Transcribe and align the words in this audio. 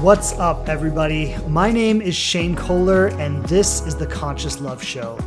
What's 0.00 0.32
up, 0.38 0.70
everybody? 0.70 1.36
My 1.46 1.70
name 1.70 2.00
is 2.00 2.16
Shane 2.16 2.56
Kohler, 2.56 3.08
and 3.08 3.44
this 3.44 3.86
is 3.86 3.94
the 3.94 4.06
Conscious 4.06 4.58
Love 4.58 4.82
Show. 4.82 5.18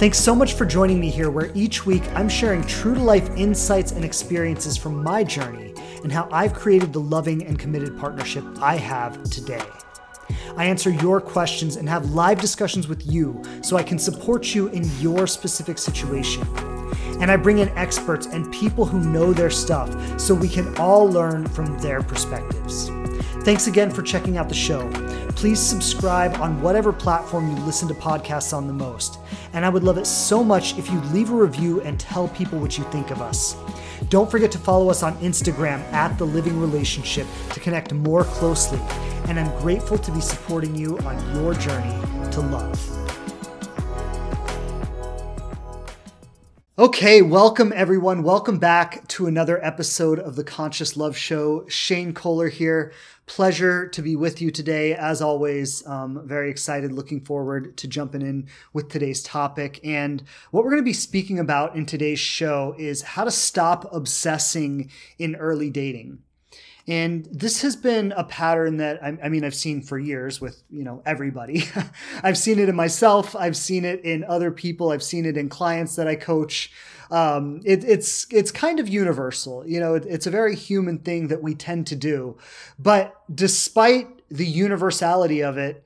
Thanks 0.00 0.18
so 0.18 0.34
much 0.34 0.54
for 0.54 0.66
joining 0.66 0.98
me 0.98 1.10
here, 1.10 1.30
where 1.30 1.52
each 1.54 1.86
week 1.86 2.02
I'm 2.16 2.28
sharing 2.28 2.64
true 2.64 2.94
to 2.94 3.00
life 3.00 3.30
insights 3.36 3.92
and 3.92 4.04
experiences 4.04 4.76
from 4.76 5.00
my 5.00 5.22
journey 5.22 5.74
and 6.02 6.10
how 6.10 6.28
I've 6.32 6.54
created 6.54 6.92
the 6.92 6.98
loving 6.98 7.46
and 7.46 7.56
committed 7.56 7.96
partnership 7.96 8.44
I 8.60 8.78
have 8.78 9.22
today. 9.30 9.62
I 10.56 10.64
answer 10.64 10.90
your 10.90 11.20
questions 11.20 11.76
and 11.76 11.88
have 11.88 12.10
live 12.10 12.40
discussions 12.40 12.88
with 12.88 13.06
you 13.06 13.40
so 13.62 13.76
I 13.76 13.84
can 13.84 14.00
support 14.00 14.56
you 14.56 14.70
in 14.70 14.90
your 14.98 15.28
specific 15.28 15.78
situation. 15.78 16.42
And 17.20 17.30
I 17.30 17.36
bring 17.36 17.58
in 17.58 17.68
experts 17.78 18.26
and 18.26 18.52
people 18.52 18.86
who 18.86 18.98
know 18.98 19.32
their 19.32 19.50
stuff 19.50 20.20
so 20.20 20.34
we 20.34 20.48
can 20.48 20.76
all 20.78 21.08
learn 21.08 21.46
from 21.46 21.78
their 21.78 22.02
perspectives. 22.02 22.90
Thanks 23.44 23.66
again 23.66 23.90
for 23.90 24.00
checking 24.00 24.38
out 24.38 24.48
the 24.48 24.54
show. 24.54 24.90
Please 25.36 25.60
subscribe 25.60 26.34
on 26.36 26.62
whatever 26.62 26.94
platform 26.94 27.54
you 27.54 27.62
listen 27.64 27.86
to 27.88 27.94
podcasts 27.94 28.56
on 28.56 28.66
the 28.66 28.72
most. 28.72 29.18
And 29.52 29.66
I 29.66 29.68
would 29.68 29.84
love 29.84 29.98
it 29.98 30.06
so 30.06 30.42
much 30.42 30.78
if 30.78 30.90
you 30.90 30.98
leave 31.12 31.30
a 31.30 31.34
review 31.34 31.82
and 31.82 32.00
tell 32.00 32.28
people 32.28 32.58
what 32.58 32.78
you 32.78 32.84
think 32.84 33.10
of 33.10 33.20
us. 33.20 33.54
Don't 34.08 34.30
forget 34.30 34.50
to 34.52 34.58
follow 34.58 34.88
us 34.88 35.02
on 35.02 35.14
Instagram 35.18 35.80
at 35.92 36.16
The 36.16 36.24
Living 36.24 36.58
Relationship 36.58 37.26
to 37.52 37.60
connect 37.60 37.92
more 37.92 38.24
closely. 38.24 38.80
And 39.28 39.38
I'm 39.38 39.54
grateful 39.60 39.98
to 39.98 40.10
be 40.10 40.22
supporting 40.22 40.74
you 40.74 40.96
on 41.00 41.34
your 41.36 41.52
journey 41.52 42.00
to 42.30 42.40
love. 42.40 43.04
Okay, 46.76 47.22
welcome 47.22 47.72
everyone. 47.72 48.24
Welcome 48.24 48.58
back 48.58 49.06
to 49.06 49.28
another 49.28 49.64
episode 49.64 50.18
of 50.18 50.34
the 50.34 50.42
Conscious 50.42 50.96
Love 50.96 51.16
Show. 51.16 51.68
Shane 51.68 52.12
Kohler 52.12 52.48
here. 52.48 52.92
Pleasure 53.26 53.88
to 53.88 54.02
be 54.02 54.16
with 54.16 54.42
you 54.42 54.50
today. 54.50 54.94
As 54.94 55.22
always, 55.22 55.86
um, 55.86 56.20
very 56.26 56.50
excited, 56.50 56.92
looking 56.92 57.22
forward 57.22 57.74
to 57.78 57.88
jumping 57.88 58.20
in 58.20 58.48
with 58.74 58.90
today's 58.90 59.22
topic. 59.22 59.80
And 59.82 60.22
what 60.50 60.62
we're 60.62 60.70
going 60.70 60.82
to 60.82 60.84
be 60.84 60.92
speaking 60.92 61.38
about 61.38 61.74
in 61.74 61.86
today's 61.86 62.18
show 62.18 62.74
is 62.78 63.00
how 63.00 63.24
to 63.24 63.30
stop 63.30 63.90
obsessing 63.94 64.90
in 65.18 65.36
early 65.36 65.70
dating. 65.70 66.18
And 66.86 67.26
this 67.32 67.62
has 67.62 67.76
been 67.76 68.12
a 68.12 68.24
pattern 68.24 68.76
that 68.76 69.02
I, 69.02 69.16
I, 69.22 69.28
mean 69.30 69.42
I've 69.42 69.54
seen 69.54 69.80
for 69.80 69.98
years 69.98 70.40
with 70.40 70.62
you 70.68 70.84
know 70.84 71.02
everybody. 71.06 71.64
I've 72.22 72.36
seen 72.36 72.58
it 72.58 72.68
in 72.68 72.76
myself. 72.76 73.34
I've 73.34 73.56
seen 73.56 73.86
it 73.86 74.04
in 74.04 74.22
other 74.24 74.50
people. 74.50 74.90
I've 74.90 75.02
seen 75.02 75.24
it 75.24 75.38
in 75.38 75.48
clients 75.48 75.96
that 75.96 76.06
I 76.06 76.16
coach. 76.16 76.72
Um, 77.10 77.60
it, 77.64 77.84
it's 77.84 78.26
it's 78.30 78.50
kind 78.50 78.80
of 78.80 78.88
universal. 78.88 79.66
You 79.66 79.80
know, 79.80 79.94
it, 79.94 80.04
it's 80.06 80.26
a 80.26 80.30
very 80.30 80.54
human 80.54 80.98
thing 80.98 81.28
that 81.28 81.42
we 81.42 81.54
tend 81.54 81.86
to 81.88 81.96
do. 81.96 82.36
But 82.78 83.14
despite 83.34 84.08
the 84.28 84.46
universality 84.46 85.42
of 85.42 85.58
it 85.58 85.84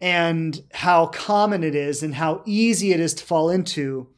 and 0.00 0.62
how 0.72 1.06
common 1.06 1.62
it 1.62 1.74
is 1.74 2.02
and 2.02 2.14
how 2.14 2.42
easy 2.44 2.92
it 2.92 3.00
is 3.00 3.14
to 3.14 3.24
fall 3.24 3.50
into, 3.50 4.08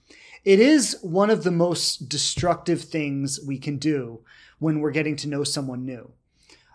it 0.44 0.60
is 0.60 0.98
one 1.02 1.30
of 1.30 1.44
the 1.44 1.50
most 1.50 2.08
destructive 2.08 2.82
things 2.82 3.40
we 3.46 3.58
can 3.58 3.78
do 3.78 4.20
when 4.58 4.80
we're 4.80 4.90
getting 4.90 5.16
to 5.16 5.28
know 5.28 5.44
someone 5.44 5.84
new. 5.84 6.12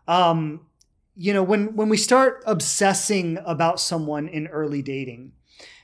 Um, 0.08 0.66
you 1.16 1.34
know, 1.34 1.44
when 1.44 1.76
when 1.76 1.90
we 1.90 1.98
start 1.98 2.44
obsessing 2.46 3.38
about 3.46 3.80
someone 3.80 4.28
in 4.28 4.48
early 4.48 4.82
dating, 4.82 5.34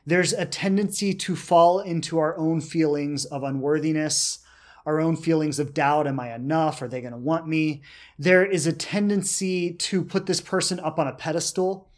there's 0.06 0.34
a 0.34 0.46
tendency 0.46 1.14
to 1.14 1.36
fall 1.36 1.80
into 1.80 2.20
our 2.20 2.38
own 2.38 2.62
feelings 2.62 3.26
of 3.26 3.44
unworthiness, 3.44 4.40
our 4.86 5.00
own 5.00 5.16
feelings 5.16 5.60
of 5.60 5.74
doubt. 5.74 6.08
Am 6.08 6.20
I 6.20 6.34
enough? 6.34 6.82
Are 6.82 6.88
they 6.88 7.02
going 7.02 7.14
to 7.14 7.18
want 7.18 7.48
me? 7.48 7.82
There 8.20 8.46
is 8.46 8.68
a 8.68 8.74
tendency 8.74 9.74
to 9.74 10.04
put 10.04 10.28
this 10.28 10.42
person 10.42 10.80
up 10.80 11.00
on 11.00 11.08
a 11.08 11.14
pedestal 11.14 11.90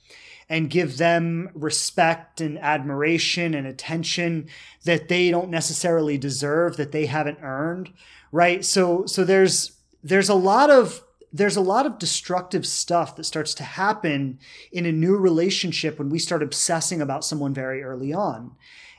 and 0.50 0.70
give 0.70 0.98
them 0.98 1.50
respect 1.54 2.40
and 2.40 2.58
admiration 2.60 3.54
and 3.54 3.68
attention 3.68 4.48
that 4.86 5.10
they 5.10 5.30
don't 5.30 5.50
necessarily 5.50 6.18
deserve, 6.18 6.78
that 6.78 6.94
they 6.94 7.06
haven't 7.06 7.40
earned, 7.42 7.92
right? 8.32 8.64
So, 8.64 9.06
so 9.06 9.26
there's 9.26 9.74
there's 10.04 10.30
a 10.30 10.36
lot 10.36 10.70
of 10.70 11.04
there's 11.34 11.58
a 11.58 11.62
lot 11.62 11.86
of 11.86 12.00
destructive 12.00 12.66
stuff 12.66 13.16
that 13.16 13.26
starts 13.26 13.54
to 13.56 13.64
happen 13.64 14.40
in 14.72 14.86
a 14.86 14.92
new 14.92 15.18
relationship 15.18 16.00
when 16.00 16.10
we 16.10 16.20
start 16.20 16.42
obsessing 16.42 17.02
about 17.02 17.26
someone 17.26 17.54
very 17.54 17.84
early 17.84 18.14
on. 18.14 18.56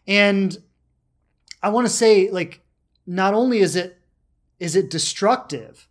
And 0.07 0.57
I 1.63 1.71
want 1.71 1.87
to 1.87 1.93
say 1.93 2.31
like 2.31 2.61
not 3.07 3.35
only 3.35 3.61
is 3.61 3.77
it 3.77 3.99
is 4.59 4.77
it 4.77 4.91
destructive, 4.91 5.89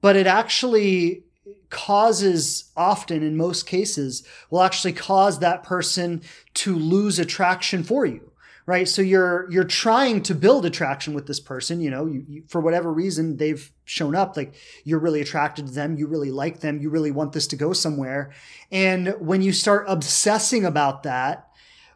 but 0.00 0.16
it 0.16 0.26
actually 0.26 1.24
causes 1.70 2.70
often 2.76 3.22
in 3.22 3.36
most 3.36 3.66
cases 3.66 4.26
will 4.50 4.62
actually 4.62 4.92
cause 4.92 5.38
that 5.38 5.62
person 5.62 6.22
to 6.54 6.76
lose 6.76 7.18
attraction 7.18 7.82
for 7.82 8.04
you 8.04 8.31
right? 8.66 8.88
So 8.88 9.02
you're 9.02 9.50
you're 9.50 9.64
trying 9.64 10.22
to 10.24 10.34
build 10.34 10.64
attraction 10.64 11.14
with 11.14 11.26
this 11.26 11.40
person 11.40 11.80
you 11.80 11.90
know 11.90 12.06
you, 12.06 12.24
you, 12.28 12.42
for 12.48 12.60
whatever 12.60 12.92
reason 12.92 13.36
they've 13.36 13.72
shown 13.84 14.14
up 14.14 14.36
like 14.36 14.54
you're 14.84 14.98
really 14.98 15.20
attracted 15.20 15.66
to 15.66 15.72
them 15.72 15.96
you 15.96 16.06
really 16.06 16.30
like 16.30 16.60
them 16.60 16.80
you 16.80 16.90
really 16.90 17.10
want 17.10 17.32
this 17.32 17.46
to 17.48 17.56
go 17.56 17.72
somewhere. 17.72 18.32
And 18.70 19.14
when 19.18 19.42
you 19.42 19.52
start 19.52 19.84
obsessing 19.88 20.64
about 20.64 21.02
that 21.02 21.51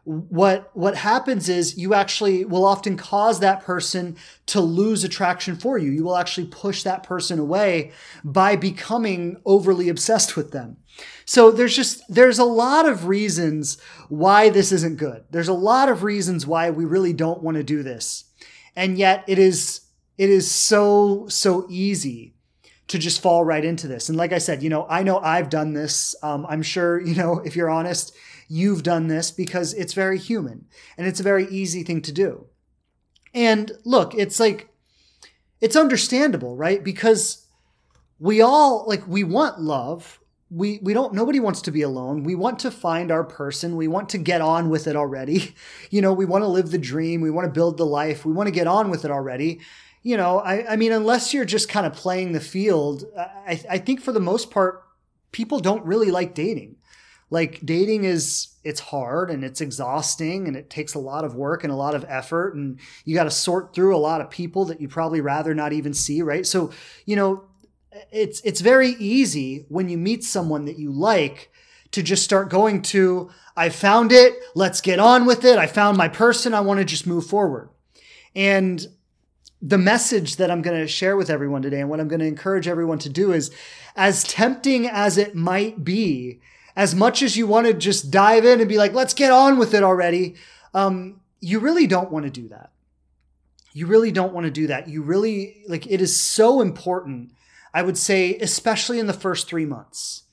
what 0.09 0.69
what 0.75 0.95
happens 0.95 1.49
is 1.49 1.77
you 1.77 1.93
actually 1.93 2.45
will 2.45 2.65
often 2.65 2.95
cause 2.95 3.41
that 3.41 3.61
person 3.61 4.15
to 4.45 4.61
lose 4.61 5.03
attraction 5.03 5.55
for 5.55 5.77
you 5.77 5.91
you 5.91 6.03
will 6.03 6.15
actually 6.15 6.47
push 6.47 6.83
that 6.83 7.03
person 7.03 7.39
away 7.39 7.91
by 8.23 8.55
becoming 8.55 9.35
overly 9.45 9.89
obsessed 9.89 10.37
with 10.37 10.51
them 10.51 10.77
so 11.25 11.51
there's 11.51 11.75
just 11.75 12.03
there's 12.07 12.39
a 12.39 12.45
lot 12.45 12.87
of 12.87 13.07
reasons 13.07 13.77
why 14.09 14.49
this 14.49 14.71
isn't 14.71 14.97
good. 14.97 15.23
There's 15.29 15.47
a 15.47 15.53
lot 15.53 15.89
of 15.89 16.03
reasons 16.03 16.47
why 16.47 16.69
we 16.69 16.85
really 16.85 17.13
don't 17.13 17.43
want 17.43 17.57
to 17.57 17.63
do 17.63 17.83
this. 17.83 18.25
And 18.75 18.97
yet 18.97 19.23
it 19.27 19.39
is 19.39 19.81
it 20.17 20.29
is 20.29 20.49
so 20.49 21.27
so 21.27 21.67
easy 21.69 22.33
to 22.87 22.97
just 22.97 23.21
fall 23.21 23.43
right 23.43 23.65
into 23.65 23.87
this. 23.87 24.07
And 24.07 24.17
like 24.17 24.31
I 24.31 24.37
said, 24.37 24.63
you 24.63 24.69
know, 24.69 24.87
I 24.89 25.03
know 25.03 25.19
I've 25.19 25.49
done 25.49 25.73
this. 25.73 26.15
Um, 26.23 26.45
I'm 26.47 26.63
sure, 26.63 27.01
you 27.01 27.15
know, 27.15 27.39
if 27.45 27.55
you're 27.55 27.69
honest, 27.69 28.15
you've 28.47 28.83
done 28.83 29.07
this 29.07 29.31
because 29.31 29.73
it's 29.73 29.93
very 29.93 30.17
human 30.17 30.65
and 30.97 31.07
it's 31.07 31.19
a 31.19 31.23
very 31.23 31.47
easy 31.47 31.83
thing 31.83 32.01
to 32.01 32.11
do. 32.11 32.47
And 33.33 33.71
look, 33.83 34.15
it's 34.15 34.39
like, 34.39 34.69
it's 35.59 35.75
understandable, 35.75 36.55
right? 36.55 36.83
Because 36.83 37.45
we 38.19 38.41
all, 38.41 38.85
like, 38.87 39.07
we 39.07 39.23
want 39.23 39.59
love. 39.61 40.19
We 40.49 40.79
we 40.81 40.93
don't 40.93 41.13
nobody 41.13 41.41
wants 41.41 41.61
to 41.63 41.71
be 41.71 41.81
alone. 41.81 42.23
We 42.23 42.33
want 42.33 42.59
to 42.59 42.71
find 42.71 43.11
our 43.11 43.25
person. 43.25 43.75
We 43.75 43.89
want 43.89 44.07
to 44.09 44.17
get 44.17 44.39
on 44.39 44.69
with 44.69 44.87
it 44.87 44.95
already. 44.95 45.53
You 45.89 46.01
know 46.01 46.13
we 46.13 46.23
want 46.23 46.43
to 46.43 46.47
live 46.47 46.71
the 46.71 46.77
dream. 46.77 47.19
We 47.19 47.31
want 47.31 47.47
to 47.47 47.51
build 47.51 47.75
the 47.75 47.85
life. 47.85 48.25
We 48.25 48.31
want 48.31 48.47
to 48.47 48.51
get 48.51 48.65
on 48.65 48.89
with 48.89 49.03
it 49.03 49.11
already. 49.11 49.59
You 50.03 50.15
know 50.15 50.39
i, 50.39 50.65
I 50.71 50.75
mean 50.77 50.93
unless 50.93 51.33
you're 51.33 51.43
just 51.43 51.67
kind 51.67 51.85
of 51.85 51.91
playing 51.91 52.31
the 52.31 52.39
field 52.39 53.03
I, 53.17 53.61
I 53.69 53.77
think 53.77 53.99
for 53.99 54.13
the 54.13 54.21
most 54.21 54.51
part 54.51 54.85
people 55.33 55.59
don't 55.59 55.85
really 55.85 56.11
like 56.11 56.33
dating 56.33 56.77
like 57.29 57.59
dating 57.65 58.03
is 58.03 58.49
it's 58.63 58.79
hard 58.79 59.29
and 59.29 59.43
it's 59.43 59.61
exhausting 59.61 60.47
and 60.47 60.55
it 60.55 60.69
takes 60.69 60.93
a 60.93 60.99
lot 60.99 61.23
of 61.23 61.35
work 61.35 61.63
and 61.63 61.71
a 61.71 61.75
lot 61.75 61.95
of 61.95 62.05
effort 62.07 62.55
and 62.55 62.79
you 63.05 63.15
got 63.15 63.25
to 63.25 63.31
sort 63.31 63.73
through 63.73 63.95
a 63.95 63.99
lot 63.99 64.21
of 64.21 64.29
people 64.29 64.65
that 64.65 64.79
you 64.79 64.87
probably 64.87 65.21
rather 65.21 65.53
not 65.53 65.73
even 65.73 65.93
see 65.93 66.21
right 66.21 66.45
so 66.45 66.71
you 67.05 67.15
know 67.15 67.43
it's 68.11 68.41
it's 68.41 68.61
very 68.61 68.89
easy 68.99 69.65
when 69.69 69.89
you 69.89 69.97
meet 69.97 70.23
someone 70.23 70.65
that 70.65 70.77
you 70.77 70.91
like 70.91 71.51
to 71.91 72.03
just 72.03 72.23
start 72.23 72.49
going 72.49 72.81
to 72.81 73.29
I 73.57 73.69
found 73.69 74.11
it, 74.11 74.35
let's 74.53 74.81
get 74.81 74.99
on 74.99 75.25
with 75.25 75.43
it. 75.43 75.57
I 75.57 75.65
found 75.65 75.97
my 75.97 76.07
person, 76.07 76.53
I 76.53 76.61
want 76.61 76.79
to 76.79 76.85
just 76.85 77.07
move 77.07 77.25
forward. 77.25 77.69
And 78.35 78.85
the 79.59 79.79
message 79.79 80.35
that 80.35 80.51
I'm 80.51 80.61
going 80.61 80.79
to 80.79 80.87
share 80.87 81.17
with 81.17 81.31
everyone 81.31 81.63
today 81.63 81.81
and 81.81 81.89
what 81.89 81.99
I'm 81.99 82.07
going 82.07 82.19
to 82.19 82.27
encourage 82.27 82.67
everyone 82.67 82.99
to 82.99 83.09
do 83.09 83.33
is 83.33 83.49
as 83.95 84.23
tempting 84.23 84.87
as 84.87 85.17
it 85.17 85.33
might 85.33 85.83
be, 85.83 86.39
as 86.77 86.95
much 86.95 87.21
as 87.21 87.35
you 87.35 87.45
want 87.45 87.67
to 87.67 87.73
just 87.73 88.09
dive 88.09 88.45
in 88.45 88.61
and 88.61 88.69
be 88.69 88.77
like, 88.77 88.93
let's 88.93 89.13
get 89.13 89.31
on 89.31 89.57
with 89.57 89.73
it 89.73 89.83
already, 89.83 90.35
um, 90.73 91.19
you 91.41 91.59
really 91.59 91.87
don't 91.87 92.11
want 92.11 92.23
to 92.23 92.31
do 92.31 92.47
that. 92.47 92.71
You 93.73 93.87
really 93.87 94.13
don't 94.13 94.33
want 94.33 94.45
to 94.45 94.51
do 94.51 94.67
that. 94.67 94.87
You 94.87 95.01
really, 95.01 95.63
like, 95.67 95.85
it 95.87 95.99
is 95.99 96.17
so 96.17 96.61
important 96.61 97.31
I 97.77 97.83
would 97.83 97.97
say, 97.97 98.35
especially 98.37 98.97
in 98.97 99.05
the 99.05 99.13
first 99.13 99.47
three 99.47 99.65
months. 99.65 100.23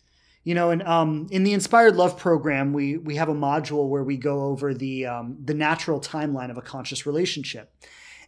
You 0.45 0.55
know, 0.55 0.71
and 0.71 0.83
um, 0.83 1.27
in 1.31 1.43
the 1.43 1.53
Inspired 1.53 1.95
Love 1.95 2.19
program, 2.19 2.73
we 2.73 2.97
we 2.97 3.17
have 3.17 3.29
a 3.29 3.35
module 3.35 3.89
where 3.89 4.03
we 4.03 4.17
go 4.17 4.45
over 4.45 4.73
the 4.73 5.05
um, 5.05 5.37
the 5.45 5.53
natural 5.53 6.01
timeline 6.01 6.51
of 6.51 6.57
a 6.57 6.63
conscious 6.63 7.05
relationship. 7.05 7.71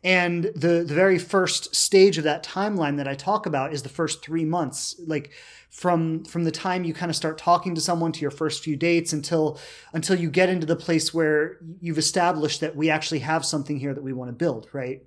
And 0.04 0.44
the 0.54 0.84
the 0.86 0.94
very 0.94 1.18
first 1.18 1.74
stage 1.74 2.18
of 2.18 2.24
that 2.24 2.44
timeline 2.44 2.96
that 2.98 3.08
I 3.08 3.14
talk 3.14 3.46
about 3.46 3.72
is 3.72 3.82
the 3.82 3.88
first 3.88 4.24
three 4.24 4.44
months, 4.44 4.94
like 5.04 5.32
from 5.70 6.24
from 6.24 6.44
the 6.44 6.50
time 6.50 6.84
you 6.84 6.94
kind 6.94 7.10
of 7.10 7.16
start 7.16 7.38
talking 7.38 7.74
to 7.74 7.80
someone 7.80 8.12
to 8.12 8.20
your 8.20 8.30
first 8.30 8.62
few 8.62 8.76
dates 8.76 9.12
until 9.12 9.58
until 9.92 10.18
you 10.18 10.30
get 10.30 10.48
into 10.48 10.66
the 10.66 10.76
place 10.76 11.12
where 11.12 11.58
you've 11.80 11.98
established 11.98 12.60
that 12.60 12.76
we 12.76 12.90
actually 12.90 13.20
have 13.20 13.44
something 13.44 13.78
here 13.78 13.94
that 13.94 14.04
we 14.04 14.12
want 14.12 14.28
to 14.28 14.36
build, 14.36 14.68
right? 14.72 15.02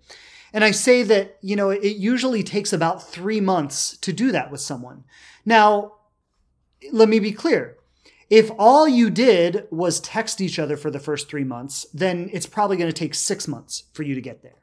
And 0.51 0.63
I 0.63 0.71
say 0.71 1.03
that, 1.03 1.37
you 1.41 1.55
know, 1.55 1.69
it 1.69 1.97
usually 1.97 2.43
takes 2.43 2.73
about 2.73 3.07
three 3.07 3.39
months 3.39 3.97
to 3.97 4.11
do 4.11 4.31
that 4.31 4.51
with 4.51 4.61
someone. 4.61 5.03
Now, 5.45 5.93
let 6.91 7.09
me 7.09 7.19
be 7.19 7.31
clear. 7.31 7.77
If 8.29 8.51
all 8.59 8.87
you 8.87 9.09
did 9.09 9.67
was 9.71 9.99
text 9.99 10.39
each 10.39 10.59
other 10.59 10.77
for 10.77 10.91
the 10.91 10.99
first 10.99 11.29
three 11.29 11.43
months, 11.43 11.85
then 11.93 12.29
it's 12.31 12.45
probably 12.45 12.77
going 12.77 12.89
to 12.89 12.93
take 12.93 13.15
six 13.15 13.47
months 13.47 13.83
for 13.93 14.03
you 14.03 14.13
to 14.13 14.21
get 14.21 14.43
there. 14.43 14.58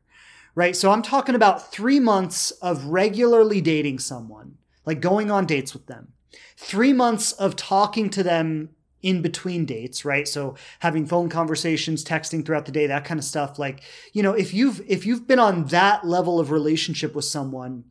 Right. 0.56 0.74
So 0.74 0.90
I'm 0.90 1.02
talking 1.02 1.34
about 1.34 1.70
three 1.70 2.00
months 2.00 2.50
of 2.50 2.86
regularly 2.86 3.60
dating 3.60 3.98
someone, 3.98 4.56
like 4.86 5.02
going 5.02 5.30
on 5.30 5.44
dates 5.44 5.74
with 5.74 5.86
them, 5.86 6.14
three 6.56 6.94
months 6.94 7.32
of 7.32 7.56
talking 7.56 8.08
to 8.10 8.22
them 8.22 8.70
in 9.02 9.20
between 9.20 9.66
dates, 9.66 10.02
right? 10.06 10.26
So 10.26 10.56
having 10.78 11.04
phone 11.04 11.28
conversations, 11.28 12.02
texting 12.02 12.44
throughout 12.44 12.64
the 12.64 12.72
day, 12.72 12.86
that 12.86 13.04
kind 13.04 13.20
of 13.20 13.24
stuff. 13.24 13.58
Like, 13.58 13.82
you 14.14 14.22
know, 14.22 14.32
if 14.32 14.54
you've 14.54 14.80
if 14.88 15.04
you've 15.04 15.28
been 15.28 15.38
on 15.38 15.66
that 15.66 16.06
level 16.06 16.40
of 16.40 16.50
relationship 16.50 17.14
with 17.14 17.26
someone 17.26 17.84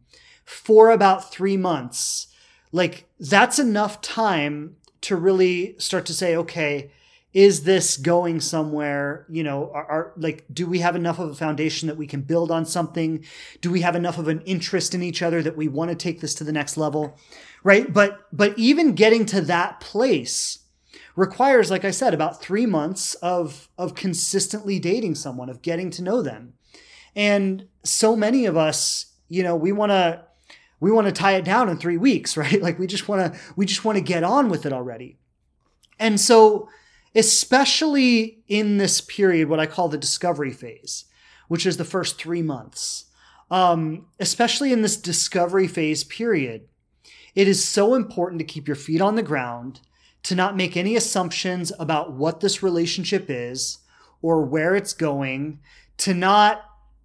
for 0.43 0.89
about 0.89 1.31
3 1.31 1.57
months, 1.57 2.27
like 2.71 3.07
that's 3.19 3.59
enough 3.59 4.01
time 4.01 4.75
to 5.01 5.15
really 5.15 5.75
start 5.77 6.07
to 6.07 6.15
say, 6.15 6.35
okay, 6.35 6.89
is 7.35 7.63
this 7.63 7.97
going 7.97 8.39
somewhere? 8.39 9.25
You 9.29 9.43
know, 9.43 9.69
are, 9.73 9.85
are, 9.85 10.13
like, 10.15 10.45
do 10.53 10.65
we 10.65 10.79
have 10.79 10.95
enough 10.95 11.19
of 11.19 11.29
a 11.29 11.35
foundation 11.35 11.89
that 11.89 11.97
we 11.97 12.07
can 12.07 12.21
build 12.21 12.49
on 12.49 12.65
something? 12.65 13.25
Do 13.59 13.69
we 13.69 13.81
have 13.81 13.93
enough 13.93 14.17
of 14.17 14.29
an 14.29 14.39
interest 14.45 14.95
in 14.95 15.03
each 15.03 15.21
other 15.21 15.43
that 15.43 15.57
we 15.57 15.67
want 15.67 15.89
to 15.91 15.95
take 15.95 16.21
this 16.21 16.33
to 16.35 16.45
the 16.45 16.53
next 16.53 16.77
level? 16.77 17.19
Right. 17.61 17.91
But, 17.91 18.21
but 18.31 18.57
even 18.57 18.95
getting 18.95 19.25
to 19.27 19.41
that 19.41 19.81
place 19.81 20.59
requires, 21.17 21.69
like 21.69 21.83
I 21.83 21.91
said, 21.91 22.13
about 22.13 22.41
three 22.41 22.65
months 22.65 23.15
of, 23.15 23.67
of 23.77 23.95
consistently 23.95 24.79
dating 24.79 25.15
someone, 25.15 25.49
of 25.49 25.61
getting 25.61 25.89
to 25.91 26.03
know 26.03 26.21
them. 26.21 26.53
And 27.17 27.67
so 27.83 28.15
many 28.15 28.45
of 28.45 28.55
us, 28.55 29.07
you 29.27 29.43
know, 29.43 29.57
we 29.57 29.73
want 29.73 29.91
to, 29.91 30.23
we 30.79 30.89
want 30.89 31.07
to 31.07 31.13
tie 31.13 31.33
it 31.33 31.43
down 31.43 31.67
in 31.67 31.77
three 31.77 31.97
weeks, 31.97 32.37
right? 32.37 32.61
Like 32.61 32.79
we 32.79 32.87
just 32.87 33.09
want 33.09 33.33
to 33.33 33.39
we 33.57 33.65
just 33.65 33.83
want 33.83 33.97
to 33.97 34.03
get 34.03 34.23
on 34.23 34.47
with 34.47 34.65
it 34.65 34.71
already. 34.71 35.17
And 35.99 36.19
so, 36.19 36.69
especially 37.15 38.43
in 38.47 38.77
this 38.77 38.99
period, 38.99 39.47
what 39.47 39.59
I 39.59 39.65
call 39.65 39.87
the 39.87 39.97
discovery 39.97 40.51
phase, 40.51 41.05
which 41.47 41.65
is 41.65 41.77
the 41.77 41.85
first 41.85 42.19
three 42.19 42.41
months, 42.41 43.05
um, 43.49 44.07
especially 44.19 44.73
in 44.73 44.81
this 44.81 44.97
discovery 44.97 45.67
phase 45.67 46.03
period, 46.03 46.67
it 47.33 47.47
is 47.47 47.63
so 47.63 47.95
important 47.95 48.39
to 48.39 48.45
keep 48.45 48.67
your 48.67 48.75
feet 48.75 49.01
on 49.01 49.15
the 49.15 49.23
ground, 49.23 49.79
to 50.23 50.35
not 50.35 50.57
make 50.57 50.75
any 50.75 50.95
assumptions 50.95 51.71
about 51.79 52.13
what 52.13 52.41
this 52.41 52.61
relationship 52.61 53.25
is 53.29 53.79
or 54.21 54.41
where 54.41 54.75
it's 54.75 54.93
going, 54.93 55.59
to 55.97 56.13
not 56.13 56.63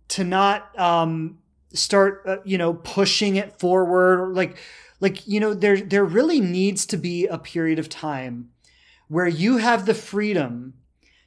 to 0.08 0.24
not 0.24 0.76
um, 0.78 1.38
start 1.72 2.22
uh, 2.26 2.36
you 2.44 2.58
know 2.58 2.74
pushing 2.74 3.36
it 3.36 3.58
forward. 3.58 4.34
Like 4.34 4.56
like 5.00 5.26
you 5.26 5.38
know 5.38 5.52
there 5.52 5.80
there 5.80 6.04
really 6.04 6.40
needs 6.40 6.86
to 6.86 6.96
be 6.96 7.26
a 7.26 7.38
period 7.38 7.78
of 7.78 7.88
time 7.88 8.50
where 9.10 9.26
you 9.26 9.56
have 9.56 9.86
the 9.86 9.94
freedom 9.94 10.72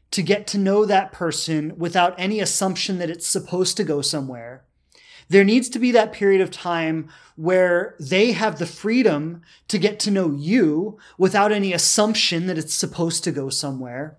to 0.10 0.24
get 0.24 0.48
to 0.48 0.58
know 0.58 0.86
that 0.86 1.12
person 1.12 1.74
without 1.78 2.16
any 2.18 2.40
assumption 2.40 2.98
that 2.98 3.10
it's 3.10 3.28
supposed 3.28 3.76
to 3.76 3.84
go 3.84 4.02
somewhere. 4.02 4.64
There 5.28 5.44
needs 5.44 5.68
to 5.70 5.80
be 5.80 5.92
that 5.92 6.14
period 6.14 6.40
of 6.40 6.50
time 6.50 7.10
where 7.36 7.98
they 8.00 8.32
have 8.32 8.58
the 8.58 8.66
freedom 8.66 9.42
to 9.68 9.78
get 9.78 10.00
to 10.00 10.12
know 10.12 10.32
you 10.32 10.98
without 11.18 11.52
any 11.52 11.74
assumption 11.74 12.48
that 12.48 12.58
it's 12.58 12.74
supposed 12.74 13.22
to 13.26 13.34
go 13.34 13.50
somewhere. 13.50 14.18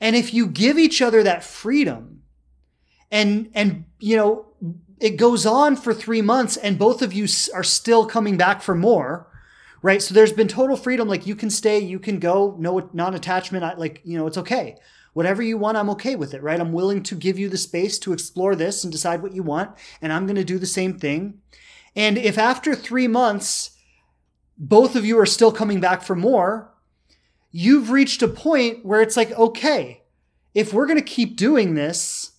And 0.00 0.14
if 0.14 0.32
you 0.32 0.46
give 0.46 0.78
each 0.78 1.02
other 1.02 1.24
that 1.24 1.42
freedom 1.42 2.22
and 3.10 3.50
and 3.54 3.86
you 3.98 4.16
know 4.16 4.46
it 5.00 5.16
goes 5.16 5.44
on 5.44 5.74
for 5.74 5.92
three 5.92 6.22
months 6.22 6.56
and 6.56 6.78
both 6.78 7.02
of 7.02 7.12
you 7.12 7.26
are 7.52 7.64
still 7.64 8.06
coming 8.06 8.36
back 8.36 8.62
for 8.62 8.76
more 8.76 9.29
right? 9.82 10.02
So 10.02 10.14
there's 10.14 10.32
been 10.32 10.48
total 10.48 10.76
freedom. 10.76 11.08
Like 11.08 11.26
you 11.26 11.34
can 11.34 11.50
stay 11.50 11.78
you 11.78 11.98
can 11.98 12.18
go. 12.18 12.56
No 12.58 12.90
non-attachment. 12.92 13.64
I, 13.64 13.74
like 13.74 14.00
you 14.04 14.18
know 14.18 14.26
it's 14.26 14.38
okay. 14.38 14.76
Whatever 15.12 15.42
you 15.42 15.58
want 15.58 15.76
i'm 15.76 15.90
okay 15.90 16.14
with 16.14 16.34
it 16.34 16.42
right? 16.42 16.60
I'm 16.60 16.72
willing 16.72 17.02
to 17.04 17.14
give 17.14 17.38
you 17.38 17.48
the 17.48 17.56
space 17.56 17.98
to 18.00 18.12
explore 18.12 18.54
this 18.54 18.84
and 18.84 18.92
decide 18.92 19.22
what 19.22 19.34
you 19.34 19.42
want 19.42 19.76
and 20.00 20.12
i'm 20.12 20.26
going 20.26 20.36
to 20.36 20.44
do 20.44 20.58
the 20.58 20.66
same 20.66 20.98
thing. 20.98 21.40
And 21.96 22.16
if 22.16 22.38
after 22.38 22.74
three 22.74 23.08
months 23.08 23.70
both 24.56 24.94
of 24.94 25.04
you 25.04 25.18
are 25.18 25.26
still 25.26 25.50
coming 25.50 25.80
back 25.80 26.02
for 26.02 26.14
more 26.14 26.72
you've 27.50 27.90
reached 27.90 28.22
a 28.22 28.28
point 28.28 28.84
where 28.84 29.02
it's 29.02 29.16
like 29.16 29.32
okay 29.32 30.02
if 30.54 30.72
we're 30.72 30.86
going 30.86 30.98
to 30.98 31.04
keep 31.04 31.36
doing 31.36 31.74
this 31.74 32.32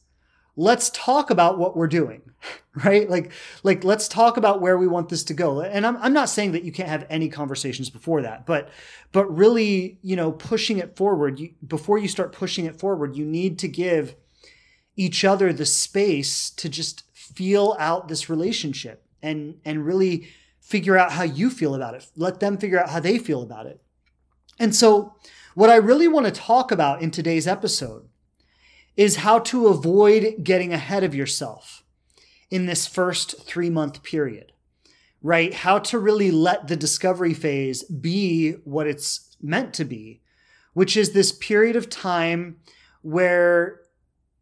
let's 0.56 0.90
talk 0.92 1.30
about 1.30 1.58
what 1.58 1.76
we're 1.76 1.88
doing 1.88 2.22
right? 2.84 3.10
Like 3.10 3.32
like 3.64 3.84
let's 3.84 4.08
talk 4.08 4.38
about 4.38 4.62
where 4.62 4.78
we 4.78 4.88
want 4.88 5.10
this 5.10 5.24
to 5.26 5.34
go. 5.34 5.62
And 5.62 5.86
I'm, 5.86 5.98
I'm 5.98 6.14
not 6.14 6.30
saying 6.30 6.54
that 6.54 6.64
you 6.64 6.72
can't 6.72 6.90
have 6.90 7.06
any 7.10 7.30
conversations 7.30 7.90
before 7.90 8.22
that 8.22 8.46
but 8.46 8.70
but 9.12 9.26
really 9.26 10.00
you 10.02 10.16
know 10.16 10.32
pushing 10.32 10.78
it 10.78 10.96
forward 10.96 11.40
you, 11.40 11.54
before 11.66 11.98
you 11.98 12.08
start 12.08 12.32
pushing 12.32 12.66
it 12.66 12.80
forward 12.80 13.16
you 13.16 13.26
need 13.26 13.60
to 13.60 13.68
give 13.68 14.16
each 14.96 15.24
other 15.24 15.54
the 15.54 15.66
space 15.66 16.50
to 16.50 16.70
just 16.70 17.04
feel 17.14 17.76
out 17.80 18.08
this 18.08 18.30
relationship 18.30 19.06
and 19.22 19.58
and 19.66 19.86
really 19.86 20.28
figure 20.60 20.98
out 20.98 21.12
how 21.12 21.24
you 21.24 21.50
feel 21.50 21.76
about 21.76 21.96
it. 21.96 22.08
Let 22.16 22.40
them 22.40 22.58
figure 22.58 22.80
out 22.80 22.90
how 22.90 23.00
they 23.00 23.18
feel 23.18 23.42
about 23.42 23.66
it. 23.66 23.82
And 24.60 24.76
so 24.76 25.16
what 25.54 25.70
i 25.70 25.76
really 25.76 26.08
want 26.08 26.26
to 26.26 26.32
talk 26.32 26.72
about 26.72 27.02
in 27.02 27.12
today's 27.12 27.48
episode 27.48 28.08
is 28.96 29.18
how 29.18 29.40
to 29.40 29.68
avoid 29.68 30.36
getting 30.44 30.72
ahead 30.72 31.04
of 31.04 31.16
yourself 31.16 31.81
in 32.52 32.66
this 32.66 32.86
first 32.86 33.48
three 33.48 33.70
month 33.70 34.04
period, 34.04 34.52
right? 35.24 35.54
How 35.54 35.80
to 35.80 35.98
really 35.98 36.30
let 36.30 36.68
the 36.68 36.76
discovery 36.76 37.34
phase 37.34 37.84
be 37.86 38.52
what 38.66 38.86
it's 38.86 39.36
meant 39.42 39.74
to 39.76 39.86
be, 39.86 40.22
which 40.74 40.96
is 40.96 41.14
this 41.14 41.32
period 41.32 41.76
of 41.76 41.90
time 41.90 42.58
where 43.02 43.80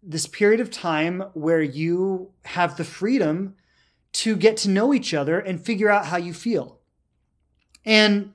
this 0.02 0.26
period 0.26 0.60
of 0.60 0.72
time 0.72 1.24
where 1.34 1.62
you 1.62 2.32
have 2.46 2.78
the 2.78 2.84
freedom 2.84 3.56
to 4.12 4.36
get 4.36 4.58
to 4.58 4.70
know 4.70 4.94
each 4.94 5.14
other 5.14 5.40
and 5.40 5.64
figure 5.64 5.90
out 5.90 6.08
how 6.08 6.18
you 6.18 6.34
feel. 6.34 6.80
And 7.86 8.34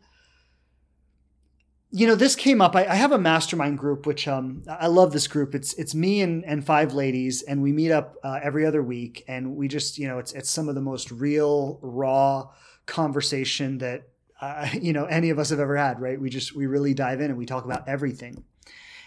you 1.97 2.09
know, 2.09 2.17
this 2.17 2.35
came 2.35 2.61
up. 2.61 2.75
I, 2.75 2.87
I, 2.87 2.97
have 2.97 3.13
a 3.13 3.19
mastermind 3.19 3.79
group, 3.79 4.05
which 4.05 4.27
um, 4.27 4.65
I 4.69 4.89
love 4.89 5.13
this 5.13 5.29
group. 5.29 5.55
It's 5.55 5.75
it's 5.75 5.95
me 5.95 6.23
and, 6.23 6.45
and 6.45 6.67
five 6.67 6.93
ladies, 6.93 7.43
and 7.43 7.63
we 7.63 7.71
meet 7.71 7.93
up 7.93 8.17
uh, 8.25 8.41
every 8.43 8.67
other 8.67 8.83
week, 8.83 9.23
and 9.29 9.55
we 9.55 9.69
just 9.69 9.97
you 9.97 10.09
know 10.09 10.19
it's 10.19 10.33
it's 10.33 10.51
some 10.51 10.69
of 10.69 10.75
the 10.75 10.81
most 10.81 11.13
real, 11.13 11.79
raw 11.83 12.49
conversation 12.87 13.79
that 13.79 14.09
uh, 14.41 14.69
you 14.83 14.93
know 14.93 15.05
any 15.05 15.31
of 15.31 15.39
us 15.39 15.51
have 15.51 15.61
ever 15.61 15.77
had. 15.77 16.01
Right? 16.01 16.21
We 16.21 16.31
just 16.31 16.57
we 16.57 16.67
really 16.67 16.95
dive 16.95 17.21
in 17.21 17.31
and 17.31 17.39
we 17.39 17.47
talk 17.47 17.65
about 17.65 17.89
everything. 17.89 18.43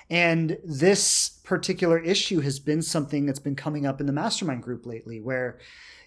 And 0.10 0.58
this 0.64 1.42
particular 1.44 2.00
issue 2.00 2.40
has 2.40 2.58
been 2.58 2.82
something 2.82 3.26
that's 3.26 3.40
been 3.40 3.58
coming 3.58 3.86
up 3.86 4.00
in 4.00 4.08
the 4.08 4.14
mastermind 4.14 4.64
group 4.64 4.86
lately, 4.86 5.20
where 5.20 5.60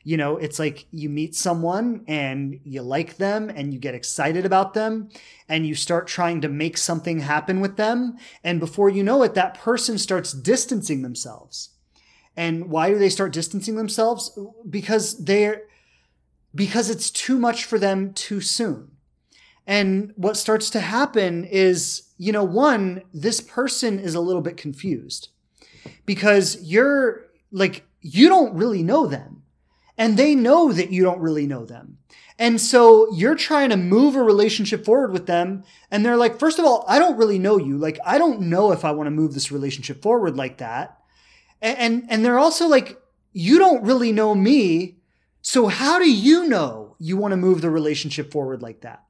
you 0.02 0.16
know, 0.16 0.38
it's 0.38 0.58
like 0.58 0.86
you 0.90 1.10
meet 1.10 1.34
someone 1.34 2.04
and 2.08 2.58
you 2.64 2.80
like 2.80 3.18
them 3.18 3.50
and 3.50 3.72
you 3.74 3.78
get 3.78 3.94
excited 3.94 4.46
about 4.46 4.72
them 4.72 5.10
and 5.48 5.66
you 5.66 5.74
start 5.74 6.06
trying 6.06 6.40
to 6.40 6.48
make 6.48 6.78
something 6.78 7.20
happen 7.20 7.60
with 7.60 7.76
them. 7.76 8.16
And 8.42 8.60
before 8.60 8.88
you 8.88 9.02
know 9.02 9.22
it, 9.22 9.34
that 9.34 9.58
person 9.58 9.98
starts 9.98 10.32
distancing 10.32 11.02
themselves. 11.02 11.70
And 12.34 12.70
why 12.70 12.90
do 12.90 12.98
they 12.98 13.10
start 13.10 13.32
distancing 13.32 13.76
themselves? 13.76 14.38
Because 14.68 15.22
they're, 15.22 15.64
because 16.54 16.88
it's 16.88 17.10
too 17.10 17.38
much 17.38 17.66
for 17.66 17.78
them 17.78 18.14
too 18.14 18.40
soon. 18.40 18.92
And 19.66 20.12
what 20.16 20.38
starts 20.38 20.70
to 20.70 20.80
happen 20.80 21.44
is, 21.44 22.10
you 22.16 22.32
know, 22.32 22.42
one, 22.42 23.02
this 23.12 23.40
person 23.42 23.98
is 23.98 24.14
a 24.14 24.20
little 24.20 24.40
bit 24.40 24.56
confused 24.56 25.28
because 26.06 26.62
you're 26.62 27.26
like, 27.52 27.84
you 28.00 28.28
don't 28.28 28.54
really 28.54 28.82
know 28.82 29.06
them 29.06 29.39
and 29.96 30.16
they 30.16 30.34
know 30.34 30.72
that 30.72 30.90
you 30.90 31.02
don't 31.02 31.20
really 31.20 31.46
know 31.46 31.64
them. 31.64 31.98
And 32.40 32.58
so 32.58 33.12
you're 33.12 33.34
trying 33.34 33.68
to 33.68 33.76
move 33.76 34.16
a 34.16 34.22
relationship 34.22 34.82
forward 34.86 35.12
with 35.12 35.26
them. 35.26 35.62
And 35.90 36.04
they're 36.04 36.16
like, 36.16 36.38
first 36.38 36.58
of 36.58 36.64
all, 36.64 36.86
I 36.88 36.98
don't 36.98 37.18
really 37.18 37.38
know 37.38 37.58
you. 37.58 37.76
Like, 37.76 37.98
I 38.04 38.16
don't 38.16 38.40
know 38.40 38.72
if 38.72 38.82
I 38.82 38.92
want 38.92 39.08
to 39.08 39.10
move 39.10 39.34
this 39.34 39.52
relationship 39.52 40.00
forward 40.00 40.36
like 40.36 40.56
that. 40.56 40.98
And, 41.60 41.78
and, 41.78 42.06
and 42.08 42.24
they're 42.24 42.38
also 42.38 42.66
like, 42.66 42.98
you 43.34 43.58
don't 43.58 43.84
really 43.84 44.10
know 44.10 44.34
me. 44.34 44.96
So 45.42 45.66
how 45.66 45.98
do 45.98 46.10
you 46.10 46.48
know 46.48 46.96
you 46.98 47.18
want 47.18 47.32
to 47.32 47.36
move 47.36 47.60
the 47.60 47.68
relationship 47.68 48.32
forward 48.32 48.62
like 48.62 48.80
that? 48.80 49.04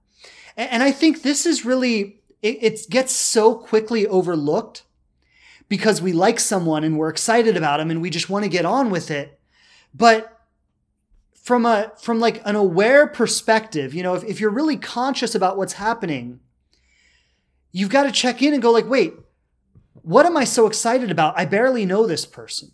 And, 0.56 0.68
and 0.70 0.82
I 0.82 0.90
think 0.90 1.22
this 1.22 1.46
is 1.46 1.64
really, 1.64 2.20
it, 2.42 2.58
it 2.62 2.90
gets 2.90 3.14
so 3.14 3.54
quickly 3.54 4.08
overlooked 4.08 4.82
because 5.68 6.02
we 6.02 6.12
like 6.12 6.40
someone 6.40 6.82
and 6.82 6.99
we're 6.99 7.08
excited 7.08 7.56
about 7.56 7.76
them 7.76 7.92
and 7.92 8.02
we 8.02 8.10
just 8.10 8.28
want 8.28 8.42
to 8.42 8.50
get 8.50 8.64
on 8.64 8.90
with 8.90 9.08
it. 9.08 9.38
But 9.94 10.39
from 11.42 11.64
a 11.66 11.92
from 12.00 12.20
like 12.20 12.42
an 12.44 12.56
aware 12.56 13.06
perspective 13.06 13.94
you 13.94 14.02
know 14.02 14.14
if, 14.14 14.25
if 14.25 14.40
you're 14.40 14.50
really 14.50 14.76
conscious 14.76 15.35
about 15.35 15.56
what's 15.56 15.75
happening 15.75 16.40
you've 17.73 17.88
got 17.88 18.04
to 18.04 18.12
check 18.12 18.42
in 18.42 18.52
and 18.52 18.62
go 18.62 18.70
like 18.70 18.88
wait 18.88 19.14
what 20.02 20.26
am 20.26 20.37
i 20.37 20.44
so 20.44 20.66
excited 20.66 21.11
about 21.11 21.38
i 21.38 21.44
barely 21.44 21.87
know 21.87 22.06
this 22.06 22.26
person 22.26 22.73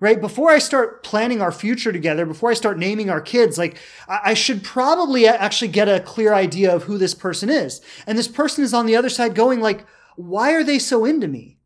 right? 0.00 0.20
Before 0.20 0.50
I 0.50 0.58
start 0.58 1.02
planning 1.02 1.40
our 1.40 1.50
future 1.50 1.90
together, 1.90 2.26
before 2.26 2.50
I 2.50 2.54
start 2.54 2.78
naming 2.78 3.08
our 3.08 3.22
kids, 3.22 3.56
like 3.56 3.78
I 4.06 4.34
should 4.34 4.62
probably 4.62 5.26
actually 5.26 5.68
get 5.68 5.88
a 5.88 5.98
clear 6.00 6.34
idea 6.34 6.74
of 6.74 6.82
who 6.82 6.98
this 6.98 7.14
person 7.14 7.48
is. 7.48 7.80
And 8.06 8.18
this 8.18 8.28
person 8.28 8.64
is 8.64 8.74
on 8.74 8.84
the 8.84 8.96
other 8.96 9.08
side 9.08 9.34
going 9.34 9.60
like, 9.60 9.86
why 10.16 10.52
are 10.52 10.62
they 10.62 10.78
so 10.78 11.06
into 11.06 11.26
me? 11.26 11.58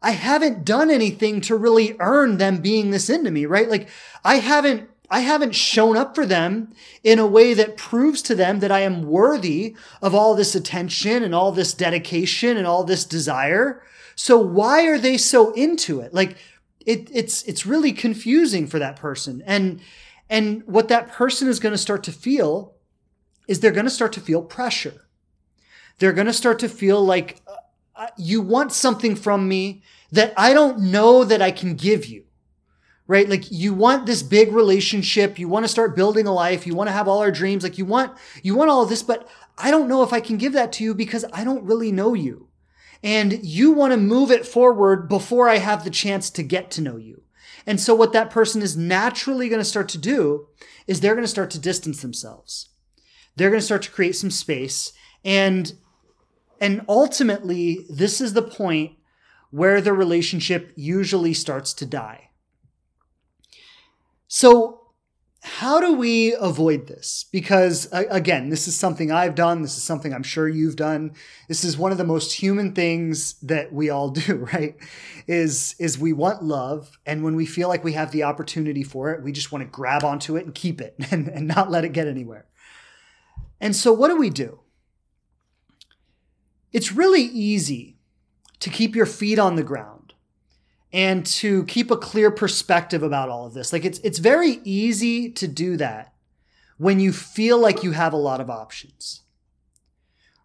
I 0.00 0.12
haven't 0.12 0.64
done 0.64 0.90
anything 0.90 1.40
to 1.42 1.56
really 1.56 1.96
earn 2.00 2.38
them 2.38 2.58
being 2.58 2.92
this 2.92 3.10
into 3.10 3.30
me, 3.30 3.44
right? 3.44 3.68
Like 3.68 3.88
I 4.24 4.36
haven't 4.36 4.88
I 5.10 5.20
haven't 5.20 5.54
shown 5.54 5.96
up 5.96 6.14
for 6.14 6.26
them 6.26 6.72
in 7.04 7.18
a 7.18 7.26
way 7.26 7.54
that 7.54 7.76
proves 7.76 8.22
to 8.22 8.34
them 8.34 8.60
that 8.60 8.72
I 8.72 8.80
am 8.80 9.02
worthy 9.02 9.76
of 10.02 10.14
all 10.14 10.34
this 10.34 10.54
attention 10.54 11.22
and 11.22 11.34
all 11.34 11.52
this 11.52 11.72
dedication 11.72 12.56
and 12.56 12.66
all 12.66 12.84
this 12.84 13.04
desire. 13.04 13.82
So 14.14 14.38
why 14.38 14.86
are 14.86 14.98
they 14.98 15.16
so 15.16 15.52
into 15.52 16.00
it? 16.00 16.12
Like 16.12 16.36
it, 16.86 17.10
it's 17.12 17.42
it's 17.42 17.66
really 17.66 17.92
confusing 17.92 18.66
for 18.66 18.78
that 18.78 18.96
person 18.96 19.42
and 19.44 19.80
and 20.30 20.62
what 20.66 20.88
that 20.88 21.12
person 21.12 21.48
is 21.48 21.60
going 21.60 21.72
to 21.72 21.78
start 21.78 22.02
to 22.04 22.12
feel 22.12 22.74
is 23.46 23.60
they're 23.60 23.72
going 23.72 23.84
to 23.86 23.90
start 23.90 24.12
to 24.14 24.20
feel 24.20 24.40
pressure 24.40 25.08
they're 25.98 26.12
going 26.12 26.28
to 26.28 26.32
start 26.32 26.58
to 26.60 26.68
feel 26.68 27.04
like 27.04 27.40
uh, 27.46 27.56
uh, 27.96 28.06
you 28.16 28.40
want 28.40 28.72
something 28.72 29.16
from 29.16 29.48
me 29.48 29.82
that 30.12 30.32
i 30.36 30.54
don't 30.54 30.78
know 30.78 31.24
that 31.24 31.42
i 31.42 31.50
can 31.50 31.74
give 31.74 32.06
you 32.06 32.24
right 33.06 33.28
like 33.28 33.50
you 33.50 33.72
want 33.72 34.06
this 34.06 34.22
big 34.22 34.52
relationship 34.52 35.38
you 35.38 35.48
want 35.48 35.64
to 35.64 35.68
start 35.68 35.96
building 35.96 36.26
a 36.26 36.32
life 36.32 36.66
you 36.66 36.74
want 36.74 36.88
to 36.88 36.92
have 36.92 37.08
all 37.08 37.20
our 37.20 37.30
dreams 37.30 37.62
like 37.62 37.78
you 37.78 37.84
want 37.84 38.16
you 38.42 38.54
want 38.54 38.70
all 38.70 38.82
of 38.82 38.88
this 38.88 39.02
but 39.02 39.28
i 39.58 39.70
don't 39.70 39.88
know 39.88 40.02
if 40.02 40.12
i 40.12 40.20
can 40.20 40.36
give 40.36 40.52
that 40.52 40.72
to 40.72 40.84
you 40.84 40.94
because 40.94 41.24
i 41.32 41.44
don't 41.44 41.64
really 41.64 41.92
know 41.92 42.14
you 42.14 42.48
and 43.02 43.44
you 43.44 43.72
want 43.72 43.92
to 43.92 43.96
move 43.96 44.30
it 44.30 44.46
forward 44.46 45.08
before 45.08 45.48
I 45.48 45.58
have 45.58 45.84
the 45.84 45.90
chance 45.90 46.30
to 46.30 46.42
get 46.42 46.70
to 46.72 46.80
know 46.80 46.96
you. 46.96 47.22
And 47.66 47.80
so 47.80 47.94
what 47.94 48.12
that 48.12 48.30
person 48.30 48.62
is 48.62 48.76
naturally 48.76 49.48
going 49.48 49.60
to 49.60 49.64
start 49.64 49.88
to 49.90 49.98
do 49.98 50.48
is 50.86 51.00
they're 51.00 51.14
going 51.14 51.24
to 51.24 51.28
start 51.28 51.50
to 51.52 51.58
distance 51.58 52.02
themselves. 52.02 52.68
They're 53.34 53.50
going 53.50 53.60
to 53.60 53.64
start 53.66 53.82
to 53.82 53.90
create 53.90 54.16
some 54.16 54.30
space 54.30 54.92
and 55.24 55.74
and 56.58 56.82
ultimately 56.88 57.86
this 57.90 58.20
is 58.20 58.32
the 58.32 58.42
point 58.42 58.92
where 59.50 59.80
the 59.80 59.92
relationship 59.92 60.72
usually 60.74 61.34
starts 61.34 61.74
to 61.74 61.86
die. 61.86 62.25
So 64.38 64.82
how 65.40 65.80
do 65.80 65.94
we 65.94 66.34
avoid 66.34 66.88
this? 66.88 67.24
Because 67.32 67.88
again, 67.90 68.50
this 68.50 68.68
is 68.68 68.76
something 68.76 69.10
I've 69.10 69.34
done. 69.34 69.62
This 69.62 69.78
is 69.78 69.82
something 69.82 70.12
I'm 70.12 70.22
sure 70.22 70.46
you've 70.46 70.76
done. 70.76 71.14
This 71.48 71.64
is 71.64 71.78
one 71.78 71.90
of 71.90 71.96
the 71.96 72.04
most 72.04 72.34
human 72.34 72.74
things 72.74 73.40
that 73.40 73.72
we 73.72 73.88
all 73.88 74.10
do, 74.26 74.46
right? 74.52 74.76
Is, 75.26 75.74
is 75.78 75.98
we 75.98 76.12
want 76.12 76.42
love. 76.42 76.98
And 77.06 77.24
when 77.24 77.34
we 77.34 77.46
feel 77.46 77.68
like 77.68 77.82
we 77.82 77.94
have 77.94 78.10
the 78.10 78.24
opportunity 78.24 78.82
for 78.82 79.10
it, 79.10 79.22
we 79.22 79.32
just 79.32 79.52
want 79.52 79.64
to 79.64 79.70
grab 79.70 80.04
onto 80.04 80.36
it 80.36 80.44
and 80.44 80.54
keep 80.54 80.82
it 80.82 80.96
and, 81.10 81.28
and 81.28 81.48
not 81.48 81.70
let 81.70 81.86
it 81.86 81.94
get 81.94 82.06
anywhere. 82.06 82.44
And 83.58 83.74
so 83.74 83.90
what 83.90 84.08
do 84.08 84.18
we 84.18 84.28
do? 84.28 84.60
It's 86.74 86.92
really 86.92 87.22
easy 87.22 87.96
to 88.60 88.68
keep 88.68 88.94
your 88.94 89.06
feet 89.06 89.38
on 89.38 89.56
the 89.56 89.64
ground 89.64 89.95
and 90.92 91.26
to 91.26 91.64
keep 91.64 91.90
a 91.90 91.96
clear 91.96 92.30
perspective 92.30 93.02
about 93.02 93.28
all 93.28 93.46
of 93.46 93.54
this. 93.54 93.72
Like 93.72 93.84
it's 93.84 93.98
it's 94.00 94.18
very 94.18 94.60
easy 94.64 95.30
to 95.32 95.48
do 95.48 95.76
that 95.76 96.12
when 96.78 97.00
you 97.00 97.12
feel 97.12 97.58
like 97.58 97.82
you 97.82 97.92
have 97.92 98.12
a 98.12 98.18
lot 98.18 98.40
of 98.40 98.50
options. 98.50 99.22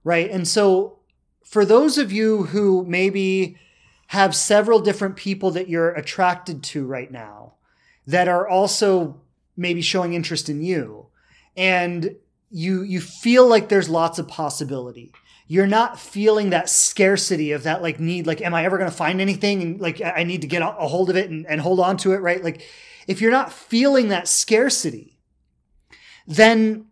Right? 0.03 0.29
And 0.29 0.47
so 0.47 0.99
for 1.43 1.65
those 1.65 1.97
of 1.97 2.11
you 2.11 2.43
who 2.43 2.85
maybe 2.85 3.57
have 4.07 4.35
several 4.35 4.79
different 4.79 5.15
people 5.15 5.51
that 5.51 5.69
you're 5.69 5.91
attracted 5.91 6.63
to 6.63 6.85
right 6.85 7.11
now 7.11 7.53
that 8.07 8.27
are 8.27 8.47
also 8.47 9.21
maybe 9.55 9.81
showing 9.81 10.13
interest 10.13 10.49
in 10.49 10.61
you 10.61 11.07
and 11.55 12.15
you 12.49 12.81
you 12.81 12.99
feel 12.99 13.47
like 13.47 13.69
there's 13.69 13.89
lots 13.89 14.19
of 14.19 14.27
possibility 14.27 15.11
you're 15.51 15.67
not 15.67 15.99
feeling 15.99 16.51
that 16.51 16.69
scarcity 16.69 17.51
of 17.51 17.63
that 17.63 17.81
like 17.81 17.99
need 17.99 18.25
like 18.25 18.39
am 18.41 18.53
i 18.53 18.63
ever 18.63 18.77
going 18.77 18.89
to 18.89 18.95
find 18.95 19.19
anything 19.19 19.61
and 19.61 19.81
like 19.81 20.01
i 20.01 20.23
need 20.23 20.39
to 20.39 20.47
get 20.47 20.61
a 20.61 20.87
hold 20.87 21.09
of 21.09 21.17
it 21.17 21.29
and, 21.29 21.45
and 21.45 21.59
hold 21.59 21.77
on 21.77 21.97
to 21.97 22.13
it 22.13 22.19
right 22.19 22.41
like 22.41 22.61
if 23.05 23.19
you're 23.19 23.31
not 23.31 23.51
feeling 23.51 24.07
that 24.07 24.29
scarcity 24.29 25.19
then 26.25 26.85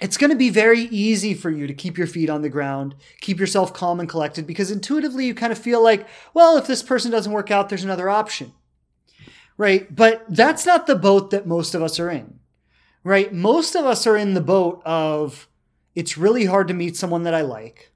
it's 0.00 0.16
going 0.16 0.30
to 0.30 0.36
be 0.36 0.48
very 0.48 0.80
easy 0.84 1.34
for 1.34 1.50
you 1.50 1.66
to 1.66 1.74
keep 1.74 1.98
your 1.98 2.08
feet 2.08 2.28
on 2.28 2.42
the 2.42 2.48
ground, 2.48 2.96
keep 3.20 3.38
yourself 3.38 3.72
calm 3.72 4.00
and 4.00 4.08
collected, 4.08 4.48
because 4.48 4.72
intuitively 4.72 5.26
you 5.26 5.34
kind 5.34 5.52
of 5.52 5.58
feel 5.58 5.80
like, 5.80 6.08
well, 6.34 6.56
if 6.56 6.66
this 6.66 6.82
person 6.82 7.12
doesn't 7.12 7.30
work 7.30 7.52
out, 7.52 7.68
there's 7.68 7.84
another 7.84 8.10
option. 8.10 8.52
Right. 9.56 9.94
But 9.94 10.24
that's 10.28 10.66
not 10.66 10.88
the 10.88 10.96
boat 10.96 11.30
that 11.30 11.46
most 11.46 11.72
of 11.76 11.82
us 11.82 12.00
are 12.00 12.10
in. 12.10 12.40
Right. 13.04 13.32
Most 13.32 13.76
of 13.76 13.84
us 13.84 14.04
are 14.04 14.16
in 14.16 14.34
the 14.34 14.40
boat 14.40 14.82
of, 14.84 15.46
it's 15.94 16.18
really 16.18 16.44
hard 16.46 16.68
to 16.68 16.74
meet 16.74 16.96
someone 16.96 17.22
that 17.24 17.34
I 17.34 17.42
like. 17.42 17.92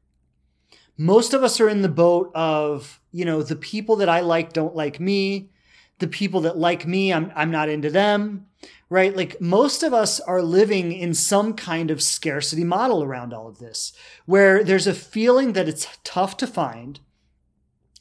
Most 0.99 1.35
of 1.35 1.43
us 1.43 1.61
are 1.61 1.69
in 1.69 1.83
the 1.83 1.89
boat 1.89 2.31
of, 2.35 3.01
you 3.13 3.25
know, 3.25 3.43
the 3.43 3.57
people 3.57 3.97
that 3.97 4.09
I 4.09 4.21
like 4.21 4.53
don't 4.53 4.75
like 4.75 4.99
me. 4.99 5.51
The 5.99 6.07
people 6.07 6.43
that 6.43 6.59
like 6.59 6.87
me, 6.87 7.11
I'm, 7.11 7.33
I'm 7.35 7.51
not 7.51 7.71
into 7.71 7.89
them, 7.89 8.47
right? 8.91 9.17
Like 9.17 9.41
most 9.41 9.83
of 9.83 9.95
us 9.95 10.21
are 10.21 10.43
living 10.43 10.93
in 10.93 11.15
some 11.15 11.55
kind 11.55 11.91
of 11.91 12.03
scarcity 12.03 12.65
model 12.65 13.03
around 13.03 13.33
all 13.33 13.49
of 13.49 13.59
this, 13.59 13.95
where 14.27 14.63
there's 14.63 14.87
a 14.87 14.93
feeling 14.93 15.55
that 15.55 15.69
it's 15.69 15.89
tough 16.05 16.37
to 16.37 16.47
find. 16.47 17.01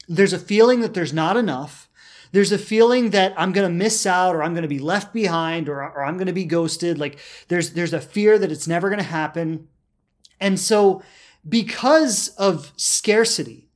There's 0.08 0.34
a 0.34 0.38
feeling 0.38 0.80
that 0.80 0.92
there's 0.92 1.14
not 1.14 1.38
enough. 1.38 1.88
There's 2.32 2.52
a 2.52 2.58
feeling 2.58 3.10
that 3.10 3.32
I'm 3.38 3.52
going 3.52 3.66
to 3.66 3.74
miss 3.74 4.04
out 4.04 4.34
or 4.34 4.42
I'm 4.42 4.52
going 4.52 4.60
to 4.62 4.68
be 4.68 4.78
left 4.78 5.14
behind 5.14 5.68
or, 5.68 5.80
or 5.80 6.04
I'm 6.04 6.18
going 6.18 6.26
to 6.26 6.34
be 6.34 6.44
ghosted. 6.44 6.98
Like 6.98 7.18
there's, 7.48 7.70
there's 7.70 7.94
a 7.94 8.00
fear 8.00 8.38
that 8.38 8.52
it's 8.52 8.68
never 8.68 8.90
going 8.90 8.98
to 8.98 9.04
happen. 9.04 9.68
And 10.40 10.58
so, 10.58 11.02
because 11.48 12.28
of 12.28 12.72
scarcity, 12.76 13.68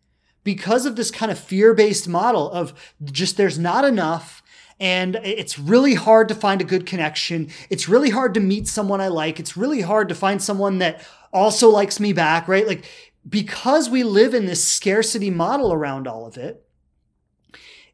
because 0.44 0.86
of 0.86 0.96
this 0.96 1.10
kind 1.10 1.30
of 1.30 1.38
fear 1.38 1.74
based 1.74 2.08
model 2.08 2.50
of 2.50 2.74
just 3.04 3.36
there's 3.36 3.58
not 3.58 3.84
enough, 3.84 4.42
and 4.78 5.16
it's 5.16 5.58
really 5.58 5.94
hard 5.94 6.28
to 6.28 6.34
find 6.34 6.60
a 6.60 6.64
good 6.64 6.86
connection. 6.86 7.50
It's 7.68 7.88
really 7.88 8.10
hard 8.10 8.34
to 8.34 8.40
meet 8.40 8.66
someone 8.66 9.00
I 9.00 9.08
like. 9.08 9.38
It's 9.38 9.56
really 9.56 9.82
hard 9.82 10.08
to 10.08 10.14
find 10.14 10.42
someone 10.42 10.78
that 10.78 11.06
also 11.32 11.68
likes 11.68 12.00
me 12.00 12.12
back, 12.12 12.48
right? 12.48 12.66
Like, 12.66 12.84
because 13.28 13.90
we 13.90 14.02
live 14.02 14.32
in 14.32 14.46
this 14.46 14.66
scarcity 14.66 15.30
model 15.30 15.72
around 15.72 16.08
all 16.08 16.26
of 16.26 16.38
it, 16.38 16.66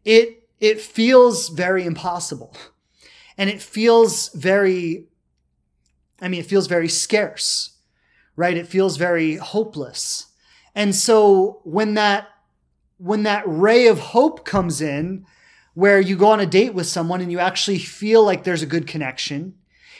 it, 0.04 0.48
it 0.60 0.80
feels 0.80 1.48
very 1.48 1.84
impossible. 1.84 2.56
And 3.36 3.50
it 3.50 3.60
feels 3.60 4.28
very, 4.28 5.06
I 6.20 6.28
mean, 6.28 6.40
it 6.40 6.46
feels 6.46 6.68
very 6.68 6.88
scarce 6.88 7.75
right? 8.36 8.56
It 8.56 8.68
feels 8.68 8.96
very 8.96 9.36
hopeless. 9.36 10.26
And 10.74 10.94
so 10.94 11.60
when 11.64 11.94
that 11.94 12.28
when 12.98 13.24
that 13.24 13.44
ray 13.46 13.88
of 13.88 13.98
hope 13.98 14.44
comes 14.44 14.80
in 14.80 15.26
where 15.74 16.00
you 16.00 16.16
go 16.16 16.28
on 16.28 16.40
a 16.40 16.46
date 16.46 16.72
with 16.72 16.86
someone 16.86 17.20
and 17.20 17.30
you 17.30 17.38
actually 17.38 17.78
feel 17.78 18.24
like 18.24 18.44
there's 18.44 18.62
a 18.62 18.66
good 18.66 18.86
connection 18.86 19.54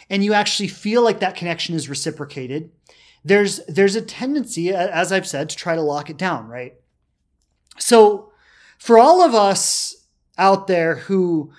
and 0.08 0.24
you 0.24 0.32
actually 0.32 0.68
feel 0.68 1.02
like 1.02 1.20
that 1.20 1.36
connection 1.36 1.74
is 1.74 1.90
reciprocated, 1.90 2.70
there's 3.24 3.60
there's 3.66 3.96
a 3.96 4.02
tendency 4.02 4.70
as 4.72 5.12
I've 5.12 5.26
said 5.26 5.48
to 5.50 5.56
try 5.56 5.74
to 5.74 5.82
lock 5.82 6.08
it 6.10 6.16
down, 6.16 6.48
right? 6.48 6.74
So 7.78 8.32
for 8.78 8.98
all 8.98 9.22
of 9.22 9.34
us 9.34 10.06
out 10.38 10.66
there 10.66 10.96
who 10.96 11.52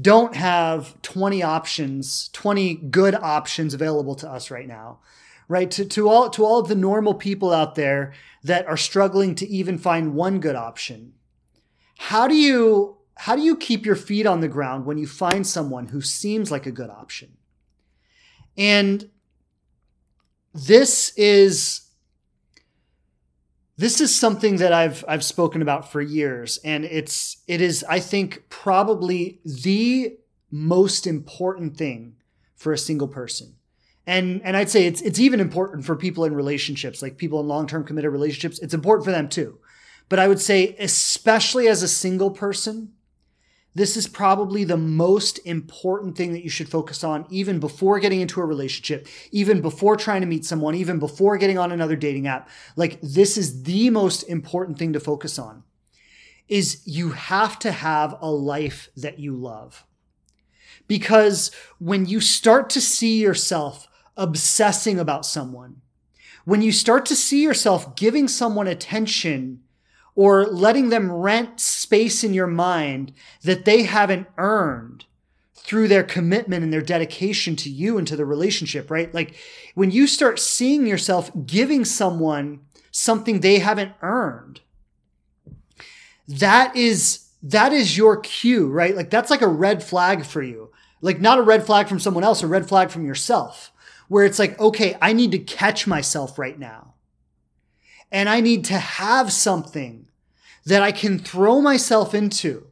don't 0.00 0.34
have 0.34 1.00
20 1.02 1.42
options, 1.42 2.28
20 2.32 2.74
good 2.74 3.14
options 3.14 3.74
available 3.74 4.14
to 4.16 4.28
us 4.28 4.50
right 4.50 4.66
now, 4.66 4.98
right? 5.48 5.70
To, 5.72 5.84
to 5.84 6.08
all 6.08 6.30
to 6.30 6.44
all 6.44 6.58
of 6.58 6.68
the 6.68 6.74
normal 6.74 7.14
people 7.14 7.52
out 7.52 7.74
there 7.74 8.12
that 8.42 8.66
are 8.66 8.76
struggling 8.76 9.34
to 9.36 9.48
even 9.48 9.78
find 9.78 10.14
one 10.14 10.40
good 10.40 10.56
option. 10.56 11.14
How 11.98 12.28
do 12.28 12.34
you 12.34 12.98
how 13.16 13.36
do 13.36 13.42
you 13.42 13.56
keep 13.56 13.86
your 13.86 13.96
feet 13.96 14.26
on 14.26 14.40
the 14.40 14.48
ground 14.48 14.86
when 14.86 14.98
you 14.98 15.06
find 15.06 15.46
someone 15.46 15.88
who 15.88 16.00
seems 16.00 16.50
like 16.50 16.66
a 16.66 16.72
good 16.72 16.90
option? 16.90 17.36
And 18.56 19.10
this 20.52 21.12
is 21.16 21.80
this 23.76 24.00
is 24.00 24.14
something 24.14 24.56
that 24.56 24.72
I've 24.72 25.04
I've 25.08 25.24
spoken 25.24 25.62
about 25.62 25.90
for 25.90 26.00
years 26.00 26.58
and 26.64 26.84
it's 26.84 27.38
it 27.48 27.60
is 27.60 27.84
I 27.88 28.00
think 28.00 28.44
probably 28.48 29.40
the 29.44 30.16
most 30.50 31.06
important 31.06 31.76
thing 31.76 32.14
for 32.54 32.72
a 32.72 32.78
single 32.78 33.08
person 33.08 33.56
and 34.06 34.42
and 34.44 34.56
I'd 34.56 34.70
say 34.70 34.86
it's 34.86 35.00
it's 35.00 35.18
even 35.18 35.40
important 35.40 35.84
for 35.84 35.96
people 35.96 36.24
in 36.24 36.34
relationships, 36.34 37.02
like 37.02 37.16
people 37.16 37.40
in 37.40 37.48
long-term 37.48 37.84
committed 37.84 38.12
relationships. 38.12 38.58
It's 38.58 38.74
important 38.74 39.04
for 39.04 39.12
them 39.12 39.28
too. 39.28 39.58
But 40.08 40.18
I 40.18 40.28
would 40.28 40.40
say 40.40 40.76
especially 40.78 41.68
as 41.68 41.82
a 41.82 41.88
single 41.88 42.30
person, 42.30 42.92
this 43.74 43.96
is 43.96 44.06
probably 44.06 44.62
the 44.62 44.76
most 44.76 45.40
important 45.44 46.16
thing 46.16 46.32
that 46.32 46.44
you 46.44 46.50
should 46.50 46.68
focus 46.68 47.02
on 47.02 47.26
even 47.30 47.58
before 47.58 47.98
getting 47.98 48.20
into 48.20 48.40
a 48.40 48.44
relationship, 48.44 49.08
even 49.32 49.60
before 49.60 49.96
trying 49.96 50.20
to 50.20 50.26
meet 50.28 50.44
someone, 50.44 50.74
even 50.74 50.98
before 50.98 51.38
getting 51.38 51.58
on 51.58 51.72
another 51.72 51.96
dating 51.96 52.28
app. 52.28 52.48
Like 52.76 53.00
this 53.00 53.36
is 53.36 53.62
the 53.64 53.90
most 53.90 54.22
important 54.24 54.78
thing 54.78 54.92
to 54.92 55.00
focus 55.00 55.38
on. 55.38 55.64
is 56.48 56.82
you 56.84 57.10
have 57.10 57.58
to 57.60 57.72
have 57.72 58.16
a 58.20 58.30
life 58.30 58.88
that 58.96 59.18
you 59.18 59.34
love. 59.34 59.84
Because 60.86 61.50
when 61.78 62.06
you 62.06 62.20
start 62.20 62.68
to 62.70 62.80
see 62.80 63.20
yourself 63.20 63.88
obsessing 64.16 64.98
about 64.98 65.26
someone, 65.26 65.80
when 66.44 66.62
you 66.62 66.72
start 66.72 67.06
to 67.06 67.16
see 67.16 67.42
yourself 67.42 67.96
giving 67.96 68.28
someone 68.28 68.66
attention 68.66 69.60
or 70.14 70.46
letting 70.46 70.90
them 70.90 71.10
rent 71.10 71.60
space 71.60 72.22
in 72.22 72.32
your 72.32 72.46
mind 72.46 73.12
that 73.42 73.64
they 73.64 73.82
haven't 73.82 74.28
earned 74.38 75.04
through 75.54 75.88
their 75.88 76.02
commitment 76.02 76.62
and 76.62 76.72
their 76.72 76.82
dedication 76.82 77.56
to 77.56 77.70
you 77.70 77.96
and 77.96 78.06
to 78.06 78.16
the 78.16 78.26
relationship, 78.26 78.90
right? 78.90 79.12
Like 79.14 79.34
when 79.74 79.90
you 79.90 80.06
start 80.06 80.38
seeing 80.38 80.86
yourself 80.86 81.30
giving 81.46 81.84
someone 81.84 82.60
something 82.90 83.40
they 83.40 83.58
haven't 83.58 83.92
earned, 84.02 84.60
that 86.28 86.76
is 86.76 87.20
that 87.42 87.72
is 87.72 87.96
your 87.96 88.18
cue, 88.18 88.68
right? 88.68 88.94
Like 88.94 89.10
that's 89.10 89.30
like 89.30 89.42
a 89.42 89.48
red 89.48 89.82
flag 89.82 90.24
for 90.24 90.42
you. 90.42 90.70
Like 91.00 91.20
not 91.20 91.38
a 91.38 91.42
red 91.42 91.66
flag 91.66 91.88
from 91.88 92.00
someone 92.00 92.24
else, 92.24 92.42
a 92.42 92.46
red 92.46 92.68
flag 92.68 92.90
from 92.90 93.04
yourself, 93.06 93.72
where 94.08 94.24
it's 94.24 94.38
like, 94.38 94.58
okay, 94.60 94.96
I 95.00 95.12
need 95.12 95.32
to 95.32 95.38
catch 95.38 95.86
myself 95.86 96.38
right 96.38 96.58
now. 96.58 96.94
And 98.10 98.28
I 98.28 98.40
need 98.40 98.64
to 98.66 98.78
have 98.78 99.32
something 99.32 100.08
that 100.66 100.82
I 100.82 100.92
can 100.92 101.18
throw 101.18 101.60
myself 101.60 102.14
into 102.14 102.68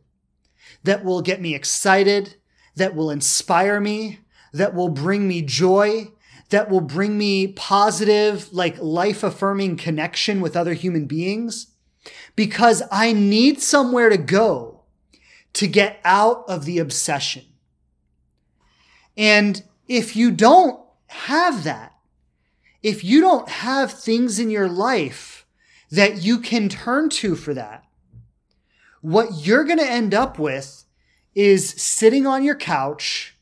that 0.85 1.05
will 1.05 1.23
get 1.23 1.41
me 1.41 1.55
excited, 1.55 2.37
that 2.77 2.95
will 2.95 3.11
inspire 3.11 3.81
me, 3.81 4.21
that 4.53 4.75
will 4.75 4.89
bring 4.89 5.27
me 5.29 5.43
joy, 5.43 6.11
that 6.51 6.69
will 6.69 6.81
bring 6.81 7.17
me 7.17 7.49
positive, 7.49 8.53
like 8.53 8.79
life 8.79 9.23
affirming 9.23 9.77
connection 9.77 10.41
with 10.41 10.57
other 10.57 10.75
human 10.75 11.07
beings 11.07 11.69
because 12.37 12.83
I 12.91 13.13
need 13.13 13.61
somewhere 13.61 14.09
to 14.09 14.19
go 14.19 14.83
to 15.55 15.67
get 15.67 16.01
out 16.05 16.45
of 16.49 16.65
the 16.65 16.79
obsession. 16.79 17.45
And 19.17 19.63
if 19.87 20.17
you 20.17 20.31
don't 20.31 20.82
have 21.13 21.65
that, 21.65 21.95
if 22.83 23.05
you 23.05 23.21
don't 23.21 23.49
have 23.49 23.93
things 23.93 24.39
in 24.39 24.51
your 24.51 24.69
life 24.69 25.47
that 25.91 26.23
you 26.23 26.39
can 26.39 26.69
turn 26.69 27.09
to 27.11 27.35
for 27.35 27.55
that, 27.55 27.85
what 29.01 29.47
you're 29.47 29.65
going 29.65 29.79
to 29.79 29.91
end 29.91 30.15
up 30.15 30.39
with 30.39 30.85
is 31.35 31.71
sitting 31.71 32.27
on 32.27 32.45
your 32.45 32.55
couch, 32.55 33.37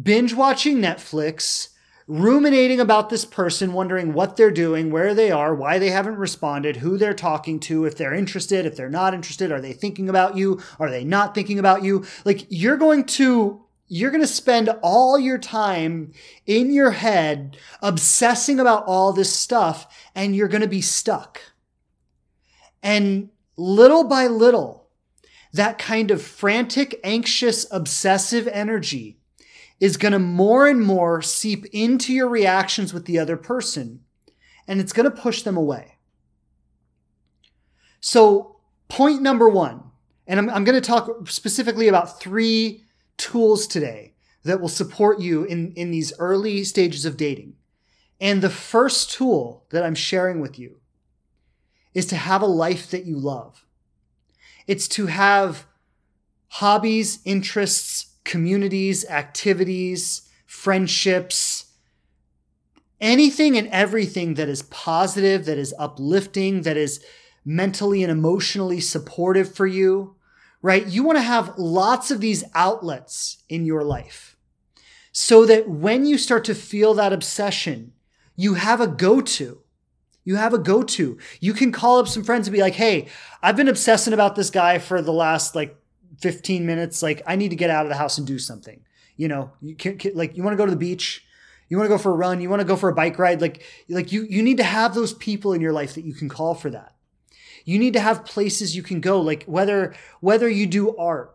binge 0.00 0.34
watching 0.34 0.78
Netflix, 0.78 1.70
ruminating 2.08 2.78
about 2.78 3.10
this 3.10 3.24
person, 3.24 3.72
wondering 3.72 4.12
what 4.12 4.36
they're 4.36 4.50
doing, 4.50 4.90
where 4.90 5.14
they 5.14 5.30
are, 5.30 5.54
why 5.54 5.78
they 5.78 5.90
haven't 5.90 6.16
responded, 6.16 6.76
who 6.76 6.96
they're 6.96 7.14
talking 7.14 7.58
to, 7.58 7.84
if 7.84 7.96
they're 7.96 8.14
interested, 8.14 8.64
if 8.64 8.76
they're 8.76 8.88
not 8.88 9.12
interested, 9.12 9.50
are 9.50 9.60
they 9.60 9.72
thinking 9.72 10.08
about 10.08 10.36
you, 10.36 10.60
are 10.78 10.90
they 10.90 11.04
not 11.04 11.34
thinking 11.34 11.58
about 11.58 11.82
you? 11.82 12.04
Like 12.24 12.46
you're 12.48 12.76
going 12.76 13.04
to 13.04 13.65
you're 13.88 14.10
going 14.10 14.22
to 14.22 14.26
spend 14.26 14.68
all 14.82 15.18
your 15.18 15.38
time 15.38 16.12
in 16.44 16.72
your 16.72 16.90
head 16.90 17.56
obsessing 17.82 18.58
about 18.58 18.84
all 18.86 19.12
this 19.12 19.32
stuff 19.32 19.86
and 20.14 20.34
you're 20.34 20.48
going 20.48 20.62
to 20.62 20.68
be 20.68 20.80
stuck. 20.80 21.40
And 22.82 23.30
little 23.56 24.04
by 24.04 24.26
little, 24.26 24.88
that 25.52 25.78
kind 25.78 26.10
of 26.10 26.20
frantic, 26.20 27.00
anxious, 27.04 27.66
obsessive 27.70 28.48
energy 28.48 29.18
is 29.78 29.96
going 29.96 30.12
to 30.12 30.18
more 30.18 30.66
and 30.66 30.80
more 30.80 31.22
seep 31.22 31.66
into 31.66 32.12
your 32.12 32.28
reactions 32.28 32.94
with 32.94 33.04
the 33.04 33.18
other 33.18 33.36
person, 33.36 34.00
and 34.66 34.80
it's 34.80 34.92
going 34.92 35.08
to 35.10 35.16
push 35.16 35.42
them 35.42 35.56
away. 35.56 35.98
So, 38.00 38.56
point 38.88 39.20
number 39.20 39.48
one, 39.48 39.82
and 40.26 40.38
I'm, 40.38 40.50
I'm 40.50 40.64
going 40.64 40.80
to 40.80 40.86
talk 40.86 41.28
specifically 41.28 41.88
about 41.88 42.20
three 42.20 42.85
tools 43.16 43.66
today 43.66 44.14
that 44.44 44.60
will 44.60 44.68
support 44.68 45.20
you 45.20 45.44
in, 45.44 45.72
in 45.72 45.90
these 45.90 46.12
early 46.18 46.64
stages 46.64 47.04
of 47.04 47.16
dating. 47.16 47.54
And 48.20 48.40
the 48.40 48.50
first 48.50 49.10
tool 49.10 49.64
that 49.70 49.84
I'm 49.84 49.94
sharing 49.94 50.40
with 50.40 50.58
you 50.58 50.80
is 51.94 52.06
to 52.06 52.16
have 52.16 52.42
a 52.42 52.46
life 52.46 52.90
that 52.90 53.04
you 53.04 53.16
love. 53.16 53.64
It's 54.66 54.88
to 54.88 55.06
have 55.06 55.66
hobbies, 56.48 57.20
interests, 57.24 58.14
communities, 58.24 59.04
activities, 59.08 60.28
friendships, 60.46 61.72
anything 63.00 63.56
and 63.56 63.68
everything 63.68 64.34
that 64.34 64.48
is 64.48 64.62
positive, 64.62 65.44
that 65.44 65.58
is 65.58 65.74
uplifting, 65.78 66.62
that 66.62 66.76
is 66.76 67.04
mentally 67.44 68.02
and 68.02 68.10
emotionally 68.10 68.80
supportive 68.80 69.54
for 69.54 69.66
you, 69.66 70.15
right? 70.62 70.86
You 70.86 71.02
want 71.02 71.18
to 71.18 71.22
have 71.22 71.56
lots 71.58 72.10
of 72.10 72.20
these 72.20 72.44
outlets 72.54 73.42
in 73.48 73.66
your 73.66 73.84
life 73.84 74.36
so 75.12 75.46
that 75.46 75.68
when 75.68 76.06
you 76.06 76.18
start 76.18 76.44
to 76.44 76.54
feel 76.54 76.94
that 76.94 77.12
obsession, 77.12 77.92
you 78.36 78.54
have 78.54 78.80
a 78.80 78.86
go 78.86 79.20
to. 79.20 79.60
You 80.24 80.36
have 80.36 80.52
a 80.52 80.58
go 80.58 80.82
to. 80.82 81.18
You 81.40 81.52
can 81.52 81.70
call 81.72 81.98
up 81.98 82.08
some 82.08 82.24
friends 82.24 82.48
and 82.48 82.54
be 82.54 82.60
like, 82.60 82.74
hey, 82.74 83.06
I've 83.42 83.56
been 83.56 83.68
obsessing 83.68 84.12
about 84.12 84.34
this 84.34 84.50
guy 84.50 84.78
for 84.78 85.00
the 85.00 85.12
last 85.12 85.54
like 85.54 85.76
15 86.20 86.64
minutes 86.64 87.02
like 87.02 87.22
i 87.26 87.36
need 87.36 87.50
to 87.50 87.56
get 87.56 87.70
out 87.70 87.84
of 87.84 87.90
the 87.90 87.96
house 87.96 88.18
and 88.18 88.26
do 88.26 88.38
something 88.38 88.80
you 89.16 89.28
know 89.28 89.50
you 89.60 89.74
can, 89.74 89.98
can 89.98 90.14
like 90.14 90.36
you 90.36 90.42
want 90.42 90.52
to 90.52 90.56
go 90.56 90.64
to 90.64 90.70
the 90.70 90.76
beach 90.76 91.24
you 91.68 91.76
want 91.76 91.86
to 91.86 91.94
go 91.94 91.98
for 91.98 92.12
a 92.12 92.16
run 92.16 92.40
you 92.40 92.48
want 92.48 92.60
to 92.60 92.66
go 92.66 92.76
for 92.76 92.88
a 92.88 92.94
bike 92.94 93.18
ride 93.18 93.40
like 93.40 93.62
like 93.88 94.12
you 94.12 94.22
you 94.24 94.42
need 94.42 94.56
to 94.56 94.62
have 94.64 94.94
those 94.94 95.12
people 95.14 95.52
in 95.52 95.60
your 95.60 95.72
life 95.72 95.94
that 95.94 96.04
you 96.04 96.14
can 96.14 96.28
call 96.28 96.54
for 96.54 96.70
that 96.70 96.94
you 97.66 97.78
need 97.78 97.92
to 97.92 98.00
have 98.00 98.24
places 98.24 98.74
you 98.74 98.82
can 98.82 99.02
go 99.02 99.20
like 99.20 99.44
whether 99.44 99.94
whether 100.20 100.48
you 100.48 100.66
do 100.66 100.96
art 100.96 101.34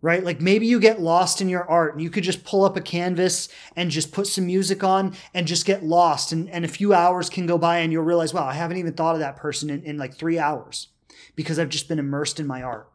right? 0.00 0.22
Like 0.22 0.40
maybe 0.40 0.64
you 0.64 0.78
get 0.78 1.00
lost 1.00 1.40
in 1.40 1.48
your 1.48 1.68
art 1.68 1.94
and 1.94 2.00
you 2.00 2.08
could 2.08 2.22
just 2.22 2.44
pull 2.44 2.64
up 2.64 2.76
a 2.76 2.80
canvas 2.80 3.48
and 3.74 3.90
just 3.90 4.12
put 4.12 4.28
some 4.28 4.46
music 4.46 4.84
on 4.84 5.14
and 5.34 5.44
just 5.44 5.66
get 5.66 5.82
lost. 5.82 6.30
And, 6.30 6.48
and 6.50 6.64
a 6.64 6.68
few 6.68 6.94
hours 6.94 7.28
can 7.28 7.46
go 7.46 7.58
by 7.58 7.78
and 7.78 7.92
you'll 7.92 8.04
realize 8.04 8.32
wow 8.32 8.46
i 8.46 8.52
haven't 8.52 8.76
even 8.76 8.92
thought 8.92 9.14
of 9.14 9.20
that 9.20 9.36
person 9.36 9.70
in, 9.70 9.82
in 9.82 9.98
like 9.98 10.14
three 10.14 10.38
hours 10.38 10.88
because 11.34 11.58
i've 11.58 11.68
just 11.68 11.88
been 11.88 11.98
immersed 11.98 12.38
in 12.38 12.46
my 12.46 12.62
art 12.62 12.88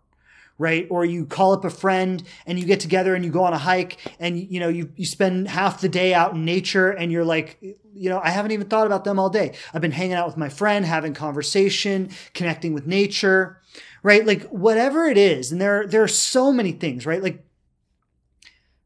right? 0.57 0.87
Or 0.89 1.03
you 1.03 1.25
call 1.25 1.53
up 1.53 1.65
a 1.65 1.69
friend 1.69 2.23
and 2.45 2.59
you 2.59 2.65
get 2.65 2.79
together 2.79 3.15
and 3.15 3.25
you 3.25 3.31
go 3.31 3.43
on 3.43 3.53
a 3.53 3.57
hike 3.57 3.97
and 4.19 4.37
you 4.39 4.59
know 4.59 4.69
you 4.69 4.91
you 4.95 5.05
spend 5.05 5.47
half 5.47 5.81
the 5.81 5.89
day 5.89 6.13
out 6.13 6.33
in 6.33 6.45
nature 6.45 6.91
and 6.91 7.11
you're 7.11 7.25
like, 7.25 7.57
you 7.61 8.09
know, 8.09 8.19
I 8.23 8.29
haven't 8.29 8.51
even 8.51 8.67
thought 8.67 8.87
about 8.87 9.03
them 9.03 9.19
all 9.19 9.29
day. 9.29 9.55
I've 9.73 9.81
been 9.81 9.91
hanging 9.91 10.13
out 10.13 10.27
with 10.27 10.37
my 10.37 10.49
friend, 10.49 10.85
having 10.85 11.13
conversation, 11.13 12.09
connecting 12.33 12.73
with 12.73 12.87
nature, 12.87 13.61
right? 14.03 14.25
Like 14.25 14.43
whatever 14.49 15.05
it 15.05 15.17
is. 15.17 15.51
And 15.51 15.59
there 15.59 15.87
there 15.87 16.03
are 16.03 16.07
so 16.07 16.51
many 16.51 16.71
things, 16.71 17.05
right? 17.05 17.23
Like 17.23 17.43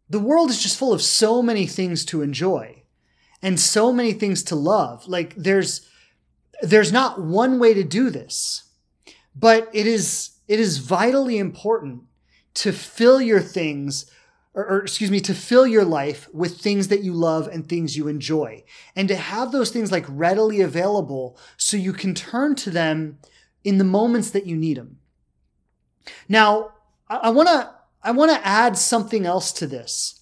the 0.10 0.20
world 0.20 0.50
is 0.50 0.62
just 0.62 0.78
full 0.78 0.94
of 0.94 1.02
so 1.02 1.42
many 1.42 1.66
things 1.66 2.06
to 2.06 2.22
enjoy 2.22 2.84
and 3.42 3.60
so 3.60 3.92
many 3.92 4.14
things 4.14 4.42
to 4.44 4.56
love. 4.56 5.08
Like 5.08 5.36
there's 5.36 5.88
there's 6.62 6.92
not 6.92 7.22
one 7.22 7.60
way 7.60 7.74
to 7.74 7.84
do 7.84 8.10
this. 8.10 8.64
But 9.36 9.70
it 9.72 9.86
is 9.86 10.32
it 10.48 10.60
is 10.60 10.78
vitally 10.78 11.38
important 11.38 12.04
to 12.56 12.72
fill 12.72 13.22
your 13.22 13.42
things 13.42 14.10
or, 14.58 14.66
or, 14.66 14.82
excuse 14.82 15.12
me, 15.12 15.20
to 15.20 15.36
fill 15.36 15.68
your 15.68 15.86
life 15.86 16.28
with 16.34 16.60
things 16.60 16.88
that 16.88 17.04
you 17.04 17.14
love 17.14 17.48
and 17.48 17.70
things 17.70 17.96
you 17.96 18.08
enjoy. 18.08 18.64
And 18.96 19.08
to 19.08 19.16
have 19.16 19.52
those 19.52 19.70
things 19.70 19.92
like 19.92 20.06
readily 20.10 20.62
available 20.62 21.38
so 21.58 21.78
you 21.78 21.94
can 21.94 22.16
turn 22.16 22.56
to 22.56 22.72
them 22.72 23.20
in 23.64 23.78
the 23.78 23.84
moments 23.84 24.32
that 24.32 24.48
you 24.48 24.58
need 24.58 24.78
them. 24.78 24.98
Now, 26.28 26.72
I 27.08 27.30
want 27.30 27.50
to 27.50 27.72
I 28.02 28.12
want 28.12 28.32
to 28.32 28.48
add 28.48 28.78
something 28.78 29.28
else 29.28 29.52
to 29.54 29.68
this 29.68 30.22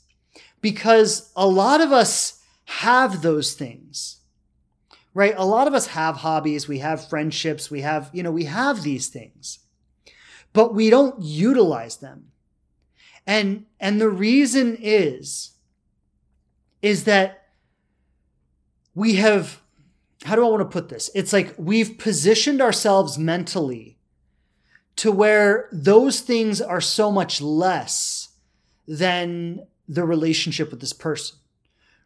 because 0.60 1.32
a 1.36 1.48
lot 1.48 1.80
of 1.80 1.94
us 1.94 2.42
have 2.66 3.22
those 3.22 3.54
things. 3.54 4.18
Right? 5.14 5.34
A 5.38 5.46
lot 5.46 5.68
of 5.68 5.74
us 5.74 5.88
have 5.88 6.18
hobbies, 6.18 6.68
we 6.68 6.80
have 6.80 7.08
friendships, 7.08 7.72
we 7.72 7.82
have, 7.82 8.10
you 8.12 8.22
know, 8.22 8.32
we 8.32 8.46
have 8.46 8.84
these 8.84 9.08
things 9.08 9.60
but 10.56 10.74
we 10.74 10.90
don't 10.90 11.22
utilize 11.22 11.98
them. 11.98 12.32
And, 13.28 13.66
and 13.78 14.00
the 14.00 14.10
reason 14.10 14.78
is, 14.82 15.52
is 16.82 17.04
that 17.04 17.50
we 18.96 19.16
have, 19.16 19.62
how 20.24 20.36
do 20.36 20.46
I 20.46 20.50
want 20.50 20.62
to 20.62 20.74
put 20.74 20.88
this? 20.88 21.10
It's 21.14 21.34
like 21.34 21.54
we've 21.58 21.98
positioned 21.98 22.62
ourselves 22.62 23.18
mentally 23.18 23.98
to 24.96 25.12
where 25.12 25.68
those 25.74 26.22
things 26.22 26.62
are 26.62 26.80
so 26.80 27.12
much 27.12 27.42
less 27.42 28.30
than 28.88 29.68
the 29.90 30.06
relationship 30.06 30.72
with 30.72 30.80
this 30.80 30.94
person. 30.94 31.38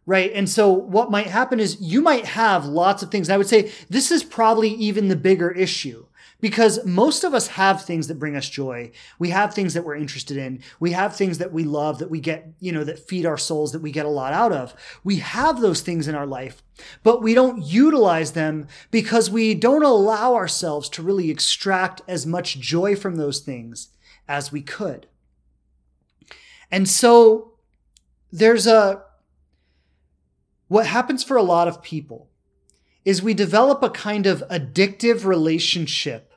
Right. 0.07 0.31
And 0.33 0.49
so 0.49 0.71
what 0.71 1.11
might 1.11 1.27
happen 1.27 1.59
is 1.59 1.79
you 1.79 2.01
might 2.01 2.25
have 2.25 2.65
lots 2.65 3.03
of 3.03 3.11
things. 3.11 3.29
I 3.29 3.37
would 3.37 3.47
say 3.47 3.71
this 3.91 4.09
is 4.09 4.23
probably 4.23 4.69
even 4.69 5.07
the 5.07 5.15
bigger 5.15 5.51
issue 5.51 6.07
because 6.41 6.85
most 6.85 7.23
of 7.23 7.33
us 7.33 7.47
have 7.47 7.83
things 7.83 8.07
that 8.07 8.19
bring 8.19 8.35
us 8.35 8.49
joy. 8.49 8.91
We 9.17 9.29
have 9.29 9.53
things 9.53 9.73
that 9.73 9.83
we're 9.83 9.95
interested 9.95 10.37
in. 10.37 10.61
We 10.79 10.91
have 10.93 11.15
things 11.15 11.37
that 11.39 11.51
we 11.51 11.63
love 11.63 11.99
that 11.99 12.09
we 12.09 12.19
get, 12.19 12.47
you 12.59 12.71
know, 12.71 12.83
that 12.83 13.07
feed 13.07 13.25
our 13.25 13.37
souls 13.37 13.71
that 13.73 13.81
we 13.81 13.91
get 13.91 14.05
a 14.05 14.09
lot 14.09 14.33
out 14.33 14.51
of. 14.51 14.73
We 15.03 15.17
have 15.17 15.59
those 15.59 15.81
things 15.81 16.07
in 16.07 16.15
our 16.15 16.27
life, 16.27 16.63
but 17.03 17.21
we 17.21 17.33
don't 17.33 17.63
utilize 17.63 18.31
them 18.31 18.67
because 18.89 19.29
we 19.29 19.53
don't 19.53 19.83
allow 19.83 20.35
ourselves 20.35 20.87
to 20.89 21.03
really 21.03 21.29
extract 21.29 22.01
as 22.07 22.25
much 22.25 22.59
joy 22.59 22.95
from 22.95 23.15
those 23.15 23.39
things 23.39 23.89
as 24.27 24.51
we 24.51 24.61
could. 24.61 25.07
And 26.71 26.87
so 26.87 27.53
there's 28.31 28.67
a, 28.67 29.03
what 30.67 30.85
happens 30.85 31.23
for 31.23 31.35
a 31.35 31.43
lot 31.43 31.67
of 31.67 31.81
people 31.81 32.29
is 33.03 33.23
we 33.23 33.33
develop 33.33 33.81
a 33.81 33.89
kind 33.89 34.27
of 34.27 34.43
addictive 34.51 35.25
relationship 35.25 36.28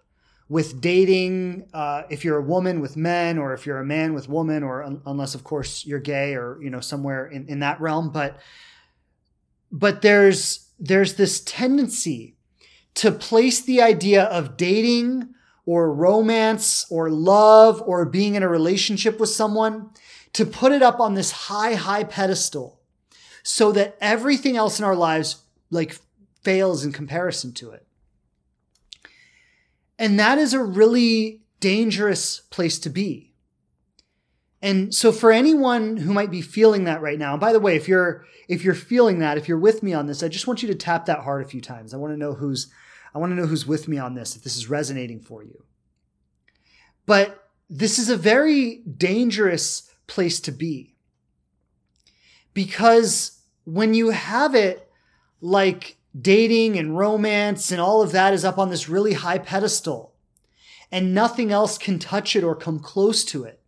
with 0.52 0.82
dating, 0.82 1.66
uh, 1.72 2.02
if 2.10 2.26
you're 2.26 2.36
a 2.36 2.42
woman 2.42 2.80
with 2.82 2.94
men, 2.94 3.38
or 3.38 3.54
if 3.54 3.64
you're 3.64 3.78
a 3.78 3.86
man 3.86 4.12
with 4.12 4.28
woman, 4.28 4.62
or 4.62 4.82
un- 4.82 5.00
unless 5.06 5.34
of 5.34 5.42
course 5.42 5.86
you're 5.86 5.98
gay 5.98 6.34
or 6.34 6.58
you 6.60 6.68
know 6.68 6.78
somewhere 6.78 7.26
in, 7.26 7.48
in 7.48 7.60
that 7.60 7.80
realm, 7.80 8.12
but 8.12 8.38
but 9.70 10.02
there's 10.02 10.68
there's 10.78 11.14
this 11.14 11.40
tendency 11.40 12.36
to 12.96 13.10
place 13.10 13.62
the 13.62 13.80
idea 13.80 14.24
of 14.24 14.58
dating 14.58 15.32
or 15.64 15.90
romance 15.90 16.84
or 16.90 17.08
love 17.08 17.82
or 17.86 18.04
being 18.04 18.34
in 18.34 18.42
a 18.42 18.48
relationship 18.48 19.18
with 19.18 19.30
someone 19.30 19.88
to 20.34 20.44
put 20.44 20.70
it 20.70 20.82
up 20.82 21.00
on 21.00 21.14
this 21.14 21.30
high 21.30 21.72
high 21.72 22.04
pedestal 22.04 22.78
so 23.42 23.72
that 23.72 23.96
everything 24.02 24.58
else 24.58 24.78
in 24.78 24.84
our 24.84 24.96
lives 24.96 25.44
like 25.70 25.98
fails 26.42 26.84
in 26.84 26.92
comparison 26.92 27.54
to 27.54 27.70
it 27.70 27.86
and 29.98 30.18
that 30.18 30.38
is 30.38 30.55
a 30.55 30.62
really 30.62 31.42
dangerous 31.61 32.40
place 32.50 32.78
to 32.81 32.90
be. 32.90 33.33
And 34.61 34.94
so 34.94 35.11
for 35.11 35.33
anyone 35.33 35.96
who 35.96 36.12
might 36.12 36.31
be 36.31 36.40
feeling 36.40 36.85
that 36.85 37.02
right 37.02 37.18
now, 37.18 37.37
by 37.37 37.52
the 37.52 37.61
way, 37.61 37.76
if 37.76 37.88
you're 37.88 38.24
if 38.48 38.64
you're 38.64 38.74
feeling 38.74 39.18
that, 39.18 39.38
if 39.38 39.48
you're 39.48 39.59
with 39.59 39.83
me 39.83 39.92
on 39.92 40.07
this, 40.07 40.22
I 40.22 40.28
just 40.28 40.46
want 40.46 40.62
you 40.62 40.68
to 40.68 40.74
tap 40.74 41.07
that 41.07 41.20
heart 41.20 41.42
a 41.42 41.48
few 41.48 41.61
times. 41.61 41.92
I 41.92 41.96
want 41.96 42.12
to 42.12 42.18
know 42.18 42.35
who's 42.35 42.70
I 43.14 43.18
want 43.18 43.33
to 43.33 43.37
know 43.37 43.46
who's 43.46 43.66
with 43.66 43.88
me 43.88 43.98
on 43.98 44.14
this, 44.14 44.37
if 44.37 44.42
this 44.42 44.57
is 44.57 44.70
resonating 44.70 45.20
for 45.20 45.42
you. 45.42 45.64
But 47.07 47.50
this 47.68 47.98
is 47.98 48.09
a 48.09 48.16
very 48.16 48.83
dangerous 48.96 49.90
place 50.07 50.40
to 50.40 50.52
be. 50.52 50.94
Because 52.55 53.40
when 53.64 53.94
you 53.94 54.11
have 54.11 54.55
it 54.55 54.88
like 55.40 55.96
dating 56.18 56.79
and 56.79 56.96
romance 56.98 57.70
and 57.70 57.81
all 57.81 58.03
of 58.03 58.12
that 58.12 58.35
is 58.35 58.44
up 58.44 58.59
on 58.59 58.70
this 58.70 58.88
really 58.88 59.14
high 59.14 59.38
pedestal 59.38 60.12
and 60.90 61.14
nothing 61.14 61.51
else 61.51 61.79
can 61.79 61.98
touch 61.98 62.37
it 62.37 62.44
or 62.44 62.55
come 62.55 62.79
close 62.79 63.25
to 63.25 63.44
it. 63.44 63.61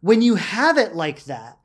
When 0.00 0.20
you 0.20 0.34
have 0.34 0.76
it 0.76 0.94
like 0.94 1.24
that, 1.24 1.58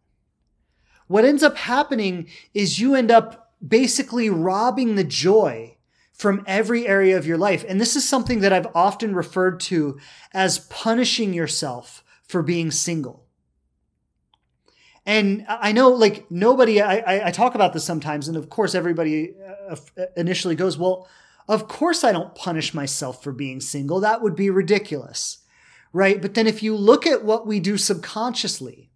what 1.07 1.25
ends 1.25 1.43
up 1.43 1.57
happening 1.57 2.27
is 2.53 2.79
you 2.79 2.95
end 2.95 3.11
up 3.11 3.53
basically 3.65 4.29
robbing 4.29 4.95
the 4.95 5.03
joy 5.03 5.77
from 6.13 6.43
every 6.47 6.87
area 6.87 7.17
of 7.17 7.27
your 7.27 7.37
life. 7.37 7.65
And 7.67 7.79
this 7.79 7.95
is 7.95 8.07
something 8.07 8.39
that 8.39 8.53
I've 8.53 8.73
often 8.73 9.13
referred 9.13 9.59
to 9.61 9.99
as 10.33 10.59
punishing 10.59 11.33
yourself 11.33 12.03
for 12.27 12.41
being 12.41 12.71
single. 12.71 13.24
And 15.05 15.45
I 15.47 15.71
know, 15.71 15.89
like 15.89 16.29
nobody, 16.31 16.81
I, 16.81 17.27
I 17.27 17.31
talk 17.31 17.53
about 17.53 17.73
this 17.73 17.83
sometimes, 17.83 18.27
and 18.27 18.35
of 18.35 18.49
course, 18.49 18.73
everybody 18.73 19.33
uh, 19.69 19.75
initially 20.17 20.55
goes, 20.55 20.77
"Well, 20.79 21.07
of 21.47 21.67
course, 21.67 22.03
I 22.03 22.11
don't 22.11 22.33
punish 22.33 22.73
myself 22.73 23.23
for 23.23 23.31
being 23.31 23.61
single. 23.61 23.99
That 23.99 24.23
would 24.23 24.35
be 24.35 24.49
ridiculous, 24.49 25.39
right?" 25.93 26.19
But 26.19 26.33
then, 26.33 26.47
if 26.47 26.63
you 26.63 26.75
look 26.75 27.05
at 27.05 27.23
what 27.23 27.45
we 27.45 27.59
do 27.59 27.77
subconsciously, 27.77 28.89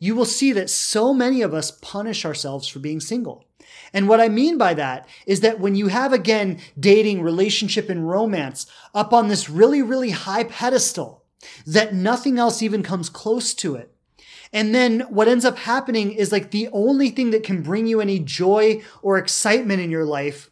you 0.00 0.16
will 0.16 0.24
see 0.24 0.50
that 0.52 0.68
so 0.68 1.14
many 1.14 1.42
of 1.42 1.54
us 1.54 1.70
punish 1.70 2.24
ourselves 2.24 2.66
for 2.66 2.80
being 2.80 2.98
single. 2.98 3.44
And 3.92 4.08
what 4.08 4.20
I 4.20 4.28
mean 4.28 4.58
by 4.58 4.74
that 4.74 5.08
is 5.26 5.40
that 5.40 5.60
when 5.60 5.76
you 5.76 5.88
have 5.88 6.12
again 6.12 6.58
dating, 6.78 7.22
relationship, 7.22 7.88
and 7.88 8.08
romance 8.08 8.66
up 8.94 9.12
on 9.12 9.28
this 9.28 9.48
really, 9.48 9.80
really 9.80 10.10
high 10.10 10.44
pedestal, 10.44 11.24
that 11.66 11.94
nothing 11.94 12.36
else 12.36 12.62
even 12.62 12.82
comes 12.82 13.08
close 13.08 13.54
to 13.54 13.76
it 13.76 13.95
and 14.56 14.74
then 14.74 15.00
what 15.10 15.28
ends 15.28 15.44
up 15.44 15.58
happening 15.58 16.12
is 16.12 16.32
like 16.32 16.50
the 16.50 16.70
only 16.72 17.10
thing 17.10 17.30
that 17.32 17.42
can 17.42 17.60
bring 17.60 17.86
you 17.86 18.00
any 18.00 18.18
joy 18.18 18.82
or 19.02 19.18
excitement 19.18 19.82
in 19.82 19.90
your 19.90 20.06
life 20.06 20.50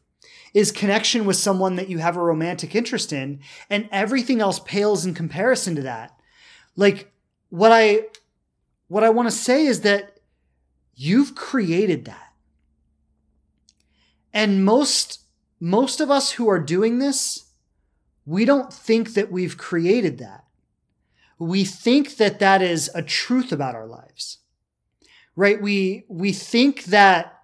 is 0.53 0.71
connection 0.71 1.25
with 1.25 1.37
someone 1.37 1.77
that 1.77 1.89
you 1.89 1.97
have 1.97 2.15
a 2.15 2.23
romantic 2.23 2.75
interest 2.75 3.15
in. 3.15 3.41
And 3.71 3.89
everything 3.91 4.43
else 4.43 4.61
pales 4.61 5.07
in 5.07 5.15
comparison 5.15 5.75
to 5.77 5.83
that. 5.85 6.15
Like 6.77 7.13
what 7.49 7.73
I, 7.73 8.03
what 8.89 9.05
I 9.05 9.09
want 9.09 9.27
to 9.29 9.35
say 9.35 9.65
is 9.65 9.81
that 9.81 10.19
you've 10.95 11.35
created 11.35 12.05
that. 12.05 12.35
And 14.35 14.67
most, 14.67 15.21
most 15.61 16.03
of 16.03 16.11
us 16.11 16.33
who 16.33 16.47
are 16.51 16.61
doing 16.61 16.99
this, 16.99 17.47
we 18.27 18.45
don't 18.45 18.71
think 18.71 19.15
that 19.15 19.33
we've 19.33 19.57
created 19.57 20.19
that 20.19 20.44
we 21.45 21.65
think 21.65 22.17
that 22.17 22.39
that 22.39 22.63
is 22.63 22.91
a 22.95 23.03
truth 23.03 23.53
about 23.53 23.75
our 23.75 23.87
lives 23.87 24.39
right? 25.37 25.61
We 25.61 26.05
we 26.09 26.33
think 26.33 26.85
that 26.85 27.41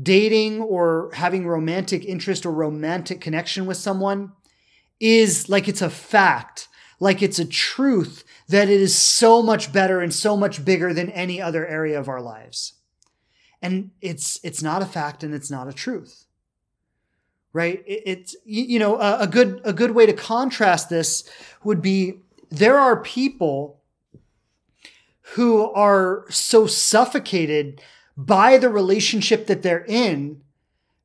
dating 0.00 0.60
or 0.60 1.10
having 1.14 1.46
romantic 1.46 2.04
interest 2.04 2.46
or 2.46 2.52
romantic 2.52 3.20
connection 3.20 3.66
with 3.66 3.76
someone 3.76 4.32
is 4.98 5.48
like 5.48 5.68
it's 5.68 5.82
a 5.82 5.90
fact 5.90 6.68
like 7.02 7.22
it's 7.22 7.38
a 7.38 7.46
truth 7.46 8.24
that 8.48 8.68
it 8.68 8.80
is 8.80 8.94
so 8.94 9.42
much 9.42 9.72
better 9.72 10.00
and 10.00 10.12
so 10.12 10.36
much 10.36 10.64
bigger 10.64 10.92
than 10.92 11.08
any 11.10 11.40
other 11.40 11.66
area 11.66 11.98
of 11.98 12.08
our 12.08 12.20
lives. 12.20 12.74
And 13.62 13.90
it's 14.00 14.38
it's 14.42 14.62
not 14.62 14.82
a 14.82 14.86
fact 14.86 15.22
and 15.22 15.34
it's 15.34 15.50
not 15.50 15.68
a 15.68 15.72
truth 15.72 16.26
right? 17.52 17.82
It, 17.86 18.02
it's 18.06 18.36
you 18.44 18.78
know 18.78 19.00
a, 19.00 19.20
a 19.20 19.26
good 19.26 19.60
a 19.64 19.72
good 19.72 19.90
way 19.90 20.06
to 20.06 20.12
contrast 20.12 20.88
this 20.88 21.28
would 21.64 21.82
be 21.82 22.20
there 22.50 22.78
are 22.78 23.00
people 23.00 23.80
who 25.34 25.70
are 25.72 26.26
so 26.28 26.66
suffocated 26.66 27.80
by 28.16 28.58
the 28.58 28.68
relationship 28.68 29.46
that 29.46 29.62
they're 29.62 29.84
in 29.86 30.42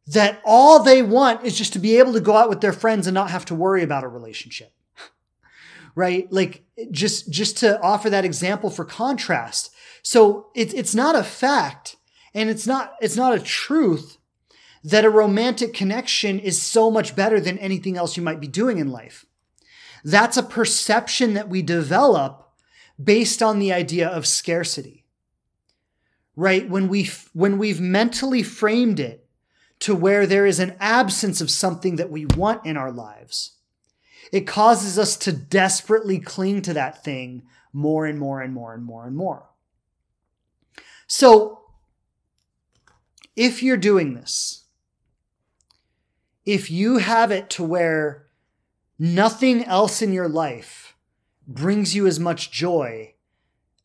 that 0.08 0.42
all 0.44 0.84
they 0.84 1.02
want 1.02 1.44
is 1.44 1.58
just 1.58 1.74
to 1.74 1.80
be 1.80 1.98
able 1.98 2.14
to 2.14 2.20
go 2.20 2.36
out 2.36 2.50
with 2.50 2.62
their 2.62 2.74
friends 2.74 3.08
and 3.08 3.14
not 3.14 3.30
have 3.30 3.46
to 3.46 3.56
worry 3.56 3.84
about 3.84 4.04
a 4.04 4.08
relationship. 4.08 4.74
right? 5.96 6.32
Like 6.32 6.64
just 6.92 7.32
just 7.32 7.58
to 7.58 7.80
offer 7.82 8.10
that 8.10 8.26
example 8.26 8.70
for 8.70 8.86
contrast. 8.86 9.72
So 10.02 10.48
it's 10.56 10.74
it's 10.74 10.94
not 10.94 11.16
a 11.16 11.24
fact 11.24 11.96
and 12.34 12.50
it's 12.50 12.68
not 12.68 12.96
it's 13.02 13.16
not 13.16 13.36
a 13.36 13.40
truth 13.40 14.18
that 14.84 15.06
a 15.06 15.10
romantic 15.10 15.74
connection 15.74 16.40
is 16.40 16.62
so 16.62 16.92
much 16.92 17.16
better 17.16 17.40
than 17.40 17.58
anything 17.58 17.98
else 17.98 18.16
you 18.16 18.22
might 18.22 18.40
be 18.40 18.48
doing 18.48 18.78
in 18.78 18.92
life. 18.92 19.26
That's 20.06 20.38
a 20.38 20.44
perception 20.44 21.34
that 21.34 21.50
we 21.50 21.64
develop 21.64 22.48
based 23.04 23.42
on 23.42 23.58
the 23.58 23.74
idea 23.74 24.08
of 24.08 24.28
scarcity. 24.28 25.04
Right? 26.36 26.70
When 26.70 26.88
we 26.88 27.10
when 27.34 27.58
we've 27.58 27.82
mentally 27.82 28.44
framed 28.44 29.00
it 29.00 29.28
to 29.80 29.96
where 29.96 30.28
there 30.28 30.46
is 30.46 30.60
an 30.60 30.76
absence 30.80 31.42
of 31.42 31.50
something 31.50 31.96
that 31.96 32.12
we 32.12 32.28
want 32.28 32.66
in 32.68 32.78
our 32.78 32.92
lives, 32.92 33.54
it 34.32 34.42
causes 34.42 35.00
us 35.00 35.18
to 35.18 35.32
desperately 35.32 36.20
cling 36.20 36.62
to 36.62 36.74
that 36.74 37.04
thing 37.04 37.44
more 37.74 38.06
and 38.06 38.20
more 38.20 38.42
and 38.42 38.54
more 38.54 38.76
and 38.76 38.84
more 38.84 39.08
and 39.08 39.16
more. 39.16 39.50
So, 41.08 41.62
if 43.36 43.64
you're 43.64 43.76
doing 43.76 44.14
this, 44.14 44.66
if 46.46 46.70
you 46.70 46.98
have 46.98 47.32
it 47.32 47.50
to 47.52 47.64
where 47.64 48.25
Nothing 48.98 49.64
else 49.64 50.02
in 50.02 50.14
your 50.14 50.30
life 50.30 50.96
brings 51.48 51.96
you 51.96 52.08
as 52.08 52.20
much 52.20 52.52
joy 52.52 53.14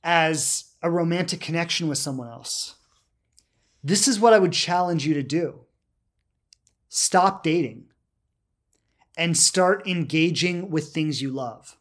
as 0.05 0.73
a 0.83 0.91
romantic 0.91 1.41
connection 1.41 1.89
with 1.89 1.99
someone 1.99 2.29
else. 2.29 2.77
This 3.83 4.07
is 4.07 4.21
what 4.21 4.33
I 4.33 4.39
would 4.39 4.53
challenge 4.53 5.07
you 5.07 5.15
to 5.15 5.23
do. 5.23 5.61
Stop 6.89 7.43
dating 7.43 7.87
and 9.17 9.37
start 9.37 9.87
engaging 9.87 10.71
with 10.71 10.89
things 10.89 11.21
you 11.21 11.31
love. 11.31 11.77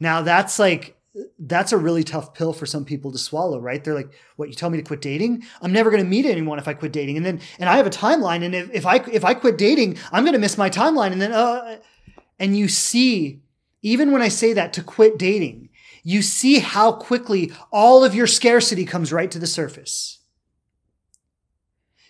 Now, 0.00 0.22
that's 0.22 0.58
like 0.58 0.97
that's 1.38 1.72
a 1.72 1.76
really 1.76 2.04
tough 2.04 2.34
pill 2.34 2.52
for 2.52 2.66
some 2.66 2.84
people 2.84 3.12
to 3.12 3.18
swallow, 3.18 3.58
right? 3.58 3.82
They're 3.82 3.94
like, 3.94 4.12
"What? 4.36 4.48
You 4.48 4.54
tell 4.54 4.70
me 4.70 4.78
to 4.78 4.84
quit 4.84 5.00
dating? 5.00 5.44
I'm 5.62 5.72
never 5.72 5.90
going 5.90 6.02
to 6.02 6.08
meet 6.08 6.26
anyone 6.26 6.58
if 6.58 6.68
I 6.68 6.74
quit 6.74 6.92
dating." 6.92 7.16
And 7.16 7.26
then, 7.26 7.40
and 7.58 7.68
I 7.68 7.76
have 7.76 7.86
a 7.86 7.90
timeline, 7.90 8.44
and 8.44 8.54
if, 8.54 8.70
if 8.72 8.86
I 8.86 8.96
if 9.12 9.24
I 9.24 9.34
quit 9.34 9.58
dating, 9.58 9.98
I'm 10.12 10.24
going 10.24 10.34
to 10.34 10.38
miss 10.38 10.58
my 10.58 10.70
timeline. 10.70 11.12
And 11.12 11.20
then, 11.20 11.32
uh, 11.32 11.78
and 12.38 12.56
you 12.56 12.68
see, 12.68 13.42
even 13.82 14.12
when 14.12 14.22
I 14.22 14.28
say 14.28 14.52
that 14.52 14.72
to 14.74 14.82
quit 14.82 15.18
dating, 15.18 15.70
you 16.02 16.22
see 16.22 16.58
how 16.60 16.92
quickly 16.92 17.52
all 17.72 18.04
of 18.04 18.14
your 18.14 18.26
scarcity 18.26 18.84
comes 18.84 19.12
right 19.12 19.30
to 19.30 19.38
the 19.38 19.46
surface. 19.46 20.18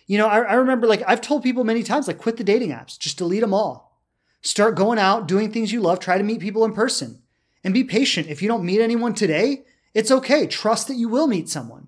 You 0.07 0.17
know, 0.17 0.27
I, 0.27 0.39
I 0.39 0.53
remember 0.55 0.87
like 0.87 1.03
I've 1.07 1.21
told 1.21 1.43
people 1.43 1.63
many 1.63 1.83
times, 1.83 2.07
like, 2.07 2.17
quit 2.17 2.37
the 2.37 2.43
dating 2.43 2.69
apps, 2.69 2.97
just 2.97 3.17
delete 3.17 3.41
them 3.41 3.53
all. 3.53 4.01
Start 4.41 4.75
going 4.75 4.97
out, 4.97 5.27
doing 5.27 5.51
things 5.51 5.71
you 5.71 5.81
love, 5.81 5.99
try 5.99 6.17
to 6.17 6.23
meet 6.23 6.39
people 6.39 6.65
in 6.65 6.73
person. 6.73 7.21
And 7.63 7.73
be 7.73 7.83
patient. 7.83 8.27
If 8.27 8.41
you 8.41 8.47
don't 8.47 8.65
meet 8.65 8.81
anyone 8.81 9.13
today, 9.13 9.63
it's 9.93 10.11
okay. 10.11 10.47
Trust 10.47 10.87
that 10.87 10.95
you 10.95 11.09
will 11.09 11.27
meet 11.27 11.49
someone. 11.49 11.87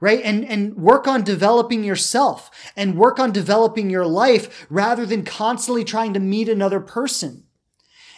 Right? 0.00 0.20
And, 0.22 0.44
and 0.44 0.76
work 0.76 1.06
on 1.06 1.22
developing 1.22 1.84
yourself 1.84 2.50
and 2.76 2.98
work 2.98 3.18
on 3.18 3.32
developing 3.32 3.88
your 3.88 4.06
life 4.06 4.66
rather 4.68 5.06
than 5.06 5.24
constantly 5.24 5.84
trying 5.84 6.12
to 6.14 6.20
meet 6.20 6.48
another 6.48 6.80
person. 6.80 7.44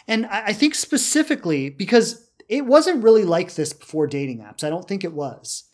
And 0.07 0.25
I 0.25 0.53
think 0.53 0.75
specifically 0.75 1.69
because 1.69 2.29
it 2.49 2.65
wasn't 2.65 3.03
really 3.03 3.25
like 3.25 3.55
this 3.55 3.73
before 3.73 4.07
dating 4.07 4.39
apps. 4.39 4.63
I 4.63 4.69
don't 4.69 4.87
think 4.87 5.03
it 5.03 5.13
was. 5.13 5.65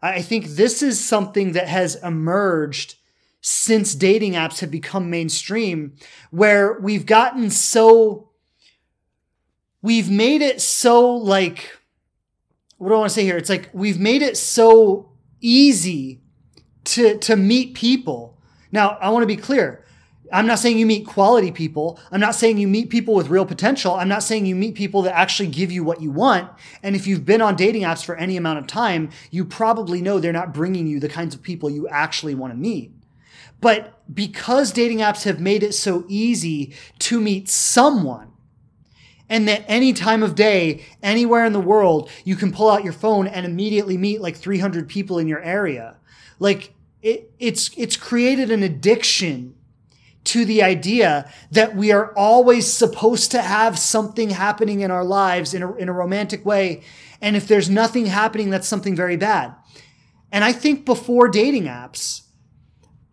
I 0.00 0.22
think 0.22 0.46
this 0.46 0.82
is 0.82 1.04
something 1.04 1.52
that 1.52 1.68
has 1.68 1.96
emerged 1.96 2.94
since 3.40 3.94
dating 3.94 4.32
apps 4.32 4.60
have 4.60 4.70
become 4.70 5.10
mainstream, 5.10 5.94
where 6.30 6.78
we've 6.80 7.06
gotten 7.06 7.50
so, 7.50 8.27
we've 9.82 10.10
made 10.10 10.42
it 10.42 10.60
so 10.60 11.10
like, 11.14 11.76
what 12.78 12.88
do 12.88 12.94
I 12.94 12.98
want 12.98 13.10
to 13.10 13.14
say 13.14 13.24
here? 13.24 13.36
It's 13.36 13.50
like 13.50 13.70
we've 13.72 13.98
made 13.98 14.22
it 14.22 14.36
so 14.36 15.12
easy 15.40 16.20
to, 16.84 17.18
to 17.18 17.36
meet 17.36 17.74
people. 17.74 18.38
Now, 18.72 18.98
I 19.00 19.10
want 19.10 19.22
to 19.22 19.26
be 19.26 19.36
clear. 19.36 19.84
I'm 20.30 20.46
not 20.46 20.58
saying 20.58 20.78
you 20.78 20.86
meet 20.86 21.06
quality 21.06 21.50
people. 21.50 21.98
I'm 22.10 22.20
not 22.20 22.34
saying 22.34 22.58
you 22.58 22.68
meet 22.68 22.90
people 22.90 23.14
with 23.14 23.30
real 23.30 23.46
potential. 23.46 23.94
I'm 23.94 24.08
not 24.08 24.22
saying 24.22 24.44
you 24.44 24.54
meet 24.54 24.74
people 24.74 25.02
that 25.02 25.16
actually 25.16 25.48
give 25.48 25.72
you 25.72 25.82
what 25.82 26.02
you 26.02 26.10
want. 26.10 26.50
And 26.82 26.94
if 26.94 27.06
you've 27.06 27.24
been 27.24 27.40
on 27.40 27.56
dating 27.56 27.82
apps 27.82 28.04
for 28.04 28.14
any 28.16 28.36
amount 28.36 28.58
of 28.58 28.66
time, 28.66 29.10
you 29.30 29.44
probably 29.44 30.02
know 30.02 30.18
they're 30.18 30.32
not 30.32 30.52
bringing 30.52 30.86
you 30.86 31.00
the 31.00 31.08
kinds 31.08 31.34
of 31.34 31.42
people 31.42 31.70
you 31.70 31.88
actually 31.88 32.34
want 32.34 32.52
to 32.52 32.58
meet. 32.58 32.92
But 33.60 34.02
because 34.12 34.70
dating 34.70 34.98
apps 34.98 35.24
have 35.24 35.40
made 35.40 35.62
it 35.62 35.72
so 35.72 36.04
easy 36.08 36.74
to 37.00 37.20
meet 37.20 37.48
someone, 37.48 38.32
and 39.28 39.46
that 39.48 39.64
any 39.68 39.92
time 39.92 40.22
of 40.22 40.34
day, 40.34 40.84
anywhere 41.02 41.44
in 41.44 41.52
the 41.52 41.60
world, 41.60 42.10
you 42.24 42.36
can 42.36 42.52
pull 42.52 42.70
out 42.70 42.84
your 42.84 42.92
phone 42.92 43.26
and 43.26 43.44
immediately 43.44 43.96
meet 43.96 44.20
like 44.20 44.36
300 44.36 44.88
people 44.88 45.18
in 45.18 45.28
your 45.28 45.42
area. 45.42 45.96
Like 46.38 46.74
it, 47.02 47.30
it's, 47.38 47.70
it's 47.76 47.96
created 47.96 48.50
an 48.50 48.62
addiction 48.62 49.54
to 50.24 50.44
the 50.44 50.62
idea 50.62 51.30
that 51.50 51.74
we 51.74 51.90
are 51.90 52.12
always 52.14 52.70
supposed 52.70 53.30
to 53.30 53.40
have 53.40 53.78
something 53.78 54.30
happening 54.30 54.80
in 54.80 54.90
our 54.90 55.04
lives 55.04 55.54
in 55.54 55.62
a, 55.62 55.74
in 55.76 55.88
a 55.88 55.92
romantic 55.92 56.44
way. 56.44 56.82
And 57.20 57.34
if 57.34 57.48
there's 57.48 57.70
nothing 57.70 58.06
happening, 58.06 58.50
that's 58.50 58.68
something 58.68 58.94
very 58.94 59.16
bad. 59.16 59.54
And 60.30 60.44
I 60.44 60.52
think 60.52 60.84
before 60.84 61.28
dating 61.28 61.64
apps, 61.64 62.22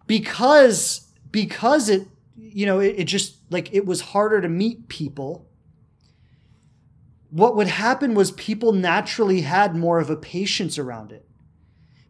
because, 0.08 1.08
because 1.32 1.90
it, 1.90 2.08
you 2.38 2.66
know, 2.66 2.80
it, 2.80 2.96
it 2.98 3.04
just 3.06 3.36
like 3.50 3.74
it 3.74 3.86
was 3.86 4.02
harder 4.02 4.42
to 4.42 4.50
meet 4.50 4.88
people. 4.90 5.48
What 7.36 7.58
would 7.58 7.68
happen 7.68 8.14
was 8.14 8.32
people 8.32 8.72
naturally 8.72 9.42
had 9.42 9.76
more 9.76 10.00
of 10.00 10.10
a 10.10 10.16
patience 10.16 10.78
around 10.80 11.12
it. 11.12 11.28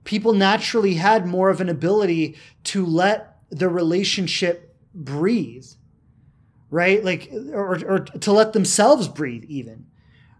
People 0.03 0.33
naturally 0.33 0.93
had 0.93 1.25
more 1.25 1.49
of 1.49 1.59
an 1.59 1.67
ability 1.67 2.37
to 2.65 2.85
let 2.85 3.39
the 3.49 3.67
relationship 3.67 4.75
breathe, 4.93 5.65
right? 6.69 7.03
Like, 7.03 7.31
or, 7.51 7.83
or 7.87 7.99
to 8.01 8.31
let 8.31 8.53
themselves 8.53 9.07
breathe 9.07 9.45
even, 9.45 9.87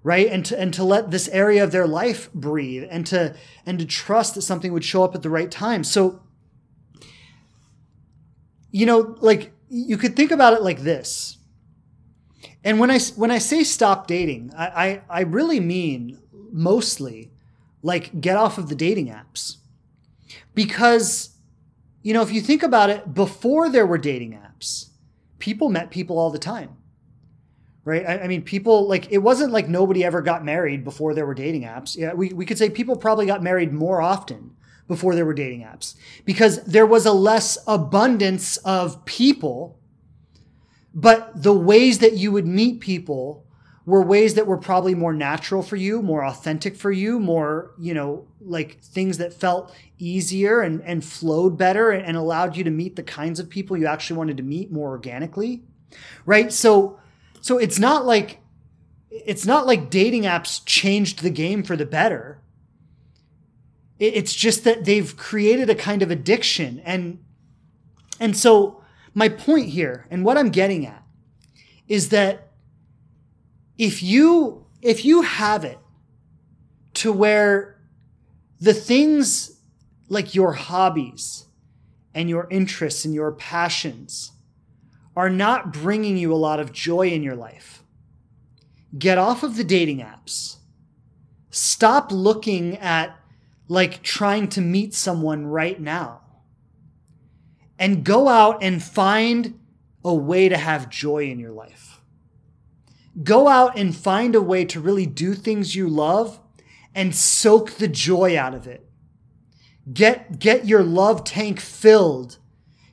right? 0.04 0.28
And 0.28 0.46
to, 0.46 0.60
and 0.60 0.72
to 0.76 0.84
let 0.84 1.10
this 1.10 1.30
area 1.30 1.64
of 1.64 1.72
their 1.72 1.88
life 1.88 2.32
breathe 2.32 2.88
and 2.88 3.08
to, 3.08 3.36
and 3.66 3.80
to 3.80 3.88
trust 3.88 4.36
that 4.36 4.44
something 4.44 4.72
would 4.72 4.86
show 4.86 5.04
up 5.04 5.16
at 5.16 5.24
the 5.24 5.32
right 5.32 5.50
time. 5.50 5.84
So, 5.84 6.22
you 8.70 8.86
know, 8.86 9.18
like 9.20 9.52
you 9.68 9.98
could 9.98 10.16
think 10.16 10.30
about 10.30 10.54
it 10.54 10.62
like 10.62 10.82
this. 10.82 11.40
And 12.66 12.80
when 12.80 12.92
I, 12.92 13.00
when 13.16 13.32
I 13.32 13.38
say 13.38 13.64
stop 13.64 14.08
dating, 14.08 14.52
I, 14.58 14.66
I, 14.66 15.02
I 15.10 15.22
really 15.22 15.62
mean 15.62 16.20
mostly 16.52 17.32
like 17.82 18.20
get 18.20 18.36
off 18.36 18.58
of 18.58 18.68
the 18.68 18.76
dating 18.76 19.08
apps 19.08 19.58
because 20.54 21.36
you 22.06 22.14
know, 22.14 22.22
if 22.22 22.32
you 22.32 22.40
think 22.40 22.62
about 22.62 22.92
it, 22.92 23.16
before 23.16 23.68
there 23.68 23.88
were 23.88 23.98
dating 23.98 24.34
apps, 24.34 24.90
people 25.40 25.70
met 25.70 25.90
people 25.90 26.20
all 26.20 26.30
the 26.30 26.38
time. 26.38 26.78
Right? 27.84 28.06
I, 28.06 28.20
I, 28.20 28.28
mean, 28.28 28.44
people 28.44 28.88
like 28.88 29.12
it 29.12 29.18
wasn't 29.18 29.52
like 29.52 29.68
nobody 29.68 30.04
ever 30.04 30.22
got 30.22 30.46
married 30.46 30.84
before 30.84 31.16
there 31.16 31.26
were 31.26 31.34
dating 31.34 31.64
apps. 31.64 31.98
Yeah, 31.98 32.14
we, 32.14 32.30
we 32.30 32.46
could 32.46 32.60
say 32.60 32.70
people 32.70 32.96
probably 32.96 33.26
got 33.26 33.42
married 33.42 33.74
more 33.74 34.04
often 34.04 34.56
before 34.88 35.16
there 35.16 35.26
were 35.26 35.34
dating 35.34 35.62
apps 35.64 35.96
because 36.26 36.64
there 36.66 36.86
was 36.86 37.08
a 37.08 37.12
less 37.12 37.58
abundance 37.66 38.58
of 38.58 39.04
people, 39.06 39.80
but 40.96 41.44
the 41.44 41.54
ways 41.54 42.00
that 42.00 42.14
you 42.14 42.32
would 42.32 42.48
meet 42.48 42.80
people 42.80 43.46
were 43.86 44.02
ways 44.02 44.34
that 44.34 44.48
were 44.48 44.58
probably 44.58 44.96
more 44.96 45.14
natural 45.14 45.62
for 45.62 45.76
you, 45.76 46.02
more 46.02 46.26
authentic 46.26 46.76
for 46.76 46.92
you, 46.92 47.20
more, 47.20 47.72
you 47.78 47.94
know, 47.94 48.26
like 48.42 48.82
things 48.82 49.20
that 49.20 49.34
felt 49.34 49.76
easier 50.00 50.62
and, 50.62 50.82
and 50.82 51.04
flowed 51.04 51.58
better 51.58 51.92
and 51.92 52.18
allowed 52.18 52.56
you 52.56 52.64
to 52.64 52.72
meet 52.72 52.96
the 52.96 53.04
kinds 53.04 53.40
of 53.40 53.50
people 53.50 53.78
you 53.78 53.86
actually 53.86 54.18
wanted 54.18 54.38
to 54.38 54.44
meet 54.44 54.72
more 54.72 54.90
organically. 54.90 55.62
Right. 56.26 56.52
So, 56.52 57.00
so 57.42 57.60
it's 57.60 57.78
not 57.78 58.06
like, 58.06 58.40
it's 59.12 59.46
not 59.46 59.68
like 59.68 59.90
dating 59.90 60.24
apps 60.24 60.66
changed 60.66 61.22
the 61.22 61.30
game 61.30 61.62
for 61.62 61.76
the 61.76 61.86
better. 61.86 62.40
It's 64.00 64.34
just 64.34 64.64
that 64.64 64.84
they've 64.84 65.16
created 65.16 65.70
a 65.70 65.76
kind 65.76 66.02
of 66.02 66.10
addiction. 66.10 66.82
And, 66.84 67.24
and 68.20 68.36
so 68.36 68.75
my 69.16 69.30
point 69.30 69.70
here 69.70 70.06
and 70.12 70.24
what 70.24 70.38
I'm 70.38 70.50
getting 70.50 70.86
at 70.86 71.02
is 71.88 72.10
that 72.10 72.52
if 73.78 74.04
you 74.04 74.66
if 74.82 75.04
you 75.04 75.24
have 75.24 75.64
it 75.64 75.80
to 76.96 77.12
where 77.12 77.82
the 78.60 78.74
things 78.74 79.60
like 80.10 80.36
your 80.36 80.54
hobbies 80.54 81.46
and 82.14 82.30
your 82.30 82.48
interests 82.52 83.06
and 83.06 83.14
your 83.14 83.32
passions 83.32 84.32
are 85.16 85.30
not 85.30 85.74
bringing 85.74 86.18
you 86.18 86.34
a 86.34 86.36
lot 86.36 86.60
of 86.60 86.72
joy 86.72 87.08
in 87.08 87.24
your 87.24 87.36
life, 87.36 87.84
get 88.98 89.18
off 89.18 89.44
of 89.44 89.56
the 89.56 89.64
dating 89.64 90.00
apps. 90.00 90.58
Stop 91.50 92.12
looking 92.12 92.78
at 92.78 93.18
like 93.68 94.04
trying 94.04 94.48
to 94.50 94.62
meet 94.62 94.94
someone 94.94 95.46
right 95.46 95.80
now. 95.80 96.22
And 97.78 98.04
go 98.04 98.28
out 98.30 98.64
and 98.64 98.82
find 98.82 99.60
a 100.04 100.14
way 100.14 100.48
to 100.50 100.58
have 100.58 100.90
joy 100.90 101.30
in 101.30 101.40
your 101.40 101.52
life. 101.52 102.02
Go 103.24 103.48
out 103.48 103.78
and 103.78 103.96
find 103.96 104.36
a 104.36 104.42
way 104.42 104.66
to 104.66 104.80
really 104.80 105.06
do 105.06 105.34
things 105.34 105.76
you 105.76 105.90
love 105.90 106.40
and 106.94 107.16
soak 107.16 107.72
the 107.72 107.88
joy 107.88 108.38
out 108.38 108.54
of 108.54 108.68
it. 108.68 108.88
Get, 109.92 110.40
get 110.40 110.66
your 110.66 110.84
love 110.84 111.24
tank 111.24 111.60
filled, 111.60 112.38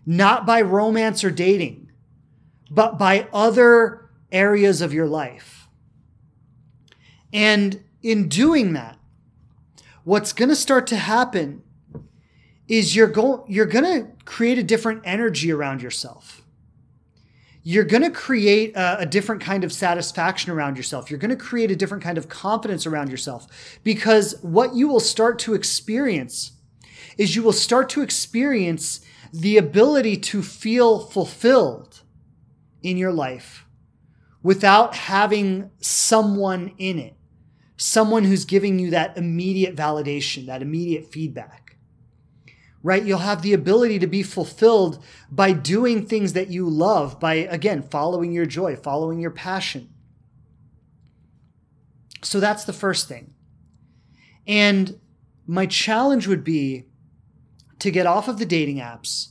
not 0.05 0.45
by 0.45 0.61
romance 0.61 1.23
or 1.23 1.31
dating, 1.31 1.91
but 2.71 2.99
by 2.99 3.29
other 3.33 4.11
areas 4.31 4.81
of 4.81 4.93
your 4.93 5.07
life. 5.07 5.69
And 7.33 7.83
in 8.03 8.29
doing 8.29 8.73
that, 8.73 8.99
what's 10.05 10.33
going 10.33 10.49
to 10.49 10.57
start 10.57 10.87
to 10.89 10.97
happen 10.97 11.63
is 12.73 12.97
you're 12.97 13.07
going 13.07 13.43
you're 13.49 13.67
going 13.67 13.85
to 13.85 14.25
create 14.25 14.57
a 14.57 14.63
different 14.63 15.03
energy 15.05 15.53
around 15.53 15.83
yourself 15.83 16.41
you're 17.65 17.85
going 17.85 18.03
to 18.03 18.11
create 18.11 18.75
a, 18.75 19.01
a, 19.01 19.07
different 19.07 19.41
kind 19.41 19.63
of 19.63 19.73
satisfaction 19.73 20.51
around 20.51 20.77
yourself. 20.77 21.09
You're 21.09 21.21
going 21.21 21.31
to 21.31 21.37
create 21.37 21.71
a 21.71 21.77
different 21.77 22.03
kind 22.03 22.19
of 22.19 22.29
confidence 22.29 22.89
around 22.89 23.09
yourself 23.09 23.47
because 23.85 24.35
what 24.43 24.75
you 24.75 24.89
will 24.89 24.99
start 24.99 25.39
to 25.41 25.55
experience 25.55 26.55
is 27.17 27.37
you 27.37 27.43
will 27.45 27.53
start 27.53 27.89
to 27.91 28.03
experience 28.03 29.01
the 29.33 29.59
ability 29.59 30.17
to 30.17 30.43
feel 30.43 30.99
fulfilled 30.99 32.03
in 32.83 32.97
your 32.97 33.13
life 33.13 33.65
without 34.43 34.97
having 34.97 35.71
someone 35.79 36.73
in 36.79 36.99
it, 36.99 37.15
someone 37.77 38.25
who's 38.25 38.45
giving 38.45 38.81
you 38.81 38.91
that 38.91 39.17
immediate 39.17 39.77
validation, 39.77 40.47
that 40.47 40.63
immediate 40.63 41.07
feedback 41.13 41.62
right? 42.83 43.05
You'll 43.05 43.19
have 43.19 43.43
the 43.43 43.53
ability 43.53 43.99
to 44.01 44.07
be 44.07 44.23
fulfilled 44.23 45.03
by 45.31 45.53
doing 45.53 46.07
things 46.07 46.33
that 46.33 46.49
you 46.49 46.69
love, 46.69 47.21
by, 47.21 47.35
again, 47.35 47.83
following 47.83 48.33
your 48.33 48.47
joy, 48.47 48.77
following 48.77 49.21
your 49.21 49.31
passion. 49.31 49.89
So 52.23 52.41
that's 52.41 52.65
the 52.65 52.73
first 52.73 53.09
thing. 53.09 53.35
And 54.47 54.99
my 55.47 55.67
challenge 55.67 56.27
would 56.27 56.45
be 56.45 56.87
to 57.79 57.91
get 57.91 58.07
off 58.07 58.29
of 58.29 58.39
the 58.39 58.47
dating 58.47 58.79
apps, 58.79 59.31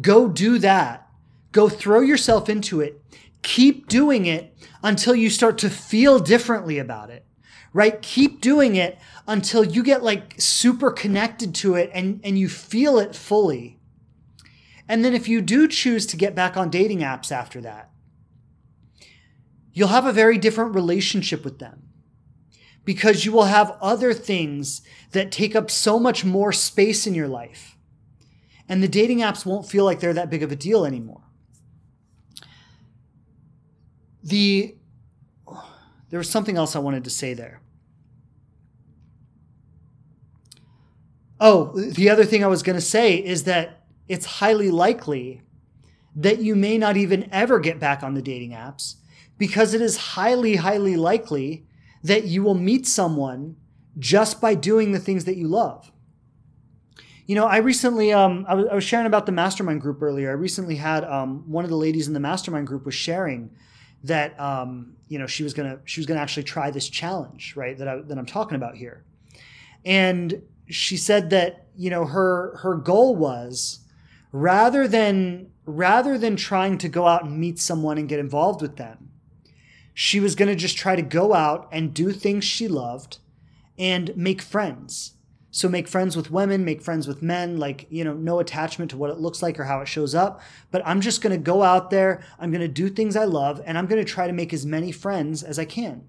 go 0.00 0.28
do 0.28 0.58
that, 0.58 1.08
go 1.52 1.68
throw 1.68 2.00
yourself 2.00 2.48
into 2.48 2.80
it, 2.80 3.00
keep 3.42 3.88
doing 3.88 4.26
it 4.26 4.56
until 4.82 5.14
you 5.14 5.30
start 5.30 5.58
to 5.58 5.70
feel 5.70 6.18
differently 6.18 6.78
about 6.78 7.10
it 7.10 7.26
right? 7.76 8.00
Keep 8.00 8.40
doing 8.40 8.76
it 8.76 8.98
until 9.26 9.64
you 9.64 9.82
get 9.82 10.02
like 10.02 10.34
super 10.38 10.90
connected 10.90 11.54
to 11.56 11.74
it 11.74 11.90
and, 11.92 12.20
and 12.22 12.38
you 12.38 12.48
feel 12.48 12.98
it 12.98 13.14
fully. 13.14 13.78
And 14.88 15.04
then 15.04 15.14
if 15.14 15.28
you 15.28 15.40
do 15.40 15.66
choose 15.66 16.06
to 16.06 16.16
get 16.16 16.34
back 16.34 16.56
on 16.56 16.70
dating 16.70 17.00
apps 17.00 17.32
after 17.32 17.60
that, 17.62 17.90
you'll 19.72 19.88
have 19.88 20.06
a 20.06 20.12
very 20.12 20.38
different 20.38 20.74
relationship 20.74 21.44
with 21.44 21.58
them 21.58 21.82
because 22.84 23.24
you 23.24 23.32
will 23.32 23.44
have 23.44 23.76
other 23.82 24.14
things 24.14 24.80
that 25.10 25.32
take 25.32 25.56
up 25.56 25.70
so 25.70 25.98
much 25.98 26.24
more 26.24 26.52
space 26.52 27.06
in 27.06 27.14
your 27.14 27.28
life. 27.28 27.76
And 28.68 28.82
the 28.82 28.88
dating 28.88 29.18
apps 29.18 29.44
won't 29.44 29.68
feel 29.68 29.84
like 29.84 30.00
they're 30.00 30.14
that 30.14 30.30
big 30.30 30.42
of 30.42 30.52
a 30.52 30.56
deal 30.56 30.86
anymore. 30.86 31.22
The 34.22 34.76
there 36.08 36.18
was 36.18 36.30
something 36.30 36.56
else 36.56 36.76
I 36.76 36.78
wanted 36.78 37.04
to 37.04 37.10
say 37.10 37.34
there. 37.34 37.60
Oh, 41.40 41.72
the 41.78 42.08
other 42.08 42.24
thing 42.24 42.42
I 42.42 42.48
was 42.48 42.62
going 42.62 42.76
to 42.76 42.84
say 42.84 43.16
is 43.16 43.44
that 43.44 43.84
it's 44.08 44.26
highly 44.26 44.70
likely 44.70 45.42
that 46.14 46.38
you 46.38 46.56
may 46.56 46.78
not 46.78 46.96
even 46.96 47.28
ever 47.30 47.60
get 47.60 47.78
back 47.78 48.02
on 48.02 48.14
the 48.14 48.22
dating 48.22 48.52
apps 48.52 48.94
because 49.36 49.74
it 49.74 49.82
is 49.82 49.96
highly, 49.96 50.56
highly 50.56 50.96
likely 50.96 51.66
that 52.02 52.24
you 52.24 52.42
will 52.42 52.54
meet 52.54 52.86
someone 52.86 53.56
just 53.98 54.40
by 54.40 54.54
doing 54.54 54.92
the 54.92 54.98
things 54.98 55.24
that 55.26 55.36
you 55.36 55.46
love. 55.46 55.92
You 57.26 57.34
know, 57.34 57.46
I 57.46 57.58
recently, 57.58 58.12
um, 58.12 58.46
I, 58.48 58.54
was, 58.54 58.66
I 58.70 58.74
was 58.74 58.84
sharing 58.84 59.06
about 59.06 59.26
the 59.26 59.32
mastermind 59.32 59.80
group 59.80 60.00
earlier. 60.00 60.30
I 60.30 60.34
recently 60.34 60.76
had 60.76 61.04
um, 61.04 61.50
one 61.50 61.64
of 61.64 61.70
the 61.70 61.76
ladies 61.76 62.06
in 62.06 62.14
the 62.14 62.20
mastermind 62.20 62.66
group 62.66 62.86
was 62.86 62.94
sharing 62.94 63.50
that 64.04 64.38
um, 64.40 64.94
you 65.08 65.18
know 65.18 65.26
she 65.26 65.42
was 65.42 65.52
gonna 65.54 65.80
she 65.84 66.00
was 66.00 66.06
gonna 66.06 66.20
actually 66.20 66.44
try 66.44 66.70
this 66.70 66.88
challenge, 66.88 67.54
right? 67.56 67.76
That 67.76 67.88
I 67.88 67.96
that 67.96 68.16
I'm 68.16 68.26
talking 68.26 68.56
about 68.56 68.76
here, 68.76 69.04
and 69.84 70.42
she 70.68 70.96
said 70.96 71.30
that 71.30 71.66
you 71.76 71.90
know 71.90 72.04
her 72.06 72.56
her 72.58 72.74
goal 72.74 73.14
was 73.16 73.80
rather 74.32 74.86
than 74.86 75.50
rather 75.64 76.16
than 76.18 76.36
trying 76.36 76.78
to 76.78 76.88
go 76.88 77.06
out 77.06 77.24
and 77.24 77.38
meet 77.38 77.58
someone 77.58 77.98
and 77.98 78.08
get 78.08 78.18
involved 78.18 78.62
with 78.62 78.76
them 78.76 79.06
she 79.98 80.20
was 80.20 80.34
going 80.34 80.50
to 80.50 80.54
just 80.54 80.76
try 80.76 80.94
to 80.94 81.00
go 81.00 81.32
out 81.32 81.70
and 81.72 81.94
do 81.94 82.12
things 82.12 82.44
she 82.44 82.68
loved 82.68 83.16
and 83.78 84.14
make 84.14 84.42
friends. 84.42 85.14
So 85.50 85.70
make 85.70 85.88
friends 85.88 86.14
with 86.14 86.30
women, 86.30 86.66
make 86.66 86.82
friends 86.82 87.08
with 87.08 87.22
men, 87.22 87.56
like, 87.56 87.86
you 87.88 88.04
know, 88.04 88.12
no 88.12 88.38
attachment 88.38 88.90
to 88.90 88.98
what 88.98 89.08
it 89.08 89.20
looks 89.20 89.42
like 89.42 89.58
or 89.58 89.64
how 89.64 89.80
it 89.80 89.88
shows 89.88 90.14
up. 90.14 90.42
But 90.70 90.82
I'm 90.84 91.00
just 91.00 91.22
going 91.22 91.32
to 91.34 91.42
go 91.42 91.62
out 91.62 91.88
there, 91.88 92.22
I'm 92.38 92.50
going 92.50 92.60
to 92.60 92.68
do 92.68 92.90
things 92.90 93.16
I 93.16 93.24
love, 93.24 93.62
and 93.64 93.78
I'm 93.78 93.86
going 93.86 94.04
to 94.04 94.12
try 94.12 94.26
to 94.26 94.34
make 94.34 94.52
as 94.52 94.66
many 94.66 94.92
friends 94.92 95.42
as 95.42 95.58
I 95.58 95.64
can. 95.64 96.06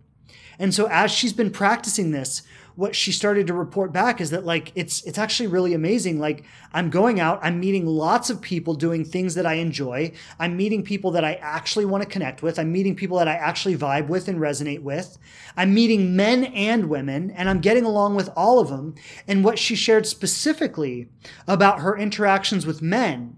And 0.60 0.74
so 0.74 0.90
as 0.90 1.10
she's 1.10 1.32
been 1.32 1.52
practicing 1.52 2.12
this, 2.12 2.42
what 2.78 2.96
she 2.96 3.12
started 3.12 3.48
to 3.48 3.56
report 3.56 3.92
back 3.92 4.22
is 4.22 4.30
that 4.30 4.46
like 4.46 4.72
it's 4.76 5.02
it's 5.02 5.18
actually 5.18 5.48
really 5.48 5.74
amazing. 5.74 6.20
Like 6.20 6.44
i'm 6.72 6.92
going 6.92 7.20
out 7.20 7.40
i'm 7.42 7.60
meeting 7.60 7.88
lots 7.88 8.30
of 8.30 8.40
people 8.40 8.76
doing 8.76 9.04
things 9.04 9.34
that 9.34 9.48
i 9.48 9.56
enjoy. 9.56 10.12
I'm 10.38 10.56
meeting 10.56 10.84
people 10.84 11.10
that 11.12 11.26
i 11.26 11.34
actually 11.42 11.86
want 11.86 12.04
to 12.04 12.10
connect 12.10 12.44
with. 12.44 12.60
I'm 12.60 12.72
meeting 12.72 12.96
people 12.96 13.18
that 13.18 13.28
i 13.28 13.34
actually 13.34 13.76
vibe 13.76 14.08
with 14.08 14.28
and 14.28 14.40
resonate 14.40 14.84
with. 14.84 15.18
I'm 15.58 15.74
meeting 15.74 16.16
men 16.16 16.46
and 16.46 16.88
women 16.88 17.32
and 17.32 17.50
i'm 17.50 17.62
getting 17.62 17.84
along 17.84 18.14
with 18.14 18.30
all 18.36 18.60
of 18.60 18.70
them 18.70 18.94
and 19.28 19.44
what 19.44 19.58
she 19.58 19.76
shared 19.76 20.06
specifically 20.06 21.10
about 21.48 21.80
her 21.80 21.98
interactions 21.98 22.68
with 22.68 22.84
men 22.84 23.38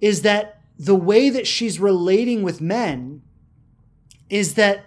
is 0.00 0.22
that 0.22 0.62
the 0.78 0.96
way 0.96 1.28
that 1.28 1.46
she's 1.46 1.78
relating 1.78 2.42
with 2.42 2.62
men 2.62 3.20
is 4.30 4.54
that 4.54 4.86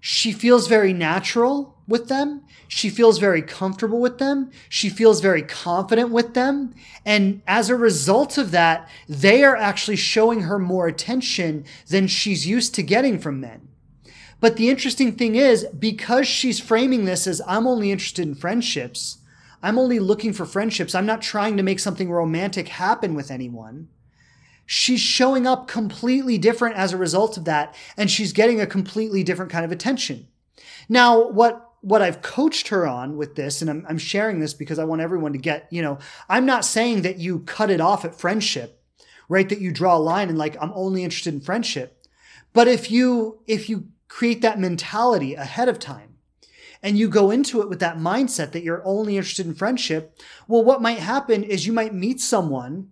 she 0.00 0.32
feels 0.32 0.68
very 0.68 0.94
natural 0.94 1.75
with 1.88 2.08
them. 2.08 2.42
She 2.68 2.90
feels 2.90 3.18
very 3.18 3.42
comfortable 3.42 4.00
with 4.00 4.18
them. 4.18 4.50
She 4.68 4.88
feels 4.88 5.20
very 5.20 5.42
confident 5.42 6.10
with 6.10 6.34
them. 6.34 6.74
And 7.04 7.42
as 7.46 7.70
a 7.70 7.76
result 7.76 8.38
of 8.38 8.50
that, 8.50 8.88
they 9.08 9.44
are 9.44 9.56
actually 9.56 9.96
showing 9.96 10.42
her 10.42 10.58
more 10.58 10.86
attention 10.88 11.64
than 11.88 12.06
she's 12.06 12.46
used 12.46 12.74
to 12.74 12.82
getting 12.82 13.18
from 13.18 13.40
men. 13.40 13.68
But 14.40 14.56
the 14.56 14.68
interesting 14.68 15.12
thing 15.12 15.34
is, 15.34 15.66
because 15.78 16.26
she's 16.26 16.60
framing 16.60 17.04
this 17.04 17.26
as 17.26 17.40
I'm 17.46 17.66
only 17.66 17.90
interested 17.90 18.26
in 18.26 18.34
friendships, 18.34 19.18
I'm 19.62 19.78
only 19.78 19.98
looking 19.98 20.32
for 20.32 20.44
friendships, 20.44 20.94
I'm 20.94 21.06
not 21.06 21.22
trying 21.22 21.56
to 21.56 21.62
make 21.62 21.80
something 21.80 22.10
romantic 22.10 22.68
happen 22.68 23.14
with 23.14 23.30
anyone. 23.30 23.88
She's 24.66 25.00
showing 25.00 25.46
up 25.46 25.68
completely 25.68 26.38
different 26.38 26.76
as 26.76 26.92
a 26.92 26.98
result 26.98 27.36
of 27.36 27.44
that, 27.46 27.74
and 27.96 28.10
she's 28.10 28.32
getting 28.32 28.60
a 28.60 28.66
completely 28.66 29.22
different 29.22 29.50
kind 29.50 29.64
of 29.64 29.72
attention. 29.72 30.26
Now, 30.88 31.28
what 31.28 31.65
what 31.86 32.02
I've 32.02 32.20
coached 32.20 32.66
her 32.68 32.84
on 32.84 33.16
with 33.16 33.36
this, 33.36 33.62
and 33.62 33.70
I'm, 33.70 33.86
I'm 33.88 33.96
sharing 33.96 34.40
this 34.40 34.54
because 34.54 34.80
I 34.80 34.84
want 34.84 35.02
everyone 35.02 35.30
to 35.34 35.38
get, 35.38 35.68
you 35.70 35.82
know, 35.82 35.98
I'm 36.28 36.44
not 36.44 36.64
saying 36.64 37.02
that 37.02 37.18
you 37.18 37.38
cut 37.40 37.70
it 37.70 37.80
off 37.80 38.04
at 38.04 38.18
friendship, 38.18 38.82
right? 39.28 39.48
That 39.48 39.60
you 39.60 39.70
draw 39.70 39.96
a 39.96 39.98
line 39.98 40.28
and 40.28 40.36
like, 40.36 40.56
I'm 40.60 40.72
only 40.74 41.04
interested 41.04 41.32
in 41.32 41.40
friendship. 41.40 42.04
But 42.52 42.66
if 42.66 42.90
you, 42.90 43.38
if 43.46 43.70
you 43.70 43.86
create 44.08 44.42
that 44.42 44.58
mentality 44.58 45.36
ahead 45.36 45.68
of 45.68 45.78
time 45.78 46.16
and 46.82 46.98
you 46.98 47.08
go 47.08 47.30
into 47.30 47.62
it 47.62 47.68
with 47.68 47.78
that 47.78 47.98
mindset 47.98 48.50
that 48.50 48.64
you're 48.64 48.84
only 48.84 49.16
interested 49.16 49.46
in 49.46 49.54
friendship, 49.54 50.18
well, 50.48 50.64
what 50.64 50.82
might 50.82 50.98
happen 50.98 51.44
is 51.44 51.68
you 51.68 51.72
might 51.72 51.94
meet 51.94 52.20
someone 52.20 52.90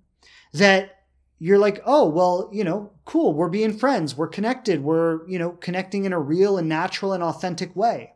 that 0.53 1.01
you're 1.41 1.59
like, 1.59 1.83
oh, 1.85 2.09
well, 2.09 2.49
you 2.53 2.63
know, 2.63 2.93
cool. 3.05 3.35
We're 3.35 3.49
being 3.49 3.77
friends. 3.77 4.17
We're 4.17 4.29
connected. 4.29 4.85
We're, 4.85 5.29
you 5.29 5.41
know, 5.41 5.51
connecting 5.51 6.05
in 6.05 6.13
a 6.13 6.21
real 6.21 6.59
and 6.59 6.69
natural 6.69 7.13
and 7.13 7.25
authentic 7.25 7.75
way. 7.75 8.14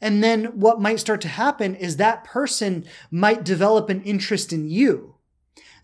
And 0.00 0.24
then 0.24 0.46
what 0.58 0.80
might 0.80 1.00
start 1.00 1.20
to 1.22 1.28
happen 1.28 1.74
is 1.74 1.96
that 1.96 2.24
person 2.24 2.86
might 3.10 3.44
develop 3.44 3.90
an 3.90 4.02
interest 4.02 4.52
in 4.52 4.68
you. 4.68 5.16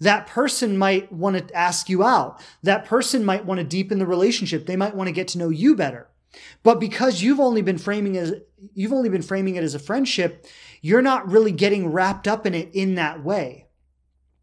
That 0.00 0.26
person 0.26 0.76
might 0.76 1.12
want 1.12 1.48
to 1.48 1.55
ask 1.55 1.88
you 1.88 2.05
out. 2.05 2.40
That 2.62 2.85
person 2.85 3.24
might 3.24 3.44
want 3.44 3.59
to 3.59 3.64
deepen 3.64 3.98
the 3.98 4.07
relationship. 4.07 4.66
They 4.66 4.76
might 4.76 4.94
want 4.94 5.09
to 5.09 5.12
get 5.12 5.29
to 5.29 5.38
know 5.38 5.48
you 5.48 5.74
better. 5.74 6.09
But 6.62 6.81
because 6.81 7.22
you've 7.22 7.40
only 7.40 7.62
been 7.62 7.79
framing 7.79 8.16
as 8.16 8.35
you've 8.74 8.92
only 8.92 9.09
been 9.09 9.22
framing 9.22 9.57
it 9.57 9.64
as 9.64 9.74
a 9.74 9.79
friendship, 9.79 10.46
you're 10.83 11.02
not 11.02 11.31
really 11.31 11.52
getting 11.52 11.90
wrapped 11.90 12.29
up 12.29 12.46
in 12.46 12.55
it 12.55 12.70
in 12.74 12.94
that 12.96 13.24
way. 13.24 13.66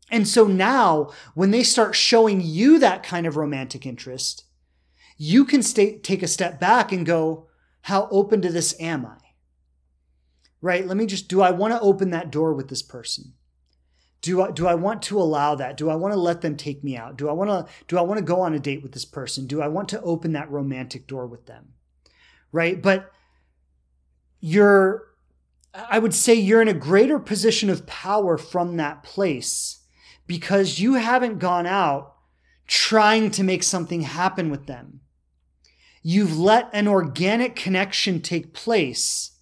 And 0.09 0.27
so 0.27 0.45
now 0.45 1.12
when 1.33 1.51
they 1.51 1.63
start 1.63 1.95
showing 1.95 2.41
you 2.41 2.79
that 2.79 3.03
kind 3.03 3.25
of 3.25 3.38
romantic 3.38 3.86
interest, 3.86 4.45
you 5.17 5.45
can 5.45 5.62
stay, 5.63 5.97
take 5.97 6.23
a 6.23 6.27
step 6.27 6.59
back 6.59 6.91
and 6.91 7.05
go, 7.05 7.47
how 7.81 8.07
open 8.12 8.41
to 8.41 8.49
this 8.49 8.75
am 8.79 9.05
I? 9.05 9.22
Right? 10.63 10.88
Let 10.88 10.95
me 10.95 11.06
just, 11.06 11.28
do 11.28 11.41
I 11.41 11.52
want 11.52 11.73
to 11.73 11.82
open 11.82 12.12
that 12.12 12.32
door 12.32 12.54
with 12.54 12.69
this 12.69 12.82
person? 12.82 13.34
Do 14.21 14.41
I, 14.41 14.52
do 14.52 14.65
I 14.65 14.76
want 14.76 15.02
to 15.04 15.19
allow 15.19 15.56
that? 15.56 15.76
Do 15.76 15.89
I 15.89 15.95
want 15.95 16.13
to 16.13 16.19
let 16.19 16.39
them 16.39 16.56
take 16.56 16.86
me 16.86 16.95
out? 16.95 17.17
Do 17.17 17.28
I 17.28 17.34
want 17.34 17.49
to, 17.49 17.71
do 17.89 17.97
I 17.97 18.02
want 18.02 18.19
to 18.19 18.23
go 18.23 18.39
on 18.39 18.54
a 18.54 18.60
date 18.60 18.82
with 18.82 18.93
this 18.93 19.04
person? 19.04 19.45
Do 19.45 19.62
I 19.62 19.67
want 19.67 19.89
to 19.89 20.02
open 20.02 20.32
that 20.32 20.49
romantic 20.49 21.06
door 21.06 21.28
with 21.28 21.47
them? 21.47 21.73
Right. 22.54 22.82
But 22.82 23.12
you're, 24.39 25.10
I 25.73 25.99
would 25.99 26.13
say 26.13 26.34
you're 26.34 26.62
in 26.62 26.69
a 26.69 26.73
greater 26.73 27.19
position 27.19 27.69
of 27.69 27.86
power 27.86 28.38
from 28.38 28.78
that 28.78 29.04
place 29.04 29.82
because 30.28 30.80
you 30.80 30.93
haven't 30.93 31.39
gone 31.39 31.67
out 31.67 32.15
trying 32.67 33.32
to 33.32 33.43
make 33.43 33.63
something 33.63 34.04
happen 34.04 34.49
with 34.49 34.67
them. 34.67 35.02
You've 36.02 36.39
let 36.39 36.69
an 36.71 36.88
organic 36.88 37.58
connection 37.58 38.21
take 38.21 38.54
place 38.54 39.33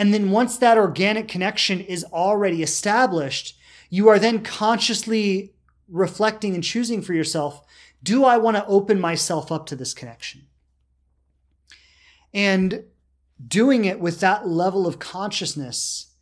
and 0.00 0.14
then 0.14 0.30
once 0.30 0.56
that 0.56 0.78
organic 0.78 1.28
connection 1.28 1.78
is 1.78 2.04
already 2.04 2.62
established, 2.62 3.58
you 3.90 4.08
are 4.08 4.18
then 4.18 4.42
consciously 4.42 5.52
reflecting 5.88 6.54
and 6.54 6.64
choosing 6.64 7.02
for 7.02 7.12
yourself 7.12 7.60
do 8.02 8.24
I 8.24 8.38
want 8.38 8.56
to 8.56 8.64
open 8.64 8.98
myself 8.98 9.52
up 9.52 9.66
to 9.66 9.76
this 9.76 9.92
connection? 9.92 10.46
And 12.32 12.84
doing 13.46 13.84
it 13.84 14.00
with 14.00 14.20
that 14.20 14.48
level 14.48 14.86
of 14.86 14.98
consciousness 14.98 16.14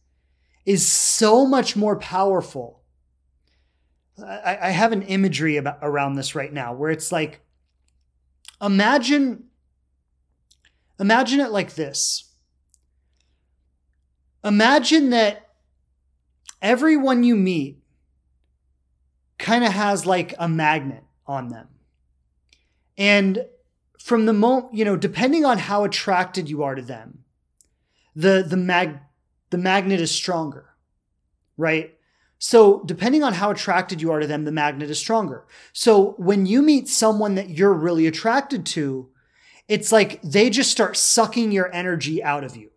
is 0.66 0.84
so 0.84 1.46
much 1.46 1.76
more 1.76 1.94
powerful. 2.00 2.82
I, 4.20 4.58
I 4.60 4.70
have 4.70 4.90
an 4.90 5.02
imagery 5.02 5.56
about, 5.56 5.78
around 5.82 6.16
this 6.16 6.34
right 6.34 6.52
now 6.52 6.74
where 6.74 6.90
it's 6.90 7.12
like, 7.12 7.42
imagine, 8.60 9.44
imagine 10.98 11.38
it 11.38 11.52
like 11.52 11.76
this 11.76 12.27
imagine 14.44 15.10
that 15.10 15.48
everyone 16.62 17.24
you 17.24 17.36
meet 17.36 17.78
kind 19.38 19.64
of 19.64 19.72
has 19.72 20.06
like 20.06 20.34
a 20.38 20.48
magnet 20.48 21.04
on 21.26 21.48
them. 21.48 21.68
And 22.96 23.46
from 24.00 24.26
the 24.26 24.32
moment, 24.32 24.74
you 24.74 24.84
know, 24.84 24.96
depending 24.96 25.44
on 25.44 25.58
how 25.58 25.84
attracted 25.84 26.48
you 26.48 26.62
are 26.62 26.74
to 26.74 26.82
them, 26.82 27.24
the 28.16 28.44
the 28.46 28.56
mag 28.56 28.98
the 29.50 29.58
magnet 29.58 30.00
is 30.00 30.10
stronger, 30.10 30.70
right? 31.56 31.94
So, 32.40 32.82
depending 32.84 33.24
on 33.24 33.34
how 33.34 33.50
attracted 33.50 34.00
you 34.00 34.12
are 34.12 34.20
to 34.20 34.26
them, 34.26 34.44
the 34.44 34.52
magnet 34.52 34.90
is 34.90 34.98
stronger. 34.98 35.44
So, 35.72 36.14
when 36.18 36.46
you 36.46 36.62
meet 36.62 36.88
someone 36.88 37.34
that 37.34 37.50
you're 37.50 37.72
really 37.72 38.06
attracted 38.06 38.64
to, 38.66 39.08
it's 39.66 39.90
like 39.90 40.22
they 40.22 40.48
just 40.48 40.70
start 40.70 40.96
sucking 40.96 41.50
your 41.50 41.72
energy 41.74 42.22
out 42.22 42.44
of 42.44 42.56
you 42.56 42.70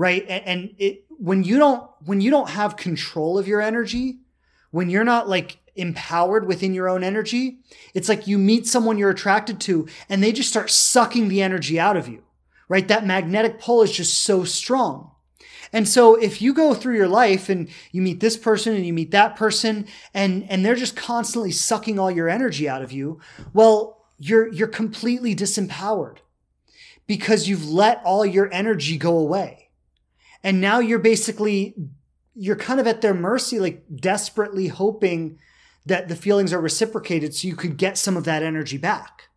right? 0.00 0.24
And, 0.30 0.44
and 0.46 0.74
it 0.78 1.04
when 1.18 1.44
you 1.44 1.58
don't 1.58 1.86
when 2.06 2.22
you 2.22 2.30
don't 2.30 2.48
have 2.48 2.78
control 2.78 3.38
of 3.38 3.46
your 3.46 3.60
energy, 3.60 4.20
when 4.70 4.88
you're 4.88 5.04
not 5.04 5.28
like 5.28 5.58
empowered 5.76 6.46
within 6.46 6.72
your 6.72 6.88
own 6.88 7.04
energy, 7.04 7.58
it's 7.92 8.08
like 8.08 8.26
you 8.26 8.38
meet 8.38 8.66
someone 8.66 8.96
you're 8.96 9.10
attracted 9.10 9.60
to 9.60 9.86
and 10.08 10.22
they 10.22 10.32
just 10.32 10.48
start 10.48 10.70
sucking 10.70 11.28
the 11.28 11.42
energy 11.42 11.78
out 11.78 11.98
of 11.98 12.08
you, 12.08 12.22
right? 12.66 12.88
That 12.88 13.06
magnetic 13.06 13.60
pull 13.60 13.82
is 13.82 13.92
just 13.92 14.24
so 14.24 14.42
strong. 14.42 15.10
And 15.70 15.86
so 15.86 16.14
if 16.14 16.40
you 16.40 16.54
go 16.54 16.72
through 16.72 16.96
your 16.96 17.06
life 17.06 17.50
and 17.50 17.68
you 17.92 18.00
meet 18.00 18.20
this 18.20 18.38
person 18.38 18.74
and 18.74 18.86
you 18.86 18.94
meet 18.94 19.10
that 19.10 19.36
person 19.36 19.86
and, 20.14 20.50
and 20.50 20.64
they're 20.64 20.74
just 20.74 20.96
constantly 20.96 21.52
sucking 21.52 21.98
all 21.98 22.10
your 22.10 22.28
energy 22.28 22.66
out 22.70 22.80
of 22.82 22.90
you, 22.90 23.20
well, 23.52 24.06
you're, 24.18 24.50
you're 24.50 24.66
completely 24.66 25.36
disempowered 25.36 26.16
because 27.06 27.48
you've 27.48 27.68
let 27.68 28.00
all 28.02 28.24
your 28.24 28.50
energy 28.50 28.96
go 28.96 29.18
away. 29.18 29.69
And 30.42 30.60
now 30.60 30.78
you're 30.78 30.98
basically, 30.98 31.74
you're 32.34 32.56
kind 32.56 32.80
of 32.80 32.86
at 32.86 33.00
their 33.00 33.14
mercy, 33.14 33.58
like 33.58 33.84
desperately 33.94 34.68
hoping 34.68 35.38
that 35.86 36.08
the 36.08 36.16
feelings 36.16 36.52
are 36.52 36.60
reciprocated 36.60 37.34
so 37.34 37.48
you 37.48 37.56
could 37.56 37.76
get 37.76 37.98
some 37.98 38.16
of 38.16 38.24
that 38.24 38.42
energy 38.42 38.78
back. 38.78 39.28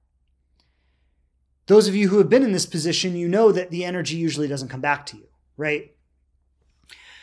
Those 1.67 1.87
of 1.87 1.95
you 1.95 2.09
who 2.09 2.17
have 2.17 2.29
been 2.29 2.43
in 2.43 2.51
this 2.51 2.65
position, 2.65 3.15
you 3.15 3.27
know 3.27 3.51
that 3.51 3.71
the 3.71 3.85
energy 3.85 4.17
usually 4.17 4.47
doesn't 4.47 4.67
come 4.67 4.81
back 4.81 5.05
to 5.07 5.17
you, 5.17 5.27
right? 5.55 5.95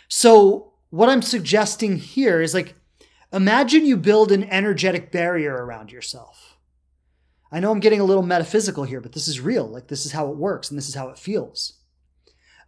So, 0.08 0.72
what 0.88 1.08
I'm 1.08 1.22
suggesting 1.22 1.98
here 1.98 2.40
is 2.40 2.54
like, 2.54 2.74
imagine 3.32 3.84
you 3.84 3.96
build 3.96 4.32
an 4.32 4.44
energetic 4.44 5.12
barrier 5.12 5.54
around 5.54 5.92
yourself. 5.92 6.56
I 7.52 7.60
know 7.60 7.70
I'm 7.70 7.80
getting 7.80 8.00
a 8.00 8.04
little 8.04 8.22
metaphysical 8.22 8.84
here, 8.84 9.00
but 9.00 9.12
this 9.12 9.28
is 9.28 9.40
real. 9.40 9.66
Like, 9.66 9.88
this 9.88 10.06
is 10.06 10.12
how 10.12 10.30
it 10.30 10.36
works 10.36 10.70
and 10.70 10.78
this 10.78 10.88
is 10.88 10.94
how 10.94 11.08
it 11.10 11.18
feels. 11.18 11.74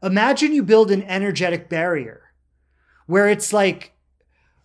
Imagine 0.02 0.52
you 0.52 0.62
build 0.62 0.90
an 0.90 1.02
energetic 1.04 1.68
barrier 1.68 2.32
where 3.06 3.28
it's 3.28 3.52
like, 3.52 3.92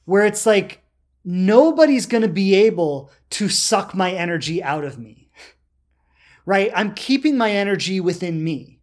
where 0.06 0.26
it's 0.26 0.46
like, 0.46 0.84
nobody's 1.24 2.06
going 2.06 2.22
to 2.22 2.28
be 2.28 2.56
able 2.56 3.12
to 3.32 3.50
suck 3.50 3.94
my 3.94 4.12
energy 4.12 4.64
out 4.64 4.84
of 4.84 4.98
me. 4.98 5.30
Right? 6.46 6.72
I'm 6.74 6.94
keeping 6.94 7.38
my 7.38 7.52
energy 7.52 8.00
within 8.00 8.42
me 8.42 8.78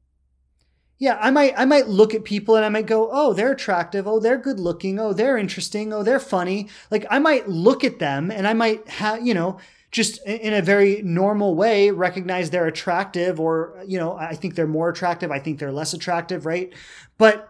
yeah, 0.98 1.18
I 1.20 1.30
might 1.30 1.52
I 1.56 1.64
might 1.64 1.88
look 1.88 2.14
at 2.14 2.24
people 2.24 2.56
and 2.56 2.64
I 2.64 2.68
might 2.68 2.86
go, 2.86 3.08
"Oh, 3.12 3.32
they're 3.32 3.52
attractive. 3.52 4.06
Oh, 4.06 4.20
they're 4.20 4.38
good 4.38 4.60
looking. 4.60 4.98
Oh, 4.98 5.12
they're 5.12 5.36
interesting. 5.36 5.92
Oh, 5.92 6.02
they're 6.02 6.20
funny." 6.20 6.68
Like 6.90 7.04
I 7.10 7.18
might 7.18 7.48
look 7.48 7.84
at 7.84 7.98
them 7.98 8.30
and 8.30 8.46
I 8.46 8.54
might 8.54 8.88
have, 8.88 9.26
you 9.26 9.34
know, 9.34 9.58
just 9.94 10.20
in 10.26 10.52
a 10.52 10.60
very 10.60 11.02
normal 11.02 11.54
way 11.54 11.92
recognize 11.92 12.50
they're 12.50 12.66
attractive 12.66 13.38
or, 13.38 13.80
you 13.86 13.96
know, 13.96 14.16
I 14.16 14.34
think 14.34 14.56
they're 14.56 14.66
more 14.66 14.88
attractive, 14.88 15.30
I 15.30 15.38
think 15.38 15.60
they're 15.60 15.70
less 15.70 15.94
attractive, 15.94 16.44
right? 16.44 16.74
But 17.16 17.48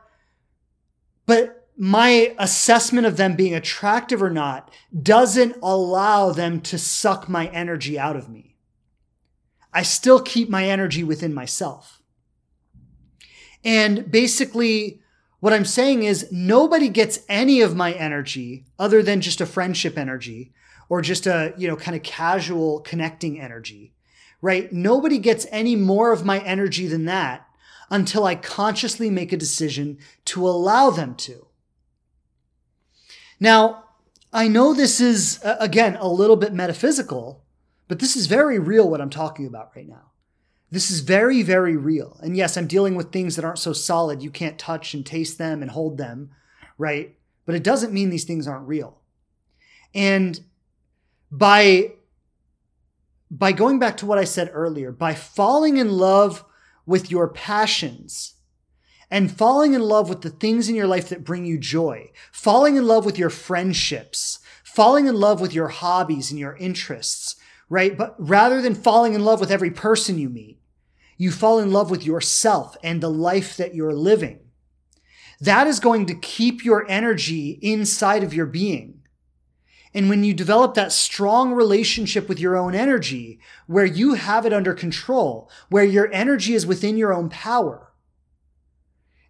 but 1.24 1.66
my 1.78 2.34
assessment 2.38 3.06
of 3.06 3.16
them 3.16 3.34
being 3.34 3.54
attractive 3.54 4.22
or 4.22 4.28
not 4.28 4.70
doesn't 5.02 5.56
allow 5.62 6.32
them 6.32 6.60
to 6.60 6.76
suck 6.76 7.30
my 7.30 7.46
energy 7.46 7.98
out 7.98 8.14
of 8.14 8.28
me. 8.28 8.56
I 9.72 9.82
still 9.82 10.20
keep 10.20 10.50
my 10.50 10.68
energy 10.68 11.02
within 11.02 11.32
myself. 11.32 12.02
And 13.64 14.10
basically, 14.10 15.00
what 15.40 15.54
I'm 15.54 15.64
saying 15.64 16.02
is 16.02 16.30
nobody 16.30 16.90
gets 16.90 17.20
any 17.26 17.62
of 17.62 17.74
my 17.74 17.92
energy 17.92 18.66
other 18.78 19.02
than 19.02 19.22
just 19.22 19.40
a 19.40 19.46
friendship 19.46 19.96
energy 19.96 20.52
or 20.88 21.00
just 21.00 21.26
a, 21.26 21.54
you 21.56 21.68
know, 21.68 21.76
kind 21.76 21.96
of 21.96 22.02
casual 22.02 22.80
connecting 22.80 23.40
energy, 23.40 23.94
right? 24.40 24.72
Nobody 24.72 25.18
gets 25.18 25.46
any 25.50 25.76
more 25.76 26.12
of 26.12 26.24
my 26.24 26.40
energy 26.40 26.86
than 26.86 27.04
that 27.06 27.46
until 27.90 28.24
I 28.24 28.34
consciously 28.34 29.10
make 29.10 29.32
a 29.32 29.36
decision 29.36 29.98
to 30.26 30.46
allow 30.46 30.90
them 30.90 31.14
to. 31.16 31.46
Now, 33.40 33.84
I 34.32 34.48
know 34.48 34.74
this 34.74 35.00
is, 35.00 35.40
again, 35.44 35.96
a 35.96 36.08
little 36.08 36.36
bit 36.36 36.52
metaphysical, 36.52 37.44
but 37.86 37.98
this 37.98 38.16
is 38.16 38.26
very 38.26 38.58
real 38.58 38.88
what 38.88 39.00
I'm 39.00 39.10
talking 39.10 39.46
about 39.46 39.70
right 39.76 39.88
now. 39.88 40.10
This 40.70 40.90
is 40.90 41.00
very, 41.00 41.42
very 41.42 41.76
real. 41.76 42.18
And 42.20 42.36
yes, 42.36 42.56
I'm 42.56 42.66
dealing 42.66 42.96
with 42.96 43.12
things 43.12 43.36
that 43.36 43.44
aren't 43.44 43.60
so 43.60 43.72
solid. 43.72 44.22
You 44.22 44.30
can't 44.30 44.58
touch 44.58 44.92
and 44.92 45.06
taste 45.06 45.38
them 45.38 45.62
and 45.62 45.70
hold 45.70 45.98
them, 45.98 46.30
right? 46.78 47.14
But 47.46 47.54
it 47.54 47.62
doesn't 47.62 47.92
mean 47.92 48.10
these 48.10 48.24
things 48.24 48.48
aren't 48.48 48.66
real. 48.66 48.98
And 49.94 50.40
by 51.38 51.92
by 53.30 53.50
going 53.50 53.80
back 53.80 53.96
to 53.96 54.06
what 54.06 54.18
I 54.18 54.24
said 54.24 54.50
earlier, 54.52 54.92
by 54.92 55.14
falling 55.14 55.76
in 55.76 55.90
love 55.90 56.44
with 56.86 57.10
your 57.10 57.28
passions 57.28 58.34
and 59.10 59.36
falling 59.36 59.74
in 59.74 59.80
love 59.80 60.08
with 60.08 60.20
the 60.20 60.30
things 60.30 60.68
in 60.68 60.76
your 60.76 60.86
life 60.86 61.08
that 61.08 61.24
bring 61.24 61.44
you 61.44 61.58
joy, 61.58 62.10
falling 62.30 62.76
in 62.76 62.86
love 62.86 63.04
with 63.04 63.18
your 63.18 63.30
friendships, 63.30 64.38
falling 64.62 65.08
in 65.08 65.16
love 65.16 65.40
with 65.40 65.52
your 65.52 65.68
hobbies 65.68 66.30
and 66.30 66.38
your 66.38 66.54
interests, 66.56 67.34
right? 67.68 67.96
But 67.96 68.14
rather 68.18 68.62
than 68.62 68.74
falling 68.74 69.14
in 69.14 69.24
love 69.24 69.40
with 69.40 69.50
every 69.50 69.70
person 69.70 70.18
you 70.18 70.28
meet, 70.28 70.60
you 71.16 71.32
fall 71.32 71.58
in 71.58 71.72
love 71.72 71.90
with 71.90 72.06
yourself 72.06 72.76
and 72.84 73.00
the 73.00 73.10
life 73.10 73.56
that 73.56 73.74
you're 73.74 73.94
living. 73.94 74.38
That 75.40 75.66
is 75.66 75.80
going 75.80 76.06
to 76.06 76.14
keep 76.14 76.64
your 76.64 76.88
energy 76.88 77.58
inside 77.62 78.22
of 78.22 78.34
your 78.34 78.46
being. 78.46 78.93
And 79.94 80.08
when 80.08 80.24
you 80.24 80.34
develop 80.34 80.74
that 80.74 80.90
strong 80.90 81.52
relationship 81.52 82.28
with 82.28 82.40
your 82.40 82.56
own 82.56 82.74
energy, 82.74 83.38
where 83.68 83.84
you 83.84 84.14
have 84.14 84.44
it 84.44 84.52
under 84.52 84.74
control, 84.74 85.48
where 85.68 85.84
your 85.84 86.12
energy 86.12 86.54
is 86.54 86.66
within 86.66 86.96
your 86.96 87.14
own 87.14 87.28
power, 87.28 87.92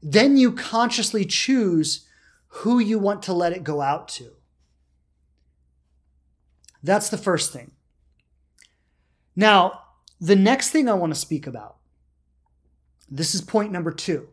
then 0.02 0.38
you 0.38 0.52
consciously 0.52 1.26
choose 1.26 2.06
who 2.48 2.78
you 2.78 2.98
want 2.98 3.22
to 3.24 3.32
let 3.32 3.52
it 3.52 3.62
go 3.62 3.82
out 3.82 4.08
to. 4.08 4.30
That's 6.82 7.10
the 7.10 7.18
first 7.18 7.52
thing. 7.52 7.72
Now, 9.36 9.80
the 10.20 10.36
next 10.36 10.70
thing 10.70 10.88
I 10.88 10.94
want 10.94 11.12
to 11.12 11.20
speak 11.20 11.46
about, 11.46 11.76
this 13.10 13.34
is 13.34 13.40
point 13.42 13.72
number 13.72 13.90
two, 13.90 14.28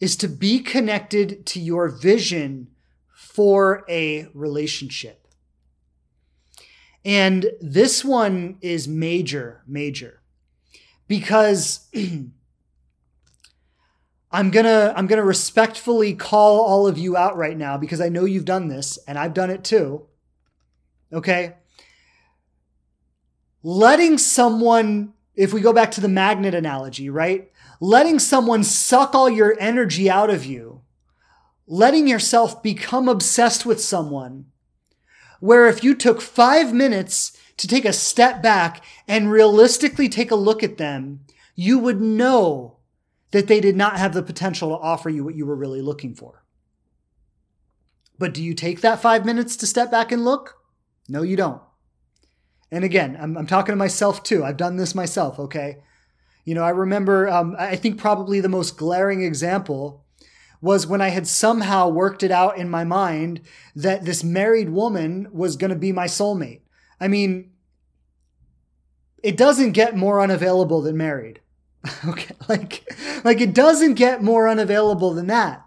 is 0.00 0.16
to 0.16 0.28
be 0.28 0.60
connected 0.60 1.46
to 1.46 1.60
your 1.60 1.88
vision 1.88 2.68
for 3.34 3.84
a 3.88 4.28
relationship. 4.32 5.28
And 7.04 7.50
this 7.60 8.02
one 8.02 8.56
is 8.62 8.88
major, 8.88 9.62
major, 9.66 10.22
because 11.06 11.86
I'm 14.32 14.50
gonna 14.50 14.94
I'm 14.96 15.06
gonna 15.06 15.24
respectfully 15.24 16.14
call 16.14 16.62
all 16.62 16.86
of 16.86 16.96
you 16.96 17.14
out 17.16 17.36
right 17.36 17.58
now 17.58 17.76
because 17.76 18.00
I 18.00 18.08
know 18.08 18.24
you've 18.24 18.46
done 18.46 18.68
this 18.68 18.98
and 19.06 19.18
I've 19.18 19.34
done 19.34 19.50
it 19.50 19.64
too. 19.64 20.06
Okay 21.12 21.56
letting 23.64 24.18
someone, 24.18 25.14
if 25.34 25.52
we 25.52 25.60
go 25.60 25.72
back 25.72 25.90
to 25.92 26.00
the 26.00 26.08
magnet 26.08 26.54
analogy, 26.54 27.10
right? 27.10 27.50
Letting 27.80 28.20
someone 28.20 28.62
suck 28.62 29.14
all 29.14 29.28
your 29.28 29.56
energy 29.58 30.08
out 30.08 30.30
of 30.30 30.44
you, 30.44 30.82
letting 31.66 32.06
yourself 32.06 32.62
become 32.62 33.08
obsessed 33.08 33.64
with 33.64 33.80
someone, 33.80 34.46
where 35.40 35.66
if 35.66 35.82
you 35.82 35.94
took 35.94 36.20
five 36.20 36.72
minutes 36.72 37.36
to 37.56 37.68
take 37.68 37.84
a 37.84 37.92
step 37.92 38.42
back 38.42 38.84
and 39.06 39.30
realistically 39.30 40.08
take 40.08 40.30
a 40.30 40.36
look 40.36 40.62
at 40.62 40.78
them, 40.78 41.20
you 41.54 41.78
would 41.78 42.00
know 42.00 42.78
that 43.30 43.46
they 43.46 43.60
did 43.60 43.76
not 43.76 43.98
have 43.98 44.14
the 44.14 44.22
potential 44.22 44.68
to 44.70 44.82
offer 44.82 45.08
you 45.08 45.24
what 45.24 45.34
you 45.34 45.46
were 45.46 45.56
really 45.56 45.82
looking 45.82 46.14
for. 46.14 46.44
But 48.18 48.32
do 48.32 48.42
you 48.42 48.54
take 48.54 48.80
that 48.80 49.00
five 49.00 49.24
minutes 49.24 49.56
to 49.56 49.66
step 49.66 49.90
back 49.90 50.12
and 50.12 50.24
look? 50.24 50.58
No, 51.08 51.22
you 51.22 51.36
don't. 51.36 51.60
And 52.70 52.84
again, 52.84 53.16
I'm, 53.20 53.36
I'm 53.36 53.46
talking 53.46 53.72
to 53.72 53.76
myself 53.76 54.22
too. 54.22 54.44
I've 54.44 54.56
done 54.56 54.76
this 54.76 54.94
myself, 54.94 55.38
okay? 55.38 55.78
You 56.44 56.54
know, 56.54 56.62
I 56.62 56.70
remember, 56.70 57.28
um, 57.28 57.56
I 57.58 57.76
think 57.76 57.98
probably 57.98 58.40
the 58.40 58.48
most 58.48 58.76
glaring 58.76 59.22
example 59.22 60.03
was 60.64 60.86
when 60.86 61.02
I 61.02 61.10
had 61.10 61.26
somehow 61.26 61.90
worked 61.90 62.22
it 62.22 62.30
out 62.30 62.56
in 62.56 62.70
my 62.70 62.84
mind 62.84 63.42
that 63.76 64.06
this 64.06 64.24
married 64.24 64.70
woman 64.70 65.28
was 65.30 65.56
going 65.56 65.68
to 65.68 65.76
be 65.76 65.92
my 65.92 66.06
soulmate. 66.06 66.62
I 66.98 67.06
mean, 67.06 67.50
it 69.22 69.36
doesn't 69.36 69.72
get 69.72 69.94
more 69.94 70.22
unavailable 70.22 70.80
than 70.80 70.96
married. 70.96 71.40
okay, 72.08 72.34
like 72.48 72.82
like 73.24 73.42
it 73.42 73.52
doesn't 73.52 73.94
get 73.94 74.22
more 74.22 74.48
unavailable 74.48 75.12
than 75.12 75.26
that. 75.26 75.62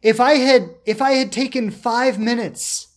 If 0.00 0.20
I 0.20 0.34
had 0.34 0.76
if 0.86 1.02
I 1.02 1.12
had 1.14 1.32
taken 1.32 1.72
5 1.72 2.20
minutes 2.20 2.94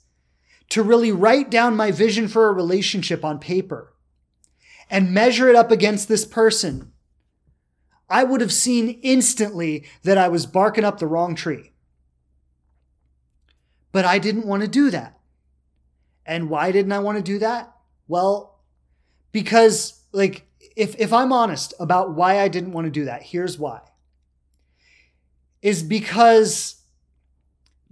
to 0.69 0.83
really 0.83 1.11
write 1.11 1.49
down 1.49 1.75
my 1.75 1.89
vision 1.89 2.27
for 2.27 2.47
a 2.47 2.53
relationship 2.53 3.25
on 3.25 3.39
paper 3.39 3.91
and 4.87 5.11
measure 5.11 5.49
it 5.49 5.55
up 5.55 5.71
against 5.71 6.07
this 6.07 6.25
person, 6.25 6.90
I 8.11 8.25
would 8.25 8.41
have 8.41 8.51
seen 8.51 8.99
instantly 9.01 9.85
that 10.03 10.17
I 10.17 10.27
was 10.27 10.45
barking 10.45 10.83
up 10.83 10.99
the 10.99 11.07
wrong 11.07 11.33
tree. 11.33 11.71
But 13.91 14.05
I 14.05 14.19
didn't 14.19 14.45
want 14.45 14.61
to 14.61 14.67
do 14.67 14.91
that. 14.91 15.17
And 16.25 16.49
why 16.49 16.71
didn't 16.71 16.91
I 16.91 16.99
want 16.99 17.17
to 17.17 17.23
do 17.23 17.39
that? 17.39 17.73
Well, 18.07 18.59
because 19.31 20.03
like 20.11 20.45
if 20.75 20.99
if 20.99 21.13
I'm 21.13 21.33
honest 21.33 21.73
about 21.79 22.13
why 22.13 22.39
I 22.39 22.47
didn't 22.47 22.73
want 22.73 22.85
to 22.85 22.91
do 22.91 23.05
that, 23.05 23.23
here's 23.23 23.57
why. 23.57 23.81
Is 25.61 25.81
because 25.81 26.81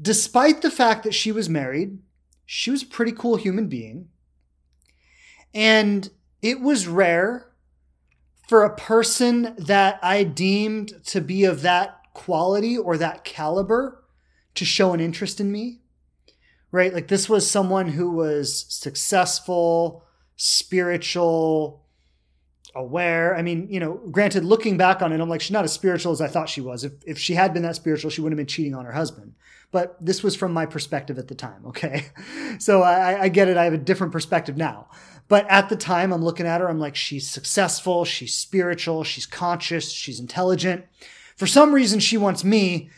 despite 0.01 0.61
the 0.61 0.71
fact 0.71 1.03
that 1.03 1.13
she 1.13 1.31
was 1.31 1.49
married, 1.49 1.99
she 2.45 2.71
was 2.71 2.83
a 2.83 2.87
pretty 2.87 3.11
cool 3.11 3.37
human 3.37 3.67
being. 3.67 4.09
And 5.53 6.09
it 6.41 6.61
was 6.61 6.87
rare 6.87 7.48
for 8.49 8.63
a 8.63 8.75
person 8.75 9.53
that 9.59 9.99
I 10.01 10.23
deemed 10.23 11.05
to 11.05 11.21
be 11.21 11.43
of 11.43 11.61
that 11.61 11.99
quality 12.15 12.75
or 12.75 12.97
that 12.97 13.23
caliber 13.23 14.03
to 14.55 14.65
show 14.65 14.91
an 14.91 14.99
interest 14.99 15.39
in 15.39 15.51
me. 15.51 15.81
Right? 16.71 16.91
Like 16.91 17.09
this 17.09 17.29
was 17.29 17.47
someone 17.47 17.89
who 17.89 18.09
was 18.09 18.65
successful, 18.67 20.03
spiritual, 20.35 21.85
aware. 22.73 23.35
I 23.35 23.43
mean, 23.43 23.67
you 23.69 23.79
know, 23.79 24.01
granted, 24.09 24.43
looking 24.43 24.77
back 24.77 25.03
on 25.03 25.13
it, 25.13 25.21
I'm 25.21 25.29
like, 25.29 25.41
she's 25.41 25.51
not 25.51 25.63
as 25.63 25.71
spiritual 25.71 26.11
as 26.11 26.19
I 26.19 26.27
thought 26.27 26.49
she 26.49 26.61
was. 26.61 26.83
If, 26.83 26.93
if 27.05 27.19
she 27.19 27.35
had 27.35 27.53
been 27.53 27.61
that 27.61 27.75
spiritual, 27.75 28.09
she 28.09 28.21
wouldn't 28.21 28.39
have 28.39 28.47
been 28.47 28.51
cheating 28.51 28.73
on 28.73 28.85
her 28.85 28.93
husband. 28.93 29.35
But 29.71 29.95
this 30.03 30.23
was 30.23 30.35
from 30.35 30.53
my 30.53 30.65
perspective 30.65 31.19
at 31.19 31.27
the 31.27 31.35
time, 31.35 31.67
okay? 31.67 32.07
So 32.57 32.81
I, 32.81 33.21
I 33.21 33.29
get 33.29 33.47
it. 33.47 33.55
I 33.55 33.63
have 33.63 33.73
a 33.73 33.77
different 33.77 34.11
perspective 34.11 34.57
now. 34.57 34.89
But 35.29 35.45
at 35.47 35.69
the 35.69 35.77
time, 35.77 36.11
I'm 36.11 36.23
looking 36.23 36.47
at 36.47 36.59
her, 36.59 36.67
I'm 36.67 36.79
like, 36.79 36.95
she's 36.95 37.29
successful, 37.29 38.03
she's 38.03 38.33
spiritual, 38.33 39.03
she's 39.03 39.27
conscious, 39.27 39.91
she's 39.91 40.19
intelligent. 40.19 40.85
For 41.37 41.45
some 41.47 41.73
reason, 41.73 41.99
she 41.99 42.17
wants 42.17 42.43
me. 42.43 42.89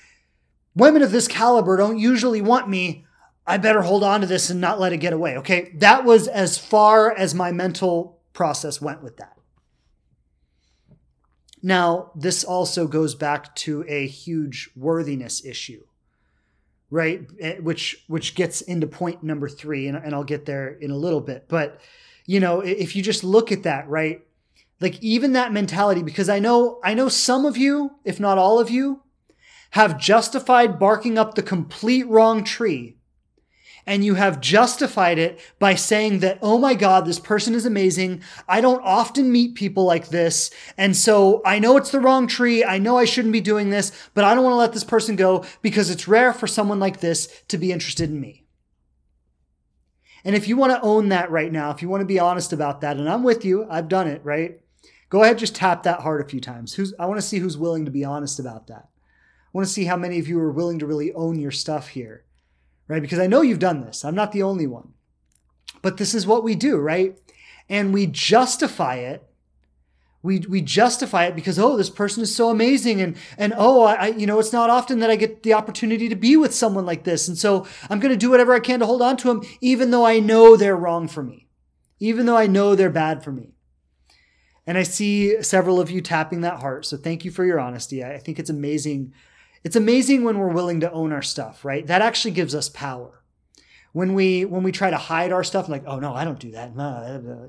Women 0.74 1.02
of 1.02 1.12
this 1.12 1.28
caliber 1.28 1.76
don't 1.76 2.00
usually 2.00 2.42
want 2.42 2.70
me. 2.70 3.06
I 3.46 3.58
better 3.58 3.82
hold 3.82 4.02
on 4.04 4.22
to 4.22 4.28
this 4.28 4.50
and 4.50 4.62
not 4.62 4.80
let 4.80 4.94
it 4.94 4.98
get 4.98 5.12
away, 5.12 5.38
okay? 5.40 5.74
That 5.76 6.06
was 6.06 6.30
as 6.30 6.58
far 6.58 7.12
as 7.12 7.36
my 7.36 7.52
mental 7.52 8.20
process 8.32 8.80
went 8.80 9.04
with 9.04 9.18
that. 9.18 9.38
Now, 11.62 12.12
this 12.16 12.46
also 12.46 12.88
goes 12.88 13.14
back 13.14 13.54
to 13.58 13.84
a 13.90 14.08
huge 14.08 14.70
worthiness 14.76 15.44
issue, 15.44 15.84
right? 16.90 17.28
Eh, 17.40 17.58
which 17.60 18.06
which 18.08 18.36
gets 18.36 18.62
into 18.62 18.88
point 18.88 19.22
number 19.22 19.50
three, 19.50 19.88
and, 19.88 19.98
and 19.98 20.16
I'll 20.16 20.24
get 20.24 20.46
there 20.46 20.70
in 20.70 20.92
a 20.92 20.98
little 20.98 21.22
bit. 21.22 21.46
But 21.48 21.80
you 22.26 22.40
know, 22.40 22.62
if 22.62 22.96
you 22.96 23.02
just 23.02 23.24
look 23.24 23.52
at 23.52 23.64
that, 23.64 23.88
right? 23.88 24.22
Like 24.80 25.02
even 25.02 25.34
that 25.34 25.54
mentality, 25.54 26.02
because 26.02 26.30
I 26.30 26.40
know 26.40 26.80
I 26.84 26.94
know 26.94 27.10
some 27.10 27.46
of 27.46 27.58
you, 27.58 27.98
if 28.04 28.20
not 28.20 28.38
all 28.38 28.60
of 28.60 28.70
you, 28.70 29.04
have 29.72 30.00
justified 30.00 30.80
barking 30.80 31.18
up 31.18 31.36
the 31.36 31.44
complete 31.44 32.08
wrong 32.08 32.44
tree 32.44 32.98
and 33.86 34.06
you 34.06 34.16
have 34.16 34.42
justified 34.42 35.18
it 35.18 35.40
by 35.60 35.76
saying 35.76 36.20
that, 36.20 36.40
oh 36.42 36.58
my 36.58 36.74
God, 36.74 37.06
this 37.06 37.20
person 37.20 37.56
is 37.56 37.66
amazing. 37.66 38.22
I 38.48 38.62
don't 38.62 38.82
often 38.84 39.32
meet 39.32 39.56
people 39.56 39.86
like 39.86 40.10
this. 40.10 40.52
And 40.78 40.96
so 40.96 41.42
I 41.46 41.60
know 41.60 41.78
it's 41.78 41.92
the 41.92 42.00
wrong 42.00 42.28
tree. 42.28 42.64
I 42.64 42.78
know 42.78 42.98
I 42.98 43.06
shouldn't 43.06 43.34
be 43.34 43.42
doing 43.42 43.70
this, 43.70 43.92
but 44.14 44.24
I 44.24 44.34
don't 44.34 44.44
want 44.44 44.54
to 44.54 44.58
let 44.58 44.74
this 44.74 44.84
person 44.84 45.16
go 45.16 45.46
because 45.62 45.90
it's 45.90 46.08
rare 46.08 46.34
for 46.34 46.48
someone 46.48 46.80
like 46.80 47.00
this 47.00 47.28
to 47.48 47.58
be 47.58 47.72
interested 47.72 48.10
in 48.10 48.20
me. 48.20 48.41
And 50.24 50.36
if 50.36 50.48
you 50.48 50.56
want 50.58 50.74
to 50.74 50.82
own 50.82 51.10
that 51.10 51.32
right 51.32 51.52
now, 51.52 51.72
if 51.72 51.82
you 51.82 51.90
want 51.90 52.02
to 52.02 52.06
be 52.06 52.20
honest 52.20 52.54
about 52.54 52.82
that, 52.82 52.98
and 52.98 53.10
I'm 53.10 53.24
with 53.24 53.44
you, 53.44 53.66
I've 53.70 53.88
done 53.88 54.08
it, 54.08 54.24
right? 54.24 54.60
Go 55.10 55.24
ahead, 55.24 55.38
just 55.38 55.56
tap 55.56 55.84
that 55.84 56.02
heart 56.02 56.22
a 56.22 56.30
few 56.30 56.40
times. 56.40 56.74
Who's, 56.74 56.94
I 57.00 57.06
want 57.06 57.20
to 57.20 57.26
see 57.26 57.40
who's 57.40 57.58
willing 57.58 57.86
to 57.86 57.92
be 57.92 58.06
honest 58.06 58.40
about 58.40 58.68
that. 58.68 58.88
I 58.88 59.50
want 59.52 59.68
to 59.68 59.74
see 59.74 59.86
how 59.86 59.98
many 59.98 60.20
of 60.20 60.28
you 60.28 60.40
are 60.40 60.52
willing 60.52 60.80
to 60.80 60.86
really 60.86 61.12
own 61.14 61.40
your 61.40 61.52
stuff 61.52 61.90
here 61.90 62.24
right? 62.92 63.02
Because 63.02 63.20
I 63.20 63.28
know 63.28 63.42
you've 63.42 63.58
done 63.58 63.82
this. 63.82 64.04
I'm 64.04 64.16
not 64.16 64.34
the 64.34 64.44
only 64.44 64.68
one. 64.68 64.94
But 65.82 65.96
this 65.96 66.14
is 66.14 66.28
what 66.28 66.44
we 66.44 66.56
do, 66.56 66.78
right? 66.78 67.18
And 67.70 67.94
we 67.94 68.06
justify 68.06 68.96
it. 68.96 69.24
We, 70.24 70.40
we 70.40 70.62
justify 70.62 71.26
it 71.26 71.36
because 71.36 71.58
oh 71.58 71.78
this 71.78 71.90
person 71.90 72.22
is 72.22 72.36
so 72.36 72.50
amazing 72.50 73.02
and 73.02 73.18
and 73.40 73.54
oh 73.58 73.84
I 73.84 74.08
you 74.10 74.28
know 74.28 74.38
it's 74.38 74.54
not 74.54 74.70
often 74.70 75.00
that 75.00 75.10
I 75.10 75.16
get 75.16 75.42
the 75.42 75.54
opportunity 75.54 76.10
to 76.10 76.16
be 76.16 76.38
with 76.38 76.54
someone 76.54 76.86
like 76.86 77.06
this 77.06 77.28
and 77.28 77.36
so 77.36 77.66
I'm 77.90 78.00
going 78.00 78.14
to 78.14 78.18
do 78.18 78.30
whatever 78.30 78.54
I 78.54 78.60
can 78.60 78.82
to 78.82 78.86
hold 78.86 79.02
on 79.02 79.18
to 79.18 79.28
them 79.28 79.42
even 79.62 79.90
though 79.90 80.06
I 80.06 80.20
know 80.20 80.56
they're 80.56 80.78
wrong 80.78 81.08
for 81.08 81.24
me 81.24 81.48
even 82.00 82.28
though 82.28 82.38
I 82.38 82.46
know 82.46 82.76
they're 82.76 82.92
bad 82.92 83.24
for 83.24 83.32
me 83.32 83.56
and 84.68 84.78
I 84.78 84.84
see 84.84 85.42
several 85.42 85.80
of 85.80 85.90
you 85.90 86.02
tapping 86.02 86.42
that 86.42 86.60
heart 86.60 86.86
so 86.86 86.98
thank 86.98 87.26
you 87.26 87.32
for 87.32 87.44
your 87.44 87.60
honesty 87.60 88.04
I 88.04 88.20
think 88.20 88.38
it's 88.38 88.52
amazing 88.52 89.14
it's 89.64 89.76
amazing 89.76 90.24
when 90.24 90.38
we're 90.38 90.50
willing 90.50 90.80
to 90.80 90.92
own 90.92 91.12
our 91.12 91.22
stuff, 91.22 91.64
right? 91.64 91.86
That 91.86 92.02
actually 92.02 92.32
gives 92.32 92.56
us 92.56 92.70
power. 92.70 93.22
When 93.94 94.14
we 94.14 94.46
when 94.46 94.64
we 94.64 94.72
try 94.72 94.90
to 94.90 94.98
hide 94.98 95.32
our 95.32 95.44
stuff, 95.44 95.68
like, 95.68 95.84
oh 95.86 96.00
no, 96.00 96.14
I 96.14 96.24
don't 96.24 96.40
do 96.40 96.52
that. 96.52 96.70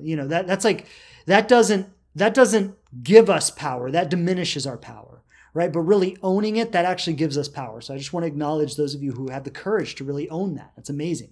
You 0.01 0.17
know, 0.17 0.27
that 0.27 0.45
that's 0.45 0.65
like 0.65 0.87
that 1.25 1.47
doesn't 1.47 1.87
that 2.15 2.33
doesn't 2.33 2.75
give 3.03 3.29
us 3.29 3.49
power. 3.49 3.89
That 3.89 4.09
diminishes 4.09 4.67
our 4.67 4.77
power, 4.77 5.23
right? 5.53 5.71
But 5.71 5.81
really 5.81 6.17
owning 6.21 6.57
it, 6.57 6.71
that 6.71 6.85
actually 6.85 7.13
gives 7.13 7.37
us 7.37 7.47
power. 7.47 7.81
So 7.81 7.93
I 7.93 7.97
just 7.97 8.13
want 8.13 8.23
to 8.23 8.27
acknowledge 8.27 8.75
those 8.75 8.93
of 8.93 9.01
you 9.01 9.13
who 9.13 9.29
have 9.29 9.43
the 9.43 9.51
courage 9.51 9.95
to 9.95 10.03
really 10.03 10.29
own 10.29 10.55
that. 10.55 10.73
That's 10.75 10.89
amazing. 10.89 11.31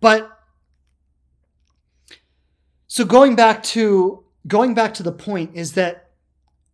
But 0.00 0.30
so 2.86 3.04
going 3.04 3.34
back 3.34 3.62
to 3.64 4.24
going 4.46 4.74
back 4.74 4.94
to 4.94 5.02
the 5.02 5.12
point 5.12 5.50
is 5.54 5.72
that 5.72 6.10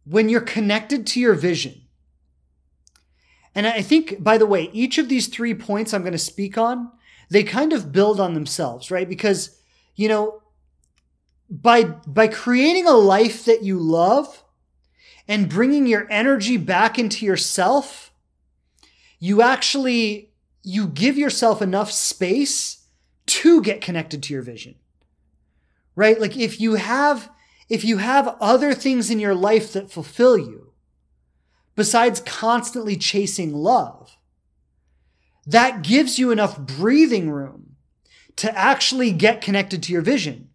when 0.04 0.28
you're 0.28 0.40
connected 0.40 1.06
to 1.08 1.20
your 1.20 1.34
vision, 1.34 1.80
and 3.54 3.66
I 3.66 3.82
think, 3.82 4.22
by 4.22 4.36
the 4.36 4.46
way, 4.46 4.68
each 4.72 4.98
of 4.98 5.08
these 5.08 5.28
three 5.28 5.54
points 5.54 5.94
I'm 5.94 6.02
going 6.02 6.12
to 6.12 6.18
speak 6.18 6.58
on, 6.58 6.90
they 7.30 7.42
kind 7.42 7.72
of 7.72 7.92
build 7.92 8.20
on 8.20 8.34
themselves, 8.34 8.90
right? 8.90 9.08
Because, 9.08 9.58
you 9.94 10.08
know, 10.08 10.42
by, 11.50 11.84
by 11.84 12.28
creating 12.28 12.86
a 12.86 12.92
life 12.92 13.44
that 13.44 13.62
you 13.62 13.78
love 13.78 14.42
and 15.28 15.48
bringing 15.48 15.86
your 15.86 16.06
energy 16.10 16.56
back 16.56 16.98
into 16.98 17.24
yourself, 17.24 18.12
you 19.18 19.42
actually, 19.42 20.32
you 20.62 20.86
give 20.86 21.16
yourself 21.16 21.62
enough 21.62 21.90
space 21.90 22.86
to 23.26 23.62
get 23.62 23.80
connected 23.80 24.22
to 24.22 24.32
your 24.32 24.42
vision, 24.42 24.74
right? 25.94 26.20
Like 26.20 26.36
if 26.36 26.60
you 26.60 26.74
have, 26.74 27.30
if 27.68 27.84
you 27.84 27.98
have 27.98 28.36
other 28.40 28.74
things 28.74 29.10
in 29.10 29.18
your 29.18 29.34
life 29.34 29.72
that 29.72 29.90
fulfill 29.90 30.36
you, 30.36 30.64
besides 31.74 32.20
constantly 32.20 32.96
chasing 32.96 33.52
love. 33.52 34.16
That 35.46 35.82
gives 35.82 36.18
you 36.18 36.30
enough 36.30 36.58
breathing 36.58 37.30
room 37.30 37.76
to 38.36 38.56
actually 38.56 39.12
get 39.12 39.40
connected 39.40 39.82
to 39.84 39.92
your 39.92 40.02
vision. 40.02 40.50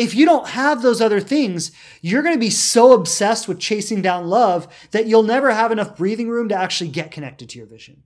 If 0.00 0.14
you 0.14 0.24
don't 0.24 0.48
have 0.48 0.80
those 0.80 1.02
other 1.02 1.20
things, 1.20 1.72
you're 2.00 2.22
going 2.22 2.34
to 2.34 2.40
be 2.40 2.48
so 2.48 2.94
obsessed 2.94 3.46
with 3.46 3.60
chasing 3.60 4.00
down 4.00 4.28
love 4.28 4.66
that 4.92 5.06
you'll 5.06 5.22
never 5.22 5.50
have 5.50 5.70
enough 5.70 5.98
breathing 5.98 6.30
room 6.30 6.48
to 6.48 6.54
actually 6.54 6.88
get 6.88 7.10
connected 7.10 7.50
to 7.50 7.58
your 7.58 7.66
vision. 7.66 8.02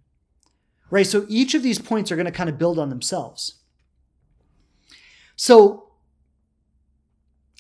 Right? 0.90 1.07
So 1.07 1.24
each 1.28 1.55
of 1.55 1.62
these 1.62 1.78
points 1.78 2.11
are 2.11 2.16
going 2.16 2.26
to 2.26 2.32
kind 2.32 2.51
of 2.51 2.59
build 2.59 2.80
on 2.80 2.88
themselves. 2.88 3.61
So 5.36 5.92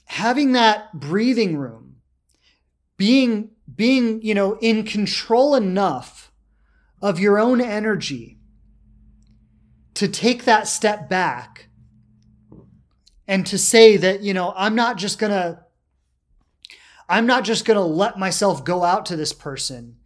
having 0.06 0.50
that 0.50 0.98
breathing 0.98 1.56
room, 1.56 1.98
being 2.96 3.50
being, 3.72 4.20
you 4.20 4.34
know, 4.34 4.58
in 4.60 4.82
control 4.82 5.54
enough 5.54 6.32
of 7.00 7.20
your 7.20 7.38
own 7.38 7.60
energy 7.60 8.40
to 9.94 10.08
take 10.08 10.44
that 10.44 10.66
step 10.66 11.08
back 11.08 11.68
and 13.26 13.46
to 13.46 13.58
say 13.58 13.96
that, 13.96 14.22
you 14.22 14.34
know, 14.34 14.52
I'm 14.56 14.74
not 14.74 14.96
just 14.96 15.18
going 15.18 15.32
to 15.32 15.60
I'm 17.06 17.26
not 17.26 17.44
just 17.44 17.66
going 17.66 17.76
to 17.76 17.84
let 17.84 18.18
myself 18.18 18.64
go 18.64 18.82
out 18.82 19.04
to 19.06 19.16
this 19.16 19.32
person 19.32 19.96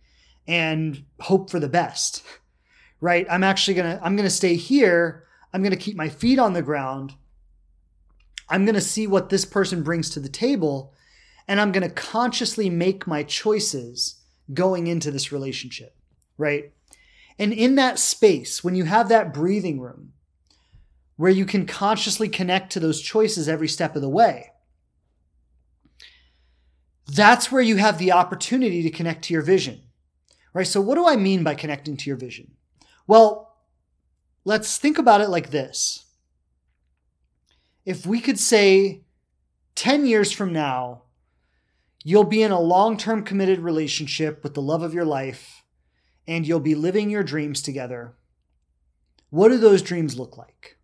and 0.49 1.05
hope 1.21 1.51
for 1.51 1.61
the 1.61 1.69
best. 1.69 2.23
Right? 3.01 3.29
I'm 3.31 3.45
actually 3.45 3.75
going 3.75 3.97
to 3.97 4.05
I'm 4.05 4.17
going 4.17 4.27
to 4.27 4.35
stay 4.35 4.57
here. 4.57 5.23
I'm 5.53 5.63
going 5.63 5.71
to 5.71 5.77
keep 5.77 5.95
my 5.95 6.09
feet 6.09 6.41
on 6.41 6.53
the 6.53 6.63
ground. 6.63 7.15
I'm 8.49 8.65
going 8.65 8.75
to 8.75 8.81
see 8.81 9.07
what 9.07 9.29
this 9.29 9.45
person 9.45 9.85
brings 9.85 10.11
to 10.11 10.19
the 10.19 10.29
table 10.29 10.93
and 11.47 11.61
I'm 11.61 11.71
going 11.71 11.89
to 11.89 11.95
consciously 11.95 12.69
make 12.69 13.07
my 13.07 13.23
choices 13.23 14.17
going 14.53 14.89
into 14.89 15.13
this 15.13 15.31
relationship, 15.31 15.95
right? 16.37 16.73
And 17.39 17.53
in 17.53 17.77
that 17.77 18.01
space, 18.01 18.65
when 18.65 18.75
you 18.75 18.83
have 18.85 19.09
that 19.09 19.33
breathing 19.33 19.81
room 19.81 20.13
where 21.19 21.31
you 21.31 21.45
can 21.45 21.67
consciously 21.67 22.31
connect 22.31 22.73
to 22.73 22.81
those 22.81 23.03
choices 23.03 23.47
every 23.47 23.69
step 23.69 23.95
of 23.95 24.01
the 24.01 24.09
way, 24.09 24.53
that's 27.07 27.53
where 27.53 27.61
you 27.61 27.77
have 27.77 27.99
the 27.99 28.13
opportunity 28.13 28.83
to 28.83 28.91
connect 28.91 29.25
to 29.25 29.35
your 29.35 29.43
vision, 29.43 29.83
right? 30.55 30.67
So, 30.67 30.81
what 30.81 30.95
do 30.95 31.07
I 31.07 31.17
mean 31.17 31.45
by 31.45 31.55
connecting 31.55 31.99
to 31.99 32.09
your 32.09 32.17
vision? 32.17 32.53
Well, 33.07 33.55
let's 34.47 34.79
think 34.79 34.97
about 34.97 35.21
it 35.21 35.29
like 35.29 35.51
this. 35.51 36.07
If 37.85 38.07
we 38.07 38.21
could 38.21 38.39
say 38.39 39.03
10 39.75 40.07
years 40.07 40.33
from 40.33 40.55
now, 40.55 41.03
You'll 42.09 42.25
be 42.25 42.43
in 42.43 42.53
a 42.53 42.59
long 42.59 42.97
term 42.97 43.23
committed 43.23 43.59
relationship 43.59 44.43
with 44.43 44.55
the 44.55 44.63
love 44.63 44.83
of 44.83 44.95
your 44.95 45.05
life, 45.05 45.63
and 46.27 46.47
you'll 46.47 46.59
be 46.59 46.75
living 46.75 47.11
your 47.11 47.23
dreams 47.23 47.61
together. 47.61 48.15
What 49.29 49.49
do 49.49 49.59
those 49.59 49.83
dreams 49.83 50.19
look 50.19 50.39
like? 50.39 50.78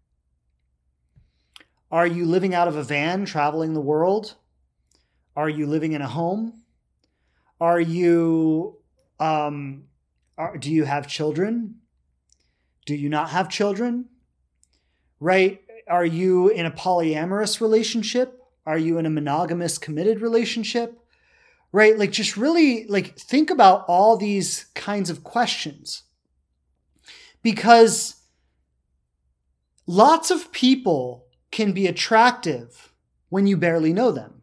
Are 1.95 2.09
you 2.09 2.25
living 2.25 2.57
out 2.57 2.67
of 2.67 2.75
a 2.75 2.83
van 2.83 3.25
traveling 3.25 3.73
the 3.73 3.81
world? 3.81 4.35
Are 5.37 5.49
you 5.49 5.65
living 5.69 5.93
in 5.93 6.03
a 6.03 6.09
home? 6.09 6.65
Are 7.61 7.79
you 7.79 8.79
um, 9.21 9.85
Are, 10.37 10.57
do 10.57 10.73
you 10.73 10.83
have 10.83 11.07
children? 11.07 11.77
Do 12.85 12.97
you 12.97 13.09
not 13.09 13.31
have 13.31 13.49
children? 13.49 14.07
Right? 15.21 15.61
Are 15.87 16.05
you 16.05 16.49
in 16.49 16.67
a 16.67 16.73
polyamorous 16.73 17.61
relationship? 17.61 18.43
Are 18.67 18.77
you 18.77 18.99
in 18.99 19.07
a 19.07 19.11
monogamous 19.11 19.79
committed 19.79 20.21
relationship? 20.21 20.99
Right? 21.71 21.97
Like 21.97 22.11
just 22.11 22.37
really 22.37 22.89
like 22.89 23.17
think 23.21 23.51
about 23.51 23.85
all 23.87 24.17
these 24.17 24.65
kinds 24.75 25.11
of 25.11 25.23
questions. 25.23 26.03
Because 27.45 28.17
lots 29.87 30.33
of 30.33 30.51
people 30.51 31.24
can 31.55 31.73
be 31.73 31.87
attractive 31.87 32.93
when 33.29 33.47
you 33.47 33.57
barely 33.57 33.93
know 33.93 34.11
them. 34.11 34.43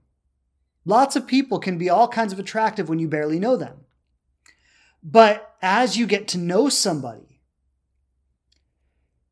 Lots 0.86 1.16
of 1.16 1.28
people 1.28 1.60
can 1.60 1.78
be 1.78 1.90
all 1.90 2.08
kinds 2.08 2.32
of 2.34 2.40
attractive 2.40 2.88
when 2.88 3.00
you 3.00 3.08
barely 3.08 3.38
know 3.38 3.58
them. 3.58 3.82
But 5.04 5.56
as 5.62 5.98
you 5.98 6.08
get 6.08 6.28
to 6.30 6.38
know 6.38 6.70
somebody, 6.70 7.42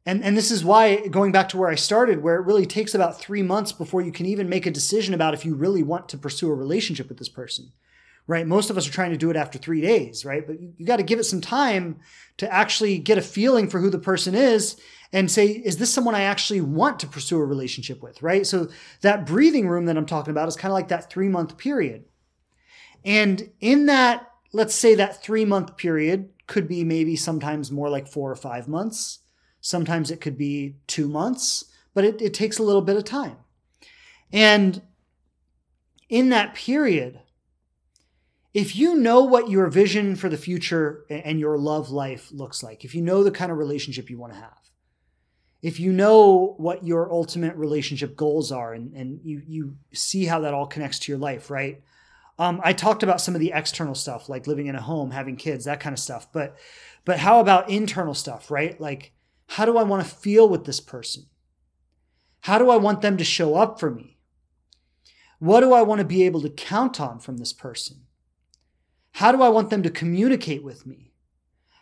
and, 0.06 0.24
and 0.24 0.36
this 0.36 0.52
is 0.52 0.66
why, 0.66 1.08
going 1.08 1.32
back 1.32 1.50
to 1.50 1.58
where 1.58 1.70
I 1.70 1.76
started, 1.76 2.22
where 2.22 2.36
it 2.36 2.46
really 2.46 2.66
takes 2.66 2.94
about 2.94 3.20
three 3.20 3.44
months 3.44 3.72
before 3.72 4.02
you 4.02 4.12
can 4.12 4.26
even 4.26 4.50
make 4.50 4.66
a 4.66 4.72
decision 4.72 5.14
about 5.14 5.34
if 5.34 5.46
you 5.46 5.56
really 5.56 5.84
want 5.84 6.10
to 6.10 6.18
pursue 6.18 6.50
a 6.50 6.56
relationship 6.56 7.08
with 7.08 7.18
this 7.18 7.30
person, 7.30 7.72
right? 8.30 8.46
Most 8.46 8.70
of 8.70 8.78
us 8.78 8.88
are 8.88 8.92
trying 8.92 9.10
to 9.10 9.18
do 9.18 9.32
it 9.32 9.36
after 9.36 9.58
three 9.58 9.82
days, 9.82 10.24
right? 10.24 10.46
But 10.46 10.62
you, 10.62 10.72
you 10.78 10.86
got 10.86 10.98
to 10.98 11.04
give 11.04 11.18
it 11.18 11.24
some 11.24 11.42
time 11.42 12.00
to 12.38 12.54
actually 12.54 13.00
get 13.00 13.18
a 13.18 13.24
feeling 13.24 13.68
for 13.68 13.80
who 13.80 13.90
the 13.90 13.98
person 13.98 14.36
is 14.36 14.80
and 15.12 15.32
say, 15.32 15.48
is 15.48 15.78
this 15.78 15.92
someone 15.92 16.14
I 16.14 16.22
actually 16.22 16.62
want 16.62 17.00
to 17.00 17.08
pursue 17.08 17.40
a 17.40 17.46
relationship 17.46 18.04
with, 18.04 18.22
right? 18.22 18.46
So 18.46 18.68
that 19.02 19.26
breathing 19.26 19.68
room 19.68 19.88
that 19.88 19.98
I'm 19.98 20.06
talking 20.06 20.30
about 20.30 20.48
is 20.48 20.56
kind 20.56 20.72
of 20.72 20.76
like 20.76 20.90
that 20.90 21.10
three 21.10 21.28
month 21.28 21.58
period. 21.58 22.06
And 23.04 23.50
in 23.62 23.88
that, 23.88 24.30
let's 24.54 24.76
say 24.76 24.94
that 24.94 25.24
three 25.24 25.44
month 25.44 25.76
period 25.76 26.30
could 26.46 26.68
be 26.68 26.84
maybe 26.84 27.16
sometimes 27.16 27.72
more 27.72 27.90
like 27.90 28.08
four 28.08 28.32
or 28.32 28.36
five 28.36 28.68
months. 28.68 29.20
Sometimes 29.60 30.12
it 30.12 30.22
could 30.22 30.38
be 30.38 30.76
two 30.86 31.08
months, 31.08 31.66
but 31.96 32.06
it, 32.06 32.22
it 32.22 32.36
takes 32.36 32.60
a 32.60 32.64
little 32.64 32.84
bit 32.84 32.96
of 32.96 33.06
time. 33.06 33.38
And 34.32 34.84
in 36.10 36.30
that 36.30 36.54
period, 36.54 37.22
if 38.54 38.76
you 38.76 38.96
know 38.96 39.24
what 39.24 39.50
your 39.50 39.68
vision 39.68 40.16
for 40.16 40.30
the 40.30 40.38
future 40.38 41.06
and 41.10 41.40
your 41.40 41.58
love 41.58 41.92
life 41.92 42.32
looks 42.32 42.64
like, 42.64 42.84
if 42.84 42.96
you 42.96 43.02
know 43.02 43.24
the 43.24 43.32
kind 43.32 43.52
of 43.52 43.58
relationship 43.58 44.10
you 44.10 44.18
want 44.18 44.34
to 44.34 44.40
have, 44.40 44.58
if 45.62 45.80
you 45.80 45.92
know 45.92 46.56
what 46.58 46.86
your 46.86 47.12
ultimate 47.12 47.56
relationship 47.56 48.16
goals 48.16 48.52
are 48.52 48.74
and, 48.74 48.94
and 48.94 49.20
you, 49.24 49.42
you 49.46 49.76
see 49.94 50.26
how 50.26 50.40
that 50.40 50.54
all 50.54 50.66
connects 50.66 51.00
to 51.00 51.12
your 51.12 51.20
life, 51.20 51.50
right? 51.50 51.84
Um, 52.40 52.62
I 52.64 52.72
talked 52.72 53.04
about 53.04 53.20
some 53.20 53.36
of 53.36 53.42
the 53.42 53.52
external 53.54 53.94
stuff, 53.94 54.30
like 54.30 54.48
living 54.48 54.68
in 54.68 54.76
a 54.76 54.82
home, 54.82 55.12
having 55.12 55.36
kids, 55.36 55.66
that 55.66 55.82
kind 55.82 55.94
of 55.94 56.00
stuff. 56.00 56.32
But 56.32 56.56
but 57.04 57.20
how 57.20 57.40
about 57.40 57.70
internal 57.70 58.14
stuff, 58.14 58.50
right? 58.50 58.80
Like, 58.80 59.12
how 59.48 59.66
do 59.66 59.78
I 59.78 59.84
want 59.84 60.06
to 60.06 60.16
feel 60.16 60.48
with 60.48 60.66
this 60.66 60.80
person? 60.80 61.26
How 62.42 62.58
do 62.58 62.70
I 62.70 62.78
want 62.78 63.02
them 63.02 63.18
to 63.18 63.24
show 63.26 63.56
up 63.56 63.80
for 63.80 63.92
me? 63.92 64.18
What 65.40 65.62
do 65.62 65.74
I 65.74 65.82
want 65.82 66.00
to 66.00 66.06
be 66.06 66.24
able 66.24 66.42
to 66.42 66.50
count 66.50 67.02
on 67.02 67.20
from 67.20 67.38
this 67.38 67.52
person? 67.52 68.06
How 69.20 69.34
do 69.34 69.42
I 69.42 69.50
want 69.50 69.70
them 69.70 69.84
to 69.84 69.90
communicate 69.90 70.64
with 70.64 70.86
me? 70.86 71.12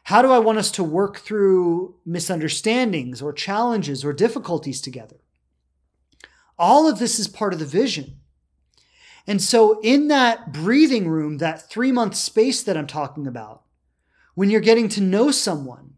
How 0.06 0.24
do 0.24 0.32
I 0.32 0.40
want 0.40 0.58
us 0.58 0.72
to 0.72 0.84
work 0.84 1.20
through 1.20 1.94
misunderstandings 2.04 3.22
or 3.22 3.32
challenges 3.32 4.04
or 4.04 4.12
difficulties 4.12 4.82
together? 4.82 5.18
All 6.58 6.90
of 6.90 6.98
this 6.98 7.20
is 7.20 7.28
part 7.28 7.54
of 7.54 7.60
the 7.60 7.66
vision. 7.66 8.22
And 9.28 9.40
so, 9.40 9.80
in 9.82 10.08
that 10.08 10.52
breathing 10.52 11.10
room, 11.10 11.38
that 11.38 11.70
three 11.70 11.92
month 11.92 12.16
space 12.16 12.64
that 12.64 12.76
I'm 12.76 12.88
talking 12.88 13.28
about, 13.28 13.62
when 14.34 14.50
you're 14.50 14.60
getting 14.60 14.90
to 14.90 15.02
know 15.02 15.30
someone, 15.30 15.94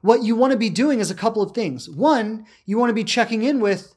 what 0.00 0.22
you 0.22 0.34
want 0.34 0.52
to 0.52 0.58
be 0.58 0.70
doing 0.70 0.98
is 0.98 1.10
a 1.10 1.14
couple 1.14 1.42
of 1.42 1.52
things. 1.52 1.90
One, 1.90 2.46
you 2.64 2.78
want 2.78 2.88
to 2.88 2.94
be 2.94 3.04
checking 3.04 3.42
in 3.42 3.60
with 3.60 3.94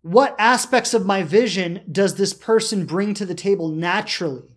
what 0.00 0.34
aspects 0.38 0.94
of 0.94 1.04
my 1.04 1.22
vision 1.22 1.82
does 1.92 2.14
this 2.14 2.32
person 2.32 2.86
bring 2.86 3.12
to 3.12 3.26
the 3.26 3.34
table 3.34 3.68
naturally? 3.68 4.53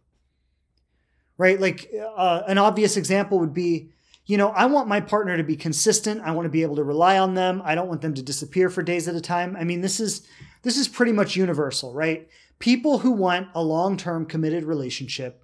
Right? 1.38 1.60
Like 1.60 1.92
uh, 2.16 2.44
an 2.48 2.58
obvious 2.58 2.98
example 2.98 3.40
would 3.40 3.54
be, 3.54 3.90
you 4.26 4.38
know, 4.38 4.50
I 4.50 4.66
want 4.66 4.88
my 4.88 5.00
partner 5.00 5.38
to 5.38 5.44
be 5.44 5.56
consistent. 5.56 6.22
I 6.22 6.32
want 6.32 6.46
to 6.46 6.50
be 6.50 6.64
able 6.64 6.76
to 6.78 6.84
rely 6.84 7.18
on 7.18 7.34
them. 7.36 7.62
I 7.64 7.76
don't 7.76 7.88
want 7.88 8.02
them 8.02 8.14
to 8.16 8.22
disappear 8.22 8.70
for 8.70 8.84
days 8.84 9.08
at 9.08 9.16
a 9.16 9.22
time. 9.22 9.56
I 9.56 9.64
mean, 9.64 9.82
this 9.82 10.00
is 10.00 10.28
this 10.64 10.78
is 10.78 10.88
pretty 10.88 11.14
much 11.14 11.36
universal, 11.36 11.94
right? 11.94 12.28
People 12.60 13.00
who 13.00 13.12
want 13.12 13.48
a 13.54 13.62
long-term 13.62 14.26
committed 14.26 14.64
relationship, 14.64 15.44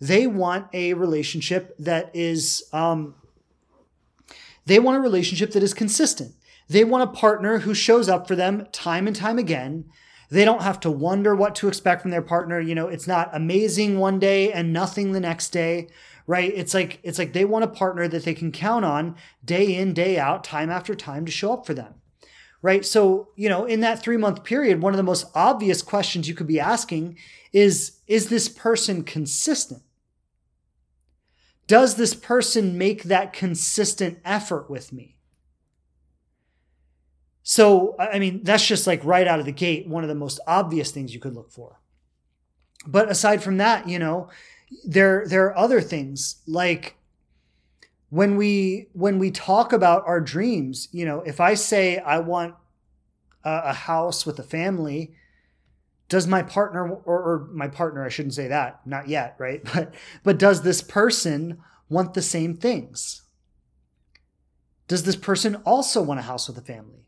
they 0.00 0.26
want 0.26 0.66
a 0.72 0.94
relationship 0.94 1.74
that 1.78 2.10
is 2.14 2.62
um, 2.72 3.14
they 4.66 4.78
want 4.78 4.98
a 4.98 5.00
relationship 5.00 5.52
that 5.52 5.62
is 5.62 5.74
consistent. 5.74 6.34
They 6.68 6.84
want 6.84 7.02
a 7.02 7.12
partner 7.12 7.60
who 7.60 7.74
shows 7.74 8.08
up 8.08 8.28
for 8.28 8.36
them 8.36 8.66
time 8.72 9.06
and 9.06 9.16
time 9.16 9.38
again 9.38 9.86
they 10.32 10.44
don't 10.44 10.62
have 10.62 10.80
to 10.80 10.90
wonder 10.90 11.34
what 11.34 11.54
to 11.56 11.68
expect 11.68 12.02
from 12.02 12.10
their 12.10 12.22
partner. 12.22 12.58
You 12.58 12.74
know, 12.74 12.88
it's 12.88 13.06
not 13.06 13.30
amazing 13.34 13.98
one 13.98 14.18
day 14.18 14.52
and 14.52 14.72
nothing 14.72 15.12
the 15.12 15.20
next 15.20 15.50
day, 15.50 15.88
right? 16.26 16.52
It's 16.54 16.72
like 16.74 17.00
it's 17.02 17.18
like 17.18 17.32
they 17.32 17.44
want 17.44 17.64
a 17.64 17.68
partner 17.68 18.08
that 18.08 18.24
they 18.24 18.34
can 18.34 18.50
count 18.50 18.84
on 18.84 19.16
day 19.44 19.74
in, 19.74 19.92
day 19.92 20.18
out, 20.18 20.42
time 20.42 20.70
after 20.70 20.94
time 20.94 21.26
to 21.26 21.32
show 21.32 21.52
up 21.52 21.66
for 21.66 21.74
them. 21.74 21.94
Right? 22.62 22.84
So, 22.84 23.30
you 23.34 23.48
know, 23.48 23.64
in 23.64 23.80
that 23.80 24.04
3-month 24.04 24.44
period, 24.44 24.80
one 24.80 24.92
of 24.92 24.96
the 24.96 25.02
most 25.02 25.26
obvious 25.34 25.82
questions 25.82 26.28
you 26.28 26.34
could 26.34 26.46
be 26.46 26.60
asking 26.60 27.18
is 27.52 27.98
is 28.06 28.28
this 28.28 28.48
person 28.48 29.02
consistent? 29.02 29.82
Does 31.66 31.96
this 31.96 32.14
person 32.14 32.78
make 32.78 33.02
that 33.04 33.32
consistent 33.32 34.18
effort 34.24 34.70
with 34.70 34.92
me? 34.92 35.11
So, 37.42 37.96
I 37.98 38.18
mean, 38.18 38.44
that's 38.44 38.66
just 38.66 38.86
like 38.86 39.04
right 39.04 39.26
out 39.26 39.40
of 39.40 39.46
the 39.46 39.52
gate, 39.52 39.88
one 39.88 40.04
of 40.04 40.08
the 40.08 40.14
most 40.14 40.38
obvious 40.46 40.90
things 40.90 41.12
you 41.12 41.20
could 41.20 41.34
look 41.34 41.50
for. 41.50 41.80
But 42.86 43.10
aside 43.10 43.42
from 43.42 43.58
that, 43.58 43.88
you 43.88 43.98
know, 43.98 44.28
there 44.84 45.26
there 45.26 45.46
are 45.46 45.56
other 45.56 45.80
things 45.80 46.36
like 46.46 46.96
when 48.10 48.36
we 48.36 48.88
when 48.92 49.18
we 49.18 49.30
talk 49.30 49.72
about 49.72 50.06
our 50.06 50.20
dreams, 50.20 50.88
you 50.92 51.04
know, 51.04 51.20
if 51.20 51.40
I 51.40 51.54
say 51.54 51.98
I 51.98 52.18
want 52.18 52.54
a, 53.44 53.62
a 53.66 53.72
house 53.72 54.24
with 54.24 54.38
a 54.38 54.42
family, 54.42 55.14
does 56.08 56.26
my 56.26 56.42
partner 56.42 56.90
or, 56.90 57.18
or 57.22 57.48
my 57.52 57.68
partner, 57.68 58.04
I 58.04 58.08
shouldn't 58.08 58.34
say 58.34 58.48
that, 58.48 58.86
not 58.86 59.08
yet, 59.08 59.36
right? 59.38 59.62
But 59.72 59.94
but 60.22 60.38
does 60.38 60.62
this 60.62 60.82
person 60.82 61.58
want 61.88 62.14
the 62.14 62.22
same 62.22 62.56
things? 62.56 63.22
Does 64.88 65.04
this 65.04 65.16
person 65.16 65.56
also 65.64 66.02
want 66.02 66.20
a 66.20 66.24
house 66.24 66.48
with 66.48 66.58
a 66.58 66.62
family? 66.62 67.01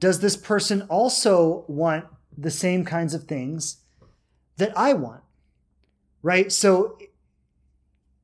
Does 0.00 0.20
this 0.20 0.36
person 0.36 0.82
also 0.82 1.64
want 1.68 2.06
the 2.36 2.50
same 2.50 2.84
kinds 2.84 3.14
of 3.14 3.24
things 3.24 3.78
that 4.56 4.76
I 4.76 4.92
want? 4.92 5.22
Right? 6.22 6.50
So 6.52 6.98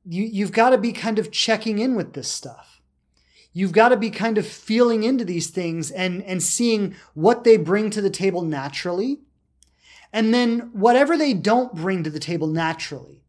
you, 0.05 0.23
you've 0.23 0.51
got 0.51 0.69
to 0.69 0.77
be 0.77 0.91
kind 0.91 1.19
of 1.19 1.31
checking 1.31 1.79
in 1.79 1.95
with 1.95 2.13
this 2.13 2.29
stuff. 2.29 2.81
You've 3.53 3.71
got 3.71 3.89
to 3.89 3.97
be 3.97 4.09
kind 4.09 4.37
of 4.37 4.45
feeling 4.45 5.03
into 5.03 5.23
these 5.23 5.49
things 5.49 5.89
and, 5.89 6.21
and 6.23 6.43
seeing 6.43 6.95
what 7.13 7.45
they 7.45 7.55
bring 7.55 7.89
to 7.91 8.01
the 8.01 8.09
table 8.09 8.41
naturally. 8.41 9.19
And 10.11 10.33
then 10.33 10.71
whatever 10.73 11.17
they 11.17 11.33
don't 11.33 11.73
bring 11.73 12.03
to 12.03 12.09
the 12.09 12.19
table 12.19 12.47
naturally, 12.47 13.21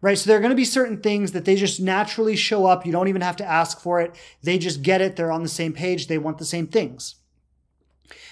right? 0.00 0.18
So 0.18 0.28
there 0.28 0.38
are 0.38 0.40
going 0.40 0.50
to 0.50 0.56
be 0.56 0.64
certain 0.64 1.00
things 1.00 1.32
that 1.32 1.44
they 1.44 1.54
just 1.54 1.80
naturally 1.80 2.36
show 2.36 2.66
up. 2.66 2.84
You 2.84 2.92
don't 2.92 3.08
even 3.08 3.22
have 3.22 3.36
to 3.36 3.44
ask 3.44 3.80
for 3.80 4.00
it. 4.00 4.14
They 4.42 4.58
just 4.58 4.82
get 4.82 5.00
it. 5.00 5.16
They're 5.16 5.32
on 5.32 5.42
the 5.42 5.48
same 5.48 5.72
page. 5.72 6.06
They 6.06 6.18
want 6.18 6.38
the 6.38 6.44
same 6.44 6.66
things. 6.66 7.16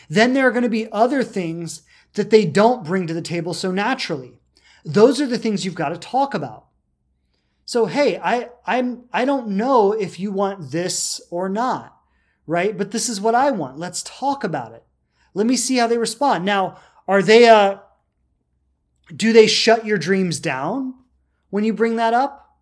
Then 0.09 0.34
there 0.34 0.46
are 0.46 0.53
going 0.53 0.62
to 0.62 0.68
be 0.68 0.90
other 0.92 1.22
things 1.22 1.82
that 2.14 2.30
they 2.30 2.44
don't 2.44 2.84
bring 2.84 3.07
to 3.07 3.14
the 3.14 3.22
table 3.22 3.55
so 3.55 3.70
naturally. 3.70 4.40
Those 4.84 5.20
are 5.20 5.26
the 5.26 5.38
things 5.38 5.64
you've 5.64 5.74
got 5.74 5.90
to 5.90 5.96
talk 5.96 6.34
about. 6.34 6.66
So, 7.64 7.86
hey, 7.86 8.18
I, 8.18 8.50
I'm, 8.66 9.05
I 9.12 9.24
don't 9.24 9.48
know 9.48 9.92
if 9.92 10.18
you 10.18 10.32
want 10.32 10.72
this 10.72 11.20
or 11.30 11.48
not, 11.48 11.96
right? 12.46 12.76
But 12.76 12.90
this 12.90 13.09
is 13.09 13.20
what 13.20 13.34
I 13.34 13.50
want. 13.50 13.78
Let's 13.78 14.03
talk 14.03 14.44
about 14.44 14.72
it. 14.72 14.84
Let 15.34 15.46
me 15.46 15.57
see 15.57 15.76
how 15.76 15.86
they 15.86 15.96
respond. 15.98 16.44
Now, 16.44 16.78
are 17.07 17.22
they, 17.22 17.48
uh, 17.48 17.78
do 19.14 19.32
they 19.32 19.46
shut 19.46 19.86
your 19.86 19.98
dreams 19.98 20.40
down 20.40 20.94
when 21.50 21.64
you 21.64 21.72
bring 21.72 21.96
that 21.96 22.14
up? 22.14 22.59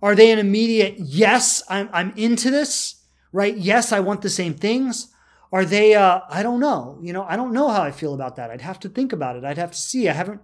Are 0.00 0.14
they 0.14 0.30
an 0.30 0.38
immediate, 0.38 0.94
yes, 0.98 1.62
I'm, 1.68 1.90
I'm 1.92 2.12
into 2.16 2.50
this, 2.50 3.02
right? 3.32 3.56
Yes, 3.56 3.92
I 3.92 4.00
want 4.00 4.22
the 4.22 4.30
same 4.30 4.54
things. 4.54 5.12
Are 5.52 5.64
they, 5.64 5.94
uh, 5.94 6.20
I 6.28 6.42
don't 6.42 6.60
know. 6.60 6.98
You 7.00 7.12
know, 7.12 7.24
I 7.24 7.36
don't 7.36 7.52
know 7.52 7.68
how 7.68 7.82
I 7.82 7.90
feel 7.90 8.14
about 8.14 8.36
that. 8.36 8.50
I'd 8.50 8.60
have 8.60 8.80
to 8.80 8.88
think 8.88 9.12
about 9.12 9.36
it. 9.36 9.44
I'd 9.44 9.58
have 9.58 9.72
to 9.72 9.78
see. 9.78 10.08
I 10.08 10.12
haven't, 10.12 10.40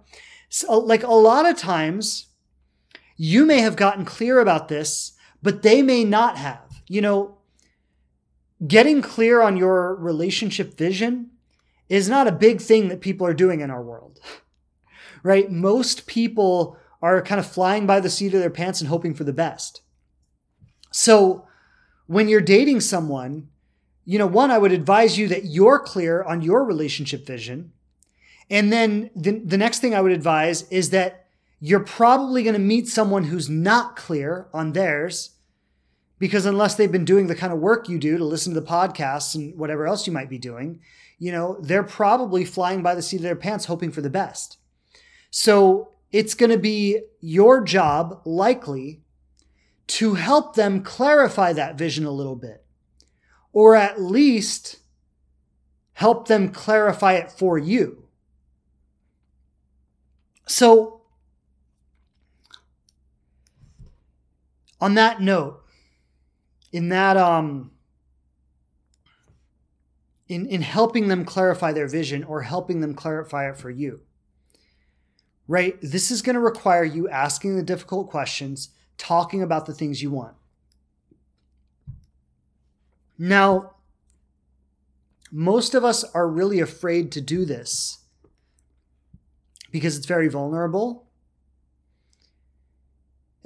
so, 0.49 0.79
like 0.79 1.03
a 1.03 1.11
lot 1.11 1.45
of 1.45 1.57
times, 1.57 2.27
you 3.17 3.45
may 3.45 3.59
have 3.59 3.75
gotten 3.75 4.05
clear 4.05 4.39
about 4.39 4.67
this, 4.67 5.13
but 5.41 5.61
they 5.61 5.81
may 5.81 6.03
not 6.03 6.37
have. 6.37 6.81
You 6.87 7.01
know, 7.01 7.37
getting 8.65 9.01
clear 9.01 9.41
on 9.41 9.57
your 9.57 9.95
relationship 9.95 10.77
vision 10.77 11.31
is 11.89 12.09
not 12.09 12.27
a 12.27 12.31
big 12.31 12.61
thing 12.61 12.87
that 12.89 13.01
people 13.01 13.27
are 13.27 13.33
doing 13.33 13.61
in 13.61 13.69
our 13.69 13.83
world, 13.83 14.19
right? 15.23 15.51
Most 15.51 16.07
people 16.07 16.77
are 17.01 17.21
kind 17.21 17.39
of 17.39 17.45
flying 17.45 17.85
by 17.85 17.99
the 17.99 18.09
seat 18.09 18.33
of 18.33 18.39
their 18.39 18.49
pants 18.49 18.81
and 18.81 18.89
hoping 18.89 19.13
for 19.13 19.23
the 19.23 19.33
best. 19.33 19.81
So 20.91 21.47
when 22.07 22.27
you're 22.27 22.41
dating 22.41 22.81
someone, 22.81 23.49
you 24.05 24.19
know, 24.19 24.27
one, 24.27 24.51
I 24.51 24.57
would 24.57 24.71
advise 24.71 25.17
you 25.17 25.27
that 25.29 25.45
you're 25.45 25.79
clear 25.79 26.23
on 26.23 26.41
your 26.41 26.63
relationship 26.63 27.25
vision. 27.25 27.73
And 28.49 28.71
then 28.71 29.09
the, 29.15 29.39
the 29.39 29.57
next 29.57 29.79
thing 29.79 29.95
I 29.95 30.01
would 30.01 30.11
advise 30.11 30.69
is 30.69 30.91
that 30.91 31.25
you're 31.59 31.79
probably 31.79 32.43
going 32.43 32.53
to 32.53 32.59
meet 32.59 32.87
someone 32.87 33.25
who's 33.25 33.49
not 33.49 33.95
clear 33.95 34.47
on 34.53 34.73
theirs 34.73 35.31
because 36.19 36.45
unless 36.45 36.75
they've 36.75 36.91
been 36.91 37.05
doing 37.05 37.27
the 37.27 37.35
kind 37.35 37.51
of 37.51 37.59
work 37.59 37.89
you 37.89 37.97
do 37.97 38.17
to 38.17 38.23
listen 38.23 38.53
to 38.53 38.59
the 38.59 38.65
podcasts 38.65 39.35
and 39.35 39.57
whatever 39.57 39.87
else 39.87 40.05
you 40.05 40.13
might 40.13 40.29
be 40.29 40.37
doing, 40.37 40.79
you 41.17 41.31
know, 41.31 41.57
they're 41.61 41.83
probably 41.83 42.45
flying 42.45 42.83
by 42.83 42.95
the 42.95 43.01
seat 43.01 43.17
of 43.17 43.23
their 43.23 43.35
pants 43.35 43.65
hoping 43.65 43.91
for 43.91 44.01
the 44.01 44.09
best. 44.09 44.57
So 45.29 45.91
it's 46.11 46.33
going 46.33 46.51
to 46.51 46.57
be 46.57 47.01
your 47.19 47.61
job, 47.61 48.21
likely, 48.25 49.01
to 49.87 50.15
help 50.15 50.55
them 50.55 50.81
clarify 50.81 51.53
that 51.53 51.77
vision 51.77 52.05
a 52.05 52.11
little 52.11 52.35
bit, 52.35 52.64
or 53.55 53.73
at 53.73 54.01
least 54.01 54.79
help 55.93 56.27
them 56.27 56.49
clarify 56.49 57.13
it 57.13 57.31
for 57.31 57.57
you. 57.57 58.03
So, 60.45 61.01
on 64.81 64.95
that 64.95 65.21
note, 65.21 65.63
in 66.73 66.89
that 66.89 67.15
um 67.15 67.71
in 70.27 70.45
in 70.47 70.61
helping 70.61 71.07
them 71.07 71.23
clarify 71.23 71.71
their 71.71 71.87
vision 71.87 72.25
or 72.25 72.41
helping 72.41 72.81
them 72.81 72.93
clarify 72.93 73.49
it 73.49 73.55
for 73.55 73.69
you 73.69 74.01
right 75.47 75.77
this 75.81 76.11
is 76.11 76.21
going 76.21 76.33
to 76.33 76.41
require 76.41 76.83
you 76.83 77.07
asking 77.07 77.55
the 77.55 77.63
difficult 77.63 78.09
questions 78.09 78.71
talking 78.97 79.41
about 79.41 79.65
the 79.65 79.73
things 79.73 80.01
you 80.01 80.11
want 80.11 80.34
now 83.17 83.71
most 85.31 85.73
of 85.75 85.83
us 85.83 86.03
are 86.13 86.27
really 86.27 86.59
afraid 86.59 87.11
to 87.11 87.21
do 87.21 87.45
this 87.45 87.99
because 89.71 89.97
it's 89.97 90.05
very 90.05 90.27
vulnerable 90.27 91.05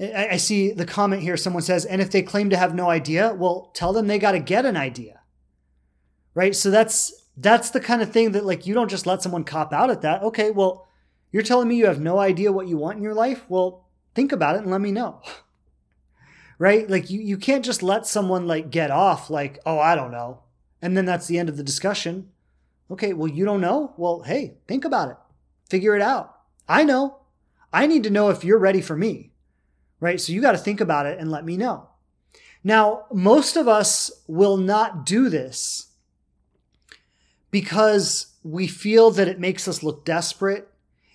I, 0.01 0.37
see 0.37 0.71
the 0.71 0.85
comment 0.85 1.21
here. 1.21 1.35
Someone 1.35 1.61
says, 1.61 1.83
and 1.83 2.01
if 2.01 2.09
they 2.09 2.21
claim 2.21 2.49
to 2.51 2.57
have 2.57 2.73
no 2.73 2.89
idea, 2.89 3.33
well, 3.33 3.69
tell 3.73 3.91
them 3.91 4.07
they 4.07 4.17
got 4.17 4.31
to 4.31 4.39
get 4.39 4.65
an 4.65 4.77
idea. 4.77 5.19
Right. 6.33 6.55
So 6.55 6.71
that's, 6.71 7.27
that's 7.35 7.71
the 7.71 7.81
kind 7.81 8.01
of 8.01 8.11
thing 8.11 8.31
that 8.31 8.45
like, 8.45 8.65
you 8.65 8.73
don't 8.73 8.89
just 8.89 9.05
let 9.05 9.21
someone 9.21 9.43
cop 9.43 9.73
out 9.73 9.89
at 9.89 10.01
that. 10.03 10.23
Okay. 10.23 10.51
Well, 10.51 10.87
you're 11.31 11.43
telling 11.43 11.67
me 11.67 11.75
you 11.75 11.87
have 11.87 11.99
no 11.99 12.17
idea 12.17 12.51
what 12.51 12.67
you 12.67 12.77
want 12.77 12.97
in 12.97 13.03
your 13.03 13.13
life. 13.13 13.43
Well, 13.49 13.87
think 14.15 14.31
about 14.31 14.55
it 14.55 14.61
and 14.61 14.71
let 14.71 14.81
me 14.81 14.91
know. 14.91 15.21
right. 16.59 16.87
Like 16.87 17.09
you, 17.09 17.19
you 17.19 17.37
can't 17.37 17.65
just 17.65 17.81
let 17.81 18.05
someone 18.05 18.45
like 18.45 18.69
get 18.69 18.91
off 18.91 19.31
like, 19.31 19.57
oh, 19.65 19.79
I 19.79 19.95
don't 19.95 20.11
know. 20.11 20.43
And 20.81 20.95
then 20.95 21.05
that's 21.05 21.25
the 21.25 21.39
end 21.39 21.49
of 21.49 21.57
the 21.57 21.63
discussion. 21.63 22.29
Okay. 22.91 23.13
Well, 23.13 23.27
you 23.27 23.45
don't 23.45 23.61
know. 23.61 23.93
Well, 23.97 24.21
Hey, 24.21 24.57
think 24.67 24.85
about 24.85 25.09
it. 25.09 25.17
Figure 25.67 25.95
it 25.95 26.01
out. 26.03 26.35
I 26.67 26.83
know. 26.83 27.17
I 27.73 27.87
need 27.87 28.03
to 28.03 28.11
know 28.11 28.29
if 28.29 28.43
you're 28.43 28.59
ready 28.59 28.81
for 28.81 28.95
me 28.95 29.29
right? 29.99 30.19
So 30.19 30.33
you 30.33 30.41
got 30.41 30.53
to 30.53 30.57
think 30.57 30.81
about 30.81 31.05
it 31.05 31.19
and 31.19 31.31
let 31.31 31.45
me 31.45 31.57
know. 31.57 31.87
Now, 32.63 33.05
most 33.11 33.55
of 33.55 33.67
us 33.67 34.11
will 34.27 34.57
not 34.57 35.05
do 35.05 35.29
this 35.29 35.87
because 37.51 38.33
we 38.43 38.67
feel 38.67 39.11
that 39.11 39.27
it 39.27 39.39
makes 39.39 39.67
us 39.67 39.83
look 39.83 40.05
desperate. 40.05 40.69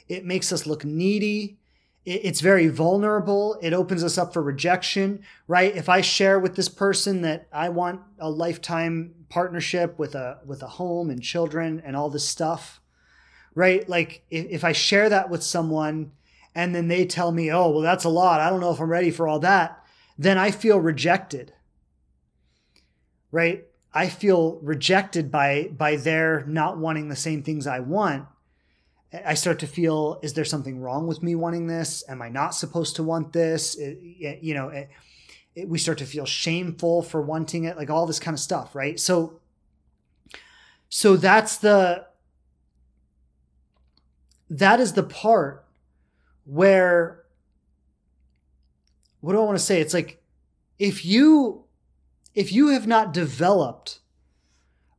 It 0.09 0.25
makes 0.25 0.53
us 0.53 0.67
look 0.67 0.85
needy. 0.85 1.59
It's 2.05 2.41
very 2.41 2.69
vulnerable. 2.69 3.59
It 3.63 3.73
opens 3.73 4.05
us 4.05 4.19
up 4.19 4.35
for 4.35 4.43
rejection, 4.43 5.23
right? 5.49 5.75
If 5.75 5.89
I 5.89 6.03
share 6.03 6.39
with 6.39 6.55
this 6.55 6.69
person 6.69 7.23
that 7.23 7.49
I 7.51 7.71
want 7.71 8.03
a 8.19 8.29
lifetime 8.29 9.15
partnership 9.31 9.99
with 9.99 10.15
a, 10.15 10.39
with 10.45 10.63
a 10.63 10.67
home 10.67 11.09
and 11.09 11.23
children 11.23 11.81
and 11.83 11.97
all 11.97 12.11
this 12.11 12.29
stuff, 12.29 12.81
right? 13.55 13.89
Like 13.89 14.23
if 14.31 14.65
I 14.65 14.73
share 14.73 15.09
that 15.09 15.31
with 15.31 15.43
someone 15.43 16.13
and 16.55 16.75
then 16.75 16.89
they 16.89 17.07
tell 17.07 17.33
me, 17.33 17.51
oh, 17.51 17.71
well, 17.71 17.81
that's 17.81 18.05
a 18.05 18.11
lot. 18.11 18.41
I 18.41 18.51
don't 18.51 18.61
know 18.61 18.73
if 18.73 18.81
I'm 18.81 18.91
ready 18.91 19.11
for 19.11 19.27
all 19.27 19.39
that. 19.41 19.83
Then 20.19 20.37
I 20.37 20.51
feel 20.51 20.79
rejected. 20.79 21.55
Right? 23.33 23.65
I 23.95 24.09
feel 24.09 24.59
rejected 24.61 25.31
by 25.31 25.71
by 25.77 25.97
their 25.97 26.45
not 26.47 26.79
wanting 26.79 27.09
the 27.09 27.17
same 27.17 27.43
things 27.43 27.67
I 27.67 27.81
want. 27.81 28.27
I 29.25 29.35
start 29.35 29.59
to 29.61 29.67
feel, 29.67 30.19
is 30.23 30.33
there 30.33 30.45
something 30.45 30.81
wrong 30.81 31.07
with 31.07 31.23
me 31.23 31.35
wanting 31.35 31.67
this? 31.67 32.03
Am 32.09 32.23
I 32.23 32.29
not 32.29 32.55
supposed 32.55 32.97
to 32.97 33.03
want 33.03 33.33
this? 33.33 33.77
It, 33.77 33.99
it, 34.03 34.43
you 34.43 34.55
know, 34.55 34.69
it, 34.69 34.89
we 35.67 35.79
start 35.79 35.99
to 35.99 36.07
feel 36.07 36.25
shameful 36.25 37.03
for 37.03 37.23
wanting 37.23 37.65
it, 37.65 37.77
like 37.77 37.91
all 37.91 38.07
this 38.07 38.19
kind 38.19 38.35
of 38.35 38.41
stuff, 38.41 38.75
right? 38.75 38.99
So, 38.99 39.41
so 40.89 41.17
that's 41.17 41.59
the 41.59 42.07
that 44.51 44.79
is 44.79 44.93
the 44.93 45.03
part 45.03 45.65
where 46.45 47.25
what 49.21 49.33
do 49.33 49.41
I 49.41 49.45
want 49.45 49.59
to 49.59 49.65
say? 49.65 49.81
It's 49.81 49.95
like 49.95 50.23
if 50.79 51.05
you 51.05 51.65
if 52.35 52.53
you 52.53 52.69
have 52.69 52.87
not 52.87 53.13
developed 53.13 54.01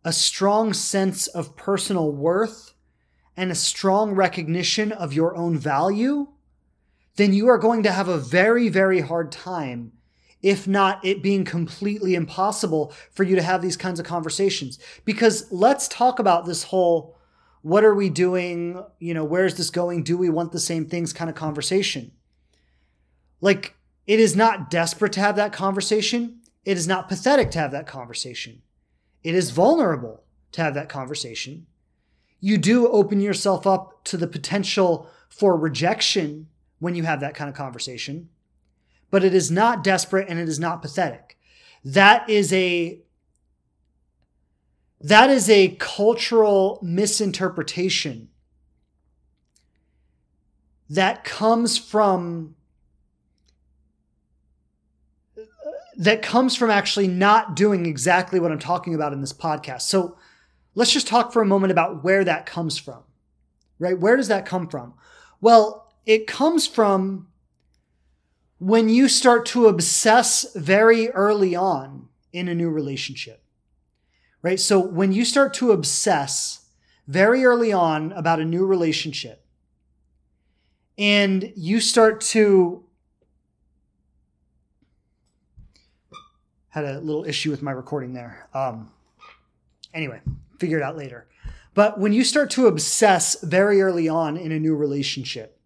a 0.03 0.13
strong 0.13 0.73
sense 0.73 1.27
of 1.27 1.55
personal 1.55 2.11
worth 2.11 2.74
and 3.37 3.51
a 3.51 3.55
strong 3.55 4.11
recognition 4.11 4.91
of 4.91 5.13
your 5.13 5.35
own 5.35 5.57
value, 5.57 6.27
then 7.15 7.33
you 7.33 7.47
are 7.47 7.57
going 7.57 7.83
to 7.83 7.91
have 7.91 8.07
a 8.07 8.17
very, 8.17 8.69
very 8.69 9.01
hard 9.01 9.31
time, 9.31 9.91
if 10.41 10.67
not 10.67 11.03
it 11.03 11.23
being 11.23 11.45
completely 11.45 12.15
impossible 12.15 12.93
for 13.11 13.23
you 13.23 13.35
to 13.35 13.41
have 13.41 13.61
these 13.61 13.77
kinds 13.77 13.99
of 13.99 14.05
conversations. 14.05 14.79
Because 15.05 15.51
let's 15.51 15.87
talk 15.87 16.19
about 16.19 16.45
this 16.45 16.63
whole 16.63 17.15
what 17.65 17.83
are 17.83 17.95
we 17.95 18.11
doing? 18.11 18.79
You 18.99 19.15
know, 19.15 19.23
where's 19.23 19.55
this 19.55 19.71
going? 19.71 20.03
Do 20.03 20.19
we 20.19 20.29
want 20.29 20.51
the 20.51 20.59
same 20.59 20.85
things 20.85 21.13
kind 21.13 21.31
of 21.31 21.35
conversation? 21.35 22.11
Like, 23.41 23.75
it 24.05 24.19
is 24.19 24.35
not 24.35 24.69
desperate 24.69 25.13
to 25.13 25.19
have 25.19 25.35
that 25.37 25.51
conversation. 25.51 26.41
It 26.63 26.77
is 26.77 26.87
not 26.87 27.09
pathetic 27.09 27.49
to 27.51 27.59
have 27.59 27.71
that 27.71 27.87
conversation. 27.87 28.61
It 29.23 29.33
is 29.33 29.49
vulnerable 29.49 30.21
to 30.51 30.61
have 30.61 30.75
that 30.75 30.89
conversation. 30.89 31.65
You 32.45 32.59
do 32.59 32.87
open 32.89 33.21
yourself 33.21 33.65
up 33.65 34.03
to 34.03 34.17
the 34.17 34.27
potential 34.27 35.09
for 35.29 35.57
rejection 35.57 36.45
when 36.77 36.93
you 36.93 37.01
have 37.01 37.19
that 37.21 37.33
kind 37.33 37.49
of 37.49 37.55
conversation, 37.55 38.29
but 39.09 39.23
it 39.23 39.33
is 39.33 39.49
not 39.49 39.83
desperate 39.83 40.29
and 40.29 40.37
it 40.37 40.47
is 40.47 40.59
not 40.59 40.83
pathetic. 40.83 41.39
That 41.83 42.29
is 42.29 42.53
a 42.53 43.01
that 45.01 45.31
is 45.31 45.49
a 45.49 45.69
cultural 45.79 46.77
misinterpretation 46.83 48.29
that 50.87 51.23
comes 51.23 51.79
from 51.79 52.53
that 55.97 56.21
comes 56.21 56.55
from 56.55 56.69
actually 56.69 57.07
not 57.07 57.55
doing 57.55 57.87
exactly 57.87 58.39
what 58.39 58.51
I'm 58.51 58.59
talking 58.59 58.93
about 58.93 59.13
in 59.13 59.21
this 59.21 59.33
podcast. 59.33 59.81
So 59.81 60.15
let's 60.75 60.91
just 60.91 61.07
talk 61.07 61.33
for 61.33 61.41
a 61.41 61.45
moment 61.45 61.71
about 61.71 62.03
where 62.03 62.23
that 62.23 62.45
comes 62.45 62.77
from. 62.77 63.03
Right? 63.79 63.99
Where 63.99 64.15
does 64.15 64.27
that 64.27 64.45
come 64.45 64.67
from? 64.67 64.93
Well, 65.41 65.91
it 66.05 66.27
comes 66.27 66.67
from 66.67 67.27
when 68.59 68.87
you 68.87 69.09
start 69.09 69.45
to 69.47 69.67
obsess 69.67 70.45
very 70.55 71.09
early 71.09 71.55
on 71.55 72.07
in 72.31 72.47
a 72.47 72.55
new 72.55 72.69
relationship 72.69 73.45
right? 74.45 74.59
So 74.59 74.79
when 74.79 75.11
you 75.11 75.25
start 75.25 75.55
to 75.55 75.71
obsess 75.71 76.67
very 77.07 77.43
early 77.43 77.73
on 77.73 78.11
about 78.11 78.39
a 78.39 78.45
new 78.45 78.63
relationship 78.63 79.43
and 80.99 81.51
you 81.55 81.79
start 81.79 82.21
to 82.21 82.83
had 86.69 86.85
a 86.85 86.99
little 86.99 87.25
issue 87.25 87.49
with 87.49 87.63
my 87.63 87.71
recording 87.71 88.13
there. 88.13 88.47
Um, 88.53 88.91
anyway, 89.95 90.21
figure 90.59 90.77
it 90.77 90.83
out 90.83 90.97
later. 90.97 91.27
But 91.73 91.99
when 91.99 92.13
you 92.13 92.23
start 92.23 92.49
to 92.51 92.67
obsess 92.67 93.41
very 93.41 93.81
early 93.81 94.07
on 94.07 94.37
in 94.37 94.51
a 94.51 94.59
new 94.59 94.75
relationship 94.75 95.59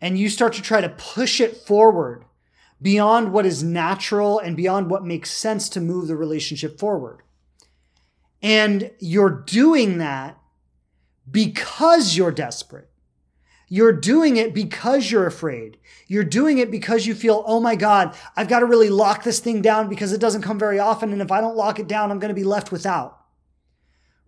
and 0.00 0.18
you 0.18 0.28
start 0.28 0.52
to 0.54 0.62
try 0.62 0.80
to 0.80 0.88
push 0.88 1.40
it 1.40 1.56
forward 1.56 2.24
beyond 2.80 3.32
what 3.32 3.46
is 3.46 3.62
natural 3.62 4.38
and 4.38 4.56
beyond 4.56 4.90
what 4.90 5.04
makes 5.04 5.30
sense 5.30 5.68
to 5.68 5.80
move 5.80 6.06
the 6.06 6.16
relationship 6.16 6.78
forward, 6.78 7.22
and 8.40 8.92
you're 9.00 9.30
doing 9.30 9.98
that 9.98 10.38
because 11.28 12.16
you're 12.16 12.30
desperate. 12.30 12.88
You're 13.68 13.92
doing 13.92 14.36
it 14.36 14.54
because 14.54 15.10
you're 15.10 15.26
afraid. 15.26 15.76
You're 16.06 16.24
doing 16.24 16.58
it 16.58 16.70
because 16.70 17.06
you 17.06 17.14
feel, 17.14 17.44
oh 17.46 17.60
my 17.60 17.74
God, 17.74 18.16
I've 18.34 18.48
got 18.48 18.60
to 18.60 18.66
really 18.66 18.88
lock 18.88 19.24
this 19.24 19.40
thing 19.40 19.60
down 19.60 19.88
because 19.88 20.12
it 20.12 20.20
doesn't 20.20 20.42
come 20.42 20.58
very 20.58 20.78
often. 20.78 21.12
And 21.12 21.20
if 21.20 21.30
I 21.30 21.40
don't 21.40 21.56
lock 21.56 21.78
it 21.78 21.86
down, 21.86 22.10
I'm 22.10 22.18
going 22.18 22.30
to 22.30 22.34
be 22.34 22.44
left 22.44 22.72
without. 22.72 23.20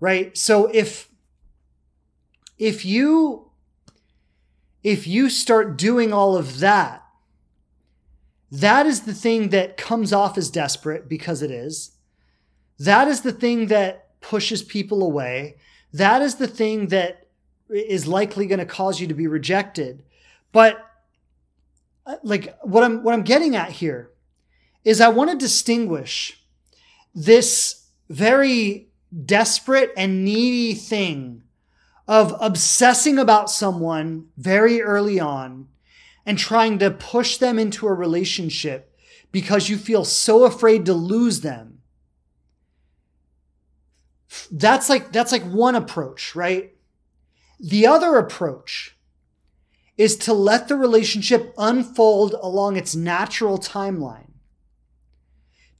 Right. 0.00 0.36
So 0.36 0.66
if, 0.66 1.10
if 2.58 2.84
you, 2.84 3.50
if 4.82 5.06
you 5.06 5.28
start 5.28 5.76
doing 5.76 6.12
all 6.12 6.36
of 6.36 6.60
that, 6.60 7.04
that 8.50 8.86
is 8.86 9.02
the 9.02 9.14
thing 9.14 9.50
that 9.50 9.76
comes 9.76 10.12
off 10.12 10.36
as 10.36 10.50
desperate 10.50 11.08
because 11.08 11.42
it 11.42 11.50
is. 11.50 11.92
That 12.78 13.06
is 13.08 13.20
the 13.20 13.32
thing 13.32 13.66
that 13.66 14.20
pushes 14.20 14.62
people 14.62 15.02
away. 15.02 15.56
That 15.92 16.22
is 16.22 16.36
the 16.36 16.48
thing 16.48 16.88
that 16.88 17.28
is 17.68 18.06
likely 18.06 18.46
going 18.46 18.58
to 18.58 18.66
cause 18.66 19.00
you 19.00 19.06
to 19.06 19.14
be 19.14 19.26
rejected. 19.26 20.02
But 20.50 20.84
uh, 22.06 22.16
like 22.22 22.56
what 22.62 22.82
I'm 22.82 23.02
what 23.02 23.14
I'm 23.14 23.22
getting 23.22 23.54
at 23.54 23.70
here 23.70 24.10
is 24.84 25.00
I 25.00 25.08
want 25.08 25.30
to 25.30 25.36
distinguish 25.36 26.42
this 27.14 27.86
very 28.08 28.89
desperate 29.24 29.92
and 29.96 30.24
needy 30.24 30.74
thing 30.74 31.42
of 32.06 32.34
obsessing 32.40 33.18
about 33.18 33.50
someone 33.50 34.26
very 34.36 34.82
early 34.82 35.20
on 35.20 35.68
and 36.26 36.38
trying 36.38 36.78
to 36.78 36.90
push 36.90 37.36
them 37.36 37.58
into 37.58 37.86
a 37.86 37.92
relationship 37.92 38.96
because 39.32 39.68
you 39.68 39.76
feel 39.76 40.04
so 40.04 40.44
afraid 40.44 40.84
to 40.86 40.94
lose 40.94 41.40
them. 41.40 41.78
That's 44.50 44.88
like 44.88 45.12
that's 45.12 45.32
like 45.32 45.44
one 45.44 45.74
approach, 45.74 46.34
right? 46.34 46.72
The 47.58 47.86
other 47.86 48.16
approach 48.16 48.96
is 49.96 50.16
to 50.16 50.32
let 50.32 50.68
the 50.68 50.76
relationship 50.76 51.52
unfold 51.58 52.34
along 52.40 52.76
its 52.76 52.94
natural 52.94 53.58
timeline. 53.58 54.30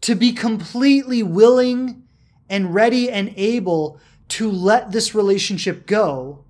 To 0.03 0.14
be 0.14 0.33
completely 0.33 1.22
willing 1.22 2.05
and 2.51 2.74
ready 2.74 3.11
and 3.11 3.32
able 3.36 3.98
to 4.28 4.51
let 4.51 4.92
this 4.92 5.14
relationship 5.14 5.86
go 5.86 6.44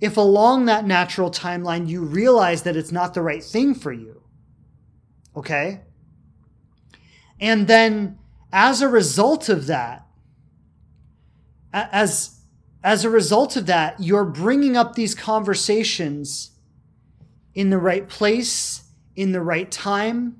if 0.00 0.16
along 0.16 0.66
that 0.66 0.86
natural 0.86 1.30
timeline 1.30 1.88
you 1.88 2.02
realize 2.02 2.62
that 2.62 2.76
it's 2.76 2.92
not 2.92 3.14
the 3.14 3.20
right 3.20 3.42
thing 3.42 3.74
for 3.74 3.92
you. 3.92 4.22
Okay? 5.36 5.80
And 7.40 7.66
then 7.66 8.18
as 8.52 8.80
a 8.80 8.88
result 8.88 9.48
of 9.48 9.66
that, 9.66 10.06
as 11.72 12.36
as 12.82 13.04
a 13.04 13.10
result 13.10 13.56
of 13.56 13.66
that, 13.66 13.98
you're 13.98 14.24
bringing 14.24 14.76
up 14.76 14.94
these 14.94 15.14
conversations 15.14 16.52
in 17.52 17.70
the 17.70 17.78
right 17.78 18.08
place, 18.08 18.84
in 19.16 19.32
the 19.32 19.40
right 19.40 19.68
time, 19.68 20.36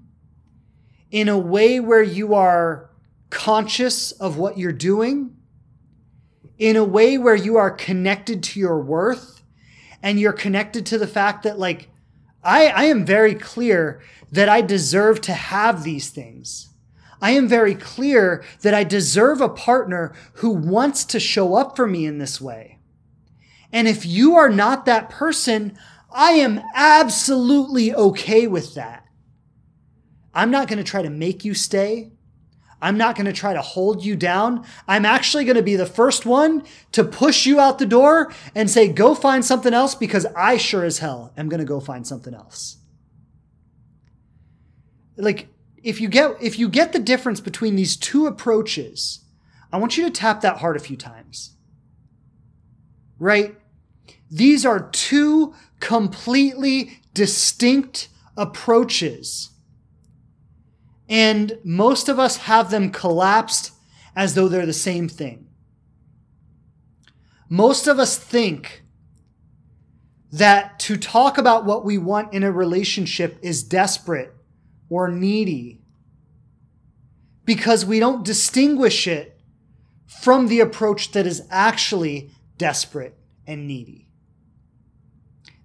in 1.11 1.29
a 1.29 1.37
way 1.37 1.81
where 1.81 2.03
you 2.03 2.35
are 2.35 2.88
conscious 3.31 4.13
of 4.13 4.39
what 4.39 4.59
you're 4.59 4.73
doing, 4.73 5.37
in 6.59 6.77
a 6.77 6.85
way 6.85 7.17
where 7.17 7.37
you 7.37 7.57
are 7.57 7.71
connected 7.71 8.43
to 8.43 8.59
your 8.59 8.81
worth 8.81 9.43
and 10.03 10.19
you're 10.19 10.33
connected 10.33 10.85
to 10.87 10.99
the 10.99 11.07
fact 11.07 11.45
that, 11.45 11.59
like, 11.59 11.89
I, 12.43 12.67
I 12.69 12.85
am 12.85 13.05
very 13.05 13.35
clear 13.35 14.01
that 14.33 14.49
I 14.49 14.61
deserve 14.61 15.21
to 15.23 15.33
have 15.33 15.85
these 15.85 16.11
things. 16.11 16.69
I 17.21 17.33
am 17.33 17.49
very 17.49 17.75
clear 17.75 18.45
that 18.63 18.75
I 18.75 18.85
deserve 18.85 19.41
a 19.41 19.49
partner 19.49 20.15
who 20.35 20.51
wants 20.51 21.05
to 21.07 21.21
show 21.21 21.55
up 21.55 21.75
for 21.75 21.87
me 21.87 22.07
in 22.07 22.19
this 22.19 22.41
way. 22.41 22.79
And 23.73 23.89
if 23.89 24.07
you 24.07 24.37
are 24.37 24.49
not 24.49 24.87
that 24.87 25.11
person, 25.11 25.77
I 26.11 26.33
am 26.33 26.61
absolutely 26.75 27.95
okay 27.95 28.47
with 28.47 28.75
that. 28.75 29.05
I'm 30.33 30.51
not 30.51 30.69
going 30.69 30.79
to 30.79 30.85
try 30.85 31.03
to 31.03 31.11
make 31.11 31.45
you 31.45 31.55
stay. 31.55 32.13
I'm 32.81 32.97
not 32.97 33.17
going 33.17 33.27
to 33.27 33.33
try 33.33 33.55
to 33.55 33.63
hold 33.63 34.05
you 34.05 34.15
down. 34.15 34.65
I'm 34.87 35.05
actually 35.05 35.45
going 35.45 35.57
to 35.57 35.63
be 35.63 35.77
the 35.77 35.87
first 35.87 36.25
one 36.25 36.63
to 36.93 37.03
push 37.03 37.45
you 37.45 37.59
out 37.59 37.79
the 37.79 37.87
door 37.87 38.33
and 38.55 38.71
say, 38.71 38.89
go 38.89 39.15
find 39.15 39.45
something 39.45 39.75
else 39.75 39.95
because 39.95 40.27
I 40.37 40.57
sure 40.57 40.85
as 40.85 40.99
hell 40.99 41.33
am 41.37 41.49
going 41.49 41.61
to 41.61 41.67
go 41.67 41.81
find 41.81 42.07
something 42.07 42.35
else. 42.35 42.77
Like, 45.17 45.49
if 45.83 46.01
you 46.01 46.09
get 46.09 46.37
if 46.41 46.59
you 46.59 46.69
get 46.69 46.93
the 46.93 46.99
difference 46.99 47.41
between 47.41 47.77
these 47.77 47.97
two 47.97 48.27
approaches, 48.27 49.25
I 49.73 49.79
want 49.79 49.97
you 49.97 50.05
to 50.05 50.11
tap 50.11 50.41
that 50.43 50.59
heart 50.59 50.77
a 50.77 50.81
few 50.81 50.97
times. 50.97 51.53
Right? 53.19 53.57
These 54.31 54.65
are 54.65 54.89
two 54.91 55.55
completely 55.81 57.01
distinct 57.15 58.09
approaches. 58.37 59.51
And 61.09 61.59
most 61.65 62.09
of 62.09 62.19
us 62.19 62.37
have 62.39 62.71
them 62.71 62.91
collapsed 62.91 63.73
as 64.15 64.35
though 64.35 64.49
they're 64.49 64.67
the 64.67 64.73
same 64.73 65.09
thing. 65.09 65.47
Most 67.49 67.87
of 67.87 67.99
us 67.99 68.19
think 68.19 68.83
that 70.31 70.79
to 70.81 70.97
talk 70.97 71.39
about 71.39 71.65
what 71.65 71.85
we 71.85 71.97
want 71.97 72.35
in 72.35 72.43
a 72.43 72.53
relationship 72.53 73.39
is 73.41 73.63
desperate 73.63 74.35
or 74.91 75.09
needy 75.09 75.81
because 77.47 77.87
we 77.87 77.99
don't 77.99 78.27
distinguish 78.27 79.07
it 79.07 79.41
from 80.07 80.49
the 80.49 80.61
approach 80.61 81.13
that 81.13 81.27
is 81.27 81.43
actually 81.49 82.31
desperate 82.59 83.17
and 83.47 83.67
needy. 83.67 84.11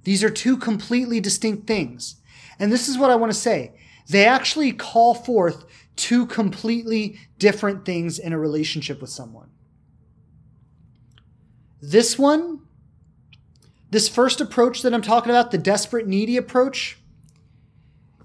These 0.05 0.23
are 0.23 0.29
two 0.29 0.55
completely 0.55 1.19
distinct 1.19 1.67
things. 1.67 2.15
And 2.59 2.71
this 2.71 2.87
is 2.87 2.97
what 2.97 3.09
I 3.11 3.15
want 3.15 3.33
to 3.33 3.37
say. 3.37 3.73
They 4.09 4.25
actually 4.25 4.71
call 4.71 5.13
forth 5.13 5.65
two 5.95 6.25
completely 6.25 7.17
different 7.37 7.85
things 7.85 8.19
in 8.19 8.33
a 8.33 8.39
relationship 8.39 9.01
with 9.01 9.09
someone. 9.09 9.49
This 11.81 12.17
one, 12.17 12.61
this 13.89 14.09
first 14.09 14.41
approach 14.41 14.81
that 14.81 14.93
I'm 14.93 15.01
talking 15.01 15.29
about, 15.29 15.51
the 15.51 15.57
desperate, 15.57 16.07
needy 16.07 16.37
approach, 16.37 16.97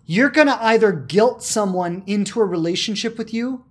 you're 0.07 0.31
going 0.31 0.47
to 0.47 0.62
either 0.64 0.93
guilt 0.93 1.43
someone 1.43 2.03
into 2.07 2.41
a 2.41 2.45
relationship 2.45 3.18
with 3.18 3.35
you 3.35 3.64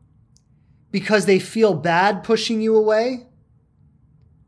because 0.91 1.25
they 1.25 1.39
feel 1.39 1.73
bad 1.73 2.23
pushing 2.23 2.61
you 2.61 2.75
away 2.75 3.25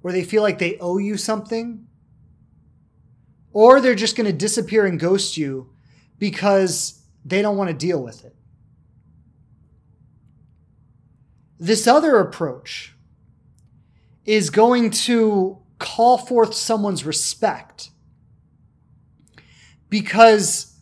or 0.03 0.11
they 0.11 0.23
feel 0.23 0.43
like 0.43 0.59
they 0.59 0.77
owe 0.79 0.97
you 0.97 1.17
something 1.17 1.87
or 3.51 3.81
they're 3.81 3.95
just 3.95 4.15
going 4.15 4.27
to 4.27 4.33
disappear 4.33 4.85
and 4.85 4.99
ghost 4.99 5.35
you 5.35 5.69
because 6.19 6.98
they 7.29 7.41
don't 7.41 7.57
want 7.57 7.69
to 7.69 7.75
deal 7.75 8.01
with 8.01 8.25
it. 8.25 8.35
This 11.59 11.87
other 11.87 12.19
approach 12.19 12.95
is 14.25 14.49
going 14.49 14.91
to 14.91 15.57
call 15.77 16.17
forth 16.17 16.53
someone's 16.53 17.05
respect 17.05 17.89
because 19.89 20.77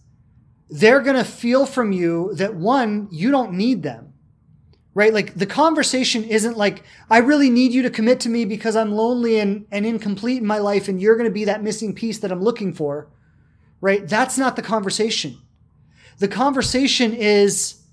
they're 0.70 1.02
going 1.02 1.16
to 1.16 1.24
feel 1.24 1.66
from 1.66 1.92
you 1.92 2.34
that 2.36 2.56
one, 2.56 3.08
you 3.12 3.32
don't 3.32 3.54
need 3.54 3.84
them 3.84 4.14
right? 4.98 5.14
Like 5.14 5.36
the 5.36 5.46
conversation 5.46 6.24
isn't 6.24 6.58
like, 6.58 6.82
I 7.08 7.20
really 7.20 7.52
need 7.52 7.72
you 7.72 7.84
to 7.84 7.90
commit 7.92 8.20
to 8.22 8.30
me 8.30 8.46
because 8.46 8.76
I'm 8.76 8.92
lonely 8.92 9.40
and, 9.40 9.68
and 9.70 9.86
incomplete 9.86 10.42
in 10.42 10.48
my 10.48 10.58
life 10.58 10.88
and 10.88 11.00
you're 11.00 11.16
going 11.16 11.30
to 11.30 11.34
be 11.34 11.46
that 11.46 11.62
missing 11.62 11.94
piece 11.94 12.18
that 12.18 12.32
I'm 12.32 12.42
looking 12.42 12.74
for, 12.74 13.08
right? 13.80 14.08
That's 14.08 14.40
not 14.40 14.56
the 14.56 14.64
conversation. 14.64 15.38
The 16.18 16.28
conversation 16.28 17.14
is, 17.14 17.84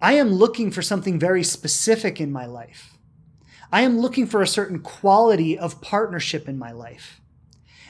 I 0.00 0.14
am 0.14 0.32
looking 0.32 0.72
for 0.72 0.82
something 0.82 1.18
very 1.18 1.44
specific 1.44 2.20
in 2.20 2.32
my 2.32 2.46
life. 2.46 2.98
I 3.70 3.82
am 3.82 4.00
looking 4.00 4.26
for 4.26 4.42
a 4.42 4.46
certain 4.46 4.80
quality 4.80 5.56
of 5.56 5.80
partnership 5.80 6.48
in 6.48 6.58
my 6.58 6.72
life. 6.72 7.20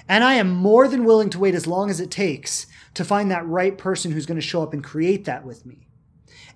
And 0.08 0.22
I 0.22 0.34
am 0.34 0.50
more 0.50 0.86
than 0.86 1.04
willing 1.04 1.30
to 1.30 1.38
wait 1.38 1.54
as 1.54 1.66
long 1.66 1.88
as 1.88 2.00
it 2.00 2.10
takes 2.10 2.66
to 2.94 3.04
find 3.04 3.30
that 3.30 3.46
right 3.46 3.78
person 3.78 4.12
who's 4.12 4.26
going 4.26 4.40
to 4.40 4.46
show 4.46 4.62
up 4.62 4.72
and 4.72 4.84
create 4.84 5.24
that 5.24 5.44
with 5.46 5.64
me. 5.64 5.88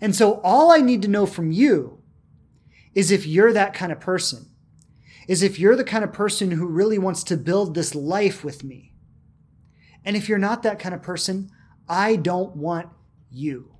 And 0.01 0.15
so 0.15 0.41
all 0.43 0.71
I 0.71 0.79
need 0.79 1.01
to 1.03 1.09
know 1.09 1.27
from 1.27 1.53
you 1.53 2.03
is 2.95 3.11
if 3.11 3.27
you're 3.27 3.53
that 3.53 3.73
kind 3.73 3.93
of 3.93 4.01
person, 4.01 4.51
is 5.27 5.43
if 5.43 5.59
you're 5.59 5.77
the 5.77 5.85
kind 5.85 6.05
of 6.05 6.13
person 6.13 6.51
who 6.51 6.67
really 6.67 6.99
wants 6.99 7.25
to 7.25 7.37
build 7.37 7.75
this 7.75 7.95
life 7.95 8.45
with 8.45 8.63
me. 8.63 8.93
And 10.05 10.17
if 10.17 10.29
you're 10.29 10.39
not 10.39 10.63
that 10.63 10.79
kind 10.79 10.95
of 10.95 11.03
person, 11.03 11.51
I 11.89 12.17
don't 12.17 12.57
want 12.57 12.89
you. 13.31 13.73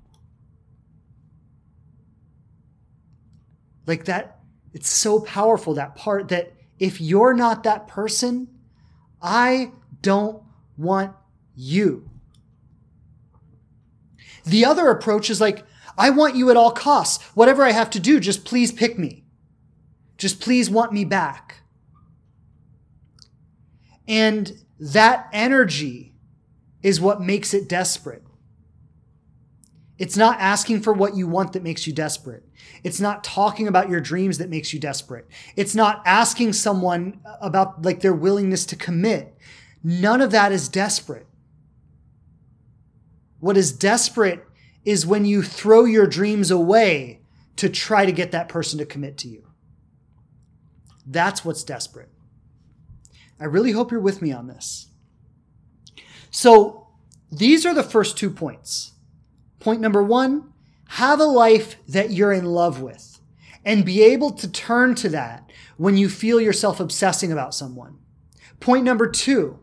Like 3.85 4.05
that, 4.05 4.39
it's 4.73 4.89
so 4.89 5.19
powerful, 5.21 5.73
that 5.75 5.95
part 5.95 6.27
that 6.29 6.53
if 6.79 7.01
you're 7.01 7.33
not 7.33 7.63
that 7.63 7.87
person, 7.87 8.47
I 9.21 9.71
don't 10.01 10.43
want 10.77 11.15
you. 11.55 12.09
The 14.45 14.65
other 14.65 14.89
approach 14.89 15.29
is 15.29 15.41
like, 15.41 15.65
I 15.97 16.09
want 16.11 16.35
you 16.35 16.49
at 16.49 16.57
all 16.57 16.71
costs. 16.71 17.23
Whatever 17.33 17.63
I 17.63 17.71
have 17.71 17.89
to 17.91 17.99
do, 17.99 18.19
just 18.19 18.45
please 18.45 18.71
pick 18.71 18.99
me. 18.99 19.25
Just 20.17 20.39
please 20.39 20.69
want 20.69 20.93
me 20.93 21.03
back. 21.05 21.61
And 24.07 24.63
that 24.79 25.27
energy 25.33 26.13
is 26.83 27.01
what 27.01 27.21
makes 27.21 27.53
it 27.53 27.67
desperate. 27.67 28.23
It's 29.97 30.15
not 30.15 30.39
asking 30.39 30.81
for 30.81 30.93
what 30.93 31.15
you 31.15 31.27
want 31.27 31.53
that 31.53 31.63
makes 31.63 31.87
you 31.87 31.93
desperate. 31.93 32.43
It's 32.83 32.99
not 32.99 33.23
talking 33.23 33.67
about 33.67 33.89
your 33.89 33.99
dreams 33.99 34.37
that 34.37 34.49
makes 34.49 34.71
you 34.71 34.79
desperate. 34.79 35.27
It's 35.55 35.73
not 35.73 36.03
asking 36.05 36.53
someone 36.53 37.19
about 37.41 37.81
like 37.81 38.01
their 38.01 38.13
willingness 38.13 38.65
to 38.67 38.75
commit. 38.75 39.35
None 39.83 40.21
of 40.21 40.31
that 40.31 40.51
is 40.51 40.69
desperate. 40.69 41.25
What 43.39 43.57
is 43.57 43.71
desperate 43.71 44.45
is 44.85 45.05
when 45.05 45.25
you 45.25 45.41
throw 45.41 45.85
your 45.85 46.07
dreams 46.07 46.51
away 46.51 47.21
to 47.55 47.69
try 47.69 48.05
to 48.05 48.11
get 48.11 48.31
that 48.31 48.49
person 48.49 48.77
to 48.79 48.85
commit 48.85 49.17
to 49.19 49.27
you. 49.27 49.47
That's 51.05 51.43
what's 51.43 51.63
desperate. 51.63 52.09
I 53.39 53.45
really 53.45 53.71
hope 53.71 53.91
you're 53.91 53.99
with 53.99 54.21
me 54.21 54.31
on 54.31 54.47
this. 54.47 54.86
So, 56.31 56.87
these 57.31 57.65
are 57.65 57.73
the 57.73 57.83
first 57.83 58.17
two 58.17 58.29
points. 58.29 58.93
Point 59.59 59.81
number 59.81 60.01
one 60.01 60.53
have 60.91 61.19
a 61.19 61.25
life 61.25 61.75
that 61.87 62.11
you're 62.11 62.31
in 62.31 62.45
love 62.45 62.81
with 62.81 63.19
and 63.65 63.85
be 63.85 64.01
able 64.01 64.31
to 64.31 64.49
turn 64.49 64.95
to 64.95 65.09
that 65.09 65.51
when 65.75 65.97
you 65.97 66.07
feel 66.07 66.39
yourself 66.39 66.79
obsessing 66.79 67.31
about 67.31 67.53
someone. 67.53 67.97
Point 68.61 68.85
number 68.85 69.09
two 69.09 69.59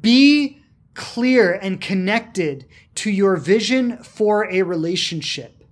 be 0.00 0.60
clear 0.94 1.52
and 1.52 1.80
connected 1.80 2.66
to 2.96 3.10
your 3.10 3.36
vision 3.36 4.02
for 4.02 4.50
a 4.50 4.62
relationship 4.62 5.64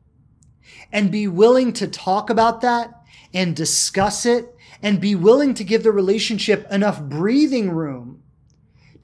and 0.93 1.11
be 1.11 1.27
willing 1.27 1.73
to 1.75 1.87
talk 1.87 2.31
about 2.31 2.61
that 2.61 3.03
and 3.35 3.55
discuss 3.55 4.25
it 4.25 4.55
and 4.83 5.01
be 5.01 5.15
willing 5.15 5.53
to 5.55 5.65
give 5.65 5.83
the 5.83 5.93
relationship 5.93 6.67
enough 6.71 7.03
breathing 7.03 7.71
room 7.71 8.18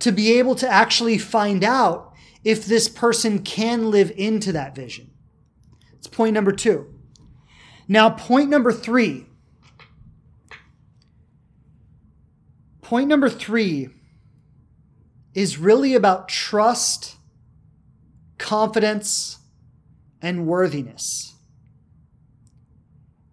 to 0.05 0.12
be 0.12 0.38
able 0.38 0.55
to 0.55 0.68
actually 0.68 1.16
find 1.16 1.64
out 1.64 2.12
if 2.44 2.66
this 2.66 2.90
person 2.90 3.38
can 3.38 3.90
live 3.90 4.12
into 4.18 4.52
that 4.52 4.74
vision. 4.74 5.11
It's 5.94 6.07
point 6.07 6.34
number 6.34 6.52
two. 6.52 6.94
Now, 7.88 8.11
point 8.11 8.50
number 8.50 8.70
three. 8.70 9.24
Point 12.82 13.09
number 13.09 13.30
three 13.30 13.88
is 15.32 15.57
really 15.57 15.94
about 15.94 16.28
trust, 16.28 17.16
confidence, 18.36 19.38
and 20.20 20.46
worthiness. 20.46 21.32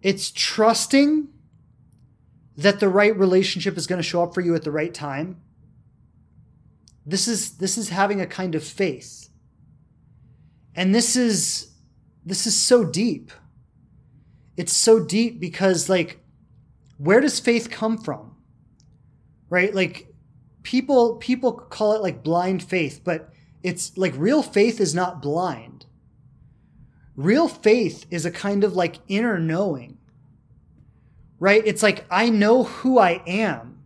It's 0.00 0.32
trusting 0.34 1.28
that 2.56 2.80
the 2.80 2.88
right 2.88 3.14
relationship 3.14 3.76
is 3.76 3.86
going 3.86 3.98
to 3.98 4.02
show 4.02 4.22
up 4.22 4.32
for 4.32 4.40
you 4.40 4.54
at 4.54 4.62
the 4.62 4.72
right 4.72 4.94
time. 4.94 5.42
This 7.04 7.26
is 7.26 7.56
this 7.58 7.76
is 7.76 7.88
having 7.88 8.20
a 8.20 8.26
kind 8.26 8.54
of 8.54 8.64
faith. 8.64 9.28
And 10.74 10.94
this 10.94 11.16
is 11.16 11.72
this 12.24 12.46
is 12.46 12.56
so 12.56 12.84
deep. 12.84 13.32
It's 14.56 14.72
so 14.72 15.00
deep 15.00 15.40
because 15.40 15.88
like 15.88 16.20
where 16.98 17.20
does 17.20 17.40
faith 17.40 17.70
come 17.70 17.98
from? 17.98 18.36
Right? 19.50 19.74
Like 19.74 20.12
people 20.62 21.16
people 21.16 21.52
call 21.52 21.94
it 21.94 22.02
like 22.02 22.22
blind 22.22 22.62
faith, 22.62 23.00
but 23.02 23.30
it's 23.62 23.96
like 23.98 24.14
real 24.16 24.42
faith 24.42 24.80
is 24.80 24.94
not 24.94 25.20
blind. 25.20 25.86
Real 27.16 27.48
faith 27.48 28.06
is 28.10 28.24
a 28.24 28.30
kind 28.30 28.64
of 28.64 28.74
like 28.74 29.00
inner 29.08 29.38
knowing. 29.38 29.98
Right? 31.40 31.62
It's 31.66 31.82
like 31.82 32.06
I 32.10 32.30
know 32.30 32.62
who 32.62 32.98
I 32.98 33.22
am 33.26 33.82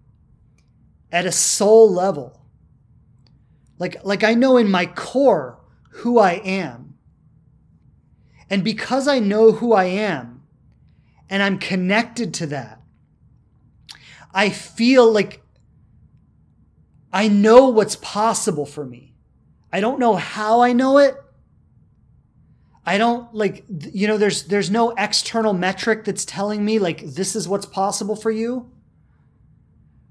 at 1.10 1.24
a 1.24 1.32
soul 1.32 1.90
level. 1.90 2.45
Like 3.78 3.96
like 4.04 4.24
I 4.24 4.34
know 4.34 4.56
in 4.56 4.70
my 4.70 4.86
core 4.86 5.60
who 5.90 6.18
I 6.18 6.32
am. 6.32 6.94
And 8.48 8.62
because 8.62 9.08
I 9.08 9.18
know 9.18 9.52
who 9.52 9.72
I 9.72 9.84
am 9.84 10.42
and 11.28 11.42
I'm 11.42 11.58
connected 11.58 12.32
to 12.34 12.46
that, 12.48 12.80
I 14.32 14.50
feel 14.50 15.10
like 15.10 15.42
I 17.12 17.28
know 17.28 17.68
what's 17.68 17.96
possible 17.96 18.66
for 18.66 18.84
me. 18.84 19.14
I 19.72 19.80
don't 19.80 19.98
know 19.98 20.14
how 20.16 20.60
I 20.60 20.72
know 20.72 20.98
it. 20.98 21.16
I 22.84 22.98
don't 22.98 23.34
like 23.34 23.64
you 23.68 24.06
know 24.06 24.16
there's 24.16 24.44
there's 24.44 24.70
no 24.70 24.90
external 24.92 25.52
metric 25.52 26.04
that's 26.04 26.24
telling 26.24 26.64
me 26.64 26.78
like 26.78 27.04
this 27.04 27.34
is 27.34 27.48
what's 27.48 27.66
possible 27.66 28.14
for 28.14 28.30
you. 28.30 28.70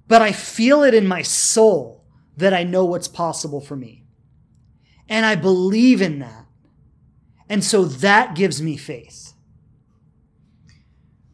But 0.07 0.22
I 0.22 0.34
feel 0.34 0.84
it 0.84 0.93
in 0.93 1.07
my 1.07 1.22
soul 1.22 2.05
that 2.38 2.53
I 2.53 2.63
know 2.63 2.86
what's 2.86 3.07
possible 3.07 3.61
for 3.61 3.75
me. 3.75 4.03
And 5.07 5.25
I 5.25 5.36
believe 5.36 6.01
in 6.01 6.19
that. 6.19 6.45
And 7.47 7.63
so 7.63 7.86
that 7.86 8.36
gives 8.36 8.61
me 8.61 8.77
faith. 8.77 9.33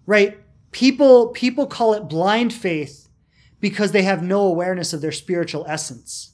Right? 0.05 0.39
People 0.71 1.29
people 1.29 1.67
call 1.67 1.93
it 1.93 2.09
blind 2.09 2.53
faith 2.53 3.07
because 3.59 3.91
they 3.91 4.03
have 4.03 4.23
no 4.23 4.41
awareness 4.41 4.93
of 4.93 5.01
their 5.01 5.11
spiritual 5.11 5.65
essence. 5.67 6.33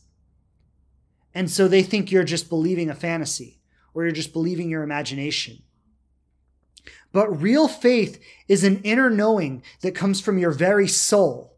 And 1.34 1.52
so 1.52 1.68
they 1.68 1.84
think 1.84 2.12
you're 2.12 2.24
just 2.24 2.50
believing 2.50 2.90
a 2.90 2.96
fantasy 2.96 3.60
or 3.94 4.04
you're 4.04 4.12
just 4.12 4.34
believing 4.34 4.70
your 4.70 4.84
imagination. 4.84 5.62
But 7.12 7.42
real 7.42 7.68
faith 7.68 8.22
is 8.48 8.64
an 8.64 8.82
inner 8.84 9.10
knowing 9.10 9.64
that 9.82 9.96
comes 9.96 10.22
from 10.22 10.38
your 10.38 10.52
very 10.52 10.88
soul. 10.88 11.57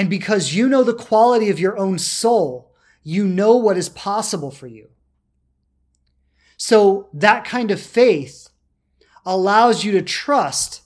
And 0.00 0.08
because 0.08 0.54
you 0.54 0.66
know 0.66 0.82
the 0.82 0.94
quality 0.94 1.50
of 1.50 1.60
your 1.60 1.76
own 1.76 1.98
soul, 1.98 2.72
you 3.02 3.26
know 3.26 3.54
what 3.56 3.76
is 3.76 3.90
possible 3.90 4.50
for 4.50 4.66
you. 4.66 4.88
So 6.56 7.10
that 7.12 7.44
kind 7.44 7.70
of 7.70 7.78
faith 7.78 8.48
allows 9.26 9.84
you 9.84 9.92
to 9.92 10.00
trust 10.00 10.84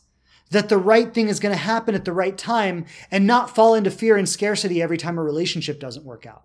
that 0.50 0.68
the 0.68 0.78
right 0.78 1.14
thing 1.14 1.28
is 1.28 1.38
going 1.38 1.54
to 1.54 1.62
happen 1.62 1.94
at 1.94 2.04
the 2.04 2.12
right 2.12 2.36
time 2.36 2.86
and 3.08 3.24
not 3.24 3.54
fall 3.54 3.76
into 3.76 3.88
fear 3.88 4.16
and 4.16 4.28
scarcity 4.28 4.82
every 4.82 4.98
time 4.98 5.16
a 5.16 5.22
relationship 5.22 5.78
doesn't 5.78 6.04
work 6.04 6.26
out. 6.26 6.42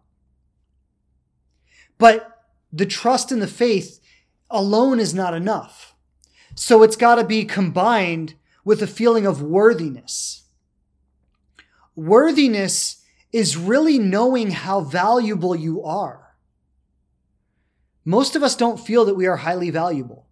But 1.98 2.46
the 2.72 2.86
trust 2.86 3.32
and 3.32 3.42
the 3.42 3.48
faith 3.48 4.00
alone 4.52 5.00
is 5.00 5.16
not 5.16 5.34
enough. 5.34 5.96
So 6.54 6.84
it's 6.84 6.96
got 6.96 7.16
to 7.16 7.24
be 7.24 7.46
combined 7.46 8.36
with 8.64 8.84
a 8.84 8.86
feeling 8.86 9.26
of 9.26 9.42
worthiness. 9.42 10.44
Worthiness 12.00 13.04
is 13.32 13.58
really 13.58 14.00
knowing 14.00 14.52
how 14.52 14.82
valuable 14.82 15.56
you 15.56 15.84
are. 15.84 16.36
Most 18.06 18.36
of 18.36 18.44
us 18.44 18.56
don't 18.56 18.80
feel 18.80 19.06
that 19.06 19.16
we 19.16 19.28
are 19.28 19.38
highly 19.38 19.70
valuable 19.70 20.30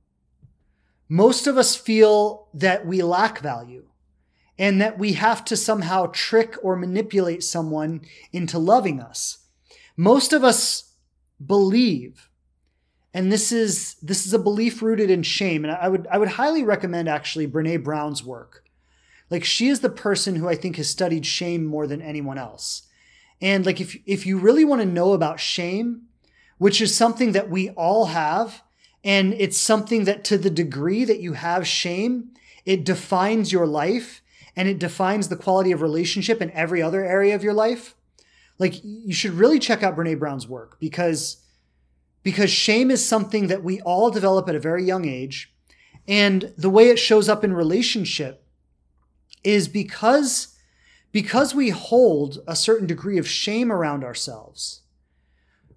most 1.09 1.47
of 1.47 1.57
us 1.57 1.75
feel 1.75 2.49
that 2.53 2.85
we 2.85 3.01
lack 3.01 3.39
value 3.39 3.85
and 4.59 4.81
that 4.81 4.97
we 4.97 5.13
have 5.13 5.45
to 5.45 5.55
somehow 5.55 6.07
trick 6.07 6.55
or 6.61 6.75
manipulate 6.75 7.43
someone 7.43 8.01
into 8.33 8.57
loving 8.57 8.99
us. 8.99 9.45
Most 9.95 10.33
of 10.33 10.43
us 10.43 10.95
believe, 11.43 12.29
and 13.13 13.31
this 13.31 13.51
is 13.51 13.95
this 13.95 14.25
is 14.25 14.33
a 14.33 14.39
belief 14.39 14.81
rooted 14.81 15.09
in 15.09 15.23
shame. 15.23 15.63
And 15.63 15.73
I 15.73 15.87
would 15.87 16.07
I 16.07 16.17
would 16.17 16.29
highly 16.29 16.63
recommend 16.63 17.07
actually 17.07 17.47
Brene 17.47 17.83
Brown's 17.83 18.23
work. 18.23 18.63
Like 19.29 19.43
she 19.43 19.67
is 19.67 19.81
the 19.81 19.89
person 19.89 20.35
who 20.35 20.47
I 20.47 20.55
think 20.55 20.77
has 20.77 20.89
studied 20.89 21.25
shame 21.25 21.65
more 21.65 21.87
than 21.87 22.01
anyone 22.01 22.37
else. 22.37 22.83
And 23.41 23.65
like 23.65 23.81
if 23.81 23.97
if 24.05 24.25
you 24.25 24.37
really 24.37 24.65
want 24.65 24.81
to 24.81 24.87
know 24.87 25.13
about 25.13 25.39
shame, 25.39 26.03
which 26.57 26.81
is 26.81 26.95
something 26.95 27.33
that 27.33 27.49
we 27.49 27.69
all 27.71 28.05
have, 28.05 28.63
and 29.03 29.33
it's 29.33 29.57
something 29.57 30.05
that 30.05 30.23
to 30.25 30.37
the 30.37 30.49
degree 30.49 31.03
that 31.05 31.19
you 31.19 31.33
have 31.33 31.67
shame, 31.67 32.31
it 32.65 32.83
defines 32.83 33.51
your 33.51 33.67
life 33.67 34.21
and 34.55 34.67
it 34.67 34.79
defines 34.79 35.29
the 35.29 35.35
quality 35.35 35.71
of 35.71 35.81
relationship 35.81 36.41
in 36.41 36.51
every 36.51 36.81
other 36.81 37.05
area 37.05 37.35
of 37.35 37.43
your 37.43 37.53
life. 37.53 37.95
Like 38.57 38.73
you 38.83 39.13
should 39.13 39.33
really 39.33 39.59
check 39.59 39.83
out 39.83 39.95
Brene 39.95 40.17
Brown's 40.17 40.47
work 40.47 40.79
because 40.79 41.37
because 42.23 42.49
shame 42.49 42.89
is 42.91 43.07
something 43.07 43.47
that 43.47 43.63
we 43.63 43.79
all 43.81 44.09
develop 44.09 44.49
at 44.49 44.55
a 44.55 44.59
very 44.59 44.83
young 44.83 45.05
age 45.05 45.53
and 46.07 46.53
the 46.57 46.69
way 46.69 46.89
it 46.89 46.99
shows 46.99 47.29
up 47.29 47.43
in 47.43 47.53
relationship 47.53 48.43
is 49.47 49.69
because 49.69 50.53
because 51.13 51.55
we 51.55 51.69
hold 51.69 52.39
a 52.45 52.55
certain 52.55 52.85
degree 52.85 53.17
of 53.17 53.27
shame 53.27 53.71
around 53.71 54.03
ourselves. 54.03 54.81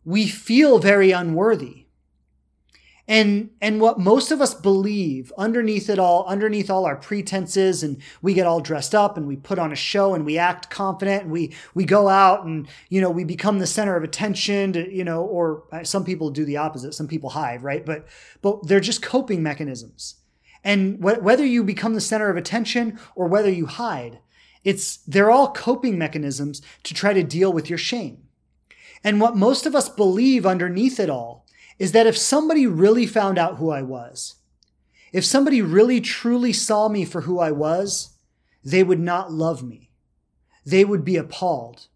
We 0.05 0.27
feel 0.27 0.81
very 0.81 1.13
unworthy. 1.13 1.87
And 3.07 3.51
and 3.61 3.81
what 3.81 3.99
most 3.99 4.33
of 4.33 4.41
us 4.41 4.55
believe 4.55 5.33
underneath 5.39 5.89
it 5.89 5.99
all 5.99 6.25
underneath 6.27 6.69
all 6.69 6.85
our 6.85 6.97
pretenses 6.97 7.83
and 7.83 8.01
we 8.23 8.35
get 8.35 8.47
all 8.47 8.61
dressed 8.61 8.95
up 8.95 9.17
and 9.17 9.27
we 9.27 9.37
put 9.37 9.59
on 9.59 9.73
a 9.73 9.77
show 9.77 10.15
and 10.15 10.25
we 10.25 10.37
act 10.37 10.71
confident 10.71 11.25
and 11.25 11.33
we 11.33 11.55
we 11.75 11.85
go 11.85 12.09
out 12.09 12.45
and 12.45 12.69
you 12.89 13.01
know 13.01 13.11
we 13.11 13.25
become 13.25 13.59
the 13.59 13.67
center 13.67 13.97
of 13.97 14.05
attention 14.05 14.73
to, 14.75 14.93
you 14.93 15.05
know 15.05 15.23
or 15.23 15.65
uh, 15.73 15.83
some 15.85 16.05
people 16.05 16.31
do 16.31 16.45
the 16.45 16.57
opposite. 16.57 16.93
Some 16.93 17.09
people 17.09 17.31
hide 17.31 17.63
right? 17.63 17.85
But 17.87 18.07
but 18.43 18.67
they're 18.67 18.81
just 18.81 19.03
coping 19.03 19.43
mechanisms 19.43 20.20
and 20.63 20.97
wh- 20.99 21.23
whether 21.23 21.45
you 21.45 21.65
become 21.65 21.95
the 21.95 22.01
center 22.01 22.31
of 22.31 22.37
attention 22.37 22.99
or 23.15 23.27
whether 23.27 23.51
you 23.51 23.67
hide 23.67 24.19
it's 24.63 24.99
they're 24.99 25.31
all 25.31 25.53
coping 25.53 25.97
mechanisms 25.97 26.61
to 26.83 26.93
try 26.93 27.13
to 27.13 27.23
deal 27.23 27.53
with 27.53 27.69
your 27.69 27.79
shame 27.79 28.29
and 29.03 29.21
what 29.21 29.37
most 29.37 29.67
of 29.67 29.75
us 29.75 29.89
believe 29.89 30.45
underneath 30.45 31.01
it 31.01 31.11
all 31.11 31.47
is 31.79 31.93
that 31.93 32.07
if 32.07 32.17
somebody 32.17 32.67
really 32.67 33.07
found 33.07 33.39
out 33.39 33.57
who 33.57 33.71
I 33.71 33.83
was, 33.83 34.37
if 35.13 35.25
somebody 35.25 35.63
really 35.63 36.01
truly 36.01 36.53
saw 36.53 36.89
me 36.89 37.05
for 37.05 37.23
who 37.23 37.41
I 37.41 37.51
was, 37.51 38.11
they 38.63 38.83
would 38.83 39.01
not 39.01 39.33
love 39.33 39.63
me. 39.63 39.91
They 40.65 40.85
would 40.85 41.05
be 41.05 41.17
appalled. 41.17 41.87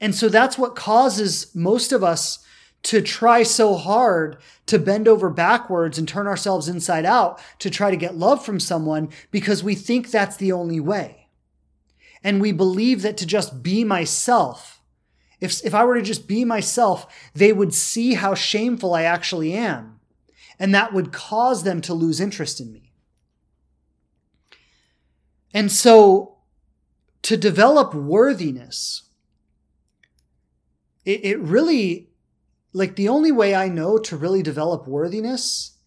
And 0.00 0.14
so 0.14 0.28
that's 0.28 0.58
what 0.58 0.76
causes 0.76 1.54
most 1.54 1.90
of 1.92 2.04
us 2.04 2.40
to 2.86 3.02
try 3.02 3.42
so 3.42 3.74
hard 3.74 4.36
to 4.66 4.78
bend 4.78 5.08
over 5.08 5.28
backwards 5.28 5.98
and 5.98 6.06
turn 6.06 6.28
ourselves 6.28 6.68
inside 6.68 7.04
out 7.04 7.40
to 7.58 7.68
try 7.68 7.90
to 7.90 7.96
get 7.96 8.16
love 8.16 8.44
from 8.44 8.60
someone 8.60 9.08
because 9.32 9.64
we 9.64 9.74
think 9.74 10.08
that's 10.08 10.36
the 10.36 10.52
only 10.52 10.78
way. 10.78 11.26
And 12.22 12.40
we 12.40 12.52
believe 12.52 13.02
that 13.02 13.16
to 13.16 13.26
just 13.26 13.60
be 13.60 13.82
myself, 13.82 14.80
if, 15.40 15.64
if 15.64 15.74
I 15.74 15.84
were 15.84 15.96
to 15.96 16.02
just 16.02 16.28
be 16.28 16.44
myself, 16.44 17.12
they 17.34 17.52
would 17.52 17.74
see 17.74 18.14
how 18.14 18.36
shameful 18.36 18.94
I 18.94 19.02
actually 19.02 19.52
am. 19.52 19.98
And 20.56 20.72
that 20.72 20.92
would 20.92 21.12
cause 21.12 21.64
them 21.64 21.80
to 21.82 21.92
lose 21.92 22.20
interest 22.20 22.60
in 22.60 22.72
me. 22.72 22.92
And 25.52 25.72
so 25.72 26.36
to 27.22 27.36
develop 27.36 27.94
worthiness, 27.94 29.02
it, 31.04 31.24
it 31.24 31.38
really 31.40 32.05
like 32.76 32.96
the 32.96 33.08
only 33.08 33.32
way 33.32 33.54
I 33.54 33.68
know 33.68 33.96
to 33.96 34.18
really 34.18 34.42
develop 34.42 34.86
worthiness 34.86 35.78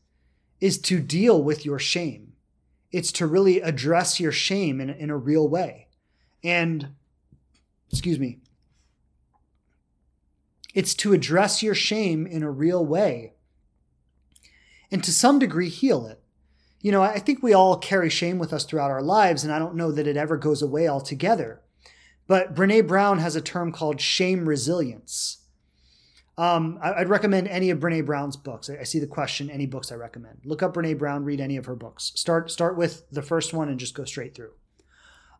is 0.60 0.80
to 0.80 1.00
deal 1.00 1.42
with 1.44 1.64
your 1.64 1.78
shame. 1.78 2.34
It's 2.92 3.12
to 3.12 3.28
really 3.28 3.62
address 3.62 4.20
your 4.20 4.32
shame 4.32 4.82
in, 4.82 4.90
in 4.90 5.12
a 5.12 5.18
real 5.18 5.48
way. 5.48 5.90
And, 6.44 6.96
excuse 7.92 8.18
me, 8.18 8.40
it's 10.74 10.96
to 10.96 11.14
address 11.14 11.62
your 11.62 11.76
shame 11.76 12.26
in 12.26 12.42
a 12.42 12.50
real 12.50 12.84
way 12.84 13.34
and 14.90 15.04
to 15.04 15.14
some 15.14 15.38
degree 15.38 15.70
heal 15.70 16.08
it. 16.08 16.20
You 16.82 16.92
know, 16.92 17.04
I 17.04 17.20
think 17.20 17.44
we 17.44 17.54
all 17.54 17.78
carry 17.78 18.10
shame 18.10 18.40
with 18.40 18.52
us 18.52 18.64
throughout 18.64 18.90
our 18.90 19.04
lives, 19.04 19.44
and 19.44 19.54
I 19.54 19.60
don't 19.60 19.76
know 19.76 19.92
that 19.92 20.08
it 20.08 20.18
ever 20.18 20.38
goes 20.38 20.64
away 20.64 20.88
altogether. 20.88 21.62
But 22.26 22.56
Brene 22.56 22.88
Brown 22.88 23.20
has 23.20 23.36
a 23.36 23.42
term 23.42 23.72
called 23.72 24.02
shame 24.02 24.50
resilience. 24.50 25.40
Um, 26.40 26.80
I'd 26.82 27.10
recommend 27.10 27.50
any 27.50 27.70
of 27.70 27.80
Brene 27.80 28.06
Brown's 28.06 28.38
books. 28.38 28.70
I 28.70 28.84
see 28.84 29.00
the 29.00 29.08
question, 29.08 29.50
any 29.50 29.66
books 29.66 29.92
I 29.92 29.96
recommend. 29.96 30.38
Look 30.46 30.64
up 30.64 30.74
Brene 30.74 30.98
Brown, 30.98 31.26
read 31.26 31.42
any 31.42 31.58
of 31.58 31.66
her 31.66 31.76
books. 31.76 32.14
Start 32.16 32.50
start 32.50 32.78
with 32.78 33.04
the 33.12 33.22
first 33.22 33.54
one 33.54 33.68
and 33.68 33.78
just 33.78 33.94
go 33.94 34.06
straight 34.06 34.36
through. 34.36 34.54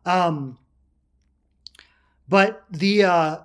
Um, 0.04 0.58
but 2.28 2.64
the 2.70 3.04
uh, 3.04 3.38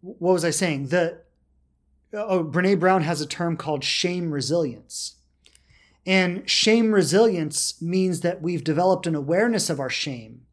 what 0.00 0.32
was 0.32 0.44
I 0.44 0.50
saying? 0.50 0.88
The 0.88 1.20
oh, 2.12 2.42
Brene 2.42 2.80
Brown 2.80 3.02
has 3.02 3.20
a 3.20 3.26
term 3.26 3.56
called 3.56 3.84
shame 3.84 4.32
resilience. 4.32 5.18
And 6.04 6.50
shame 6.50 6.90
resilience 6.90 7.80
means 7.80 8.22
that 8.22 8.42
we've 8.42 8.64
developed 8.64 9.06
an 9.06 9.14
awareness 9.14 9.70
of 9.70 9.78
our 9.78 9.88
shame. 9.88 10.46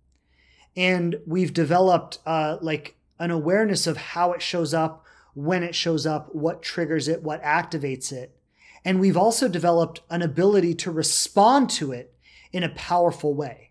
And 0.76 1.16
we've 1.26 1.56
developed 1.56 2.20
uh, 2.24 2.60
like 2.62 2.98
an 3.18 3.32
awareness 3.32 3.88
of 3.88 3.98
how 3.98 4.34
it 4.34 4.44
shows 4.44 4.76
up 4.76 5.04
when 5.38 5.62
it 5.62 5.76
shows 5.76 6.08
up, 6.08 6.34
what 6.34 6.64
triggers 6.64 7.08
it, 7.08 7.22
what 7.22 7.44
activates 7.44 8.12
it. 8.12 8.36
And 8.84 9.00
we've 9.00 9.16
also 9.16 9.48
developed 9.48 10.02
an 10.10 10.24
ability 10.24 10.74
to 10.76 10.92
respond 10.92 11.70
to 11.72 11.92
it 11.92 12.16
in 12.52 12.64
a 12.64 12.70
powerful 12.70 13.36
way. 13.36 13.70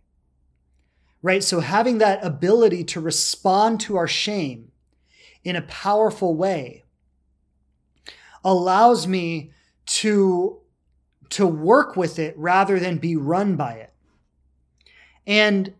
Right? 1.22 1.42
So 1.42 1.58
having 1.58 1.98
that 1.98 2.24
ability 2.24 2.84
to 2.84 3.00
respond 3.00 3.80
to 3.80 3.96
our 3.96 4.06
shame 4.06 4.70
in 5.42 5.56
a 5.56 5.62
powerful 5.62 6.36
way 6.36 6.84
allows 8.44 9.08
me 9.08 9.50
to 9.86 10.60
to 11.30 11.46
work 11.48 11.96
with 11.96 12.20
it 12.20 12.38
rather 12.38 12.78
than 12.78 12.98
be 12.98 13.16
run 13.16 13.56
by 13.56 13.72
it. 13.72 13.92
And 15.26 15.74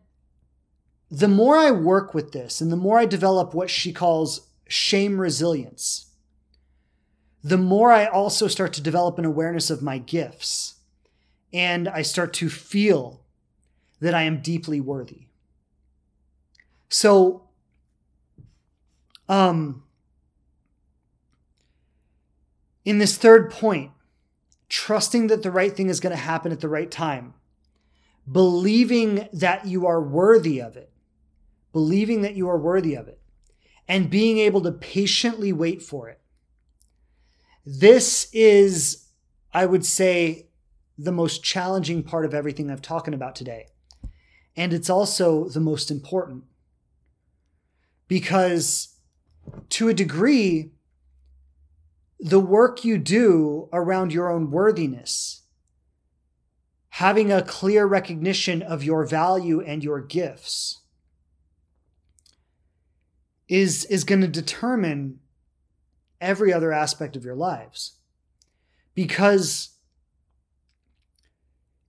the 1.09 1.29
more 1.29 1.57
I 1.57 1.71
work 1.71 2.13
with 2.13 2.33
this 2.33 2.61
and 2.61 2.73
the 2.73 2.77
more 2.77 2.99
I 2.99 3.07
develop 3.07 3.55
what 3.55 3.71
she 3.71 3.93
calls 3.93 4.46
shame 4.69 5.21
resilience, 5.21 6.07
the 7.43 7.59
more 7.59 7.93
I 7.93 8.07
also 8.07 8.49
start 8.49 8.73
to 8.75 8.83
develop 8.83 9.19
an 9.19 9.25
awareness 9.25 9.71
of 9.71 9.83
my 9.83 9.99
gifts 9.99 10.75
and 11.53 11.89
I 11.89 12.03
start 12.03 12.33
to 12.35 12.49
feel 12.49 13.21
that 14.01 14.15
I 14.15 14.23
am 14.23 14.43
deeply 14.43 14.81
worthy. 14.81 15.29
So, 16.89 17.49
um, 19.29 19.85
in 22.85 22.99
this 22.99 23.17
third 23.17 23.51
point, 23.51 23.91
trusting 24.69 25.29
that 25.29 25.43
the 25.43 25.51
right 25.51 25.75
thing 25.75 25.89
is 25.89 26.01
going 26.01 26.15
to 26.15 26.21
happen 26.21 26.53
at 26.53 26.61
the 26.61 26.69
right 26.69 26.91
time, 26.91 27.35
believing 28.31 29.29
that 29.33 29.67
you 29.67 29.87
are 29.87 30.01
worthy 30.01 30.61
of 30.61 30.77
it, 30.77 30.91
believing 31.73 32.23
that 32.23 32.35
you 32.35 32.49
are 32.49 32.59
worthy 32.59 32.95
of 32.95 33.09
it 33.09 33.21
and 33.89 34.11
being 34.11 34.39
able 34.39 34.61
to 34.63 34.73
patiently 34.73 35.53
wait 35.53 35.83
for 35.83 36.09
it. 36.09 36.21
This 37.65 38.29
is, 38.33 39.09
I 39.53 39.67
would 39.67 39.85
say, 39.85 40.49
the 40.99 41.13
most 41.13 41.43
challenging 41.43 42.03
part 42.03 42.25
of 42.25 42.35
everything 42.35 42.71
I've 42.71 42.83
talking 42.83 43.15
about 43.15 43.35
today. 43.35 43.67
And 44.57 44.73
it's 44.73 44.89
also 44.89 45.49
the 45.49 45.61
most 45.61 45.91
important. 45.91 46.45
Because 48.09 48.97
to 49.71 49.89
a 49.89 49.95
degree, 49.95 50.73
the 52.19 52.41
work 52.41 52.85
you 52.85 52.99
do 52.99 53.69
around 53.73 54.13
your 54.13 54.31
own 54.31 54.51
worthiness, 54.51 55.43
having 56.91 57.31
a 57.31 57.43
clear 57.43 57.87
recognition 57.87 58.63
of 58.63 58.83
your 58.83 59.05
value 59.05 59.61
and 59.61 59.85
your 59.85 60.01
gifts, 60.01 60.81
is 63.49 63.85
is 63.87 64.05
going 64.05 64.21
to 64.21 64.29
determine 64.29 65.21
every 66.21 66.53
other 66.53 66.73
aspect 66.73 67.17
of 67.17 67.25
your 67.25 67.35
lives. 67.35 67.95
Because 68.95 69.71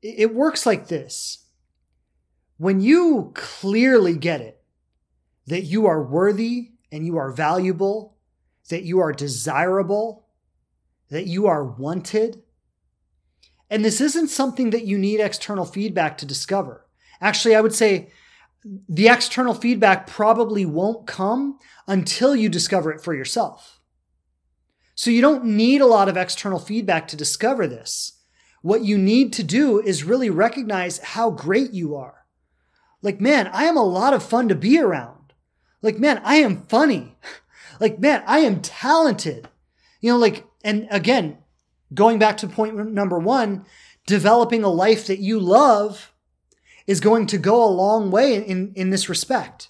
it 0.01 0.33
works 0.33 0.65
like 0.65 0.87
this. 0.87 1.45
When 2.57 2.81
you 2.81 3.31
clearly 3.33 4.15
get 4.15 4.41
it 4.41 4.61
that 5.47 5.63
you 5.63 5.85
are 5.85 6.03
worthy 6.03 6.71
and 6.91 7.05
you 7.05 7.17
are 7.17 7.31
valuable 7.31 8.17
that 8.69 8.83
you 8.83 8.99
are 8.99 9.13
desirable 9.13 10.25
that 11.09 11.25
you 11.25 11.47
are 11.47 11.63
wanted 11.63 12.43
and 13.69 13.83
this 13.83 14.01
isn't 14.01 14.29
something 14.29 14.69
that 14.71 14.85
you 14.85 14.97
need 14.97 15.19
external 15.19 15.65
feedback 15.65 16.17
to 16.17 16.25
discover. 16.25 16.85
Actually 17.21 17.55
i 17.55 17.61
would 17.61 17.73
say 17.73 18.11
the 18.63 19.07
external 19.07 19.53
feedback 19.53 20.07
probably 20.07 20.65
won't 20.65 21.07
come 21.07 21.59
until 21.87 22.35
you 22.35 22.49
discover 22.49 22.91
it 22.91 23.01
for 23.01 23.13
yourself. 23.13 23.79
So 24.95 25.11
you 25.11 25.21
don't 25.21 25.45
need 25.45 25.81
a 25.81 25.85
lot 25.85 26.09
of 26.09 26.17
external 26.17 26.59
feedback 26.59 27.07
to 27.09 27.15
discover 27.15 27.67
this. 27.67 28.13
What 28.61 28.83
you 28.83 28.97
need 28.97 29.31
to 29.33 29.43
do 29.43 29.79
is 29.79 30.03
really 30.03 30.29
recognize 30.29 30.97
how 30.99 31.29
great 31.29 31.71
you 31.71 31.95
are. 31.95 32.25
Like, 33.01 33.21
man, 33.21 33.47
I 33.53 33.65
am 33.65 33.77
a 33.77 33.83
lot 33.83 34.13
of 34.13 34.23
fun 34.23 34.47
to 34.49 34.55
be 34.55 34.79
around. 34.79 35.33
Like, 35.81 35.99
man, 35.99 36.19
I 36.23 36.35
am 36.35 36.63
funny. 36.67 37.15
Like, 37.79 37.99
man, 37.99 38.23
I 38.25 38.39
am 38.39 38.61
talented. 38.61 39.49
You 40.01 40.11
know, 40.11 40.17
like, 40.17 40.47
and 40.63 40.87
again, 40.89 41.37
going 41.93 42.17
back 42.17 42.37
to 42.37 42.47
point 42.47 42.75
number 42.75 43.19
one, 43.19 43.65
developing 44.07 44.63
a 44.63 44.67
life 44.67 45.05
that 45.05 45.19
you 45.19 45.39
love 45.39 46.11
is 46.87 47.01
going 47.01 47.27
to 47.27 47.37
go 47.37 47.63
a 47.63 47.67
long 47.67 48.09
way 48.09 48.35
in, 48.35 48.71
in 48.75 48.89
this 48.89 49.09
respect. 49.09 49.69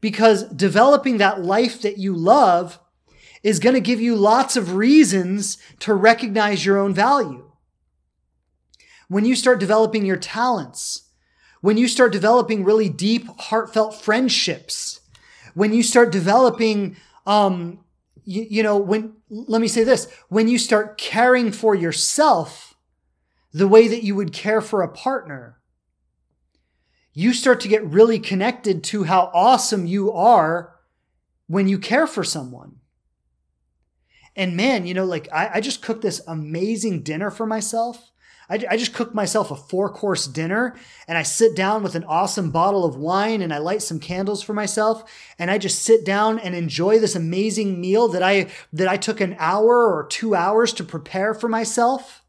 Because 0.00 0.44
developing 0.44 1.18
that 1.18 1.42
life 1.42 1.82
that 1.82 1.98
you 1.98 2.14
love 2.14 2.78
is 3.42 3.58
going 3.58 3.74
to 3.74 3.80
give 3.80 4.00
you 4.00 4.14
lots 4.14 4.56
of 4.56 4.74
reasons 4.74 5.58
to 5.80 5.94
recognize 5.94 6.64
your 6.64 6.78
own 6.78 6.94
value. 6.94 7.50
When 9.08 9.24
you 9.24 9.34
start 9.34 9.58
developing 9.58 10.04
your 10.04 10.16
talents, 10.16 11.10
when 11.60 11.76
you 11.76 11.88
start 11.88 12.12
developing 12.12 12.64
really 12.64 12.88
deep, 12.88 13.26
heartfelt 13.38 13.94
friendships, 13.94 15.00
when 15.54 15.72
you 15.72 15.82
start 15.82 16.12
developing, 16.12 16.96
um, 17.26 17.84
you, 18.24 18.46
you 18.48 18.62
know, 18.62 18.76
when, 18.76 19.14
let 19.28 19.60
me 19.60 19.68
say 19.68 19.84
this, 19.84 20.10
when 20.28 20.48
you 20.48 20.58
start 20.58 20.96
caring 20.96 21.50
for 21.50 21.74
yourself 21.74 22.74
the 23.52 23.68
way 23.68 23.88
that 23.88 24.04
you 24.04 24.14
would 24.14 24.32
care 24.32 24.60
for 24.60 24.82
a 24.82 24.88
partner, 24.88 25.59
you 27.12 27.32
start 27.32 27.60
to 27.60 27.68
get 27.68 27.84
really 27.84 28.18
connected 28.18 28.84
to 28.84 29.04
how 29.04 29.30
awesome 29.34 29.86
you 29.86 30.12
are 30.12 30.76
when 31.46 31.66
you 31.68 31.78
care 31.78 32.06
for 32.06 32.22
someone. 32.22 32.76
And 34.36 34.56
man, 34.56 34.86
you 34.86 34.94
know, 34.94 35.04
like 35.04 35.28
I, 35.32 35.50
I 35.54 35.60
just 35.60 35.82
cooked 35.82 36.02
this 36.02 36.20
amazing 36.26 37.02
dinner 37.02 37.30
for 37.30 37.46
myself. 37.46 38.12
I, 38.48 38.64
I 38.70 38.76
just 38.76 38.94
cooked 38.94 39.14
myself 39.14 39.50
a 39.50 39.56
four 39.56 39.90
course 39.90 40.26
dinner 40.26 40.76
and 41.08 41.18
I 41.18 41.24
sit 41.24 41.56
down 41.56 41.82
with 41.82 41.96
an 41.96 42.04
awesome 42.04 42.52
bottle 42.52 42.84
of 42.84 42.96
wine 42.96 43.42
and 43.42 43.52
I 43.52 43.58
light 43.58 43.82
some 43.82 43.98
candles 43.98 44.42
for 44.42 44.54
myself. 44.54 45.02
And 45.38 45.50
I 45.50 45.58
just 45.58 45.82
sit 45.82 46.04
down 46.04 46.38
and 46.38 46.54
enjoy 46.54 47.00
this 47.00 47.16
amazing 47.16 47.80
meal 47.80 48.06
that 48.08 48.22
I, 48.22 48.46
that 48.72 48.88
I 48.88 48.96
took 48.96 49.20
an 49.20 49.34
hour 49.38 49.92
or 49.92 50.06
two 50.06 50.36
hours 50.36 50.72
to 50.74 50.84
prepare 50.84 51.34
for 51.34 51.48
myself. 51.48 52.22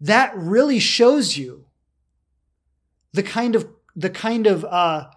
That 0.00 0.32
really 0.34 0.78
shows 0.78 1.36
you 1.36 1.67
the 3.12 3.22
kind 3.22 3.54
of 3.54 3.68
the 3.96 4.10
kind 4.10 4.46
of 4.46 4.64
uh, 4.64 5.08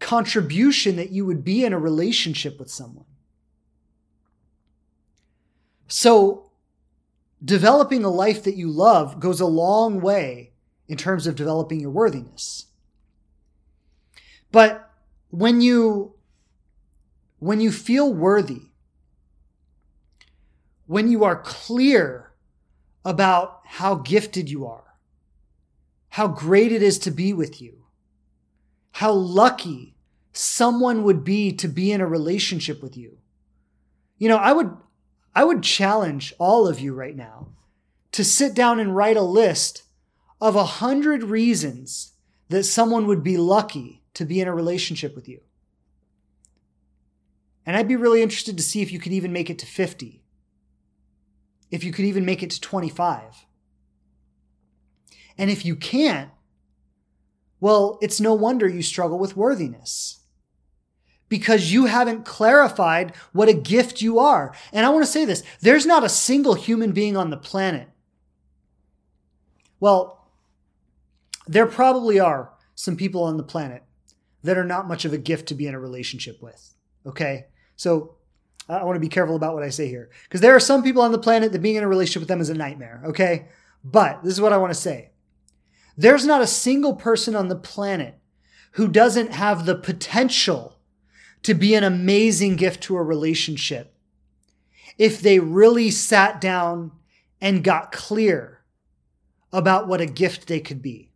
contribution 0.00 0.96
that 0.96 1.10
you 1.10 1.24
would 1.24 1.44
be 1.44 1.64
in 1.64 1.72
a 1.72 1.78
relationship 1.78 2.58
with 2.58 2.70
someone. 2.70 3.06
So, 5.88 6.50
developing 7.44 8.04
a 8.04 8.10
life 8.10 8.42
that 8.44 8.56
you 8.56 8.68
love 8.68 9.20
goes 9.20 9.40
a 9.40 9.46
long 9.46 10.00
way 10.00 10.52
in 10.88 10.96
terms 10.96 11.26
of 11.26 11.36
developing 11.36 11.80
your 11.80 11.90
worthiness. 11.90 12.66
But 14.50 14.90
when 15.30 15.60
you 15.60 16.14
when 17.38 17.60
you 17.60 17.70
feel 17.70 18.12
worthy, 18.12 18.70
when 20.86 21.08
you 21.08 21.24
are 21.24 21.36
clear 21.36 22.32
about 23.04 23.60
how 23.64 23.96
gifted 23.96 24.48
you 24.50 24.66
are, 24.66 24.85
how 26.16 26.26
great 26.26 26.72
it 26.72 26.82
is 26.82 26.98
to 26.98 27.10
be 27.10 27.34
with 27.34 27.60
you, 27.60 27.84
how 28.92 29.12
lucky 29.12 29.94
someone 30.32 31.02
would 31.02 31.22
be 31.22 31.52
to 31.52 31.68
be 31.68 31.92
in 31.92 32.00
a 32.00 32.06
relationship 32.06 32.82
with 32.82 32.96
you. 32.96 33.18
You 34.16 34.30
know, 34.30 34.38
I 34.38 34.52
would 34.52 34.74
I 35.34 35.44
would 35.44 35.62
challenge 35.62 36.32
all 36.38 36.66
of 36.66 36.80
you 36.80 36.94
right 36.94 37.14
now 37.14 37.48
to 38.12 38.24
sit 38.24 38.54
down 38.54 38.80
and 38.80 38.96
write 38.96 39.18
a 39.18 39.32
list 39.42 39.82
of 40.40 40.56
a 40.56 40.64
hundred 40.64 41.22
reasons 41.22 42.14
that 42.48 42.64
someone 42.64 43.06
would 43.06 43.22
be 43.22 43.36
lucky 43.36 44.02
to 44.14 44.24
be 44.24 44.40
in 44.40 44.48
a 44.48 44.54
relationship 44.54 45.14
with 45.14 45.28
you. 45.28 45.42
And 47.66 47.76
I'd 47.76 47.88
be 47.88 47.96
really 47.96 48.22
interested 48.22 48.56
to 48.56 48.62
see 48.62 48.80
if 48.80 48.90
you 48.90 48.98
could 48.98 49.12
even 49.12 49.34
make 49.34 49.50
it 49.50 49.58
to 49.58 49.66
50, 49.66 50.22
if 51.70 51.84
you 51.84 51.92
could 51.92 52.06
even 52.06 52.24
make 52.24 52.42
it 52.42 52.52
to 52.52 52.60
25. 52.62 53.46
And 55.38 55.50
if 55.50 55.64
you 55.64 55.76
can't, 55.76 56.30
well, 57.60 57.98
it's 58.02 58.20
no 58.20 58.34
wonder 58.34 58.68
you 58.68 58.82
struggle 58.82 59.18
with 59.18 59.36
worthiness 59.36 60.20
because 61.28 61.72
you 61.72 61.86
haven't 61.86 62.24
clarified 62.24 63.14
what 63.32 63.48
a 63.48 63.54
gift 63.54 64.00
you 64.00 64.18
are. 64.18 64.54
And 64.72 64.86
I 64.86 64.90
want 64.90 65.04
to 65.04 65.10
say 65.10 65.24
this 65.24 65.42
there's 65.60 65.86
not 65.86 66.04
a 66.04 66.08
single 66.08 66.54
human 66.54 66.92
being 66.92 67.16
on 67.16 67.30
the 67.30 67.36
planet. 67.36 67.88
Well, 69.80 70.30
there 71.46 71.66
probably 71.66 72.18
are 72.18 72.52
some 72.74 72.96
people 72.96 73.22
on 73.22 73.36
the 73.36 73.42
planet 73.42 73.82
that 74.42 74.58
are 74.58 74.64
not 74.64 74.88
much 74.88 75.04
of 75.04 75.12
a 75.12 75.18
gift 75.18 75.48
to 75.48 75.54
be 75.54 75.66
in 75.66 75.74
a 75.74 75.80
relationship 75.80 76.40
with. 76.42 76.74
Okay. 77.04 77.46
So 77.76 78.16
I 78.68 78.84
want 78.84 78.96
to 78.96 79.00
be 79.00 79.08
careful 79.08 79.36
about 79.36 79.54
what 79.54 79.62
I 79.62 79.70
say 79.70 79.88
here 79.88 80.10
because 80.24 80.40
there 80.40 80.54
are 80.54 80.60
some 80.60 80.82
people 80.82 81.02
on 81.02 81.12
the 81.12 81.18
planet 81.18 81.52
that 81.52 81.62
being 81.62 81.76
in 81.76 81.84
a 81.84 81.88
relationship 81.88 82.20
with 82.20 82.28
them 82.28 82.40
is 82.40 82.50
a 82.50 82.54
nightmare. 82.54 83.02
Okay. 83.06 83.48
But 83.84 84.22
this 84.22 84.32
is 84.32 84.40
what 84.40 84.52
I 84.52 84.56
want 84.56 84.72
to 84.72 84.78
say. 84.78 85.10
There's 85.96 86.26
not 86.26 86.42
a 86.42 86.46
single 86.46 86.94
person 86.94 87.34
on 87.34 87.48
the 87.48 87.56
planet 87.56 88.18
who 88.72 88.88
doesn't 88.88 89.32
have 89.32 89.64
the 89.64 89.74
potential 89.74 90.78
to 91.42 91.54
be 91.54 91.74
an 91.74 91.84
amazing 91.84 92.56
gift 92.56 92.82
to 92.82 92.96
a 92.96 93.02
relationship 93.02 93.94
if 94.98 95.20
they 95.20 95.38
really 95.38 95.90
sat 95.90 96.40
down 96.40 96.92
and 97.40 97.64
got 97.64 97.92
clear 97.92 98.62
about 99.52 99.88
what 99.88 100.00
a 100.00 100.06
gift 100.06 100.46
they 100.46 100.60
could 100.60 100.82
be. 100.82 101.12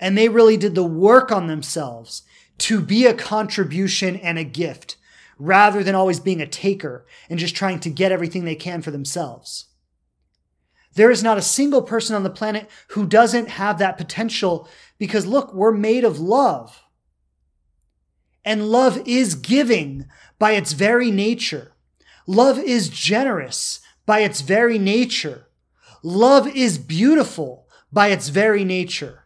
And 0.00 0.16
they 0.16 0.28
really 0.28 0.56
did 0.56 0.74
the 0.74 0.84
work 0.84 1.30
on 1.30 1.46
themselves 1.46 2.22
to 2.58 2.80
be 2.80 3.06
a 3.06 3.14
contribution 3.14 4.16
and 4.16 4.38
a 4.38 4.44
gift 4.44 4.96
rather 5.38 5.82
than 5.82 5.94
always 5.94 6.20
being 6.20 6.40
a 6.40 6.46
taker 6.46 7.06
and 7.28 7.38
just 7.38 7.56
trying 7.56 7.80
to 7.80 7.90
get 7.90 8.12
everything 8.12 8.44
they 8.44 8.54
can 8.54 8.82
for 8.82 8.90
themselves. 8.90 9.66
There 10.94 11.10
is 11.10 11.22
not 11.22 11.38
a 11.38 11.42
single 11.42 11.82
person 11.82 12.14
on 12.14 12.22
the 12.22 12.30
planet 12.30 12.70
who 12.88 13.06
doesn't 13.06 13.48
have 13.48 13.78
that 13.78 13.98
potential 13.98 14.68
because 14.98 15.26
look, 15.26 15.52
we're 15.52 15.72
made 15.72 16.04
of 16.04 16.20
love. 16.20 16.84
And 18.44 18.68
love 18.68 19.02
is 19.06 19.34
giving 19.34 20.06
by 20.38 20.52
its 20.52 20.72
very 20.72 21.10
nature. 21.10 21.72
Love 22.26 22.58
is 22.58 22.88
generous 22.88 23.80
by 24.06 24.20
its 24.20 24.40
very 24.40 24.78
nature. 24.78 25.48
Love 26.02 26.46
is 26.46 26.78
beautiful 26.78 27.66
by 27.92 28.08
its 28.08 28.28
very 28.28 28.64
nature. 28.64 29.24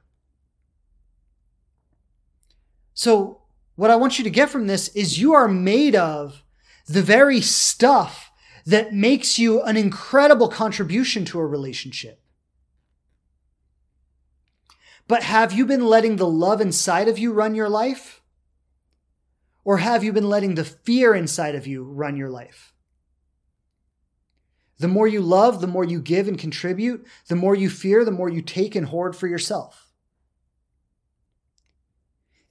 So, 2.95 3.43
what 3.75 3.91
I 3.91 3.97
want 3.97 4.19
you 4.19 4.25
to 4.25 4.31
get 4.31 4.51
from 4.51 4.67
this 4.67 4.89
is 4.89 5.21
you 5.21 5.33
are 5.35 5.49
made 5.49 5.95
of 5.95 6.43
the 6.87 7.03
very 7.03 7.41
stuff 7.41 8.28
that 8.69 8.93
makes 8.93 9.39
you 9.39 9.63
an 9.63 9.79
incredible 9.79 10.47
contribution 10.47 11.25
to 11.25 11.39
a 11.39 11.47
relationship. 11.47 12.21
But 15.07 15.23
have 15.23 15.55
you 15.55 15.65
been 15.65 15.87
letting 15.87 16.17
the 16.17 16.29
love 16.29 16.61
inside 16.61 17.09
of 17.09 17.19
you 17.19 17.33
run 17.33 17.55
your 17.55 17.71
life? 17.71 18.21
Or 19.65 19.79
have 19.79 20.05
you 20.05 20.13
been 20.13 20.29
letting 20.29 20.55
the 20.55 20.65
fear 20.65 21.15
inside 21.15 21.55
of 21.55 21.67
you 21.67 21.83
run 21.83 22.19
your 22.19 22.29
life? 22.29 22.75
The 24.79 24.89
more 24.89 25.09
you 25.09 25.23
love, 25.23 25.63
the 25.63 25.67
more 25.67 25.85
you 25.85 25.99
give 25.99 26.29
and 26.29 26.39
contribute. 26.39 27.07
The 27.29 27.37
more 27.37 27.55
you 27.55 27.71
fear, 27.71 28.05
the 28.05 28.11
more 28.11 28.29
you 28.29 28.43
take 28.43 28.75
and 28.75 28.89
hoard 28.89 29.17
for 29.17 29.27
yourself. 29.27 29.91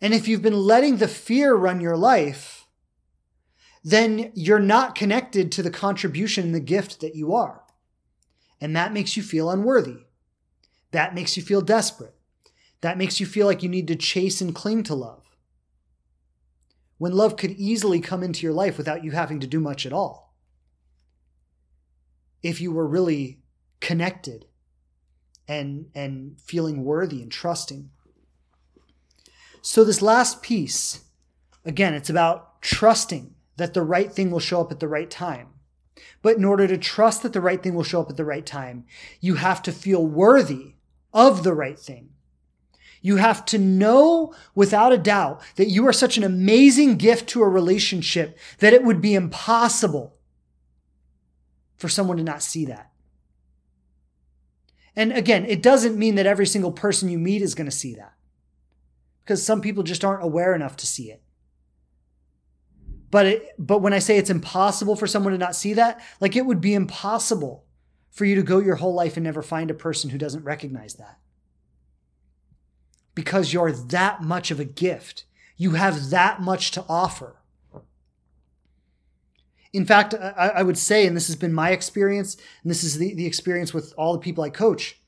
And 0.01 0.15
if 0.15 0.27
you've 0.27 0.41
been 0.41 0.59
letting 0.59 0.97
the 0.97 1.07
fear 1.07 1.53
run 1.53 1.79
your 1.79 1.95
life, 1.95 2.56
then 3.89 4.33
you're 4.35 4.59
not 4.59 4.95
connected 4.95 5.49
to 5.49 5.63
the 5.63 5.71
contribution 5.71 6.47
and 6.47 6.53
the 6.53 6.59
gift 6.59 6.99
that 6.99 7.15
you 7.15 7.33
are. 7.33 7.63
And 8.59 8.75
that 8.75 8.91
makes 8.91 9.15
you 9.15 9.23
feel 9.23 9.49
unworthy. 9.49 9.99
That 10.91 11.15
makes 11.15 11.37
you 11.37 11.43
feel 11.43 11.61
desperate. 11.61 12.13
That 12.81 12.97
makes 12.97 13.21
you 13.21 13.25
feel 13.25 13.47
like 13.47 13.63
you 13.63 13.69
need 13.69 13.87
to 13.87 13.95
chase 13.95 14.41
and 14.41 14.53
cling 14.53 14.83
to 14.83 14.93
love. 14.93 15.23
When 16.97 17.13
love 17.13 17.37
could 17.37 17.51
easily 17.51 18.01
come 18.01 18.23
into 18.23 18.41
your 18.41 18.51
life 18.51 18.77
without 18.77 19.05
you 19.05 19.11
having 19.11 19.39
to 19.39 19.47
do 19.47 19.61
much 19.61 19.85
at 19.85 19.93
all. 19.93 20.35
If 22.43 22.59
you 22.59 22.73
were 22.73 22.85
really 22.85 23.39
connected 23.79 24.47
and, 25.47 25.85
and 25.95 26.41
feeling 26.41 26.83
worthy 26.83 27.21
and 27.21 27.31
trusting. 27.31 27.89
So, 29.61 29.85
this 29.85 30.01
last 30.01 30.41
piece, 30.41 31.05
again, 31.63 31.93
it's 31.93 32.09
about 32.09 32.61
trusting 32.61 33.35
that 33.57 33.73
the 33.73 33.81
right 33.81 34.11
thing 34.11 34.31
will 34.31 34.39
show 34.39 34.61
up 34.61 34.71
at 34.71 34.79
the 34.79 34.87
right 34.87 35.09
time. 35.09 35.49
But 36.21 36.37
in 36.37 36.45
order 36.45 36.67
to 36.67 36.77
trust 36.77 37.23
that 37.23 37.33
the 37.33 37.41
right 37.41 37.61
thing 37.61 37.75
will 37.75 37.83
show 37.83 38.01
up 38.01 38.09
at 38.09 38.17
the 38.17 38.25
right 38.25 38.45
time, 38.45 38.85
you 39.19 39.35
have 39.35 39.61
to 39.63 39.71
feel 39.71 40.05
worthy 40.05 40.75
of 41.13 41.43
the 41.43 41.53
right 41.53 41.77
thing. 41.77 42.09
You 43.01 43.17
have 43.17 43.45
to 43.45 43.57
know 43.57 44.33
without 44.55 44.91
a 44.91 44.97
doubt 44.97 45.41
that 45.55 45.69
you 45.69 45.87
are 45.87 45.93
such 45.93 46.17
an 46.17 46.23
amazing 46.23 46.97
gift 46.97 47.29
to 47.29 47.41
a 47.41 47.49
relationship 47.49 48.37
that 48.59 48.73
it 48.73 48.83
would 48.83 49.01
be 49.01 49.13
impossible 49.13 50.15
for 51.77 51.89
someone 51.89 52.17
to 52.17 52.23
not 52.23 52.41
see 52.41 52.65
that. 52.65 52.91
And 54.95 55.13
again, 55.13 55.45
it 55.45 55.61
doesn't 55.61 55.97
mean 55.97 56.15
that 56.15 56.25
every 56.25 56.47
single 56.47 56.71
person 56.71 57.07
you 57.07 57.19
meet 57.19 57.43
is 57.43 57.53
going 57.53 57.69
to 57.69 57.75
see 57.75 57.93
that 57.95 58.13
because 59.23 59.45
some 59.45 59.61
people 59.61 59.83
just 59.83 60.03
aren't 60.03 60.23
aware 60.23 60.55
enough 60.55 60.75
to 60.77 60.87
see 60.87 61.11
it. 61.11 61.21
But 63.09 63.25
it, 63.25 63.49
but 63.57 63.79
when 63.79 63.93
I 63.93 63.99
say 63.99 64.17
it's 64.17 64.29
impossible 64.29 64.95
for 64.95 65.07
someone 65.07 65.33
to 65.33 65.37
not 65.37 65.55
see 65.55 65.73
that, 65.73 66.01
like 66.19 66.35
it 66.35 66.45
would 66.45 66.61
be 66.61 66.73
impossible 66.73 67.63
for 68.11 68.25
you 68.25 68.35
to 68.35 68.43
go 68.43 68.59
your 68.59 68.75
whole 68.75 68.93
life 68.93 69.15
and 69.15 69.23
never 69.23 69.41
find 69.41 69.71
a 69.71 69.75
person 69.75 70.09
who 70.09 70.17
doesn't 70.17 70.43
recognize 70.43 70.95
that. 70.95 71.17
Because 73.15 73.53
you're 73.53 73.71
that 73.71 74.21
much 74.21 74.51
of 74.51 74.59
a 74.59 74.65
gift. 74.65 75.25
You 75.55 75.71
have 75.71 76.09
that 76.09 76.41
much 76.41 76.71
to 76.71 76.85
offer. 76.89 77.37
In 79.73 79.85
fact, 79.85 80.13
I, 80.13 80.51
I 80.55 80.63
would 80.63 80.77
say, 80.77 81.05
and 81.05 81.15
this 81.15 81.27
has 81.27 81.35
been 81.35 81.53
my 81.53 81.71
experience, 81.71 82.35
and 82.63 82.69
this 82.69 82.83
is 82.83 82.97
the, 82.97 83.13
the 83.13 83.25
experience 83.25 83.73
with 83.73 83.93
all 83.97 84.13
the 84.13 84.19
people 84.19 84.43
I 84.43 84.49
coach, 84.49 84.99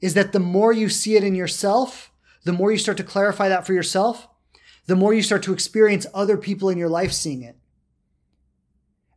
is 0.00 0.14
that 0.14 0.32
the 0.32 0.40
more 0.40 0.72
you 0.72 0.88
see 0.88 1.16
it 1.16 1.24
in 1.24 1.34
yourself, 1.34 2.12
the 2.44 2.52
more 2.52 2.70
you 2.70 2.78
start 2.78 2.98
to 2.98 3.04
clarify 3.04 3.48
that 3.48 3.66
for 3.66 3.72
yourself, 3.72 4.28
the 4.88 4.96
more 4.96 5.12
you 5.12 5.22
start 5.22 5.42
to 5.42 5.52
experience 5.52 6.06
other 6.14 6.38
people 6.38 6.70
in 6.70 6.78
your 6.78 6.88
life 6.88 7.12
seeing 7.12 7.42
it. 7.42 7.56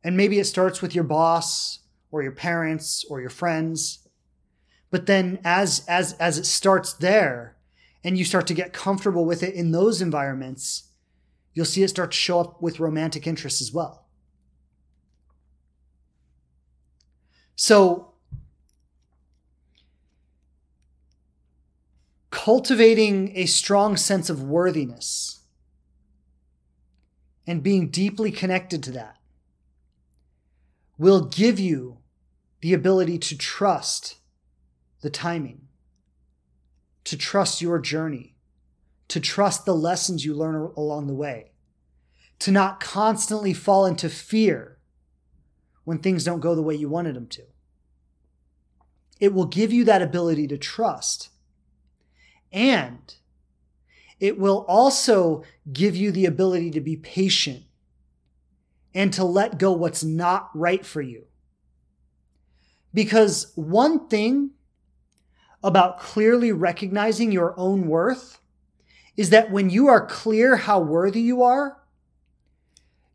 And 0.04 0.18
maybe 0.18 0.38
it 0.38 0.44
starts 0.44 0.82
with 0.82 0.94
your 0.94 1.06
boss 1.06 1.80
or 2.12 2.22
your 2.22 2.34
parents 2.34 3.06
or 3.10 3.22
your 3.22 3.30
friends. 3.30 4.06
But 4.90 5.06
then 5.06 5.40
as 5.46 5.86
as 5.88 6.12
as 6.14 6.38
it 6.38 6.46
starts 6.46 6.92
there 6.92 7.56
and 8.04 8.18
you 8.18 8.26
start 8.26 8.48
to 8.48 8.54
get 8.54 8.74
comfortable 8.74 9.24
with 9.24 9.44
it 9.44 9.54
in 9.54 9.72
those 9.72 10.02
environments, 10.02 10.90
you'll 11.54 11.66
see 11.66 11.84
it 11.84 11.88
start 11.88 12.12
to 12.12 12.18
show 12.18 12.42
up 12.42 12.62
with 12.62 12.82
romantic 12.82 13.26
interests 13.26 13.62
as 13.62 13.72
well. 13.72 14.08
So 17.56 18.12
cultivating 22.30 23.32
a 23.38 23.46
strong 23.46 23.96
sense 23.96 24.30
of 24.30 24.44
worthiness 24.44 25.41
and 27.48 27.64
being 27.64 27.90
deeply 27.90 28.32
connected 28.32 28.84
to 28.84 28.92
that 28.92 29.18
will 30.98 31.26
give 31.26 31.60
you 31.60 31.98
the 32.62 32.74
ability 32.74 33.18
to 33.18 33.38
trust 33.38 34.18
the 35.02 35.10
timing, 35.10 35.68
to 37.04 37.18
trust 37.18 37.62
your 37.62 37.80
journey, 37.80 38.36
to 39.08 39.20
trust 39.20 39.66
the 39.66 39.76
lessons 39.76 40.24
you 40.24 40.34
learn 40.34 40.72
along 40.78 41.08
the 41.08 41.14
way, 41.14 41.52
to 42.40 42.52
not 42.52 42.80
constantly 42.80 43.54
fall 43.54 43.86
into 43.86 44.10
fear 44.10 44.78
when 45.84 45.98
things 45.98 46.24
don't 46.24 46.40
go 46.40 46.54
the 46.54 46.62
way 46.62 46.76
you 46.76 46.88
wanted 46.88 47.16
them 47.16 47.28
to. 47.28 47.44
It 49.20 49.34
will 49.34 49.46
give 49.46 49.74
you 49.74 49.84
that 49.86 50.02
ability 50.02 50.48
to 50.48 50.58
trust. 50.58 51.30
And 52.52 53.16
it 54.22 54.38
will 54.38 54.64
also 54.68 55.44
give 55.74 55.96
you 55.96 56.12
the 56.12 56.28
ability 56.28 56.70
to 56.72 56.80
be 56.80 56.96
patient 56.96 57.64
and 58.94 59.12
to 59.12 59.24
let 59.26 59.58
go 59.58 59.72
what's 59.72 60.04
not 60.04 60.52
right 60.54 60.86
for 60.86 61.02
you. 61.02 61.26
Because 62.94 63.52
one 63.56 64.08
thing 64.08 64.52
about 65.64 66.00
clearly 66.00 66.52
recognizing 66.52 67.32
your 67.32 67.56
own 67.58 67.88
worth 67.88 68.40
is 69.18 69.32
that 69.32 69.52
when 69.52 69.72
you 69.72 69.88
are 69.88 70.06
clear 70.06 70.56
how 70.56 70.80
worthy 70.80 71.22
you 71.22 71.42
are, 71.42 71.82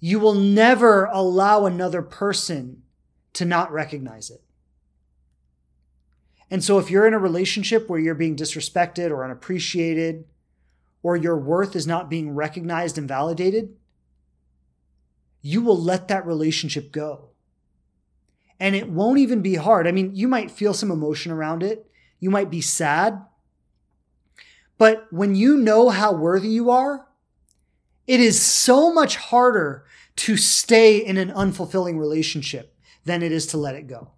you 0.00 0.18
will 0.18 0.34
never 0.34 1.04
allow 1.04 1.66
another 1.66 2.02
person 2.02 2.82
to 3.32 3.44
not 3.44 3.70
recognize 3.72 4.28
it. 4.28 4.42
And 6.50 6.64
so 6.64 6.78
if 6.78 6.90
you're 6.90 7.06
in 7.06 7.14
a 7.14 7.18
relationship 7.18 7.88
where 7.88 8.00
you're 8.00 8.14
being 8.14 8.36
disrespected 8.36 9.10
or 9.10 9.24
unappreciated, 9.24 10.24
or 11.06 11.16
your 11.16 11.38
worth 11.38 11.76
is 11.76 11.86
not 11.86 12.10
being 12.10 12.34
recognized 12.34 12.98
and 12.98 13.06
validated, 13.06 13.72
you 15.40 15.60
will 15.60 15.80
let 15.80 16.08
that 16.08 16.26
relationship 16.26 16.90
go. 16.90 17.28
And 18.58 18.74
it 18.74 18.90
won't 18.90 19.20
even 19.20 19.40
be 19.40 19.54
hard. 19.54 19.86
I 19.86 19.92
mean, 19.92 20.16
you 20.16 20.26
might 20.26 20.50
feel 20.50 20.74
some 20.74 20.90
emotion 20.90 21.30
around 21.30 21.62
it. 21.62 21.88
You 22.18 22.28
might 22.28 22.50
be 22.50 22.60
sad. 22.60 23.24
But 24.78 25.06
when 25.12 25.36
you 25.36 25.56
know 25.56 25.90
how 25.90 26.12
worthy 26.12 26.48
you 26.48 26.72
are, 26.72 27.06
it 28.08 28.18
is 28.18 28.42
so 28.42 28.92
much 28.92 29.14
harder 29.14 29.84
to 30.16 30.36
stay 30.36 30.96
in 30.96 31.18
an 31.18 31.30
unfulfilling 31.30 32.00
relationship 32.00 32.74
than 33.04 33.22
it 33.22 33.30
is 33.30 33.46
to 33.46 33.58
let 33.58 33.76
it 33.76 33.86
go 33.86 34.10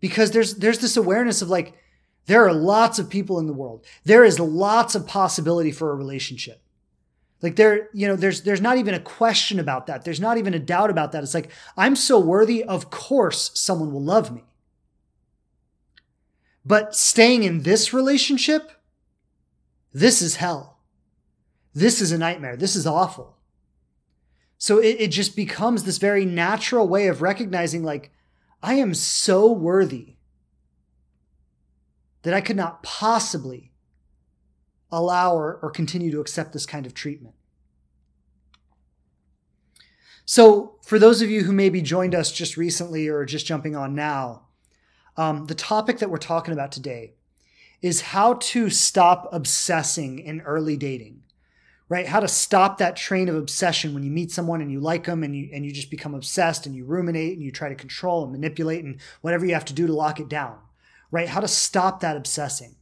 because 0.00 0.32
there's 0.32 0.56
there's 0.56 0.80
this 0.80 0.98
awareness 0.98 1.40
of 1.40 1.48
like 1.48 1.72
there 2.26 2.46
are 2.46 2.52
lots 2.52 2.98
of 2.98 3.10
people 3.10 3.38
in 3.38 3.46
the 3.46 3.52
world. 3.52 3.84
There 4.04 4.24
is 4.24 4.38
lots 4.38 4.94
of 4.94 5.06
possibility 5.06 5.72
for 5.72 5.90
a 5.90 5.96
relationship. 5.96 6.62
Like 7.40 7.56
there, 7.56 7.88
you 7.92 8.06
know, 8.06 8.14
there's 8.14 8.42
there's 8.42 8.60
not 8.60 8.78
even 8.78 8.94
a 8.94 9.00
question 9.00 9.58
about 9.58 9.88
that. 9.88 10.04
There's 10.04 10.20
not 10.20 10.38
even 10.38 10.54
a 10.54 10.60
doubt 10.60 10.90
about 10.90 11.10
that. 11.12 11.24
It's 11.24 11.34
like 11.34 11.50
I'm 11.76 11.96
so 11.96 12.20
worthy, 12.20 12.62
of 12.62 12.90
course 12.90 13.50
someone 13.54 13.92
will 13.92 14.02
love 14.02 14.32
me. 14.32 14.44
But 16.64 16.94
staying 16.94 17.42
in 17.42 17.62
this 17.62 17.92
relationship, 17.92 18.70
this 19.92 20.22
is 20.22 20.36
hell. 20.36 20.78
This 21.74 22.00
is 22.00 22.12
a 22.12 22.18
nightmare. 22.18 22.56
This 22.56 22.76
is 22.76 22.86
awful. 22.86 23.36
So 24.58 24.78
it, 24.78 25.00
it 25.00 25.08
just 25.08 25.34
becomes 25.34 25.82
this 25.82 25.98
very 25.98 26.24
natural 26.24 26.86
way 26.86 27.08
of 27.08 27.20
recognizing 27.20 27.82
like 27.82 28.12
I 28.62 28.74
am 28.74 28.94
so 28.94 29.50
worthy 29.50 30.18
that 32.22 32.34
I 32.34 32.40
could 32.40 32.56
not 32.56 32.82
possibly 32.82 33.72
allow 34.90 35.34
or, 35.34 35.58
or 35.62 35.70
continue 35.70 36.10
to 36.10 36.20
accept 36.20 36.52
this 36.52 36.66
kind 36.66 36.86
of 36.86 36.94
treatment. 36.94 37.34
So, 40.24 40.76
for 40.82 40.98
those 40.98 41.20
of 41.20 41.30
you 41.30 41.42
who 41.42 41.52
maybe 41.52 41.82
joined 41.82 42.14
us 42.14 42.30
just 42.30 42.56
recently 42.56 43.08
or 43.08 43.24
just 43.24 43.46
jumping 43.46 43.74
on 43.74 43.94
now, 43.94 44.42
um, 45.16 45.46
the 45.46 45.54
topic 45.54 45.98
that 45.98 46.10
we're 46.10 46.18
talking 46.18 46.54
about 46.54 46.72
today 46.72 47.14
is 47.80 48.00
how 48.00 48.34
to 48.34 48.70
stop 48.70 49.28
obsessing 49.32 50.20
in 50.20 50.40
early 50.42 50.76
dating 50.76 51.22
right? 51.92 52.06
How 52.06 52.20
to 52.20 52.28
stop 52.28 52.78
that 52.78 52.96
train 52.96 53.28
of 53.28 53.34
obsession 53.34 53.92
when 53.92 54.02
you 54.02 54.10
meet 54.10 54.30
someone 54.30 54.62
and 54.62 54.72
you 54.72 54.80
like 54.80 55.04
them 55.04 55.22
and 55.22 55.36
you 55.36 55.50
and 55.52 55.62
you 55.62 55.70
just 55.70 55.90
become 55.90 56.14
obsessed 56.14 56.64
and 56.64 56.74
you 56.74 56.86
ruminate 56.86 57.34
and 57.34 57.42
you 57.42 57.52
try 57.52 57.68
to 57.68 57.74
control 57.74 58.22
and 58.22 58.32
manipulate 58.32 58.82
and 58.82 58.98
whatever 59.20 59.44
you 59.44 59.52
have 59.52 59.66
to 59.66 59.74
do 59.74 59.86
to 59.86 59.92
lock 59.92 60.18
it 60.18 60.26
down, 60.26 60.56
right? 61.12 61.28
How 61.28 61.38
to 61.38 61.46
stop 61.46 62.00
that 62.00 62.16
obsessing. 62.16 62.74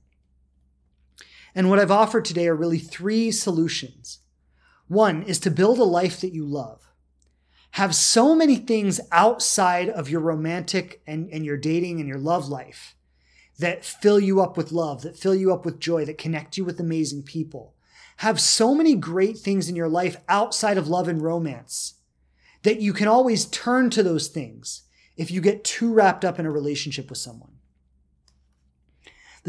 And 1.54 1.68
what 1.68 1.78
I've 1.78 1.90
offered 1.90 2.24
today 2.24 2.48
are 2.48 2.54
really 2.54 2.78
three 2.78 3.30
solutions. 3.30 4.20
One 4.88 5.22
is 5.24 5.38
to 5.40 5.50
build 5.50 5.78
a 5.78 5.84
life 5.84 6.22
that 6.22 6.32
you 6.32 6.46
love. 6.46 6.86
Have 7.72 7.94
so 7.94 8.34
many 8.34 8.56
things 8.56 9.00
outside 9.12 9.90
of 9.90 10.08
your 10.08 10.20
romantic 10.22 11.02
and, 11.06 11.28
and 11.30 11.44
your 11.44 11.58
dating 11.58 12.00
and 12.00 12.08
your 12.08 12.18
love 12.18 12.48
life 12.48 12.96
that 13.58 13.84
fill 13.84 14.18
you 14.18 14.40
up 14.40 14.56
with 14.56 14.72
love, 14.72 15.02
that 15.02 15.18
fill 15.18 15.34
you 15.34 15.52
up 15.52 15.66
with 15.66 15.78
joy, 15.78 16.06
that 16.06 16.16
connect 16.16 16.56
you 16.56 16.64
with 16.64 16.80
amazing 16.80 17.24
people 17.24 17.74
have 18.20 18.38
so 18.38 18.74
many 18.74 18.94
great 18.94 19.38
things 19.38 19.70
in 19.70 19.74
your 19.74 19.88
life 19.88 20.18
outside 20.28 20.76
of 20.76 20.86
love 20.86 21.08
and 21.08 21.22
romance 21.22 21.94
that 22.62 22.78
you 22.78 22.92
can 22.92 23.08
always 23.08 23.46
turn 23.46 23.88
to 23.88 24.02
those 24.02 24.28
things 24.28 24.82
if 25.16 25.30
you 25.30 25.40
get 25.40 25.64
too 25.64 25.90
wrapped 25.90 26.22
up 26.22 26.38
in 26.38 26.44
a 26.44 26.50
relationship 26.50 27.08
with 27.08 27.16
someone. 27.16 27.52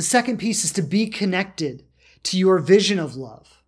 The 0.02 0.08
second 0.08 0.38
piece 0.38 0.66
is 0.66 0.72
to 0.72 0.82
be 0.82 1.06
connected 1.06 1.84
to 2.24 2.36
your 2.36 2.58
vision 2.58 2.98
of 2.98 3.16
love, 3.16 3.62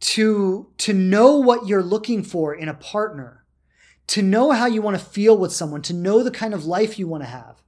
to, 0.00 0.70
to 0.78 0.94
know 0.94 1.36
what 1.36 1.66
you're 1.66 1.82
looking 1.82 2.22
for 2.22 2.54
in 2.54 2.66
a 2.66 2.72
partner, 2.72 3.44
to 4.06 4.22
know 4.22 4.52
how 4.52 4.64
you 4.64 4.80
want 4.80 4.98
to 4.98 5.04
feel 5.04 5.36
with 5.36 5.52
someone, 5.52 5.82
to 5.82 5.92
know 5.92 6.22
the 6.22 6.30
kind 6.30 6.54
of 6.54 6.64
life 6.64 6.98
you 6.98 7.06
want 7.06 7.24
to 7.24 7.28
have, 7.28 7.60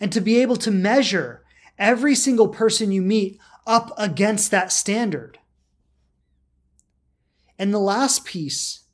and 0.00 0.10
to 0.10 0.22
be 0.22 0.40
able 0.40 0.56
to 0.56 0.70
measure 0.70 1.44
every 1.76 2.14
single 2.14 2.48
person 2.48 2.90
you 2.90 3.02
meet 3.02 3.38
up 3.66 3.92
against 3.98 4.50
that 4.50 4.72
standard. 4.72 5.38
And 7.58 7.74
the 7.74 7.78
last 7.78 8.24
piece 8.24 8.84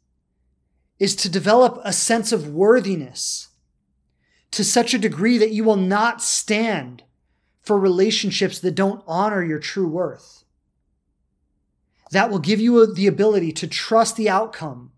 is 0.98 1.14
to 1.14 1.28
develop 1.28 1.80
a 1.84 1.92
sense 1.92 2.32
of 2.32 2.48
worthiness 2.48 3.50
to 4.50 4.64
such 4.64 4.92
a 4.92 4.98
degree 4.98 5.38
that 5.38 5.52
you 5.52 5.62
will 5.62 5.76
not 5.76 6.20
stand 6.20 7.04
for 7.66 7.78
relationships 7.78 8.60
that 8.60 8.76
don't 8.76 9.02
honor 9.06 9.44
your 9.44 9.58
true 9.58 9.88
worth. 9.88 10.44
That 12.12 12.30
will 12.30 12.38
give 12.38 12.60
you 12.60 12.94
the 12.94 13.08
ability 13.08 13.52
to 13.52 13.66
trust 13.66 14.16
the 14.16 14.30
outcome 14.30 14.92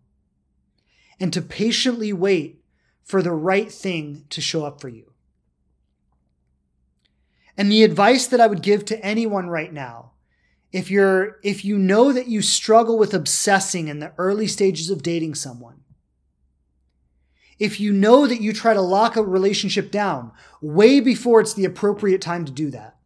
and 1.19 1.33
to 1.33 1.41
patiently 1.41 2.13
wait 2.13 2.63
for 3.03 3.23
the 3.23 3.33
right 3.33 3.73
thing 3.73 4.27
to 4.29 4.43
show 4.43 4.67
up 4.67 4.81
for 4.81 4.91
you. 4.91 5.13
And 7.57 7.73
the 7.73 7.83
advice 7.83 8.27
that 8.27 8.41
I 8.41 8.47
would 8.47 8.63
give 8.63 8.85
to 8.85 9.05
anyone 9.05 9.49
right 9.49 9.73
now 9.73 10.13
if 10.71 10.91
you're 10.91 11.39
if 11.43 11.65
you 11.65 11.79
know 11.79 12.13
that 12.13 12.29
you 12.29 12.43
struggle 12.43 12.99
with 12.99 13.15
obsessing 13.15 13.89
in 13.89 14.01
the 14.01 14.13
early 14.19 14.47
stages 14.47 14.91
of 14.91 15.03
dating 15.03 15.35
someone 15.35 15.81
if 17.59 17.81
you 17.81 17.93
know 17.93 18.27
that 18.27 18.41
you 18.41 18.53
try 18.53 18.75
to 18.75 18.81
lock 18.81 19.17
a 19.17 19.23
relationship 19.23 19.91
down 19.91 20.33
way 20.61 21.01
before 21.01 21.41
it's 21.41 21.55
the 21.55 21.65
appropriate 21.65 22.21
time 22.21 22.45
to 22.45 22.53
do 22.53 22.71
that 22.71 22.97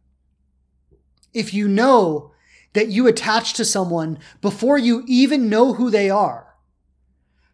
if 1.33 1.53
you 1.53 1.67
know 1.67 2.31
that 2.73 2.87
you 2.87 3.07
attach 3.07 3.53
to 3.53 3.65
someone 3.65 4.17
before 4.41 4.77
you 4.77 5.03
even 5.07 5.49
know 5.49 5.73
who 5.73 5.89
they 5.89 6.09
are 6.09 6.55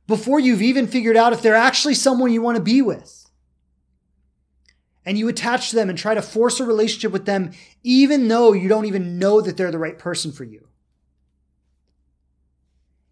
before 0.07 0.39
you've 0.39 0.61
even 0.61 0.87
figured 0.87 1.17
out 1.17 1.33
if 1.33 1.41
they're 1.41 1.55
actually 1.55 1.93
someone 1.93 2.31
you 2.31 2.41
want 2.41 2.57
to 2.57 2.63
be 2.63 2.81
with 2.81 3.19
and 5.09 5.17
you 5.17 5.27
attach 5.27 5.71
to 5.71 5.75
them 5.75 5.89
and 5.89 5.97
try 5.97 6.13
to 6.13 6.21
force 6.21 6.59
a 6.59 6.63
relationship 6.63 7.11
with 7.11 7.25
them, 7.25 7.51
even 7.81 8.27
though 8.27 8.53
you 8.53 8.69
don't 8.69 8.85
even 8.85 9.17
know 9.17 9.41
that 9.41 9.57
they're 9.57 9.71
the 9.71 9.79
right 9.79 9.97
person 9.97 10.31
for 10.31 10.43
you. 10.43 10.68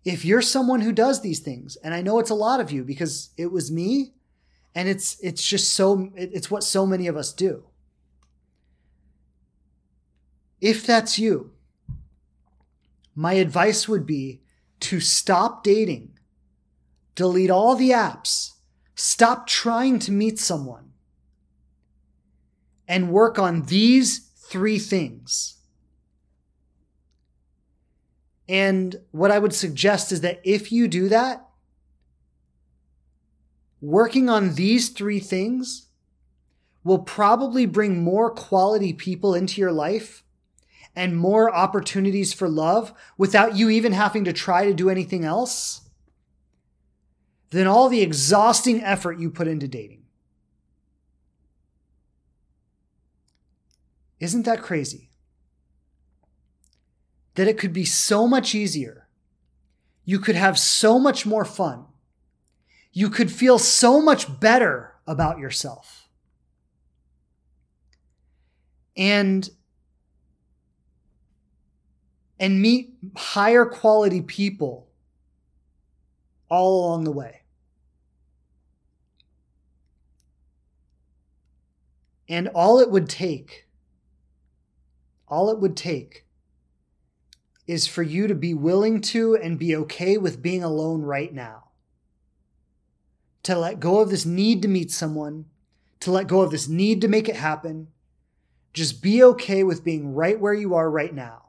If 0.07 0.23
you're 0.23 0.41
someone 0.41 0.79
who 0.79 0.93
does 0.93 1.21
these 1.21 1.41
things, 1.41 1.75
and 1.83 1.93
I 1.93 2.01
know 2.01 2.17
it's 2.19 2.29
a 2.29 2.33
lot 2.33 2.61
of 2.61 2.71
you 2.71 2.85
because 2.85 3.31
it 3.35 3.51
was 3.51 3.69
me, 3.69 4.13
and 4.73 4.87
it's 4.87 5.19
it's 5.19 5.45
just 5.45 5.73
so 5.73 6.13
it's 6.15 6.49
what 6.49 6.63
so 6.63 6.85
many 6.85 7.07
of 7.07 7.17
us 7.17 7.33
do. 7.33 7.65
If 10.61 10.87
that's 10.87 11.19
you, 11.19 11.51
my 13.15 13.33
advice 13.33 13.89
would 13.89 14.05
be 14.05 14.39
to 14.79 15.01
stop 15.01 15.61
dating, 15.61 16.17
delete 17.13 17.51
all 17.51 17.75
the 17.75 17.89
apps, 17.89 18.53
stop 18.95 19.45
trying 19.45 19.99
to 19.99 20.13
meet 20.13 20.39
someone 20.39 20.93
and 22.87 23.11
work 23.11 23.37
on 23.37 23.63
these 23.63 24.19
three 24.37 24.79
things. 24.79 25.56
And 28.49 28.95
what 29.11 29.31
I 29.31 29.39
would 29.39 29.53
suggest 29.53 30.11
is 30.11 30.21
that 30.21 30.39
if 30.43 30.71
you 30.71 30.87
do 30.87 31.09
that, 31.09 31.45
working 33.81 34.29
on 34.29 34.55
these 34.55 34.89
three 34.89 35.19
things 35.19 35.87
will 36.83 36.99
probably 36.99 37.65
bring 37.65 38.01
more 38.01 38.29
quality 38.29 38.93
people 38.93 39.35
into 39.35 39.59
your 39.59 39.73
life 39.73 40.23
and 40.95 41.17
more 41.17 41.53
opportunities 41.53 42.33
for 42.33 42.47
love 42.47 42.93
without 43.17 43.55
you 43.55 43.69
even 43.69 43.91
having 43.91 44.23
to 44.23 44.33
try 44.33 44.65
to 44.65 44.73
do 44.73 44.89
anything 44.89 45.25
else 45.25 45.81
than 47.49 47.67
all 47.67 47.89
the 47.89 48.01
exhausting 48.01 48.81
effort 48.81 49.19
you 49.19 49.29
put 49.29 49.47
into 49.47 49.67
dating. 49.67 50.03
Isn't 54.19 54.43
that 54.43 54.61
crazy? 54.61 55.06
That 57.37 57.47
it 57.47 57.57
could 57.57 57.73
be 57.73 57.85
so 57.85 58.27
much 58.27 58.53
easier. 58.53 59.07
You 60.05 60.19
could 60.19 60.35
have 60.35 60.59
so 60.59 60.99
much 60.99 61.25
more 61.25 61.45
fun 61.45 61.85
you 62.97 63.11
could 63.11 63.31
feel 63.31 63.59
so 63.59 64.01
much 64.01 64.39
better 64.39 64.95
about 65.05 65.37
yourself. 65.37 66.09
And 68.95 69.47
and 72.39 72.59
meet 72.59 72.95
higher 73.15 73.65
quality 73.65 74.21
people 74.21 74.87
all 76.49 76.87
along 76.87 77.03
the 77.03 77.11
way. 77.11 77.41
And 82.27 82.47
all 82.47 82.79
it 82.79 82.89
would 82.89 83.07
take, 83.07 83.67
all 85.27 85.51
it 85.51 85.59
would 85.59 85.77
take 85.77 86.25
is 87.67 87.85
for 87.85 88.01
you 88.01 88.27
to 88.27 88.35
be 88.35 88.53
willing 88.53 89.01
to 89.01 89.35
and 89.35 89.59
be 89.59 89.75
okay 89.75 90.17
with 90.17 90.41
being 90.41 90.63
alone 90.63 91.01
right 91.01 91.33
now. 91.33 91.65
To 93.43 93.57
let 93.57 93.79
go 93.79 93.99
of 93.99 94.09
this 94.09 94.25
need 94.25 94.61
to 94.61 94.67
meet 94.67 94.89
someone, 94.89 95.45
to 95.99 96.11
let 96.11 96.27
go 96.27 96.41
of 96.41 96.51
this 96.51 96.67
need 96.67 97.01
to 97.01 97.07
make 97.07 97.27
it 97.27 97.35
happen. 97.35 97.89
Just 98.73 99.01
be 99.01 99.23
okay 99.23 99.63
with 99.63 99.83
being 99.83 100.13
right 100.13 100.39
where 100.39 100.53
you 100.53 100.75
are 100.75 100.89
right 100.89 101.13
now. 101.13 101.43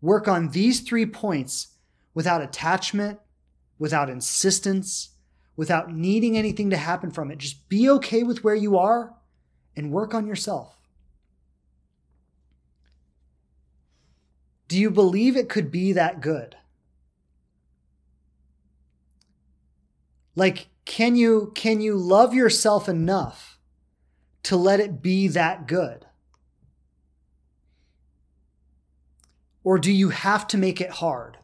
Work 0.00 0.28
on 0.28 0.50
these 0.50 0.80
three 0.80 1.06
points 1.06 1.68
without 2.14 2.42
attachment, 2.42 3.18
without 3.78 4.10
insistence, 4.10 5.10
without 5.56 5.92
needing 5.92 6.36
anything 6.36 6.70
to 6.70 6.76
happen 6.76 7.10
from 7.10 7.30
it. 7.30 7.38
Just 7.38 7.68
be 7.68 7.88
okay 7.90 8.22
with 8.22 8.44
where 8.44 8.54
you 8.54 8.76
are 8.78 9.14
and 9.76 9.92
work 9.92 10.14
on 10.14 10.26
yourself. 10.26 10.77
Do 14.68 14.78
you 14.78 14.90
believe 14.90 15.36
it 15.36 15.48
could 15.48 15.70
be 15.70 15.92
that 15.92 16.20
good? 16.20 16.56
Like 20.36 20.68
can 20.84 21.16
you 21.16 21.52
can 21.54 21.82
you 21.82 21.96
love 21.96 22.32
yourself 22.32 22.88
enough 22.88 23.58
to 24.44 24.56
let 24.56 24.80
it 24.80 25.02
be 25.02 25.28
that 25.28 25.66
good? 25.66 26.06
Or 29.62 29.78
do 29.78 29.92
you 29.92 30.08
have 30.08 30.46
to 30.48 30.56
make 30.56 30.80
it 30.80 30.90
hard 30.90 31.36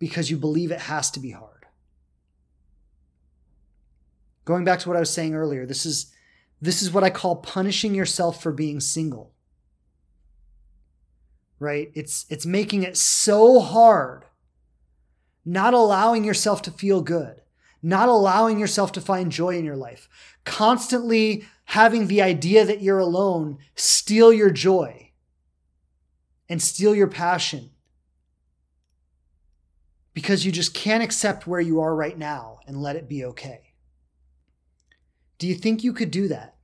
because 0.00 0.30
you 0.30 0.36
believe 0.36 0.72
it 0.72 0.80
has 0.80 1.12
to 1.12 1.20
be 1.20 1.30
hard? 1.30 1.66
Going 4.44 4.64
back 4.64 4.80
to 4.80 4.88
what 4.88 4.96
I 4.96 5.00
was 5.00 5.10
saying 5.10 5.36
earlier, 5.36 5.66
this 5.66 5.86
is 5.86 6.12
this 6.60 6.82
is 6.82 6.90
what 6.90 7.04
I 7.04 7.10
call 7.10 7.36
punishing 7.36 7.94
yourself 7.94 8.42
for 8.42 8.50
being 8.50 8.80
single. 8.80 9.32
Right? 11.60 11.92
It's 11.94 12.26
it's 12.28 12.46
making 12.46 12.82
it 12.82 12.96
so 12.96 13.60
hard 13.60 14.24
not 15.44 15.74
allowing 15.74 16.24
yourself 16.24 16.62
to 16.62 16.70
feel 16.70 17.02
good, 17.02 17.40
not 17.82 18.08
allowing 18.08 18.58
yourself 18.58 18.92
to 18.92 19.00
find 19.00 19.32
joy 19.32 19.56
in 19.56 19.64
your 19.64 19.76
life, 19.76 20.08
constantly 20.44 21.44
having 21.64 22.06
the 22.06 22.20
idea 22.22 22.64
that 22.64 22.82
you're 22.82 22.98
alone 22.98 23.58
steal 23.74 24.32
your 24.32 24.50
joy 24.50 25.10
and 26.48 26.60
steal 26.60 26.94
your 26.94 27.06
passion 27.06 27.70
because 30.12 30.44
you 30.44 30.52
just 30.52 30.74
can't 30.74 31.02
accept 31.02 31.46
where 31.46 31.60
you 31.60 31.80
are 31.80 31.94
right 31.94 32.18
now 32.18 32.58
and 32.66 32.76
let 32.76 32.96
it 32.96 33.08
be 33.08 33.24
okay. 33.24 33.74
Do 35.38 35.46
you 35.46 35.54
think 35.54 35.82
you 35.84 35.92
could 35.92 36.10
do 36.10 36.28
that? 36.28 36.56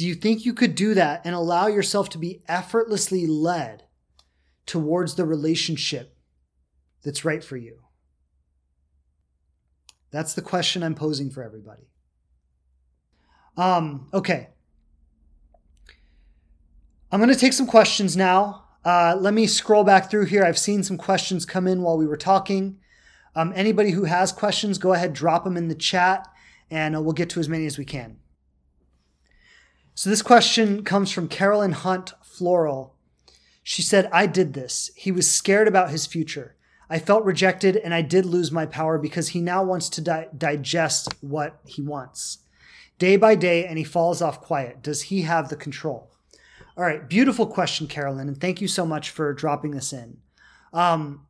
Do 0.00 0.06
you 0.06 0.14
think 0.14 0.46
you 0.46 0.54
could 0.54 0.76
do 0.76 0.94
that 0.94 1.20
and 1.26 1.34
allow 1.34 1.66
yourself 1.66 2.08
to 2.08 2.16
be 2.16 2.42
effortlessly 2.48 3.26
led 3.26 3.82
towards 4.64 5.14
the 5.14 5.26
relationship 5.26 6.16
that's 7.04 7.22
right 7.22 7.44
for 7.44 7.58
you? 7.58 7.80
That's 10.10 10.32
the 10.32 10.40
question 10.40 10.82
I'm 10.82 10.94
posing 10.94 11.28
for 11.28 11.42
everybody. 11.42 11.90
Um, 13.58 14.08
okay. 14.14 14.48
I'm 17.12 17.20
going 17.20 17.28
to 17.28 17.38
take 17.38 17.52
some 17.52 17.66
questions 17.66 18.16
now. 18.16 18.68
Uh, 18.82 19.18
let 19.20 19.34
me 19.34 19.46
scroll 19.46 19.84
back 19.84 20.10
through 20.10 20.24
here. 20.24 20.44
I've 20.44 20.58
seen 20.58 20.82
some 20.82 20.96
questions 20.96 21.44
come 21.44 21.66
in 21.66 21.82
while 21.82 21.98
we 21.98 22.06
were 22.06 22.16
talking. 22.16 22.78
Um, 23.34 23.52
anybody 23.54 23.90
who 23.90 24.04
has 24.04 24.32
questions, 24.32 24.78
go 24.78 24.94
ahead, 24.94 25.12
drop 25.12 25.44
them 25.44 25.58
in 25.58 25.68
the 25.68 25.74
chat, 25.74 26.26
and 26.70 26.96
uh, 26.96 27.02
we'll 27.02 27.12
get 27.12 27.28
to 27.28 27.40
as 27.40 27.50
many 27.50 27.66
as 27.66 27.76
we 27.76 27.84
can. 27.84 28.16
So, 30.00 30.08
this 30.08 30.22
question 30.22 30.82
comes 30.82 31.12
from 31.12 31.28
Carolyn 31.28 31.72
Hunt 31.72 32.14
Floral. 32.22 32.94
She 33.62 33.82
said, 33.82 34.08
I 34.10 34.24
did 34.24 34.54
this. 34.54 34.90
He 34.96 35.12
was 35.12 35.30
scared 35.30 35.68
about 35.68 35.90
his 35.90 36.06
future. 36.06 36.56
I 36.88 36.98
felt 36.98 37.22
rejected 37.22 37.76
and 37.76 37.92
I 37.92 38.00
did 38.00 38.24
lose 38.24 38.50
my 38.50 38.64
power 38.64 38.96
because 38.96 39.28
he 39.28 39.42
now 39.42 39.62
wants 39.62 39.90
to 39.90 40.00
di- 40.00 40.28
digest 40.34 41.12
what 41.20 41.60
he 41.66 41.82
wants. 41.82 42.38
Day 42.98 43.18
by 43.18 43.34
day, 43.34 43.66
and 43.66 43.76
he 43.76 43.84
falls 43.84 44.22
off 44.22 44.40
quiet. 44.40 44.82
Does 44.82 45.02
he 45.02 45.20
have 45.20 45.50
the 45.50 45.54
control? 45.54 46.10
All 46.78 46.84
right, 46.84 47.06
beautiful 47.06 47.46
question, 47.46 47.86
Carolyn, 47.86 48.26
and 48.26 48.40
thank 48.40 48.62
you 48.62 48.68
so 48.68 48.86
much 48.86 49.10
for 49.10 49.34
dropping 49.34 49.72
this 49.72 49.92
in. 49.92 50.16
Um, 50.72 51.26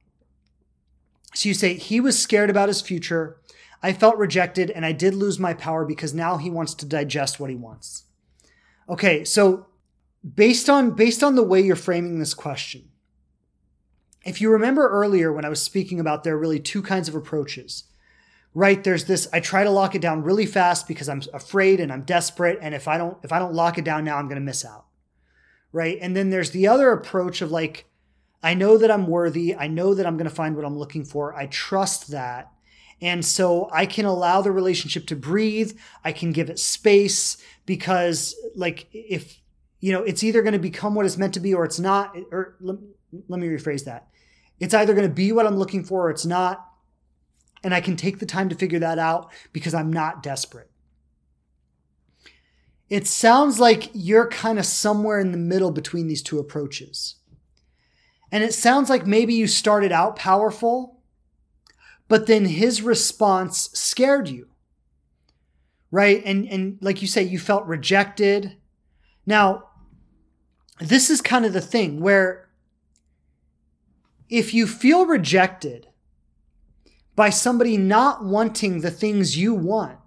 so 1.35 1.49
you 1.49 1.55
say 1.57 1.75
he 1.75 2.01
was 2.01 2.17
scared 2.17 2.51
about 2.51 2.69
his 2.69 2.83
future. 2.83 3.41
I 3.83 3.93
felt 3.93 4.17
rejected 4.17 4.71
and 4.71 4.87
I 4.87 4.93
did 4.93 5.17
lose 5.17 5.41
my 5.41 5.55
power 5.55 5.85
because 5.85 6.15
now 6.15 6.37
he 6.37 6.51
wants 6.51 6.75
to 6.75 6.87
digest 6.87 7.41
what 7.41 7.51
he 7.51 7.57
wants. 7.57 8.05
Okay, 8.91 9.25
so 9.25 9.67
based 10.35 10.69
on 10.69 10.91
based 10.91 11.23
on 11.23 11.37
the 11.37 11.45
way 11.45 11.61
you're 11.61 11.77
framing 11.77 12.19
this 12.19 12.35
question, 12.35 12.91
if 14.25 14.41
you 14.41 14.51
remember 14.51 14.89
earlier 14.89 15.33
when 15.33 15.45
I 15.45 15.49
was 15.49 15.63
speaking 15.63 16.01
about 16.01 16.25
there 16.25 16.35
are 16.35 16.39
really 16.39 16.59
two 16.59 16.83
kinds 16.83 17.09
of 17.09 17.15
approaches, 17.15 17.85
right? 18.53 18.83
There's 18.83 19.05
this 19.05 19.29
I 19.33 19.39
try 19.39 19.63
to 19.63 19.71
lock 19.71 19.95
it 19.95 20.03
down 20.03 20.25
really 20.25 20.45
fast 20.45 20.89
because 20.89 21.09
I'm 21.09 21.23
afraid 21.33 21.79
and 21.79 21.93
I'm 21.93 22.03
desperate 22.03 22.59
and 22.61 22.75
if 22.75 22.89
I 22.89 22.99
don't 22.99 23.17
if 23.23 23.31
I 23.31 23.39
don't 23.39 23.55
lock 23.55 23.79
it 23.79 23.85
down 23.85 24.05
now 24.05 24.17
I'm 24.17 24.27
going 24.27 24.41
to 24.41 24.45
miss 24.45 24.65
out. 24.65 24.87
Right? 25.73 25.99
And 26.01 26.17
then 26.17 26.31
there's 26.31 26.51
the 26.51 26.67
other 26.67 26.91
approach 26.91 27.43
of 27.43 27.53
like 27.53 27.87
I 28.43 28.55
know 28.55 28.77
that 28.77 28.91
I'm 28.91 29.07
worthy, 29.07 29.55
I 29.55 29.69
know 29.69 29.95
that 29.95 30.05
I'm 30.05 30.17
going 30.17 30.29
to 30.29 30.35
find 30.35 30.57
what 30.57 30.65
I'm 30.65 30.77
looking 30.77 31.05
for. 31.05 31.33
I 31.37 31.47
trust 31.47 32.11
that. 32.11 32.51
And 33.03 33.25
so 33.25 33.71
I 33.73 33.87
can 33.87 34.05
allow 34.05 34.43
the 34.43 34.53
relationship 34.53 35.07
to 35.07 35.17
breathe, 35.17 35.79
I 36.05 36.13
can 36.13 36.33
give 36.33 36.51
it 36.51 36.59
space 36.59 37.39
because 37.71 38.35
like 38.57 38.89
if 38.93 39.41
you 39.79 39.93
know, 39.93 40.03
it's 40.03 40.25
either 40.25 40.43
going 40.43 40.55
to 40.55 40.59
become 40.59 40.97
what 40.97 41.07
it's 41.07 41.17
meant 41.17 41.35
to 41.35 41.41
be 41.41 41.55
or 41.55 41.65
it's 41.65 41.79
not 41.79 42.17
or 42.33 42.57
let 42.61 43.39
me 43.39 43.47
rephrase 43.47 43.85
that. 43.85 44.09
It's 44.59 44.75
either 44.75 44.93
going 44.93 45.09
to 45.09 45.15
be 45.15 45.31
what 45.31 45.47
I'm 45.47 45.55
looking 45.55 45.85
for 45.85 46.09
or 46.09 46.11
it's 46.11 46.27
not. 46.27 46.67
And 47.63 47.73
I 47.73 47.81
can 47.81 47.95
take 47.95 48.19
the 48.19 48.27
time 48.27 48.49
to 48.49 48.57
figure 48.57 48.81
that 48.81 48.99
out 48.99 49.31
because 49.53 49.73
I'm 49.73 49.93
not 49.93 50.21
desperate. 50.21 50.69
It 52.89 53.07
sounds 53.07 53.61
like 53.61 53.91
you're 53.93 54.29
kind 54.29 54.59
of 54.59 54.67
somewhere 54.67 55.21
in 55.21 55.31
the 55.31 55.39
middle 55.39 55.71
between 55.71 56.09
these 56.09 56.23
two 56.23 56.41
approaches. 56.41 57.21
And 58.33 58.43
it 58.43 58.53
sounds 58.53 58.91
like 58.91 59.07
maybe 59.07 59.35
you 59.35 59.47
started 59.47 59.93
out 59.93 60.17
powerful, 60.17 61.03
but 62.09 62.27
then 62.27 62.47
his 62.47 62.83
response 62.83 63.71
scared 63.75 64.29
you. 64.29 64.50
Right? 65.91 66.23
And 66.25 66.47
and 66.49 66.79
like 66.81 67.03
you 67.03 67.09
say 67.09 67.23
you 67.23 67.39
felt 67.39 67.67
rejected. 67.67 68.57
Now, 69.27 69.65
this 70.81 71.11
is 71.11 71.21
kind 71.21 71.45
of 71.45 71.53
the 71.53 71.61
thing 71.61 72.01
where 72.01 72.49
if 74.29 74.55
you 74.55 74.67
feel 74.67 75.07
rejected 75.07 75.89
by 77.17 77.31
somebody 77.31 77.77
not 77.77 78.25
wanting 78.25 78.81
the 78.81 78.91
things 78.91 79.37
you 79.37 79.53
want, 79.53 79.99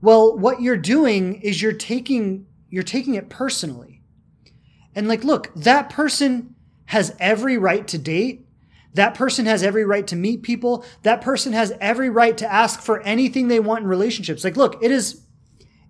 well, 0.00 0.36
what 0.36 0.60
you're 0.60 0.76
doing 0.76 1.40
is 1.40 1.62
you're 1.62 1.72
taking 1.72 2.46
you're 2.68 2.82
taking 2.82 3.14
it 3.14 3.28
personally. 3.28 4.02
And 4.94 5.08
like, 5.08 5.24
look, 5.24 5.52
that 5.54 5.90
person 5.90 6.54
has 6.86 7.14
every 7.18 7.58
right 7.58 7.86
to 7.88 7.98
date. 7.98 8.45
That 8.96 9.14
person 9.14 9.44
has 9.44 9.62
every 9.62 9.84
right 9.84 10.06
to 10.06 10.16
meet 10.16 10.42
people. 10.42 10.84
That 11.02 11.20
person 11.20 11.52
has 11.52 11.72
every 11.80 12.08
right 12.08 12.36
to 12.38 12.50
ask 12.50 12.80
for 12.80 13.02
anything 13.02 13.48
they 13.48 13.60
want 13.60 13.82
in 13.82 13.88
relationships. 13.88 14.42
Like, 14.42 14.56
look, 14.56 14.82
it 14.82 14.90
is 14.90 15.22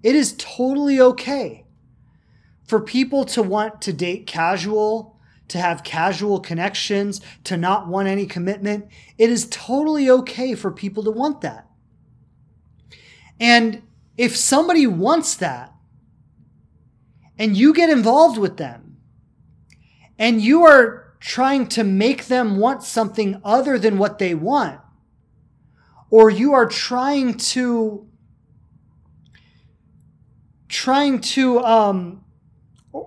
it 0.03 0.15
is 0.15 0.35
totally 0.39 1.01
okay 1.01 1.67
for 2.65 2.81
people 2.81 3.25
to 3.27 3.43
want 3.43 3.81
to 3.83 3.93
date 3.93 4.27
casual 4.27 5.17
to 5.49 5.59
have 5.59 5.85
casual 5.85 6.41
connections, 6.41 7.21
to 7.45 7.57
not 7.57 7.87
want 7.87 8.09
any 8.09 8.27
commitment. 8.27 8.87
It 9.17 9.31
is 9.31 9.47
totally 9.49 10.11
okay 10.11 10.57
for 10.57 10.73
people 10.73 11.05
to 11.05 11.11
want 11.13 11.41
that. 11.43 11.69
And 13.39 13.83
if 14.17 14.37
somebody 14.37 14.89
wants 14.89 15.37
that, 15.37 15.73
and 17.39 17.57
you 17.57 17.73
get 17.73 17.91
involved 17.91 18.39
with 18.39 18.57
them, 18.57 18.97
and 20.19 20.41
you 20.41 20.65
are 20.65 21.06
trying 21.21 21.67
to 21.69 21.85
make 21.85 22.27
them 22.27 22.59
want 22.59 22.83
something 22.83 23.41
other 23.45 23.79
than 23.79 23.99
what 23.99 24.19
they 24.19 24.35
want, 24.35 24.81
or 26.11 26.31
you 26.31 26.53
are 26.53 26.67
trying 26.67 27.35
to 27.35 28.07
trying 30.69 31.21
to 31.21 31.61
um, 31.61 32.25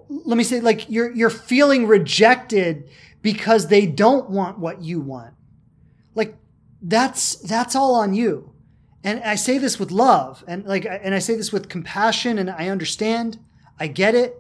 let 0.10 0.38
me 0.38 0.44
say 0.44 0.62
like 0.62 0.90
you're 0.90 1.12
you're 1.12 1.30
feeling 1.30 1.88
rejected 1.88 2.90
because 3.22 3.68
they 3.68 3.86
don't 3.86 4.30
want 4.30 4.58
what 4.58 4.82
you 4.82 5.00
want 5.02 5.34
like 6.16 6.36
that's 6.82 7.36
that's 7.36 7.76
all 7.76 7.96
on 7.96 8.14
you. 8.14 8.54
And 9.04 9.22
I 9.24 9.36
say 9.36 9.58
this 9.58 9.80
with 9.80 9.92
love 9.92 10.44
and 10.48 10.66
like 10.66 10.86
and 10.86 11.16
I 11.16 11.20
say 11.20 11.36
this 11.36 11.52
with 11.52 11.70
compassion 11.70 12.38
and 12.38 12.50
I 12.50 12.68
understand. 12.68 13.40
I 13.80 13.88
get 13.88 14.14
it. 14.16 14.36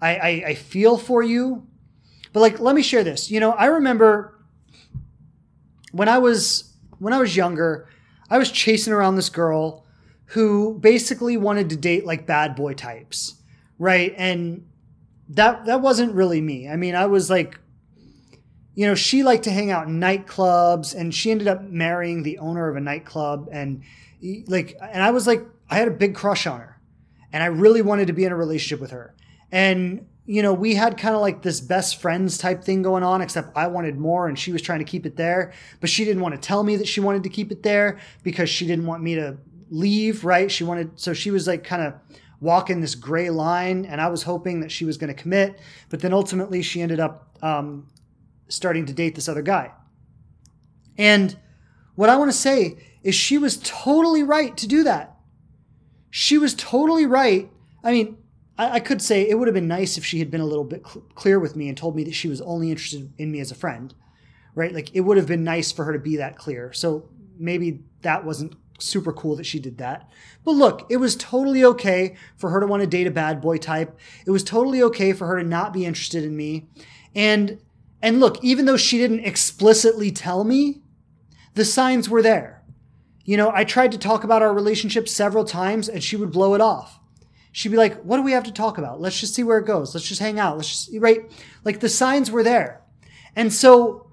I, 0.00 0.16
I, 0.16 0.28
I 0.48 0.54
feel 0.54 0.96
for 0.96 1.22
you. 1.22 1.66
But 2.32 2.40
like 2.40 2.60
let 2.60 2.74
me 2.74 2.82
share 2.82 3.04
this. 3.04 3.30
You 3.30 3.40
know, 3.40 3.52
I 3.52 3.66
remember 3.66 4.38
when 5.92 6.08
I 6.08 6.18
was 6.18 6.72
when 6.98 7.12
I 7.12 7.18
was 7.18 7.36
younger, 7.36 7.88
I 8.30 8.38
was 8.38 8.50
chasing 8.50 8.92
around 8.92 9.16
this 9.16 9.28
girl 9.28 9.84
who 10.26 10.78
basically 10.78 11.36
wanted 11.36 11.70
to 11.70 11.76
date 11.76 12.06
like 12.06 12.26
bad 12.26 12.56
boy 12.56 12.74
types, 12.74 13.34
right? 13.78 14.14
And 14.16 14.66
that 15.28 15.66
that 15.66 15.80
wasn't 15.80 16.14
really 16.14 16.40
me. 16.40 16.68
I 16.68 16.76
mean, 16.76 16.94
I 16.94 17.06
was 17.06 17.30
like 17.30 17.58
you 18.74 18.86
know, 18.86 18.94
she 18.94 19.22
liked 19.22 19.44
to 19.44 19.50
hang 19.50 19.70
out 19.70 19.86
in 19.86 20.00
nightclubs 20.00 20.94
and 20.94 21.14
she 21.14 21.30
ended 21.30 21.46
up 21.46 21.62
marrying 21.62 22.22
the 22.22 22.38
owner 22.38 22.68
of 22.68 22.76
a 22.76 22.80
nightclub 22.80 23.48
and 23.52 23.82
like 24.46 24.76
and 24.80 25.02
I 25.02 25.10
was 25.10 25.26
like 25.26 25.44
I 25.68 25.76
had 25.76 25.88
a 25.88 25.92
big 25.92 26.14
crush 26.14 26.46
on 26.46 26.60
her 26.60 26.80
and 27.32 27.42
I 27.42 27.46
really 27.46 27.82
wanted 27.82 28.06
to 28.06 28.12
be 28.12 28.24
in 28.24 28.32
a 28.32 28.36
relationship 28.36 28.80
with 28.80 28.90
her. 28.90 29.14
And 29.50 30.06
you 30.32 30.40
know, 30.40 30.54
we 30.54 30.74
had 30.74 30.96
kind 30.96 31.14
of 31.14 31.20
like 31.20 31.42
this 31.42 31.60
best 31.60 32.00
friends 32.00 32.38
type 32.38 32.64
thing 32.64 32.80
going 32.80 33.02
on, 33.02 33.20
except 33.20 33.54
I 33.54 33.66
wanted 33.66 33.98
more 33.98 34.28
and 34.28 34.38
she 34.38 34.50
was 34.50 34.62
trying 34.62 34.78
to 34.78 34.84
keep 34.86 35.04
it 35.04 35.14
there. 35.14 35.52
But 35.78 35.90
she 35.90 36.06
didn't 36.06 36.22
want 36.22 36.34
to 36.34 36.40
tell 36.40 36.62
me 36.62 36.74
that 36.76 36.88
she 36.88 37.00
wanted 37.00 37.22
to 37.24 37.28
keep 37.28 37.52
it 37.52 37.62
there 37.62 37.98
because 38.22 38.48
she 38.48 38.66
didn't 38.66 38.86
want 38.86 39.02
me 39.02 39.14
to 39.16 39.36
leave, 39.68 40.24
right? 40.24 40.50
She 40.50 40.64
wanted, 40.64 40.98
so 40.98 41.12
she 41.12 41.30
was 41.30 41.46
like 41.46 41.64
kind 41.64 41.82
of 41.82 41.92
walking 42.40 42.80
this 42.80 42.94
gray 42.94 43.28
line 43.28 43.84
and 43.84 44.00
I 44.00 44.08
was 44.08 44.22
hoping 44.22 44.60
that 44.60 44.72
she 44.72 44.86
was 44.86 44.96
going 44.96 45.14
to 45.14 45.22
commit. 45.22 45.60
But 45.90 46.00
then 46.00 46.14
ultimately 46.14 46.62
she 46.62 46.80
ended 46.80 46.98
up 46.98 47.36
um, 47.42 47.88
starting 48.48 48.86
to 48.86 48.94
date 48.94 49.14
this 49.14 49.28
other 49.28 49.42
guy. 49.42 49.72
And 50.96 51.36
what 51.94 52.08
I 52.08 52.16
want 52.16 52.30
to 52.30 52.36
say 52.38 52.78
is 53.02 53.14
she 53.14 53.36
was 53.36 53.58
totally 53.62 54.22
right 54.22 54.56
to 54.56 54.66
do 54.66 54.82
that. 54.84 55.14
She 56.08 56.38
was 56.38 56.54
totally 56.54 57.04
right. 57.04 57.50
I 57.84 57.92
mean, 57.92 58.16
I, 58.58 58.72
I 58.72 58.80
could 58.80 59.02
say 59.02 59.28
it 59.28 59.38
would 59.38 59.48
have 59.48 59.54
been 59.54 59.68
nice 59.68 59.96
if 59.96 60.04
she 60.04 60.18
had 60.18 60.30
been 60.30 60.40
a 60.40 60.46
little 60.46 60.64
bit 60.64 60.86
cl- 60.86 61.04
clear 61.14 61.38
with 61.38 61.56
me 61.56 61.68
and 61.68 61.76
told 61.76 61.96
me 61.96 62.04
that 62.04 62.14
she 62.14 62.28
was 62.28 62.40
only 62.42 62.70
interested 62.70 63.12
in 63.18 63.30
me 63.30 63.40
as 63.40 63.50
a 63.50 63.56
friend, 63.56 63.94
right? 64.54 64.74
Like 64.74 64.94
it 64.94 65.00
would 65.00 65.16
have 65.16 65.26
been 65.26 65.44
nice 65.44 65.72
for 65.72 65.84
her 65.84 65.92
to 65.92 65.98
be 65.98 66.16
that 66.16 66.36
clear. 66.36 66.72
So 66.72 67.08
maybe 67.38 67.80
that 68.02 68.24
wasn't 68.24 68.54
super 68.78 69.12
cool 69.12 69.36
that 69.36 69.46
she 69.46 69.58
did 69.58 69.78
that. 69.78 70.10
But 70.44 70.52
look, 70.52 70.86
it 70.90 70.96
was 70.96 71.16
totally 71.16 71.64
okay 71.64 72.16
for 72.36 72.50
her 72.50 72.60
to 72.60 72.66
want 72.66 72.82
to 72.82 72.86
date 72.86 73.06
a 73.06 73.12
bad 73.12 73.40
boy 73.40 73.58
type. 73.58 73.98
It 74.26 74.30
was 74.30 74.44
totally 74.44 74.82
okay 74.82 75.12
for 75.12 75.26
her 75.26 75.40
to 75.40 75.48
not 75.48 75.72
be 75.72 75.86
interested 75.86 76.24
in 76.24 76.36
me. 76.36 76.68
And 77.14 77.58
and 78.04 78.18
look, 78.18 78.42
even 78.42 78.64
though 78.64 78.76
she 78.76 78.98
didn't 78.98 79.20
explicitly 79.20 80.10
tell 80.10 80.42
me, 80.42 80.82
the 81.54 81.64
signs 81.64 82.08
were 82.08 82.22
there. 82.22 82.62
You 83.24 83.36
know, 83.36 83.52
I 83.54 83.62
tried 83.62 83.92
to 83.92 83.98
talk 83.98 84.24
about 84.24 84.42
our 84.42 84.52
relationship 84.52 85.08
several 85.08 85.44
times 85.44 85.88
and 85.88 86.02
she 86.02 86.16
would 86.16 86.32
blow 86.32 86.54
it 86.54 86.60
off. 86.60 86.98
She'd 87.52 87.68
be 87.68 87.76
like, 87.76 88.00
What 88.02 88.16
do 88.16 88.22
we 88.22 88.32
have 88.32 88.44
to 88.44 88.52
talk 88.52 88.78
about? 88.78 89.00
Let's 89.00 89.20
just 89.20 89.34
see 89.34 89.44
where 89.44 89.58
it 89.58 89.66
goes. 89.66 89.94
Let's 89.94 90.08
just 90.08 90.20
hang 90.20 90.40
out. 90.40 90.56
Let's 90.56 90.68
just, 90.68 90.90
right? 90.98 91.30
Like 91.64 91.80
the 91.80 91.88
signs 91.88 92.30
were 92.30 92.42
there. 92.42 92.80
And 93.36 93.52
so, 93.52 94.10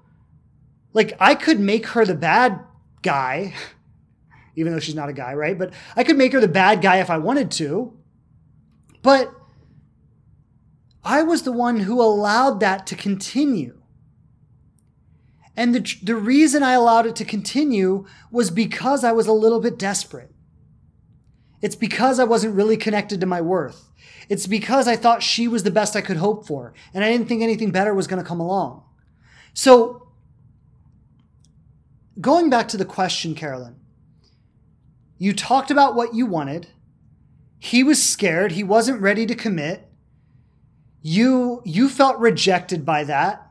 like, 0.92 1.16
I 1.18 1.34
could 1.34 1.58
make 1.58 1.86
her 1.88 2.04
the 2.04 2.14
bad 2.14 2.60
guy, 3.02 3.54
even 4.56 4.72
though 4.72 4.78
she's 4.78 4.94
not 4.94 5.08
a 5.08 5.14
guy, 5.14 5.34
right? 5.34 5.58
But 5.58 5.72
I 5.96 6.04
could 6.04 6.16
make 6.16 6.32
her 6.32 6.40
the 6.40 6.48
bad 6.48 6.82
guy 6.82 6.98
if 6.98 7.10
I 7.10 7.18
wanted 7.18 7.50
to. 7.52 7.96
But 9.02 9.32
I 11.02 11.22
was 11.22 11.42
the 11.42 11.52
one 11.52 11.80
who 11.80 12.00
allowed 12.00 12.60
that 12.60 12.86
to 12.88 12.94
continue. 12.94 13.80
And 15.56 15.74
the, 15.74 15.96
the 16.02 16.16
reason 16.16 16.62
I 16.62 16.72
allowed 16.72 17.06
it 17.06 17.16
to 17.16 17.24
continue 17.24 18.06
was 18.30 18.50
because 18.50 19.02
I 19.02 19.12
was 19.12 19.26
a 19.26 19.32
little 19.32 19.60
bit 19.60 19.78
desperate. 19.78 20.30
It's 21.62 21.76
because 21.76 22.18
I 22.18 22.24
wasn't 22.24 22.54
really 22.54 22.76
connected 22.76 23.20
to 23.20 23.26
my 23.26 23.40
worth. 23.40 23.88
It's 24.28 24.46
because 24.46 24.88
I 24.88 24.96
thought 24.96 25.22
she 25.22 25.48
was 25.48 25.62
the 25.62 25.70
best 25.70 25.96
I 25.96 26.00
could 26.00 26.16
hope 26.16 26.46
for, 26.46 26.72
and 26.94 27.04
I 27.04 27.10
didn't 27.10 27.28
think 27.28 27.42
anything 27.42 27.70
better 27.70 27.92
was 27.92 28.06
going 28.06 28.22
to 28.22 28.28
come 28.28 28.40
along. 28.40 28.82
So, 29.52 30.08
going 32.20 32.48
back 32.48 32.68
to 32.68 32.76
the 32.76 32.84
question, 32.84 33.34
Carolyn, 33.34 33.76
you 35.18 35.32
talked 35.32 35.70
about 35.70 35.94
what 35.94 36.14
you 36.14 36.26
wanted. 36.26 36.68
He 37.58 37.82
was 37.82 38.02
scared. 38.02 38.52
He 38.52 38.62
wasn't 38.62 39.02
ready 39.02 39.26
to 39.26 39.34
commit. 39.34 39.88
You 41.02 41.62
you 41.64 41.88
felt 41.88 42.18
rejected 42.18 42.86
by 42.86 43.04
that 43.04 43.50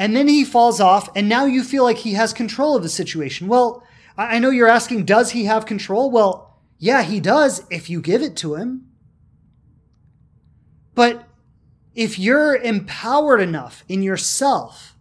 and 0.00 0.16
then 0.16 0.28
he 0.28 0.44
falls 0.44 0.80
off, 0.80 1.10
and 1.14 1.28
now 1.28 1.44
you 1.44 1.62
feel 1.62 1.84
like 1.84 1.98
he 1.98 2.14
has 2.14 2.32
control 2.32 2.74
of 2.74 2.82
the 2.82 2.88
situation. 2.88 3.48
Well, 3.48 3.82
I 4.16 4.38
know 4.38 4.48
you're 4.48 4.66
asking, 4.66 5.04
does 5.04 5.32
he 5.32 5.44
have 5.44 5.66
control? 5.66 6.10
Well, 6.10 6.49
yeah, 6.80 7.02
he 7.02 7.20
does 7.20 7.62
if 7.70 7.90
you 7.90 8.00
give 8.00 8.22
it 8.22 8.34
to 8.36 8.54
him. 8.54 8.86
But 10.94 11.28
if 11.94 12.18
you're 12.18 12.56
empowered 12.56 13.40
enough 13.40 13.84
in 13.86 14.02
yourself 14.02 14.96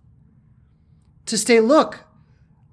to 1.25 1.37
say, 1.37 1.61
look, 1.61 2.03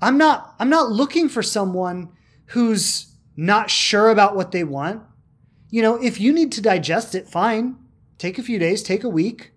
I'm 0.02 0.18
not, 0.18 0.56
I'm 0.58 0.68
not 0.68 0.90
looking 0.90 1.28
for 1.28 1.42
someone 1.42 2.10
who's 2.46 3.14
not 3.36 3.70
sure 3.70 4.10
about 4.10 4.34
what 4.34 4.50
they 4.50 4.64
want. 4.64 5.04
You 5.70 5.82
know, 5.82 6.02
if 6.02 6.20
you 6.20 6.32
need 6.32 6.50
to 6.52 6.60
digest 6.60 7.14
it, 7.14 7.28
fine. 7.28 7.76
Take 8.18 8.38
a 8.38 8.42
few 8.42 8.58
days, 8.58 8.82
take 8.82 9.04
a 9.04 9.08
week. 9.08 9.52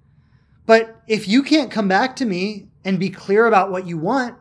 But 0.68 1.02
if 1.08 1.28
you 1.28 1.42
can't 1.42 1.72
come 1.72 1.88
back 1.88 2.16
to 2.18 2.26
me 2.26 2.70
and 2.86 3.00
be 3.00 3.10
clear 3.10 3.48
about 3.48 3.72
what 3.72 3.88
you 3.88 3.98
want, 3.98 4.36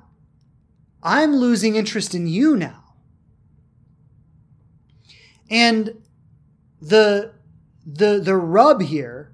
I'm 1.03 1.35
losing 1.35 1.77
interest 1.77 2.15
in 2.15 2.27
you 2.27 2.57
now. 2.57 2.88
And 5.51 6.03
the 6.81 7.33
the 7.87 8.21
the 8.21 8.37
rub 8.37 8.83
here, 8.83 9.33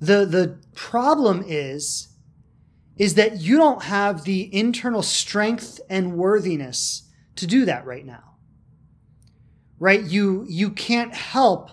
the 0.00 0.26
the 0.26 0.58
problem 0.74 1.44
is 1.46 2.08
is 2.96 3.14
that 3.14 3.40
you 3.40 3.56
don't 3.56 3.82
have 3.84 4.24
the 4.24 4.54
internal 4.54 5.02
strength 5.02 5.80
and 5.90 6.16
worthiness 6.16 7.10
to 7.36 7.46
do 7.46 7.64
that 7.64 7.84
right 7.84 8.06
now. 8.06 8.36
Right? 9.78 10.02
You 10.02 10.46
you 10.48 10.70
can't 10.70 11.14
help 11.14 11.70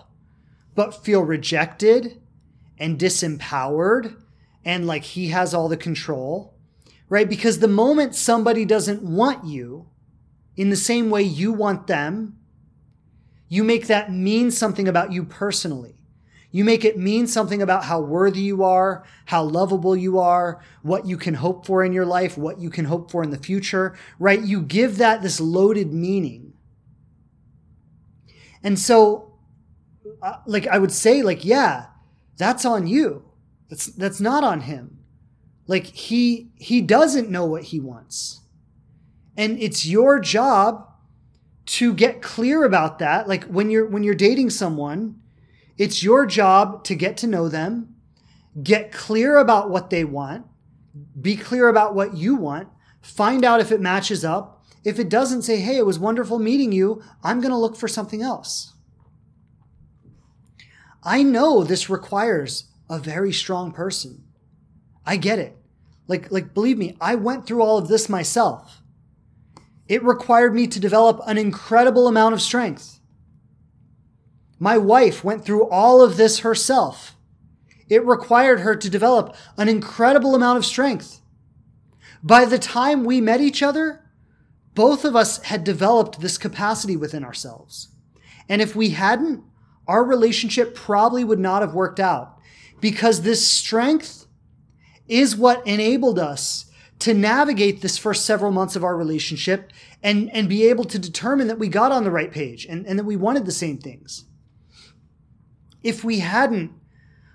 but 0.74 1.04
feel 1.04 1.22
rejected 1.22 2.20
and 2.78 2.98
disempowered 2.98 4.16
and 4.64 4.86
like 4.86 5.04
he 5.04 5.28
has 5.28 5.54
all 5.54 5.68
the 5.68 5.76
control, 5.76 6.54
right? 7.08 7.28
Because 7.28 7.58
the 7.58 7.68
moment 7.68 8.14
somebody 8.14 8.64
doesn't 8.64 9.02
want 9.02 9.44
you 9.44 9.86
in 10.56 10.70
the 10.70 10.76
same 10.76 11.10
way 11.10 11.22
you 11.22 11.52
want 11.52 11.86
them, 11.86 12.38
you 13.52 13.62
make 13.62 13.86
that 13.86 14.10
mean 14.10 14.50
something 14.50 14.88
about 14.88 15.12
you 15.12 15.24
personally. 15.24 15.94
You 16.52 16.64
make 16.64 16.86
it 16.86 16.96
mean 16.96 17.26
something 17.26 17.60
about 17.60 17.84
how 17.84 18.00
worthy 18.00 18.40
you 18.40 18.64
are, 18.64 19.04
how 19.26 19.42
lovable 19.42 19.94
you 19.94 20.18
are, 20.18 20.62
what 20.80 21.04
you 21.04 21.18
can 21.18 21.34
hope 21.34 21.66
for 21.66 21.84
in 21.84 21.92
your 21.92 22.06
life, 22.06 22.38
what 22.38 22.58
you 22.58 22.70
can 22.70 22.86
hope 22.86 23.10
for 23.10 23.22
in 23.22 23.28
the 23.28 23.36
future, 23.36 23.94
right? 24.18 24.42
You 24.42 24.62
give 24.62 24.96
that 24.96 25.20
this 25.20 25.38
loaded 25.38 25.92
meaning. 25.92 26.54
And 28.62 28.78
so, 28.78 29.34
uh, 30.22 30.36
like, 30.46 30.66
I 30.66 30.78
would 30.78 30.92
say, 30.92 31.20
like, 31.20 31.44
yeah, 31.44 31.88
that's 32.38 32.64
on 32.64 32.86
you. 32.86 33.22
That's 33.68 33.84
that's 33.86 34.20
not 34.20 34.44
on 34.44 34.62
him. 34.62 34.98
Like 35.66 35.84
he 35.84 36.52
he 36.56 36.80
doesn't 36.80 37.28
know 37.28 37.44
what 37.44 37.64
he 37.64 37.80
wants. 37.80 38.40
And 39.36 39.60
it's 39.60 39.84
your 39.84 40.20
job 40.20 40.88
to 41.72 41.94
get 41.94 42.20
clear 42.20 42.64
about 42.64 42.98
that. 42.98 43.26
Like 43.26 43.44
when 43.44 43.70
you're 43.70 43.86
when 43.86 44.02
you're 44.02 44.14
dating 44.14 44.50
someone, 44.50 45.20
it's 45.78 46.02
your 46.02 46.26
job 46.26 46.84
to 46.84 46.94
get 46.94 47.16
to 47.18 47.26
know 47.26 47.48
them, 47.48 47.94
get 48.62 48.92
clear 48.92 49.38
about 49.38 49.70
what 49.70 49.88
they 49.88 50.04
want, 50.04 50.44
be 51.18 51.34
clear 51.34 51.68
about 51.68 51.94
what 51.94 52.14
you 52.14 52.36
want, 52.36 52.68
find 53.00 53.42
out 53.42 53.60
if 53.60 53.72
it 53.72 53.80
matches 53.80 54.24
up. 54.24 54.62
If 54.84 54.98
it 54.98 55.08
doesn't, 55.08 55.42
say, 55.42 55.60
hey, 55.60 55.76
it 55.76 55.86
was 55.86 55.98
wonderful 55.98 56.40
meeting 56.40 56.72
you. 56.72 57.02
I'm 57.22 57.40
going 57.40 57.52
to 57.52 57.56
look 57.56 57.76
for 57.76 57.86
something 57.86 58.20
else. 58.20 58.74
I 61.04 61.22
know 61.22 61.62
this 61.62 61.88
requires 61.88 62.64
a 62.90 62.98
very 62.98 63.32
strong 63.32 63.70
person. 63.70 64.24
I 65.06 65.18
get 65.18 65.38
it. 65.38 65.56
Like, 66.08 66.32
like, 66.32 66.52
believe 66.52 66.78
me, 66.78 66.96
I 67.00 67.14
went 67.14 67.46
through 67.46 67.62
all 67.62 67.78
of 67.78 67.86
this 67.86 68.08
myself. 68.08 68.81
It 69.88 70.02
required 70.02 70.54
me 70.54 70.66
to 70.68 70.80
develop 70.80 71.20
an 71.26 71.38
incredible 71.38 72.08
amount 72.08 72.34
of 72.34 72.42
strength. 72.42 73.00
My 74.58 74.78
wife 74.78 75.24
went 75.24 75.44
through 75.44 75.68
all 75.68 76.02
of 76.02 76.16
this 76.16 76.40
herself. 76.40 77.16
It 77.88 78.06
required 78.06 78.60
her 78.60 78.76
to 78.76 78.88
develop 78.88 79.34
an 79.56 79.68
incredible 79.68 80.34
amount 80.34 80.58
of 80.58 80.64
strength. 80.64 81.20
By 82.22 82.44
the 82.44 82.58
time 82.58 83.04
we 83.04 83.20
met 83.20 83.40
each 83.40 83.62
other, 83.62 84.08
both 84.74 85.04
of 85.04 85.16
us 85.16 85.42
had 85.42 85.64
developed 85.64 86.20
this 86.20 86.38
capacity 86.38 86.96
within 86.96 87.24
ourselves. 87.24 87.88
And 88.48 88.62
if 88.62 88.76
we 88.76 88.90
hadn't, 88.90 89.42
our 89.88 90.04
relationship 90.04 90.74
probably 90.74 91.24
would 91.24 91.40
not 91.40 91.62
have 91.62 91.74
worked 91.74 92.00
out 92.00 92.38
because 92.80 93.22
this 93.22 93.46
strength 93.46 94.26
is 95.08 95.36
what 95.36 95.66
enabled 95.66 96.18
us 96.18 96.66
to 97.02 97.14
navigate 97.14 97.80
this 97.80 97.98
first 97.98 98.24
several 98.24 98.52
months 98.52 98.76
of 98.76 98.84
our 98.84 98.96
relationship 98.96 99.72
and, 100.04 100.30
and 100.30 100.48
be 100.48 100.68
able 100.68 100.84
to 100.84 101.00
determine 101.00 101.48
that 101.48 101.58
we 101.58 101.66
got 101.66 101.90
on 101.90 102.04
the 102.04 102.12
right 102.12 102.30
page 102.30 102.64
and, 102.64 102.86
and 102.86 102.96
that 102.96 103.04
we 103.04 103.16
wanted 103.16 103.44
the 103.44 103.50
same 103.50 103.76
things. 103.76 104.24
If 105.82 106.04
we 106.04 106.20
hadn't, 106.20 106.70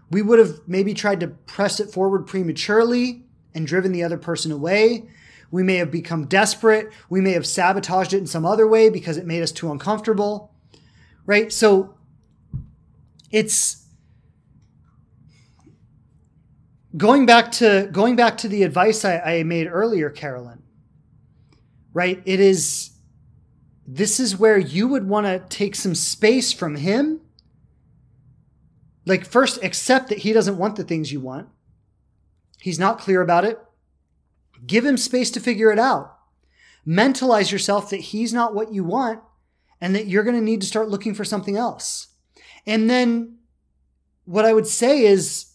we 0.10 0.22
would 0.22 0.40
have 0.40 0.62
maybe 0.68 0.94
tried 0.94 1.20
to 1.20 1.28
press 1.28 1.82
it 1.82 1.92
forward 1.92 2.28
prematurely 2.28 3.26
and 3.54 3.68
driven 3.68 3.92
the 3.92 4.04
other 4.04 4.18
person 4.18 4.54
away. 4.54 5.10
We 5.52 5.64
may 5.64 5.76
have 5.76 5.92
become 5.92 6.28
desperate. 6.28 6.94
We 7.10 7.20
may 7.20 7.34
have 7.34 7.46
sabotaged 7.46 8.14
it 8.14 8.20
in 8.20 8.28
some 8.28 8.46
other 8.46 8.68
way 8.68 8.90
because 8.90 9.18
it 9.18 9.26
made 9.26 9.44
us 9.44 9.52
too 9.52 9.70
uncomfortable. 9.70 10.54
Right? 11.26 11.52
So 11.52 11.96
it's 13.32 13.87
going 16.96 17.26
back 17.26 17.52
to 17.54 17.90
going 17.92 18.16
back 18.16 18.38
to 18.38 18.48
the 18.48 18.64
advice 18.64 19.04
I, 19.04 19.20
I 19.20 19.44
made 19.44 19.68
earlier, 19.68 20.10
Carolyn. 20.10 20.64
Right? 21.94 22.22
It 22.26 22.40
is 22.40 22.92
this 23.88 24.20
is 24.20 24.38
where 24.38 24.58
you 24.58 24.90
would 24.90 25.08
want 25.08 25.26
to 25.28 25.40
take 25.48 25.74
some 25.74 25.96
space 25.96 26.52
from 26.52 26.76
him. 26.76 27.22
Like, 29.06 29.26
first, 29.26 29.64
accept 29.64 30.10
that 30.10 30.20
he 30.20 30.34
doesn't 30.34 30.58
want 30.58 30.76
the 30.76 30.84
things 30.84 31.14
you 31.14 31.22
want. 31.22 31.48
He's 32.60 32.78
not 32.78 33.00
clear 33.00 33.22
about 33.22 33.46
it. 33.46 33.58
Give 34.66 34.86
him 34.86 34.98
space 34.98 35.32
to 35.32 35.40
figure 35.40 35.72
it 35.72 35.80
out. 35.80 36.18
Mentalize 36.86 37.52
yourself 37.52 37.90
that 37.92 37.98
he's 37.98 38.34
not 38.34 38.54
what 38.54 38.74
you 38.74 38.84
want 38.84 39.22
and 39.80 39.96
that 39.96 40.08
you're 40.08 40.24
going 40.24 40.36
to 40.36 40.42
need 40.42 40.62
to 40.62 40.68
start 40.68 40.90
looking 40.90 41.14
for 41.14 41.24
something 41.24 41.56
else. 41.56 42.08
And 42.66 42.90
then 42.90 43.38
what 44.26 44.44
I 44.44 44.54
would 44.54 44.68
say 44.68 45.06
is 45.06 45.54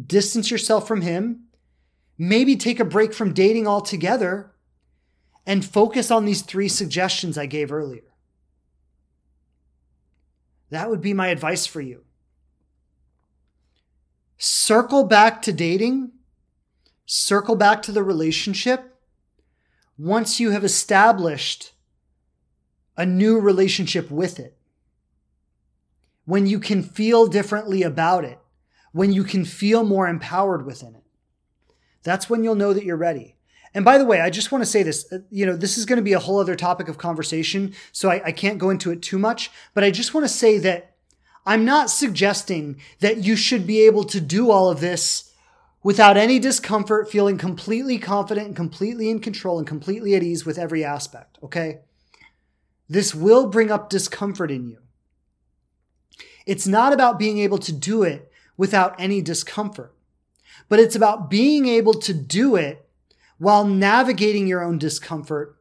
distance 0.00 0.50
yourself 0.50 0.88
from 0.88 1.02
him, 1.02 1.44
maybe 2.18 2.56
take 2.56 2.80
a 2.80 2.84
break 2.84 3.12
from 3.12 3.32
dating 3.32 3.66
altogether, 3.66 4.52
and 5.46 5.64
focus 5.64 6.10
on 6.10 6.24
these 6.24 6.42
three 6.42 6.68
suggestions 6.68 7.36
I 7.36 7.46
gave 7.46 7.70
earlier. 7.70 8.02
That 10.70 10.90
would 10.90 11.00
be 11.00 11.14
my 11.14 11.28
advice 11.28 11.66
for 11.66 11.80
you. 11.80 12.02
Circle 14.38 15.04
back 15.04 15.42
to 15.42 15.52
dating, 15.52 16.12
circle 17.06 17.54
back 17.54 17.82
to 17.82 17.92
the 17.92 18.02
relationship 18.02 18.98
once 19.96 20.40
you 20.40 20.50
have 20.50 20.64
established 20.64 21.72
a 22.96 23.06
new 23.06 23.38
relationship 23.38 24.10
with 24.10 24.40
it. 24.40 24.56
When 26.24 26.46
you 26.46 26.58
can 26.58 26.82
feel 26.82 27.26
differently 27.26 27.82
about 27.82 28.24
it 28.24 28.38
when 28.94 29.12
you 29.12 29.24
can 29.24 29.44
feel 29.44 29.82
more 29.82 30.06
empowered 30.06 30.64
within 30.64 30.94
it. 30.94 31.02
That's 32.04 32.30
when 32.30 32.44
you'll 32.44 32.54
know 32.54 32.72
that 32.72 32.84
you're 32.84 32.96
ready. 32.96 33.34
And 33.74 33.84
by 33.84 33.98
the 33.98 34.04
way, 34.04 34.20
I 34.20 34.30
just 34.30 34.52
want 34.52 34.62
to 34.62 34.70
say 34.70 34.84
this, 34.84 35.12
uh, 35.12 35.18
you 35.32 35.44
know, 35.44 35.56
this 35.56 35.76
is 35.76 35.84
going 35.84 35.96
to 35.96 36.02
be 36.02 36.12
a 36.12 36.20
whole 36.20 36.38
other 36.38 36.54
topic 36.54 36.86
of 36.86 36.96
conversation, 36.96 37.74
so 37.90 38.08
I, 38.08 38.22
I 38.26 38.32
can't 38.32 38.56
go 38.56 38.70
into 38.70 38.92
it 38.92 39.02
too 39.02 39.18
much, 39.18 39.50
but 39.74 39.82
I 39.82 39.90
just 39.90 40.14
want 40.14 40.24
to 40.24 40.32
say 40.32 40.58
that 40.58 40.94
I'm 41.44 41.64
not 41.64 41.90
suggesting 41.90 42.80
that 43.00 43.24
you 43.24 43.34
should 43.34 43.66
be 43.66 43.80
able 43.80 44.04
to 44.04 44.20
do 44.20 44.52
all 44.52 44.70
of 44.70 44.78
this 44.78 45.32
without 45.82 46.16
any 46.16 46.38
discomfort, 46.38 47.10
feeling 47.10 47.36
completely 47.36 47.98
confident 47.98 48.46
and 48.46 48.56
completely 48.56 49.10
in 49.10 49.18
control 49.18 49.58
and 49.58 49.66
completely 49.66 50.14
at 50.14 50.22
ease 50.22 50.46
with 50.46 50.56
every 50.56 50.84
aspect, 50.84 51.36
okay? 51.42 51.80
This 52.88 53.12
will 53.12 53.48
bring 53.48 53.72
up 53.72 53.90
discomfort 53.90 54.52
in 54.52 54.68
you. 54.68 54.78
It's 56.46 56.66
not 56.68 56.92
about 56.92 57.18
being 57.18 57.38
able 57.38 57.58
to 57.58 57.72
do 57.72 58.04
it 58.04 58.30
without 58.56 58.94
any 58.98 59.20
discomfort. 59.20 59.94
But 60.68 60.78
it's 60.78 60.96
about 60.96 61.30
being 61.30 61.66
able 61.66 61.94
to 61.94 62.14
do 62.14 62.56
it 62.56 62.88
while 63.38 63.64
navigating 63.64 64.46
your 64.46 64.62
own 64.62 64.78
discomfort 64.78 65.56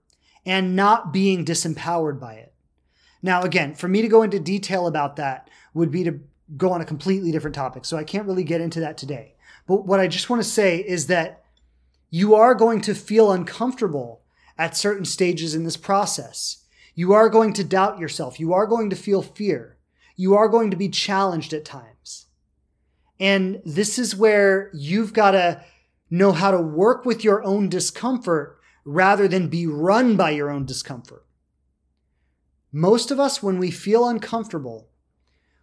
and 0.45 0.75
not 0.75 1.11
being 1.11 1.45
disempowered 1.45 2.19
by 2.19 2.35
it. 2.35 2.53
Now, 3.21 3.41
again, 3.43 3.75
for 3.75 3.87
me 3.87 4.01
to 4.01 4.07
go 4.07 4.21
into 4.21 4.39
detail 4.39 4.87
about 4.87 5.15
that 5.15 5.49
would 5.73 5.91
be 5.91 6.03
to 6.03 6.19
go 6.57 6.71
on 6.71 6.81
a 6.81 6.85
completely 6.85 7.31
different 7.31 7.55
topic. 7.55 7.85
So 7.85 7.97
I 7.97 8.03
can't 8.03 8.27
really 8.27 8.43
get 8.43 8.61
into 8.61 8.81
that 8.81 8.97
today. 8.97 9.35
But 9.65 9.85
what 9.85 9.99
I 9.99 10.07
just 10.07 10.29
want 10.29 10.43
to 10.43 10.47
say 10.49 10.77
is 10.77 11.07
that 11.07 11.43
you 12.09 12.35
are 12.35 12.53
going 12.53 12.81
to 12.81 12.93
feel 12.93 13.31
uncomfortable 13.31 14.21
at 14.57 14.77
certain 14.77 15.05
stages 15.05 15.55
in 15.55 15.63
this 15.63 15.77
process. 15.77 16.65
You 16.95 17.13
are 17.13 17.29
going 17.29 17.53
to 17.53 17.63
doubt 17.63 17.97
yourself. 17.97 18.39
You 18.39 18.53
are 18.53 18.67
going 18.67 18.89
to 18.91 18.95
feel 18.95 19.21
fear. 19.21 19.77
You 20.15 20.35
are 20.35 20.47
going 20.47 20.69
to 20.69 20.77
be 20.77 20.89
challenged 20.89 21.53
at 21.53 21.65
times. 21.65 21.92
And 23.23 23.61
this 23.63 23.97
is 23.97 24.17
where 24.17 24.69
you've 24.73 25.13
got 25.13 25.31
to 25.31 25.63
know 26.09 26.33
how 26.33 26.51
to 26.51 26.59
work 26.59 27.05
with 27.05 27.23
your 27.23 27.41
own 27.41 27.69
discomfort 27.69 28.59
rather 28.83 29.29
than 29.29 29.47
be 29.47 29.65
run 29.65 30.17
by 30.17 30.31
your 30.31 30.49
own 30.49 30.65
discomfort. 30.65 31.25
Most 32.73 33.11
of 33.11 33.21
us, 33.21 33.41
when 33.41 33.59
we 33.59 33.71
feel 33.71 34.09
uncomfortable, 34.09 34.89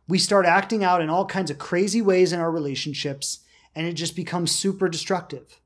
we 0.09 0.17
start 0.17 0.47
acting 0.47 0.83
out 0.83 1.03
in 1.03 1.11
all 1.11 1.27
kinds 1.27 1.51
of 1.51 1.59
crazy 1.59 2.01
ways 2.01 2.33
in 2.33 2.41
our 2.41 2.51
relationships, 2.51 3.41
and 3.75 3.87
it 3.87 3.93
just 3.93 4.17
becomes 4.17 4.51
super 4.51 4.89
destructive 4.89 5.61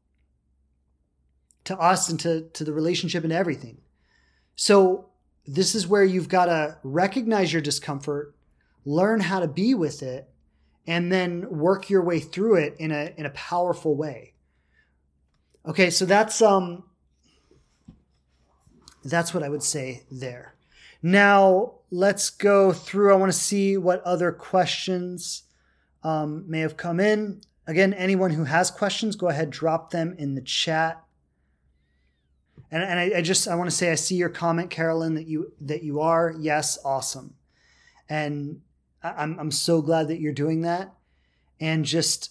to 1.63 1.79
us 1.79 2.09
and 2.09 2.19
to, 2.19 2.49
to 2.55 2.65
the 2.65 2.73
relationship 2.73 3.23
and 3.23 3.33
everything. 3.33 3.79
So, 4.57 5.11
this 5.47 5.77
is 5.77 5.87
where 5.87 6.05
you've 6.05 6.29
got 6.29 6.47
to 6.47 6.77
recognize 6.83 7.53
your 7.53 7.63
discomfort, 7.63 8.35
learn 8.85 9.21
how 9.21 9.39
to 9.39 9.47
be 9.47 9.75
with 9.75 10.03
it, 10.03 10.34
and 10.87 11.11
then 11.11 11.49
work 11.49 11.89
your 11.89 12.03
way 12.03 12.21
through 12.21 12.57
it 12.57 12.77
in 12.79 12.91
a 12.91 13.13
in 13.17 13.27
a 13.27 13.31
powerful 13.31 13.97
way. 13.97 14.35
Okay, 15.67 15.91
so 15.91 16.05
that's 16.05 16.43
um 16.43 16.85
that's 19.05 19.35
what 19.35 19.43
I 19.43 19.49
would 19.49 19.63
say 19.63 20.05
there. 20.11 20.55
Now 21.03 21.75
let's 21.91 22.31
go 22.31 22.73
through. 22.73 23.13
I 23.13 23.17
want 23.17 23.33
to 23.33 23.39
see 23.39 23.77
what 23.77 24.03
other 24.03 24.33
questions 24.33 25.45
um, 26.03 26.45
may 26.49 26.61
have 26.61 26.77
come 26.77 27.01
in. 27.01 27.41
Again, 27.67 27.95
anyone 27.95 28.31
who 28.31 28.45
has 28.45 28.71
questions, 28.71 29.17
go 29.17 29.29
ahead, 29.29 29.51
drop 29.51 29.91
them 29.91 30.15
in 30.19 30.35
the 30.35 30.43
chat. 30.43 31.03
And, 32.71 32.83
and 32.83 32.99
I, 32.99 33.19
I 33.19 33.23
just 33.23 33.47
I 33.49 33.55
want 33.55 33.71
to 33.71 33.77
say 33.77 33.91
I 33.91 33.95
see 33.95 34.17
your 34.17 34.29
comment, 34.29 34.71
Carolyn, 34.71 35.15
that 35.15 35.27
you 35.27 35.53
that 35.61 35.83
you 35.83 36.01
are 36.01 36.35
yes, 36.39 36.79
awesome. 36.85 37.35
And 38.09 38.61
I'm 39.05 39.39
I'm 39.39 39.51
so 39.51 39.83
glad 39.83 40.09
that 40.09 40.21
you're 40.21 40.33
doing 40.33 40.63
that, 40.63 40.95
and 41.61 41.85
just 41.85 42.31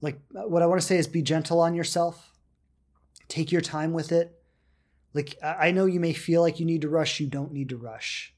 like 0.00 0.20
what 0.30 0.62
I 0.62 0.66
want 0.66 0.80
to 0.80 0.86
say 0.86 0.96
is 0.96 1.06
be 1.06 1.22
gentle 1.22 1.60
on 1.60 1.74
yourself. 1.74 2.32
Take 3.28 3.52
your 3.52 3.60
time 3.60 3.92
with 3.92 4.10
it. 4.10 4.34
Like 5.12 5.36
I 5.42 5.70
know 5.70 5.86
you 5.86 6.00
may 6.00 6.12
feel 6.12 6.40
like 6.40 6.58
you 6.58 6.66
need 6.66 6.82
to 6.82 6.88
rush, 6.88 7.20
you 7.20 7.26
don't 7.26 7.52
need 7.52 7.68
to 7.68 7.76
rush. 7.76 8.34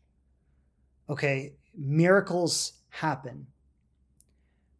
Okay, 1.08 1.54
miracles 1.76 2.72
happen. 2.88 3.46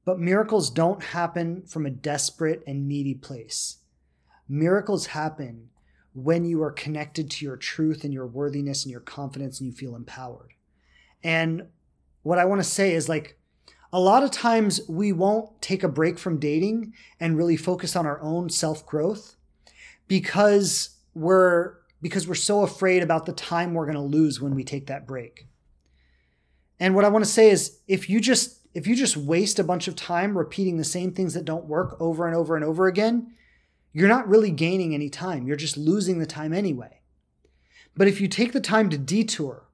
But 0.04 0.18
miracles 0.18 0.70
don't 0.70 1.02
happen 1.02 1.62
from 1.66 1.86
a 1.86 1.90
desperate 1.90 2.62
and 2.66 2.88
needy 2.88 3.14
place. 3.14 3.78
Miracles 4.48 5.06
happen 5.06 5.68
when 6.12 6.44
you 6.44 6.62
are 6.62 6.72
connected 6.72 7.30
to 7.30 7.44
your 7.44 7.56
truth 7.56 8.02
and 8.02 8.12
your 8.12 8.26
worthiness 8.26 8.84
and 8.84 8.90
your 8.90 9.00
confidence 9.00 9.60
and 9.60 9.68
you 9.68 9.72
feel 9.72 9.94
empowered. 9.94 10.54
And 11.22 11.68
what 12.22 12.38
I 12.38 12.44
want 12.44 12.60
to 12.60 12.68
say 12.68 12.92
is 12.92 13.08
like 13.08 13.38
a 13.92 14.00
lot 14.00 14.22
of 14.22 14.30
times 14.30 14.80
we 14.88 15.12
won't 15.12 15.60
take 15.60 15.82
a 15.82 15.88
break 15.88 16.18
from 16.18 16.38
dating 16.38 16.94
and 17.18 17.36
really 17.36 17.56
focus 17.56 17.96
on 17.96 18.06
our 18.06 18.20
own 18.20 18.48
self-growth 18.48 19.36
because 20.06 20.96
we're 21.14 21.76
because 22.02 22.26
we're 22.26 22.34
so 22.34 22.62
afraid 22.62 23.02
about 23.02 23.26
the 23.26 23.32
time 23.32 23.74
we're 23.74 23.84
going 23.84 23.94
to 23.94 24.00
lose 24.00 24.40
when 24.40 24.54
we 24.54 24.64
take 24.64 24.86
that 24.86 25.06
break. 25.06 25.46
And 26.78 26.94
what 26.94 27.04
I 27.04 27.10
want 27.10 27.24
to 27.24 27.30
say 27.30 27.50
is 27.50 27.78
if 27.86 28.08
you 28.08 28.20
just 28.20 28.66
if 28.72 28.86
you 28.86 28.94
just 28.94 29.16
waste 29.16 29.58
a 29.58 29.64
bunch 29.64 29.88
of 29.88 29.96
time 29.96 30.38
repeating 30.38 30.76
the 30.76 30.84
same 30.84 31.12
things 31.12 31.34
that 31.34 31.44
don't 31.44 31.66
work 31.66 31.96
over 32.00 32.26
and 32.26 32.36
over 32.36 32.54
and 32.54 32.64
over 32.64 32.86
again, 32.86 33.34
you're 33.92 34.08
not 34.08 34.28
really 34.28 34.50
gaining 34.50 34.94
any 34.94 35.10
time. 35.10 35.46
You're 35.46 35.56
just 35.56 35.76
losing 35.76 36.18
the 36.18 36.26
time 36.26 36.52
anyway. 36.52 37.00
But 37.96 38.06
if 38.06 38.20
you 38.20 38.28
take 38.28 38.52
the 38.52 38.60
time 38.60 38.88
to 38.90 38.98
detour 38.98 39.66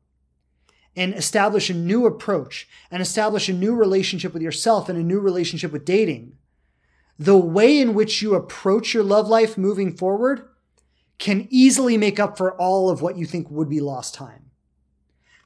and 0.97 1.15
establish 1.15 1.69
a 1.69 1.75
new 1.75 2.07
approach 2.07 2.67
and 2.91 3.03
establish 3.03 3.49
a 3.49 3.53
new 3.53 3.75
relationship 3.75 4.33
with 4.33 4.43
yourself 4.43 4.89
and 4.89 4.99
a 4.99 5.03
new 5.03 5.21
relationship 5.21 5.71
with 5.71 5.85
dating, 5.85 6.33
the 7.19 7.37
way 7.37 7.79
in 7.79 7.95
which 7.95 8.23
you 8.23 8.35
approach 8.35 8.95
your 8.95 9.05
love 9.05 9.29
life 9.29 9.59
moving 9.59 9.95
forward 9.95 10.49
can 11.19 11.47
easily 11.51 11.97
make 11.97 12.19
up 12.19 12.37
for 12.37 12.55
all 12.61 12.91
of 12.91 13.03
what 13.03 13.17
you 13.17 13.27
think 13.27 13.51
would 13.51 13.69
be 13.69 13.81
lost 13.81 14.15
time. 14.15 14.51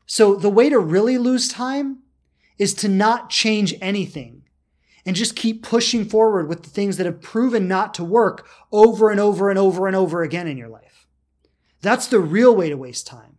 So 0.06 0.34
the 0.34 0.50
way 0.50 0.68
to 0.68 0.78
really 0.78 1.18
lose 1.18 1.48
time 1.48 1.98
is 2.58 2.74
to 2.74 2.88
not 2.88 3.30
change 3.30 3.74
anything 3.80 4.42
and 5.06 5.16
just 5.16 5.36
keep 5.36 5.62
pushing 5.62 6.04
forward 6.04 6.48
with 6.48 6.62
the 6.62 6.70
things 6.70 6.96
that 6.96 7.06
have 7.06 7.22
proven 7.22 7.66
not 7.66 7.94
to 7.94 8.04
work 8.04 8.46
over 8.70 9.10
and 9.10 9.20
over 9.20 9.48
and 9.48 9.58
over 9.58 9.86
and 9.86 9.96
over 9.96 10.22
again 10.22 10.46
in 10.46 10.58
your 10.58 10.68
life. 10.68 11.06
That's 11.80 12.06
the 12.06 12.20
real 12.20 12.54
way 12.54 12.68
to 12.68 12.76
waste 12.76 13.06
time. 13.06 13.29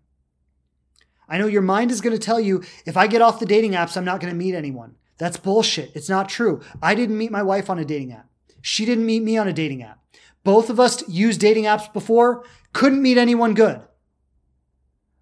I 1.32 1.38
know 1.38 1.48
your 1.48 1.62
mind 1.62 1.92
is 1.92 2.02
going 2.02 2.16
to 2.16 2.24
tell 2.24 2.42
you 2.42 2.62
if 2.86 2.98
I 2.98 3.08
get 3.08 3.22
off 3.22 3.40
the 3.40 3.46
dating 3.46 3.72
apps, 3.72 3.96
I'm 3.96 4.04
not 4.04 4.20
going 4.20 4.34
to 4.34 4.38
meet 4.38 4.54
anyone. 4.54 4.96
That's 5.18 5.38
bullshit. 5.38 5.96
It's 5.96 6.10
not 6.10 6.28
true. 6.28 6.60
I 6.82 6.94
didn't 6.94 7.18
meet 7.18 7.32
my 7.32 7.42
wife 7.42 7.70
on 7.70 7.80
a 7.80 7.86
dating 7.86 8.12
app. 8.12 8.28
She 8.62 8.86
didn't 8.86 9.06
meet 9.06 9.24
me 9.24 9.38
on 9.38 9.48
a 9.48 9.54
dating 9.54 9.82
app. 9.82 10.00
Both 10.44 10.70
of 10.70 10.78
us 10.78 11.08
used 11.08 11.40
dating 11.40 11.64
apps 11.64 11.92
before, 11.94 12.44
couldn't 12.74 13.02
meet 13.02 13.18
anyone 13.18 13.54
good. 13.54 13.82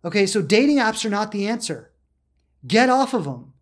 Okay, 0.04 0.26
so 0.26 0.42
dating 0.42 0.78
apps 0.78 1.06
are 1.06 1.10
not 1.10 1.32
the 1.32 1.48
answer. 1.48 1.92
Get 2.66 2.90
off 2.90 3.14
of 3.14 3.26
them. 3.26 3.54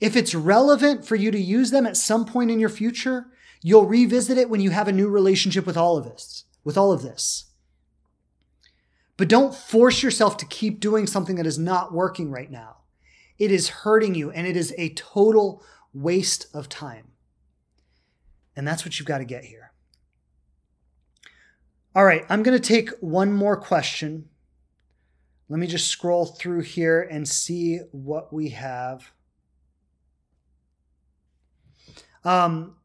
If 0.00 0.16
it's 0.16 0.34
relevant 0.34 1.06
for 1.06 1.16
you 1.16 1.30
to 1.30 1.40
use 1.40 1.70
them 1.70 1.86
at 1.86 1.96
some 1.96 2.26
point 2.26 2.50
in 2.50 2.60
your 2.60 2.68
future, 2.68 3.28
you'll 3.62 3.86
revisit 3.86 4.36
it 4.36 4.50
when 4.50 4.60
you 4.60 4.70
have 4.70 4.88
a 4.88 4.92
new 4.92 5.08
relationship 5.08 5.64
with 5.64 5.78
all 5.78 5.96
of 5.96 6.04
this, 6.04 6.44
with 6.62 6.76
all 6.76 6.92
of 6.92 7.00
this. 7.00 7.46
But 9.16 9.28
don't 9.28 9.54
force 9.54 10.02
yourself 10.02 10.36
to 10.38 10.46
keep 10.46 10.80
doing 10.80 11.06
something 11.06 11.36
that 11.36 11.46
is 11.46 11.58
not 11.58 11.92
working 11.92 12.30
right 12.30 12.50
now. 12.50 12.78
It 13.38 13.50
is 13.50 13.68
hurting 13.68 14.14
you 14.14 14.30
and 14.30 14.46
it 14.46 14.56
is 14.56 14.74
a 14.76 14.94
total 14.94 15.62
waste 15.92 16.46
of 16.54 16.68
time. 16.68 17.08
And 18.56 18.66
that's 18.66 18.84
what 18.84 18.98
you've 18.98 19.08
got 19.08 19.18
to 19.18 19.24
get 19.24 19.44
here. 19.44 19.72
All 21.94 22.04
right, 22.04 22.24
I'm 22.28 22.42
going 22.42 22.60
to 22.60 22.68
take 22.68 22.90
one 23.00 23.32
more 23.32 23.56
question. 23.56 24.28
Let 25.48 25.60
me 25.60 25.66
just 25.66 25.88
scroll 25.88 26.26
through 26.26 26.62
here 26.62 27.02
and 27.02 27.28
see 27.28 27.78
what 27.92 28.32
we 28.32 28.48
have. 28.50 29.12
Um, 32.24 32.76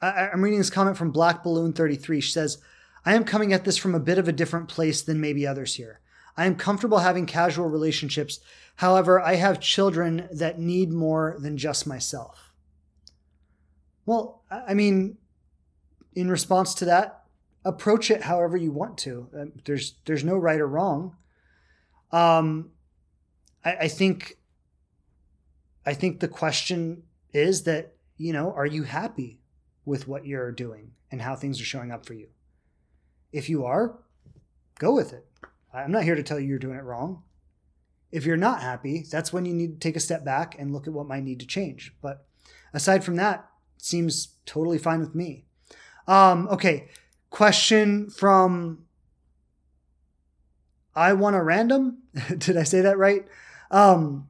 I, 0.00 0.30
am 0.32 0.42
reading 0.42 0.58
this 0.58 0.70
comment 0.70 0.96
from 0.96 1.12
Black 1.12 1.44
Balloon 1.44 1.72
33. 1.72 2.20
She 2.20 2.32
says, 2.32 2.58
I 3.04 3.14
am 3.14 3.24
coming 3.24 3.52
at 3.52 3.64
this 3.64 3.76
from 3.76 3.94
a 3.94 4.00
bit 4.00 4.18
of 4.18 4.28
a 4.28 4.32
different 4.32 4.68
place 4.68 5.02
than 5.02 5.20
maybe 5.20 5.46
others 5.46 5.74
here. 5.74 6.00
I 6.36 6.46
am 6.46 6.56
comfortable 6.56 6.98
having 6.98 7.26
casual 7.26 7.68
relationships. 7.68 8.40
However, 8.76 9.20
I 9.20 9.34
have 9.34 9.60
children 9.60 10.28
that 10.32 10.58
need 10.58 10.92
more 10.92 11.36
than 11.38 11.58
just 11.58 11.86
myself. 11.86 12.52
Well, 14.06 14.42
I 14.50 14.74
mean, 14.74 15.18
in 16.14 16.30
response 16.30 16.74
to 16.74 16.84
that, 16.86 17.24
approach 17.64 18.10
it 18.10 18.22
however 18.22 18.56
you 18.56 18.72
want 18.72 18.98
to. 18.98 19.28
Uh, 19.36 19.44
there's 19.64 19.94
there's 20.04 20.24
no 20.24 20.36
right 20.36 20.60
or 20.60 20.66
wrong. 20.66 21.16
Um, 22.10 22.70
I, 23.64 23.76
I 23.82 23.88
think 23.88 24.38
I 25.86 25.94
think 25.94 26.20
the 26.20 26.28
question 26.28 27.04
is 27.32 27.62
that 27.64 27.94
you 28.16 28.32
know, 28.32 28.52
are 28.52 28.66
you 28.66 28.84
happy 28.84 29.40
with 29.84 30.06
what 30.06 30.26
you're 30.26 30.52
doing 30.52 30.92
and 31.10 31.22
how 31.22 31.34
things 31.34 31.60
are 31.60 31.64
showing 31.64 31.90
up 31.90 32.06
for 32.06 32.14
you? 32.14 32.28
If 33.32 33.48
you 33.48 33.64
are, 33.64 33.98
go 34.78 34.94
with 34.94 35.12
it. 35.12 35.26
I'm 35.72 35.90
not 35.90 36.04
here 36.04 36.14
to 36.14 36.22
tell 36.22 36.38
you 36.38 36.48
you're 36.48 36.58
doing 36.58 36.76
it 36.76 36.84
wrong. 36.84 37.22
If 38.10 38.26
you're 38.26 38.36
not 38.36 38.60
happy, 38.60 39.06
that's 39.10 39.32
when 39.32 39.46
you 39.46 39.54
need 39.54 39.80
to 39.80 39.88
take 39.88 39.96
a 39.96 40.00
step 40.00 40.24
back 40.24 40.54
and 40.58 40.72
look 40.72 40.86
at 40.86 40.92
what 40.92 41.08
might 41.08 41.24
need 41.24 41.40
to 41.40 41.46
change. 41.46 41.94
But 42.02 42.26
aside 42.74 43.04
from 43.04 43.16
that, 43.16 43.48
seems 43.78 44.34
totally 44.44 44.78
fine 44.78 45.00
with 45.00 45.14
me. 45.14 45.46
Um, 46.06 46.46
okay, 46.48 46.88
question 47.30 48.10
from 48.10 48.84
I 50.94 51.14
want 51.14 51.36
a 51.36 51.42
random. 51.42 52.02
Did 52.38 52.56
I 52.56 52.64
say 52.64 52.82
that 52.82 52.98
right? 52.98 53.26
Um, 53.70 54.28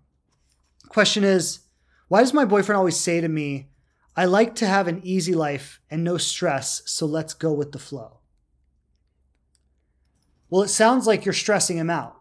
question 0.88 1.24
is, 1.24 1.60
why 2.08 2.20
does 2.20 2.32
my 2.32 2.44
boyfriend 2.44 2.78
always 2.78 2.98
say 2.98 3.20
to 3.20 3.28
me, 3.28 3.68
I 4.16 4.26
like 4.26 4.54
to 4.56 4.66
have 4.66 4.86
an 4.86 5.00
easy 5.02 5.34
life 5.34 5.80
and 5.90 6.04
no 6.04 6.18
stress, 6.18 6.82
so 6.84 7.06
let's 7.06 7.34
go 7.34 7.52
with 7.52 7.72
the 7.72 7.78
flow? 7.78 8.18
Well, 10.52 10.60
it 10.60 10.68
sounds 10.68 11.06
like 11.06 11.24
you're 11.24 11.32
stressing 11.32 11.78
him 11.78 11.88
out. 11.88 12.20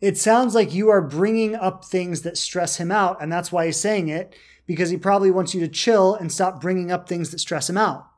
it 0.00 0.18
sounds 0.18 0.56
like 0.56 0.74
you 0.74 0.88
are 0.88 1.00
bringing 1.00 1.54
up 1.54 1.84
things 1.84 2.22
that 2.22 2.36
stress 2.36 2.78
him 2.78 2.90
out, 2.90 3.22
and 3.22 3.30
that's 3.30 3.52
why 3.52 3.66
he's 3.66 3.76
saying 3.76 4.08
it, 4.08 4.34
because 4.66 4.90
he 4.90 4.96
probably 4.96 5.30
wants 5.30 5.54
you 5.54 5.60
to 5.60 5.68
chill 5.68 6.16
and 6.16 6.32
stop 6.32 6.60
bringing 6.60 6.90
up 6.90 7.08
things 7.08 7.30
that 7.30 7.38
stress 7.38 7.70
him 7.70 7.78
out. 7.78 8.08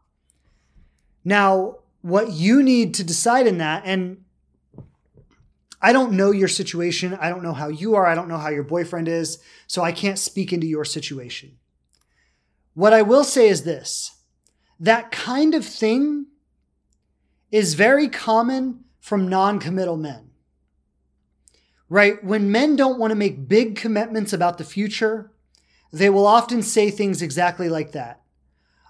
Now, 1.23 1.81
what 2.01 2.33
you 2.33 2.63
need 2.63 2.95
to 2.95 3.05
decide 3.05 3.47
in 3.47 3.59
that, 3.59 3.83
and 3.85 4.25
I 5.83 5.93
don't 5.93 6.13
know 6.13 6.31
your 6.31 6.49
situation. 6.49 7.19
I 7.21 7.29
don't 7.29 7.43
know 7.43 7.53
how 7.53 7.69
you 7.69 7.95
are. 7.95 8.07
I 8.07 8.15
don't 8.15 8.29
know 8.29 8.39
how 8.39 8.49
your 8.49 8.65
boyfriend 8.65 9.07
is. 9.07 9.39
So 9.67 9.83
I 9.83 9.93
can't 9.93 10.19
speak 10.19 10.51
into 10.51 10.67
your 10.67 10.87
situation. 10.87 11.59
What 12.73 12.95
I 12.95 13.03
will 13.03 13.25
say 13.25 13.49
is 13.49 13.65
this 13.65 14.13
that 14.81 15.11
kind 15.11 15.55
of 15.55 15.67
thing 15.67 16.29
is 17.55 17.75
very 17.75 18.09
common 18.09 18.85
from 19.01 19.29
non 19.29 19.59
committal 19.59 19.97
men. 19.97 20.31
Right? 21.89 22.23
When 22.25 22.51
men 22.51 22.77
don't 22.77 22.99
want 22.99 23.11
to 23.11 23.17
make 23.17 23.49
big 23.49 23.77
commitments 23.77 24.33
about 24.33 24.59
the 24.59 24.65
future, 24.65 25.31
they 25.93 26.11
will 26.11 26.27
often 26.27 26.63
say 26.63 26.91
things 26.91 27.23
exactly 27.23 27.69
like 27.69 27.93
that. 27.93 28.21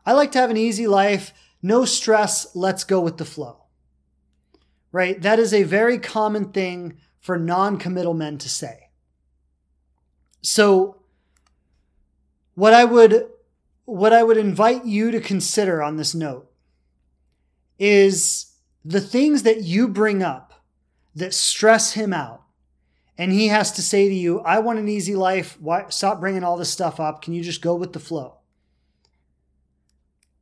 I 0.07 0.13
like 0.13 0.33
to 0.33 0.39
have 0.39 0.51
an 0.51 0.57
easy 0.57 0.87
life, 0.87 1.33
no 1.63 1.85
stress, 1.85 2.55
let's 2.55 2.85
go 2.85 3.01
with 3.01 3.19
the 3.19 3.25
flow 3.25 3.65
right? 4.95 5.21
That 5.23 5.41
is 5.41 5.53
a 5.53 5.65
very 5.65 5.99
common 5.99 6.53
thing 6.53 6.99
for 7.19 7.37
non 7.37 7.79
committal 7.79 8.15
men 8.15 8.39
to 8.39 8.49
say. 8.49 8.91
So, 10.41 11.03
what 12.55 12.73
I 12.73 12.85
would 12.85 13.27
what 13.87 14.13
I 14.13 14.23
would 14.23 14.37
invite 14.37 14.87
you 14.87 15.11
to 15.11 15.21
consider 15.21 15.83
on 15.83 15.97
this 15.97 16.15
note 16.15 16.49
is 17.77 18.53
the 18.85 19.01
things 19.01 19.43
that 19.45 19.63
you 19.63 19.89
bring 19.89 20.23
up 20.23 20.53
that 21.15 21.35
stress 21.35 21.93
him 21.93 22.13
out. 22.13 22.43
And 23.17 23.31
he 23.31 23.49
has 23.49 23.71
to 23.73 23.83
say 23.83 24.09
to 24.09 24.15
you, 24.15 24.41
I 24.41 24.59
want 24.59 24.81
an 24.81 24.89
easy 24.89 25.15
life. 25.15 25.57
Why, 25.61 25.85
stop 25.89 26.21
bringing 26.21 26.43
all 26.43 26.57
this 26.57 26.71
stuff 26.71 26.99
up. 26.99 27.23
Can 27.23 27.33
you 27.33 27.43
just 27.43 27.63
go 27.63 27.77
with 27.77 27.93
the 27.93 28.01
flow? 28.01 28.39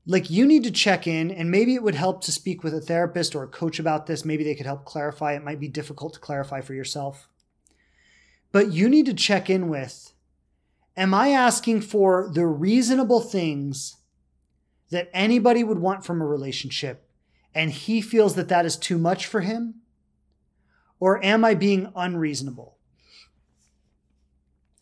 like 0.07 0.31
you 0.31 0.47
need 0.47 0.65
to 0.65 0.71
check 0.71 1.07
in 1.07 1.31
and 1.31 1.51
maybe 1.51 1.75
it 1.75 1.83
would 1.83 1.95
help 1.95 2.23
to 2.23 2.33
speak 2.33 2.65
with 2.65 2.75
a 2.75 2.81
therapist 2.81 3.35
or 3.35 3.43
a 3.43 3.49
coach 3.49 3.79
about 3.79 4.07
this 4.07 4.25
maybe 4.25 4.45
they 4.45 4.55
could 4.55 4.67
help 4.67 4.85
clarify 4.85 5.33
it 5.33 5.45
might 5.45 5.61
be 5.61 5.69
difficult 5.69 6.15
to 6.15 6.21
clarify 6.21 6.61
for 6.61 6.75
yourself 6.75 7.29
but 8.51 8.73
you 8.73 8.89
need 8.89 9.07
to 9.07 9.15
check 9.15 9.49
in 9.49 9.69
with 9.69 10.13
am 10.97 11.15
i 11.15 11.29
asking 11.29 11.81
for 11.81 12.31
the 12.33 12.47
reasonable 12.47 13.21
things 13.21 13.97
that 14.91 15.11
anybody 15.13 15.63
would 15.63 15.79
want 15.79 16.05
from 16.05 16.21
a 16.21 16.27
relationship 16.27 17.02
and 17.55 17.71
he 17.71 18.01
feels 18.01 18.35
that 18.35 18.49
that 18.49 18.65
is 18.65 18.77
too 18.77 18.99
much 18.99 19.27
for 19.27 19.41
him 19.41 19.75
or 21.01 21.25
am 21.25 21.45
i 21.45 21.55
being 21.55 21.93
unreasonable 21.97 22.77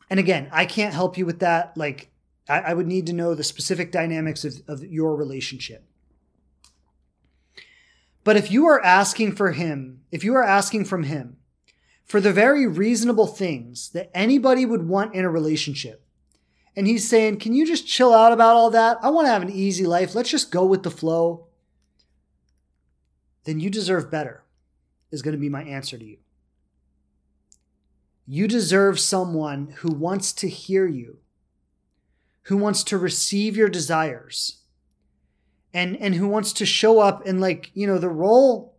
and 0.09 0.21
again 0.21 0.49
i 0.53 0.65
can't 0.65 0.95
help 0.95 1.17
you 1.19 1.27
with 1.27 1.41
that 1.41 1.77
like 1.77 2.11
I, 2.51 2.59
I 2.59 2.75
would 2.75 2.87
need 2.87 3.07
to 3.07 3.13
know 3.13 3.35
the 3.35 3.45
specific 3.45 3.93
dynamics 3.93 4.45
of, 4.45 4.61
of 4.67 4.85
your 4.85 5.15
relationship. 5.15 5.85
But 8.25 8.37
if 8.37 8.51
you 8.51 8.67
are 8.67 8.85
asking 8.85 9.37
for 9.37 9.53
him, 9.53 10.03
if 10.11 10.25
you 10.25 10.35
are 10.35 10.43
asking 10.43 10.85
from 10.85 11.05
him 11.05 11.39
for 12.05 12.21
the 12.21 12.33
very 12.33 12.67
reasonable 12.67 13.29
things 13.29 13.91
that 13.91 14.11
anybody 14.13 14.67
would 14.67 14.87
want 14.87 15.15
in 15.15 15.25
a 15.25 15.31
relationship, 15.31 16.05
and 16.77 16.87
he's 16.87 17.09
saying, 17.09 17.39
Can 17.39 17.55
you 17.55 17.67
just 17.67 17.87
chill 17.87 18.13
out 18.13 18.33
about 18.33 18.57
all 18.57 18.71
that? 18.71 18.99
I 19.03 19.11
want 19.11 19.27
to 19.27 19.33
have 19.33 19.43
an 19.43 19.51
easy 19.51 19.87
life. 19.87 20.15
Let's 20.15 20.31
just 20.31 20.51
go 20.51 20.65
with 20.65 20.83
the 20.83 20.91
flow. 20.91 21.47
Then 23.51 23.59
you 23.59 23.69
deserve 23.69 24.13
better, 24.13 24.45
is 25.11 25.23
going 25.23 25.33
to 25.33 25.41
be 25.41 25.49
my 25.49 25.65
answer 25.65 25.99
to 25.99 26.05
you. 26.05 26.19
You 28.29 28.47
deserve 28.47 29.01
someone 29.01 29.75
who 29.79 29.91
wants 29.91 30.33
to 30.35 30.49
hear 30.49 30.87
you 30.87 31.19
who 32.43 32.57
wants 32.57 32.85
to 32.85 32.97
receive 32.97 33.57
your 33.57 33.69
desires 33.69 34.59
and 35.75 35.97
and 35.97 36.15
who 36.15 36.29
wants 36.29 36.53
to 36.53 36.65
show 36.65 37.01
up 37.01 37.27
and 37.27 37.41
like 37.41 37.73
you 37.75 37.89
know 37.89 37.99
the 37.99 38.09
role 38.09 38.77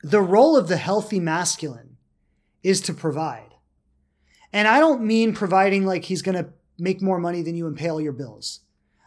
the 0.00 0.22
role 0.22 0.56
of 0.56 0.68
the 0.68 0.76
healthy 0.76 1.18
masculine 1.18 1.96
is 2.62 2.80
to 2.82 2.94
provide. 2.94 3.56
And 4.52 4.68
i 4.68 4.78
don't 4.78 5.02
mean 5.02 5.34
providing 5.34 5.84
like 5.84 6.04
he's 6.04 6.22
going 6.22 6.38
to 6.38 6.50
make 6.78 7.02
more 7.02 7.18
money 7.18 7.42
than 7.42 7.56
you 7.56 7.66
and 7.66 7.76
pay 7.76 7.88
all 7.88 8.00
your 8.00 8.12
bills. 8.12 8.60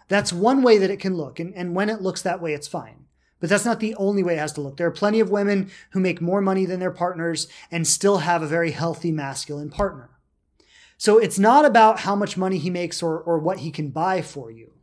That's 0.09 0.33
one 0.33 0.63
way 0.63 0.77
that 0.79 0.91
it 0.91 0.99
can 0.99 1.15
look 1.15 1.39
and, 1.39 1.55
and 1.55 1.73
when 1.73 1.89
it 1.89 2.01
looks 2.01 2.21
that 2.23 2.41
way 2.41 2.53
it's 2.53 2.67
fine 2.67 2.98
but 3.39 3.49
that's 3.49 3.65
not 3.65 3.79
the 3.79 3.95
only 3.95 4.23
way 4.23 4.33
it 4.33 4.39
has 4.39 4.53
to 4.53 4.61
look 4.61 4.77
there 4.77 4.87
are 4.87 4.91
plenty 4.91 5.19
of 5.19 5.29
women 5.29 5.69
who 5.91 5.99
make 5.99 6.21
more 6.21 6.41
money 6.41 6.65
than 6.65 6.79
their 6.79 6.91
partners 6.91 7.47
and 7.71 7.87
still 7.87 8.19
have 8.19 8.41
a 8.41 8.47
very 8.47 8.71
healthy 8.71 9.11
masculine 9.11 9.69
partner 9.69 10.09
so 10.99 11.17
it's 11.17 11.39
not 11.39 11.63
about 11.63 12.01
how 12.01 12.13
much 12.13 12.35
money 12.35 12.57
he 12.57 12.69
makes 12.69 13.01
or, 13.01 13.17
or 13.21 13.39
what 13.39 13.59
he 13.59 13.71
can 13.71 13.89
buy 13.89 14.21
for 14.21 14.51
you. 14.51 14.73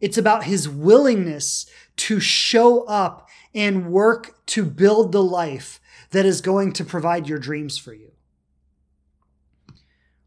It's 0.00 0.16
about 0.16 0.44
his 0.44 0.68
willingness 0.68 1.66
to 1.96 2.20
show 2.20 2.84
up 2.84 3.28
and 3.52 3.90
work 3.90 4.46
to 4.46 4.64
build 4.64 5.10
the 5.10 5.22
life 5.22 5.80
that 6.10 6.24
is 6.24 6.40
going 6.40 6.72
to 6.74 6.84
provide 6.84 7.28
your 7.28 7.40
dreams 7.40 7.76
for 7.76 7.92
you. 7.92 8.12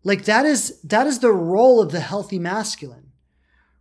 Like 0.03 0.25
that 0.25 0.45
is 0.45 0.81
that 0.81 1.07
is 1.07 1.19
the 1.19 1.31
role 1.31 1.81
of 1.81 1.93
the 1.93 2.01
healthy 2.01 2.37
masculine. 2.37 3.13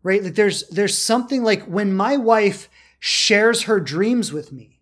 Right? 0.04 0.22
Like 0.22 0.36
there's 0.36 0.68
there's 0.68 0.96
something 0.96 1.42
like 1.42 1.64
when 1.64 1.92
my 1.92 2.18
wife 2.18 2.69
shares 3.00 3.62
her 3.62 3.80
dreams 3.80 4.32
with 4.32 4.52
me, 4.52 4.78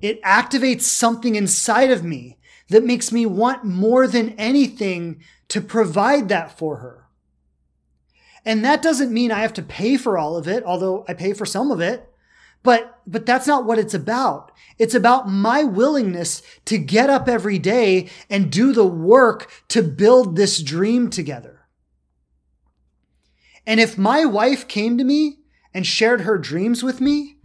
it 0.00 0.22
activates 0.22 0.82
something 0.82 1.34
inside 1.34 1.90
of 1.90 2.04
me 2.04 2.38
that 2.68 2.84
makes 2.84 3.10
me 3.10 3.26
want 3.26 3.64
more 3.64 4.06
than 4.06 4.30
anything 4.38 5.22
to 5.48 5.60
provide 5.60 6.28
that 6.28 6.56
for 6.56 6.76
her. 6.76 7.06
And 8.44 8.64
that 8.64 8.82
doesn't 8.82 9.12
mean 9.12 9.32
I 9.32 9.40
have 9.40 9.54
to 9.54 9.62
pay 9.62 9.96
for 9.96 10.18
all 10.18 10.36
of 10.36 10.46
it, 10.46 10.62
although 10.64 11.04
I 11.08 11.14
pay 11.14 11.32
for 11.32 11.46
some 11.46 11.70
of 11.70 11.80
it. 11.80 12.08
But, 12.62 13.00
but 13.06 13.26
that's 13.26 13.46
not 13.46 13.64
what 13.64 13.78
it's 13.78 13.94
about. 13.94 14.52
It's 14.78 14.94
about 14.94 15.28
my 15.28 15.62
willingness 15.62 16.42
to 16.66 16.78
get 16.78 17.08
up 17.08 17.28
every 17.28 17.58
day 17.58 18.08
and 18.28 18.50
do 18.50 18.72
the 18.72 18.86
work 18.86 19.50
to 19.68 19.82
build 19.82 20.36
this 20.36 20.60
dream 20.60 21.08
together. 21.10 21.66
And 23.66 23.80
if 23.80 23.96
my 23.96 24.24
wife 24.24 24.68
came 24.68 24.98
to 24.98 25.04
me 25.04 25.38
and 25.76 25.86
shared 25.86 26.22
her 26.22 26.38
dreams 26.38 26.82
with 26.82 27.02
me, 27.02 27.36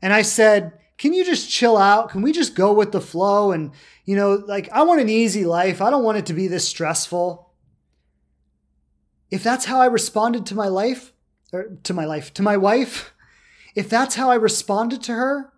and 0.00 0.10
I 0.10 0.22
said, 0.22 0.72
can 0.96 1.12
you 1.12 1.22
just 1.22 1.50
chill 1.50 1.76
out? 1.76 2.08
Can 2.08 2.22
we 2.22 2.32
just 2.32 2.54
go 2.54 2.72
with 2.72 2.92
the 2.92 3.00
flow? 3.00 3.52
And, 3.52 3.72
you 4.06 4.16
know, 4.16 4.42
like, 4.46 4.70
I 4.72 4.84
want 4.84 5.02
an 5.02 5.10
easy 5.10 5.44
life. 5.44 5.82
I 5.82 5.90
don't 5.90 6.02
want 6.02 6.16
it 6.16 6.24
to 6.26 6.32
be 6.32 6.48
this 6.48 6.66
stressful. 6.66 7.52
If 9.30 9.42
that's 9.42 9.66
how 9.66 9.82
I 9.82 9.86
responded 9.86 10.46
to 10.46 10.54
my 10.54 10.68
life, 10.68 11.12
or 11.52 11.76
to 11.82 11.92
my 11.92 12.06
life, 12.06 12.32
to 12.34 12.42
my 12.42 12.56
wife, 12.56 13.12
if 13.74 13.90
that's 13.90 14.14
how 14.14 14.30
I 14.30 14.36
responded 14.36 15.02
to 15.02 15.12
her, 15.12 15.52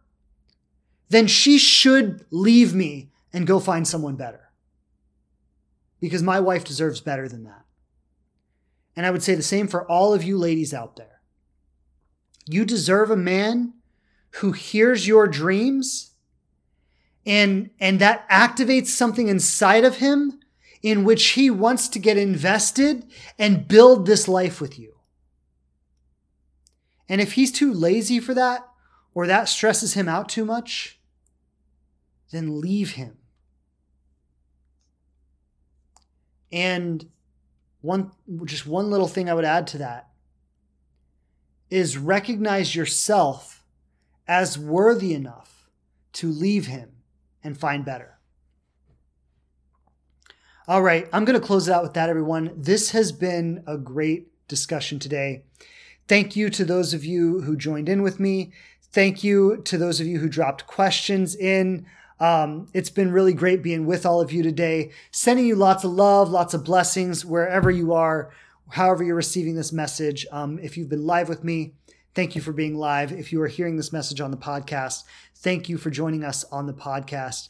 then 1.09 1.29
she 1.29 1.59
should 1.59 2.27
leave 2.33 2.75
me 2.75 3.13
and 3.33 3.47
go 3.47 3.61
find 3.61 3.87
someone 3.87 4.17
better. 4.17 4.51
Because 6.01 6.25
my 6.25 6.41
wife 6.41 6.65
deserves 6.65 7.01
better 7.01 7.29
than 7.29 7.45
that. 7.45 7.65
And 8.97 9.07
I 9.07 9.13
would 9.13 9.23
say 9.23 9.37
the 9.37 9.43
same 9.43 9.69
for 9.69 9.89
all 9.89 10.13
of 10.13 10.25
you 10.25 10.37
ladies 10.37 10.75
out 10.75 10.97
there. 10.97 11.16
You 12.49 12.65
deserve 12.65 13.11
a 13.11 13.17
man 13.17 13.75
who 14.37 14.53
hears 14.53 15.07
your 15.07 15.27
dreams 15.27 16.13
and 17.25 17.71
and 17.81 17.99
that 17.99 18.29
activates 18.31 18.87
something 18.87 19.27
inside 19.29 19.85
of 19.85 19.97
him 19.97 20.39
in 20.83 21.03
which 21.03 21.31
he 21.31 21.51
wants 21.51 21.89
to 21.89 21.99
get 21.99 22.17
invested 22.17 23.05
and 23.39 23.67
build 23.67 24.07
this 24.07 24.29
life 24.29 24.61
with 24.61 24.79
you. 24.79 24.95
And 27.09 27.21
if 27.21 27.33
he's 27.33 27.51
too 27.51 27.73
lazy 27.73 28.21
for 28.21 28.35
that 28.35 28.69
or 29.13 29.27
that 29.27 29.49
stresses 29.49 29.95
him 29.95 30.09
out 30.09 30.29
too 30.29 30.45
much, 30.45 31.01
then 32.31 32.61
leave 32.61 32.93
him. 32.93 33.17
And 36.53 37.09
one 37.81 38.13
just 38.45 38.67
one 38.67 38.91
little 38.91 39.09
thing 39.09 39.29
I 39.29 39.35
would 39.35 39.45
add 39.45 39.67
to 39.69 39.79
that 39.79 40.06
is 41.71 41.99
recognize 41.99 42.75
yourself 42.75 43.65
as 44.29 44.59
worthy 44.59 45.15
enough 45.15 45.69
to 46.13 46.29
leave 46.29 46.67
him 46.67 46.91
and 47.43 47.59
find 47.59 47.85
better. 47.85 48.19
All 50.69 50.83
right, 50.83 51.09
I'm 51.13 51.25
going 51.25 51.39
to 51.39 51.47
close 51.47 51.69
it 51.69 51.73
out 51.73 51.85
with 51.85 51.95
that, 51.95 52.09
everyone. 52.09 52.53
This 52.57 52.91
has 52.91 53.13
been 53.13 53.63
a 53.67 53.79
great 53.79 54.29
discussion 54.49 54.99
today. 54.99 55.45
Thank 56.09 56.35
you 56.35 56.51
to 56.51 56.65
those 56.65 56.93
of 56.95 57.05
you 57.05 57.43
who 57.43 57.57
joined 57.57 57.89
in 57.89 58.03
with 58.03 58.19
me. 58.19 58.53
Thank 58.93 59.23
you 59.23 59.59
to 59.65 59.79
those 59.79 60.01
of 60.01 60.07
you 60.07 60.19
who 60.19 60.29
dropped 60.29 60.67
questions 60.67 61.37
in. 61.37 61.87
Um, 62.19 62.69
it's 62.73 62.91
been 62.91 63.13
really 63.13 63.35
great 63.35 63.63
being 63.63 63.87
with 63.87 64.07
all 64.07 64.21
of 64.21 64.33
you 64.33 64.43
today, 64.43 64.91
sending 65.11 65.47
you 65.47 65.55
lots 65.55 65.85
of 65.85 65.93
love, 65.93 66.31
lots 66.31 66.55
of 66.55 66.65
blessings 66.65 67.25
wherever 67.25 67.71
you 67.71 67.93
are, 67.93 68.31
however 68.71 69.05
you're 69.05 69.15
receiving 69.15 69.55
this 69.55 69.73
message. 69.73 70.27
Um, 70.31 70.59
if 70.59 70.77
you've 70.77 70.89
been 70.89 71.07
live 71.07 71.29
with 71.29 71.45
me, 71.45 71.75
thank 72.15 72.35
you 72.35 72.41
for 72.41 72.53
being 72.53 72.77
live. 72.77 73.13
If 73.13 73.33
you 73.33 73.41
are 73.43 73.47
hearing 73.47 73.77
this 73.77 73.93
message 73.93 74.21
on 74.21 74.31
the 74.31 74.37
podcast, 74.37 75.05
thank 75.37 75.69
you 75.69 75.79
for 75.79 75.91
joining 75.91 76.25
us 76.25 76.45
on 76.45 76.67
the 76.67 76.75
podcast. 76.75 77.49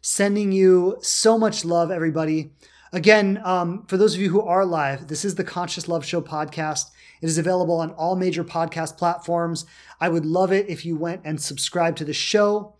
Sending 0.00 0.52
you 0.52 0.98
so 1.00 1.38
much 1.38 1.64
love, 1.64 1.90
everybody. 1.90 2.52
Again, 2.92 3.40
um, 3.44 3.84
for 3.86 3.96
those 3.96 4.14
of 4.14 4.20
you 4.20 4.30
who 4.30 4.40
are 4.40 4.64
live, 4.64 5.08
this 5.08 5.24
is 5.24 5.34
the 5.34 5.44
Conscious 5.44 5.88
Love 5.88 6.04
Show 6.04 6.20
podcast. 6.20 6.90
It 7.20 7.26
is 7.26 7.38
available 7.38 7.80
on 7.80 7.90
all 7.92 8.16
major 8.16 8.44
podcast 8.44 8.96
platforms. 8.96 9.66
I 10.00 10.08
would 10.08 10.24
love 10.24 10.52
it 10.52 10.68
if 10.68 10.84
you 10.84 10.96
went 10.96 11.22
and 11.24 11.40
subscribed 11.40 11.98
to 11.98 12.04
the 12.04 12.12
show. 12.12 12.74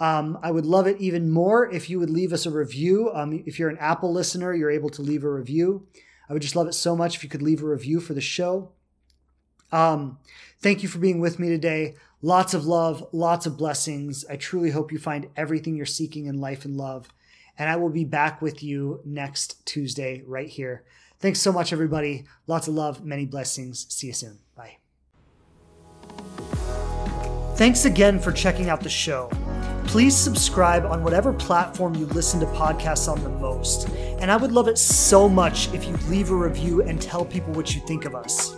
Um, 0.00 0.38
I 0.42 0.50
would 0.50 0.66
love 0.66 0.86
it 0.88 1.00
even 1.00 1.30
more 1.30 1.70
if 1.70 1.88
you 1.88 2.00
would 2.00 2.10
leave 2.10 2.32
us 2.32 2.46
a 2.46 2.50
review. 2.50 3.12
Um, 3.14 3.44
if 3.46 3.58
you're 3.58 3.68
an 3.68 3.78
Apple 3.78 4.12
listener, 4.12 4.52
you're 4.52 4.70
able 4.70 4.90
to 4.90 5.02
leave 5.02 5.22
a 5.22 5.30
review. 5.30 5.86
I 6.32 6.34
would 6.34 6.40
just 6.40 6.56
love 6.56 6.66
it 6.66 6.72
so 6.72 6.96
much 6.96 7.14
if 7.14 7.22
you 7.22 7.28
could 7.28 7.42
leave 7.42 7.62
a 7.62 7.66
review 7.66 8.00
for 8.00 8.14
the 8.14 8.22
show. 8.22 8.72
Um, 9.70 10.16
thank 10.62 10.82
you 10.82 10.88
for 10.88 10.98
being 10.98 11.20
with 11.20 11.38
me 11.38 11.50
today. 11.50 11.94
Lots 12.22 12.54
of 12.54 12.64
love, 12.64 13.06
lots 13.12 13.44
of 13.44 13.58
blessings. 13.58 14.24
I 14.30 14.36
truly 14.36 14.70
hope 14.70 14.90
you 14.90 14.98
find 14.98 15.28
everything 15.36 15.76
you're 15.76 15.84
seeking 15.84 16.24
in 16.24 16.40
life 16.40 16.64
and 16.64 16.74
love. 16.78 17.08
And 17.58 17.68
I 17.68 17.76
will 17.76 17.90
be 17.90 18.06
back 18.06 18.40
with 18.40 18.62
you 18.62 19.02
next 19.04 19.66
Tuesday 19.66 20.22
right 20.26 20.48
here. 20.48 20.84
Thanks 21.20 21.38
so 21.38 21.52
much, 21.52 21.70
everybody. 21.70 22.24
Lots 22.46 22.66
of 22.66 22.72
love, 22.72 23.04
many 23.04 23.26
blessings. 23.26 23.84
See 23.94 24.06
you 24.06 24.14
soon. 24.14 24.38
Bye. 24.56 24.78
Thanks 27.56 27.84
again 27.84 28.18
for 28.18 28.32
checking 28.32 28.70
out 28.70 28.80
the 28.80 28.88
show. 28.88 29.30
Please 29.92 30.16
subscribe 30.16 30.86
on 30.86 31.04
whatever 31.04 31.34
platform 31.34 31.94
you 31.94 32.06
listen 32.06 32.40
to 32.40 32.46
podcasts 32.46 33.12
on 33.12 33.22
the 33.22 33.28
most. 33.28 33.90
And 34.20 34.30
I 34.30 34.38
would 34.38 34.50
love 34.50 34.66
it 34.66 34.78
so 34.78 35.28
much 35.28 35.70
if 35.74 35.84
you 35.84 35.94
leave 36.08 36.30
a 36.30 36.34
review 36.34 36.80
and 36.80 36.98
tell 36.98 37.26
people 37.26 37.52
what 37.52 37.74
you 37.74 37.82
think 37.82 38.06
of 38.06 38.14
us. 38.14 38.56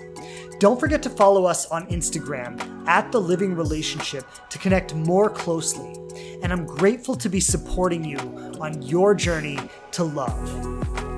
Don't 0.61 0.79
forget 0.79 1.03
to 1.03 1.11
follow 1.11 1.45
us 1.45 1.67
on 1.73 1.89
Instagram 1.89 2.87
at 2.87 3.11
The 3.11 3.21
Living 3.21 3.57
Relationship 3.57 4.25
to 4.49 4.59
connect 4.61 4.95
more 4.95 5.29
closely. 5.29 5.99
And 6.45 6.53
I'm 6.53 6.67
grateful 6.67 7.17
to 7.17 7.29
be 7.29 7.41
supporting 7.41 8.05
you 8.05 8.19
on 8.61 8.81
your 8.83 9.13
journey 9.13 9.59
to 9.91 10.05
love. 10.05 11.14